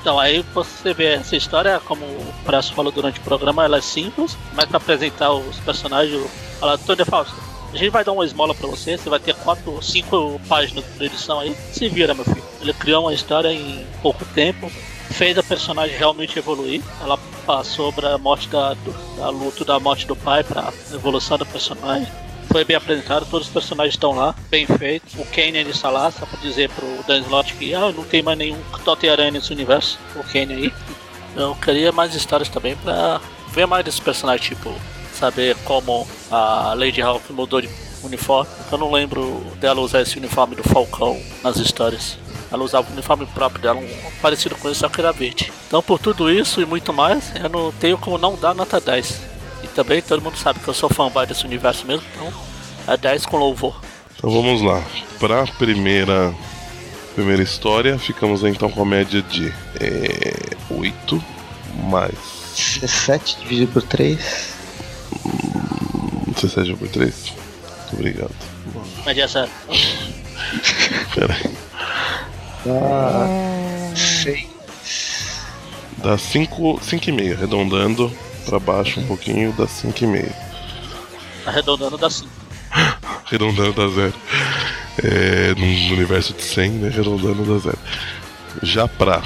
Então, 0.02 0.20
aí 0.20 0.46
você 0.54 0.94
vê 0.94 1.16
essa 1.16 1.36
história, 1.36 1.80
como 1.86 2.06
o 2.06 2.34
Preço 2.46 2.74
falou 2.74 2.92
durante 2.92 3.20
o 3.20 3.24
programa, 3.24 3.66
ela 3.66 3.78
é 3.78 3.82
simples, 3.82 4.38
mas 4.54 4.66
para 4.66 4.78
apresentar 4.78 5.34
os 5.34 5.58
personagens, 5.60 6.26
fala, 6.58 6.78
Tony 6.78 7.04
Fausto, 7.04 7.36
a 7.74 7.78
gente 7.78 7.90
vai 7.90 8.04
dar 8.04 8.12
uma 8.12 8.26
esmola 8.26 8.54
pra 8.56 8.68
você, 8.68 8.98
você 8.98 9.10
vai 9.10 9.20
ter 9.20 9.36
quatro, 9.36 9.82
cinco 9.82 10.40
páginas 10.48 10.84
de 10.98 11.06
edição 11.06 11.40
aí, 11.40 11.56
se 11.72 11.88
vira, 11.88 12.14
meu 12.14 12.26
filho. 12.26 12.44
Ele 12.62 12.74
criou 12.74 13.04
uma 13.04 13.14
história 13.14 13.52
em 13.52 13.86
pouco 14.02 14.26
tempo, 14.34 14.72
fez 15.12 15.38
a 15.38 15.44
personagem 15.44 15.98
realmente 15.98 16.38
evoluir. 16.38 16.82
Ela 17.02 17.18
passou 17.46 17.92
para 17.94 18.16
a 18.16 18.18
morte 18.18 18.48
da, 18.50 18.76
da 19.18 19.30
luto 19.30 19.64
da 19.64 19.80
morte 19.80 20.06
do 20.08 20.16
pai 20.16 20.44
para 20.44 20.74
evolução 20.94 21.38
da 21.38 21.46
personagem. 21.46 22.08
Foi 22.52 22.66
bem 22.66 22.76
apresentado, 22.76 23.28
todos 23.30 23.48
os 23.48 23.54
personagens 23.54 23.94
estão 23.94 24.12
lá, 24.12 24.34
bem 24.50 24.66
feito. 24.66 25.22
O 25.22 25.26
Kane 25.26 25.60
está 25.70 25.92
lá, 25.92 26.10
só 26.12 26.26
para 26.26 26.40
dizer 26.40 26.70
pro 26.72 27.04
Dan 27.08 27.20
Slott 27.20 27.54
que 27.54 27.76
ah, 27.76 27.92
não 27.92 28.04
tem 28.04 28.24
mais 28.24 28.38
nenhum 28.38 28.58
Totem-Aranha 28.84 29.32
nesse 29.32 29.54
universo. 29.54 30.00
O 30.16 30.24
Kane 30.24 30.54
aí. 30.54 30.74
Eu 31.36 31.54
queria 31.56 31.92
mais 31.92 32.16
histórias 32.16 32.50
também 32.50 32.76
para 32.76 33.22
ver 33.52 33.68
mais 33.68 33.86
desse 33.86 34.02
personagem, 34.02 34.50
tipo, 34.50 34.74
saber 35.20 35.56
como 35.66 36.08
a 36.32 36.74
Lady 36.76 37.02
Hawk 37.02 37.32
mudou 37.34 37.62
de 37.62 37.70
uniforme. 38.04 38.50
Eu 38.72 38.78
não 38.78 38.92
lembro 38.92 39.44
dela 39.60 39.82
usar 39.82 40.02
esse 40.02 40.18
uniforme 40.18 40.56
do 40.56 40.64
Falcão 40.64 41.20
nas 41.44 41.58
histórias. 41.58 42.18
Ela 42.52 42.64
usava 42.64 42.90
o 42.90 42.94
uniforme 42.94 43.26
próprio 43.28 43.62
dela, 43.62 43.80
um 43.80 44.12
parecido 44.22 44.56
com 44.56 44.70
isso, 44.72 44.80
só 44.80 44.90
que 44.90 45.00
era 45.00 45.12
verde. 45.12 45.52
Então, 45.68 45.84
por 45.84 46.00
tudo 46.00 46.32
isso 46.32 46.62
e 46.62 46.66
muito 46.66 46.92
mais, 46.92 47.32
eu 47.36 47.50
não 47.50 47.72
tenho 47.74 47.98
como 47.98 48.18
não 48.18 48.36
dar 48.36 48.56
nota 48.56 48.80
10. 48.80 49.22
E 49.64 49.68
também 49.68 50.02
todo 50.02 50.22
mundo 50.22 50.38
sabe 50.38 50.60
que 50.60 50.68
eu 50.68 50.74
sou 50.74 50.90
fanboy 50.90 51.28
desse 51.28 51.46
universo 51.46 51.86
mesmo, 51.86 52.04
então 52.16 52.34
é 52.88 52.98
10 52.98 53.26
com 53.26 53.38
louvor. 53.38 53.80
Então 54.16 54.32
vamos 54.32 54.62
lá. 54.62 54.84
Para 55.20 55.44
a 55.44 55.48
primeira, 55.48 56.34
primeira 57.14 57.44
história, 57.44 58.00
ficamos 58.00 58.44
então 58.44 58.70
com 58.70 58.82
a 58.82 58.86
média 58.86 59.22
de 59.22 59.54
é, 59.80 60.56
8 60.72 61.24
mais 61.90 62.16
17 62.82 63.38
dividido 63.42 63.72
por 63.74 63.84
3. 63.84 64.59
Hum, 65.26 66.32
17 66.34 66.76
por 66.76 66.88
3. 66.88 67.34
Muito 67.92 67.94
obrigado. 67.94 68.36
Média 69.06 69.28
zero. 69.28 69.52
Peraí. 71.16 71.56
Dá 72.66 73.96
6. 73.96 74.48
Dá 75.98 76.18
5, 76.18 76.80
5,5, 76.80 77.34
arredondando 77.34 78.12
para 78.46 78.60
baixo 78.60 79.00
um 79.00 79.08
pouquinho, 79.08 79.54
dá 79.54 79.66
5,5. 79.66 80.32
Arredondando 81.46 81.98
dá 81.98 82.10
5. 82.10 82.30
Arredondando 83.26 83.74
dá 83.74 83.88
zero. 83.94 84.14
É, 85.04 85.56
no 85.56 85.66
universo 85.94 86.34
de 86.34 86.44
100, 86.44 86.70
né? 86.72 86.88
Arredondando 86.90 87.44
dá 87.44 87.60
zero. 87.60 87.80
Já 88.64 88.88
pra 88.88 89.22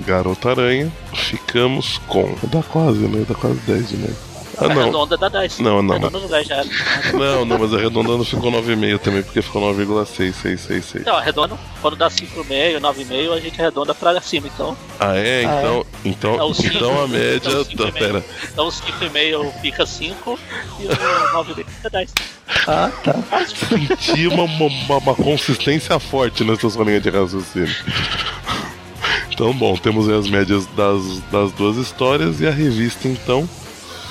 Garota 0.00 0.50
Aranha, 0.50 0.92
ficamos 1.14 1.98
com. 2.06 2.36
Dá 2.44 2.62
quase, 2.62 2.98
né? 2.98 3.24
Dá 3.28 3.34
quase 3.34 3.58
10 3.66 3.88
de 3.88 3.96
média. 3.96 4.16
Ah, 4.58 4.68
não. 4.68 4.82
Arredonda 4.82 5.16
dá 5.18 5.28
10. 5.28 5.58
Não, 5.58 5.82
não. 5.82 5.94
Arredonda 5.96 6.20
dá 6.28 6.36
10 6.36 6.48
já 6.48 6.54
era. 6.56 6.66
Não, 7.12 7.44
não, 7.44 7.58
mas 7.58 7.74
arredondando 7.74 8.24
ficou 8.24 8.50
9,5 8.50 8.98
também, 8.98 9.22
porque 9.22 9.42
ficou 9.42 9.62
9,6666. 9.74 11.00
Então, 11.02 11.16
arredonda, 11.16 11.58
quando 11.82 11.96
dá 11.96 12.08
5,5, 12.08 12.80
9,5, 12.80 13.32
a 13.32 13.40
gente 13.40 13.60
arredonda 13.60 13.94
pra 13.94 14.20
cima, 14.20 14.46
então. 14.48 14.76
Ah, 14.98 15.16
é? 15.16 15.42
Então, 15.42 15.86
então, 16.04 16.34
Então, 16.34 16.54
cinco- 16.54 16.76
então 16.76 17.02
a 17.04 17.08
média. 17.08 17.36
então, 17.48 17.64
cinco 17.64 17.82
tá, 17.82 17.88
e 17.88 17.92
meio. 17.92 18.06
pera. 18.06 18.24
Então 18.52 18.66
o 18.68 18.72
5,5 18.72 19.52
fica 19.60 19.84
5 19.86 20.38
e 20.80 20.86
o 20.86 20.88
9,5 20.88 21.64
fica 21.68 21.90
10. 21.90 22.12
Ah, 22.66 22.90
tá. 23.04 23.14
Senti 23.46 24.26
uma, 24.28 24.44
uma, 24.44 24.96
uma 24.98 25.14
consistência 25.14 25.98
forte 25.98 26.44
nessa 26.44 26.70
sua 26.70 26.84
linha 26.84 27.00
de 27.00 27.10
raciocínio. 27.10 27.74
Então, 29.30 29.52
bom, 29.52 29.76
temos 29.76 30.08
aí 30.08 30.18
as 30.18 30.28
médias 30.28 30.64
das, 30.68 31.02
das 31.30 31.52
duas 31.52 31.76
histórias 31.76 32.40
e 32.40 32.46
a 32.46 32.50
revista, 32.50 33.06
então, 33.06 33.46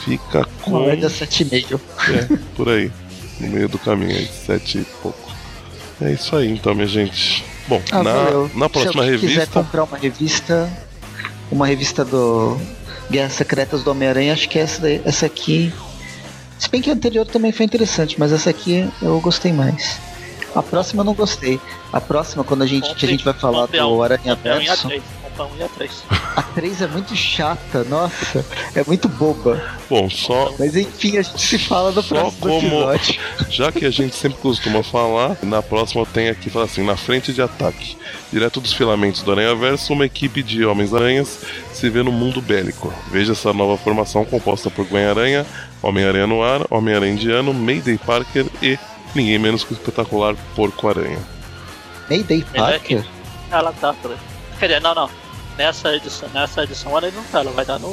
fica 0.06 0.48
com. 0.62 0.72
Uma 0.72 0.88
média 0.88 1.10
7,5. 1.10 1.80
É, 2.10 2.38
por 2.56 2.70
aí. 2.70 2.92
No 3.40 3.48
meio 3.50 3.68
do 3.68 3.78
caminho 3.78 4.16
aí, 4.16 4.26
sete 4.28 4.78
e 4.78 4.86
pouco. 5.02 5.20
É 6.02 6.12
isso 6.14 6.36
aí, 6.36 6.50
então, 6.52 6.74
minha 6.74 6.88
gente. 6.88 7.44
Bom, 7.68 7.82
Ah, 7.92 8.02
na, 8.04 8.14
valeu. 8.14 8.52
na 8.54 8.70
próxima 8.70 8.94
Se 8.94 9.00
alguém 9.00 9.20
quiser 9.20 9.34
revista. 9.40 9.60
comprar 9.64 9.84
uma 9.84 9.98
revista, 9.98 10.70
uma 11.52 11.68
revista 11.68 12.06
do 12.06 12.58
Guerras 13.12 13.34
Secretas 13.34 13.84
do 13.84 13.92
Homem-Aranha, 13.92 14.32
acho 14.34 14.48
que 14.48 14.58
essa, 14.60 14.88
essa 15.04 15.26
aqui. 15.26 15.74
Se 16.58 16.70
bem 16.70 16.82
que 16.82 16.90
a 16.90 16.94
anterior 16.94 17.26
também 17.26 17.52
foi 17.52 17.66
interessante, 17.66 18.16
mas 18.18 18.32
essa 18.32 18.50
aqui 18.50 18.88
eu 19.02 19.20
gostei 19.20 19.52
mais. 19.52 20.00
A 20.56 20.64
próxima 20.64 21.02
eu 21.02 21.06
não 21.06 21.14
gostei. 21.14 21.60
A 21.92 22.00
próxima, 22.00 22.44
quando 22.44 22.62
a 22.64 22.68
gente, 22.68 22.96
que 22.96 23.06
a 23.06 23.10
gente 23.10 23.26
vai 23.26 23.34
falar 23.34 23.66
do 23.66 24.04
Aranha 24.04 24.36
Verso, 24.36 24.90
1 25.44 25.58
e 25.58 25.64
a 25.64 25.68
3. 25.68 26.04
a 26.36 26.42
3 26.42 26.82
é 26.82 26.88
muito 26.88 27.16
chata, 27.16 27.84
nossa, 27.84 28.46
é 28.74 28.84
muito 28.86 29.08
boba. 29.10 29.62
Bom, 29.90 30.10
só, 30.10 30.54
Mas 30.58 30.76
enfim, 30.76 31.18
a 31.18 31.22
gente 31.22 31.42
se 31.42 31.58
fala 31.60 31.92
no 31.92 32.02
Só 32.02 32.16
próximo 32.16 32.40
como- 32.42 32.94
episódio. 32.94 33.20
Já 33.50 33.72
que 33.72 33.86
a 33.86 33.92
gente 33.92 34.16
sempre 34.16 34.40
costuma 34.40 34.82
falar, 34.84 35.38
na 35.44 35.62
próxima 35.62 36.06
tem 36.06 36.30
aqui, 36.30 36.50
fala 36.50 36.66
assim, 36.66 36.84
na 36.84 36.96
frente 36.96 37.34
de 37.34 37.42
ataque. 37.42 37.98
Direto 38.32 38.60
dos 38.60 38.74
filamentos 38.74 39.22
do 39.22 39.32
Aranha 39.32 39.56
Verso, 39.56 39.94
uma 39.94 40.06
equipe 40.06 40.42
de 40.44 40.66
Homens-Aranhas 40.66 41.40
se 41.74 41.90
vê 41.90 42.02
no 42.04 42.12
mundo 42.12 42.42
bélico. 42.42 42.94
Veja 43.12 43.34
essa 43.34 43.54
nova 43.54 43.78
formação 43.78 44.26
composta 44.26 44.70
por 44.70 44.86
Gwen-Aranha, 44.86 45.46
Homem-Aranha 45.82 46.28
no 46.28 46.42
ar, 46.44 46.62
Homem-Aranha 46.70 47.14
Indiano, 47.14 47.54
Mayday 47.54 47.98
Parker 47.98 48.46
e 48.62 48.78
ninguém 49.14 49.38
menos 49.38 49.64
que 49.64 49.74
o 49.74 49.76
espetacular 49.76 50.36
Porco-Aranha. 50.56 51.20
Mayday 52.10 52.44
Parker? 52.54 53.04
Ela 53.52 53.72
tá, 53.74 53.94
peraí. 53.94 54.18
Quer 54.60 54.68
dizer, 54.68 54.82
não, 54.82 54.96
não. 54.96 55.10
Nessa 55.58 55.96
edição, 55.96 56.28
nessa 56.34 56.64
edição 56.64 56.98
ela 56.98 57.10
não 57.12 57.24
tá, 57.24 57.40
ela 57.40 57.52
vai 57.52 57.64
dar 57.66 57.80
no 57.80 57.90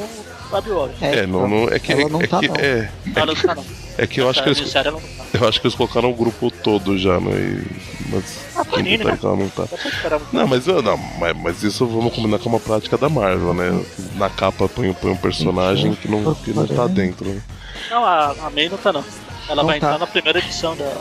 Web 0.52 0.68
Warriors. 0.68 1.00
É, 1.02 1.26
não, 1.26 1.46
não, 1.48 1.68
é 1.68 1.78
que, 1.78 1.92
ela 1.92 2.08
não 2.08 2.20
é, 2.20 2.26
tá, 2.26 2.40
que 2.40 2.48
não. 2.48 2.56
é, 2.56 2.90
Ela 3.14 3.26
não 3.26 3.34
tá, 3.36 3.54
não. 3.54 3.64
é 3.98 4.06
que 4.06 4.20
eu 4.20 4.28
acho 4.28 4.42
que 4.42 4.48
eles, 4.48 4.74
não 4.74 5.00
tá. 5.00 5.00
eu 5.40 5.48
acho 5.48 5.60
que 5.60 5.66
eles 5.68 5.76
colocaram 5.76 6.10
o 6.10 6.14
grupo 6.14 6.50
todo 6.50 6.98
já, 6.98 7.20
né? 7.20 7.30
E, 7.30 8.10
mas 8.10 8.38
Ah, 8.56 8.64
Panini, 8.64 9.04
tá 9.04 9.10
né? 9.12 9.16
que 9.16 9.24
ela 9.26 9.36
não 9.36 9.48
tá. 9.48 9.66
Pra 9.66 9.78
esperar 9.88 10.18
muito. 10.18 10.34
Não, 10.34 10.46
mas 10.48 10.66
eu 10.66 10.82
não, 10.82 10.96
mas, 11.20 11.36
mas 11.36 11.62
isso 11.62 11.86
vamos 11.86 12.12
combinar 12.12 12.40
com 12.40 12.48
uma 12.48 12.58
prática 12.60 12.98
da 12.98 13.08
Marvel, 13.08 13.54
né? 13.54 13.84
Na 14.16 14.28
capa 14.28 14.68
põe, 14.68 14.92
põe 14.92 15.12
um 15.12 15.16
personagem 15.16 15.94
que 15.94 16.08
não, 16.08 16.34
que 16.34 16.52
não 16.52 16.66
tá 16.66 16.88
dentro. 16.88 17.28
Né? 17.28 17.40
Não, 17.88 18.04
a, 18.04 18.32
a 18.46 18.50
May 18.50 18.68
não 18.68 18.76
tá, 18.78 18.92
não. 18.92 19.04
Ela 19.48 19.62
Não 19.62 19.66
vai 19.66 19.78
tá. 19.78 19.86
entrar 19.86 19.98
na 19.98 20.06
primeira 20.06 20.38
edição 20.40 20.76
da 20.76 20.92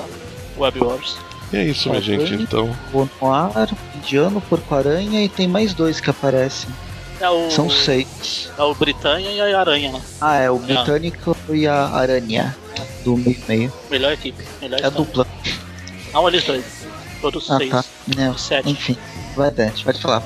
Web 0.57 0.79
Warriors. 0.79 1.17
E 1.53 1.57
é 1.57 1.63
isso, 1.65 1.89
minha 1.89 2.01
Tá 2.01 2.07
gente. 2.07 2.33
Então, 2.35 2.75
O 2.93 3.07
Noir, 3.21 3.69
Indiano, 3.97 4.39
Porco-Aranha 4.41 5.23
e 5.23 5.29
tem 5.29 5.47
mais 5.47 5.73
dois 5.73 5.99
que 5.99 6.09
aparecem. 6.09 6.69
É 7.19 7.29
o, 7.29 7.51
São 7.51 7.69
seis. 7.69 8.49
É 8.57 8.63
o 8.63 8.73
Britânia 8.73 9.29
e 9.29 9.39
a 9.53 9.59
Aranha 9.59 9.91
lá. 9.91 10.01
Ah, 10.19 10.35
é 10.37 10.49
o 10.49 10.57
Britânico 10.57 11.35
e 11.49 11.67
a 11.67 11.87
Aranha. 11.89 12.55
Do 13.03 13.15
meio 13.17 13.37
meio. 13.47 13.73
Melhor 13.89 14.11
equipe. 14.13 14.43
Melhor 14.61 14.79
É 14.79 14.85
a 14.85 14.87
história. 14.87 15.05
dupla. 15.05 15.27
Não, 16.13 16.27
eles 16.27 16.43
dois. 16.43 16.63
Todos 17.21 17.49
Ah, 17.51 17.57
seis. 17.57 17.69
tá. 17.69 17.85
Não, 18.17 18.37
Sete. 18.37 18.69
enfim. 18.69 18.97
Vai, 19.35 19.51
Dante, 19.51 19.83
pode 19.83 20.01
falar. 20.01 20.23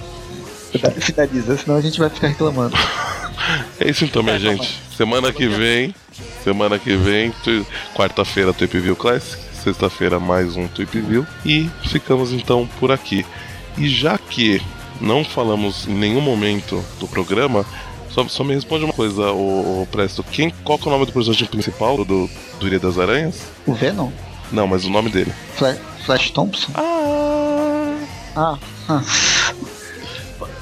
Finaliza, 0.99 1.57
senão 1.57 1.77
a 1.77 1.81
gente 1.81 1.99
vai 1.99 2.09
ficar 2.09 2.27
reclamando. 2.27 2.75
é 3.79 3.89
isso 3.89 4.05
então, 4.05 4.21
minha 4.23 4.35
É, 4.35 4.39
gente. 4.39 4.79
Semana 4.95 5.31
que 5.31 5.47
vem, 5.47 5.93
semana 6.43 6.79
que 6.79 6.95
vem, 6.95 7.33
quarta-feira 7.93 8.53
Tweep 8.53 8.79
View 8.79 8.95
Classic, 8.95 9.41
sexta-feira 9.65 10.19
mais 10.19 10.55
um 10.55 10.67
Tweep 10.67 10.99
View 11.01 11.25
e 11.43 11.69
ficamos 11.85 12.31
então 12.31 12.69
por 12.79 12.91
aqui. 12.91 13.25
E 13.77 13.89
já 13.89 14.15
que 14.17 14.61
não 15.01 15.25
falamos 15.25 15.87
em 15.87 15.93
nenhum 15.93 16.21
momento 16.21 16.83
do 16.99 17.07
programa, 17.07 17.65
só, 18.11 18.27
só 18.27 18.43
me 18.43 18.53
responde 18.53 18.85
uma 18.85 18.93
coisa, 18.93 19.31
o, 19.31 19.81
o 19.81 19.87
Presto. 19.91 20.23
Quem, 20.23 20.51
qual 20.63 20.77
que 20.77 20.85
é 20.85 20.87
o 20.87 20.91
nome 20.91 21.05
do 21.07 21.11
personagem 21.11 21.47
principal 21.47 21.97
do, 22.05 22.29
do 22.59 22.67
Ilha 22.67 22.79
das 22.79 22.99
Aranhas? 22.99 23.41
O 23.65 23.73
Venom? 23.73 24.11
Não, 24.51 24.67
mas 24.67 24.85
o 24.85 24.89
nome 24.89 25.09
dele. 25.09 25.33
Fla- 25.55 25.75
Flash 26.05 26.29
Thompson? 26.29 26.71
Ah! 26.75 27.95
Ah, 28.35 28.57
ah. 28.87 29.03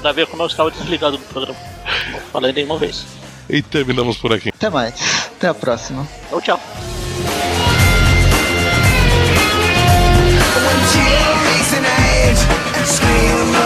Pra 0.00 0.12
ver 0.12 0.26
como 0.26 0.42
eu 0.42 0.46
estava 0.46 0.70
desligado 0.70 1.18
do 1.18 1.24
programa. 1.24 1.58
Não 2.10 2.20
falei 2.32 2.52
nenhuma 2.52 2.78
vez. 2.78 3.04
E 3.50 3.60
terminamos 3.60 4.16
por 4.16 4.32
aqui. 4.32 4.48
Até 4.48 4.70
mais. 4.70 4.94
Até 5.36 5.48
a 5.48 5.54
próxima. 5.54 6.08
Então, 6.26 6.40
tchau. 6.40 6.60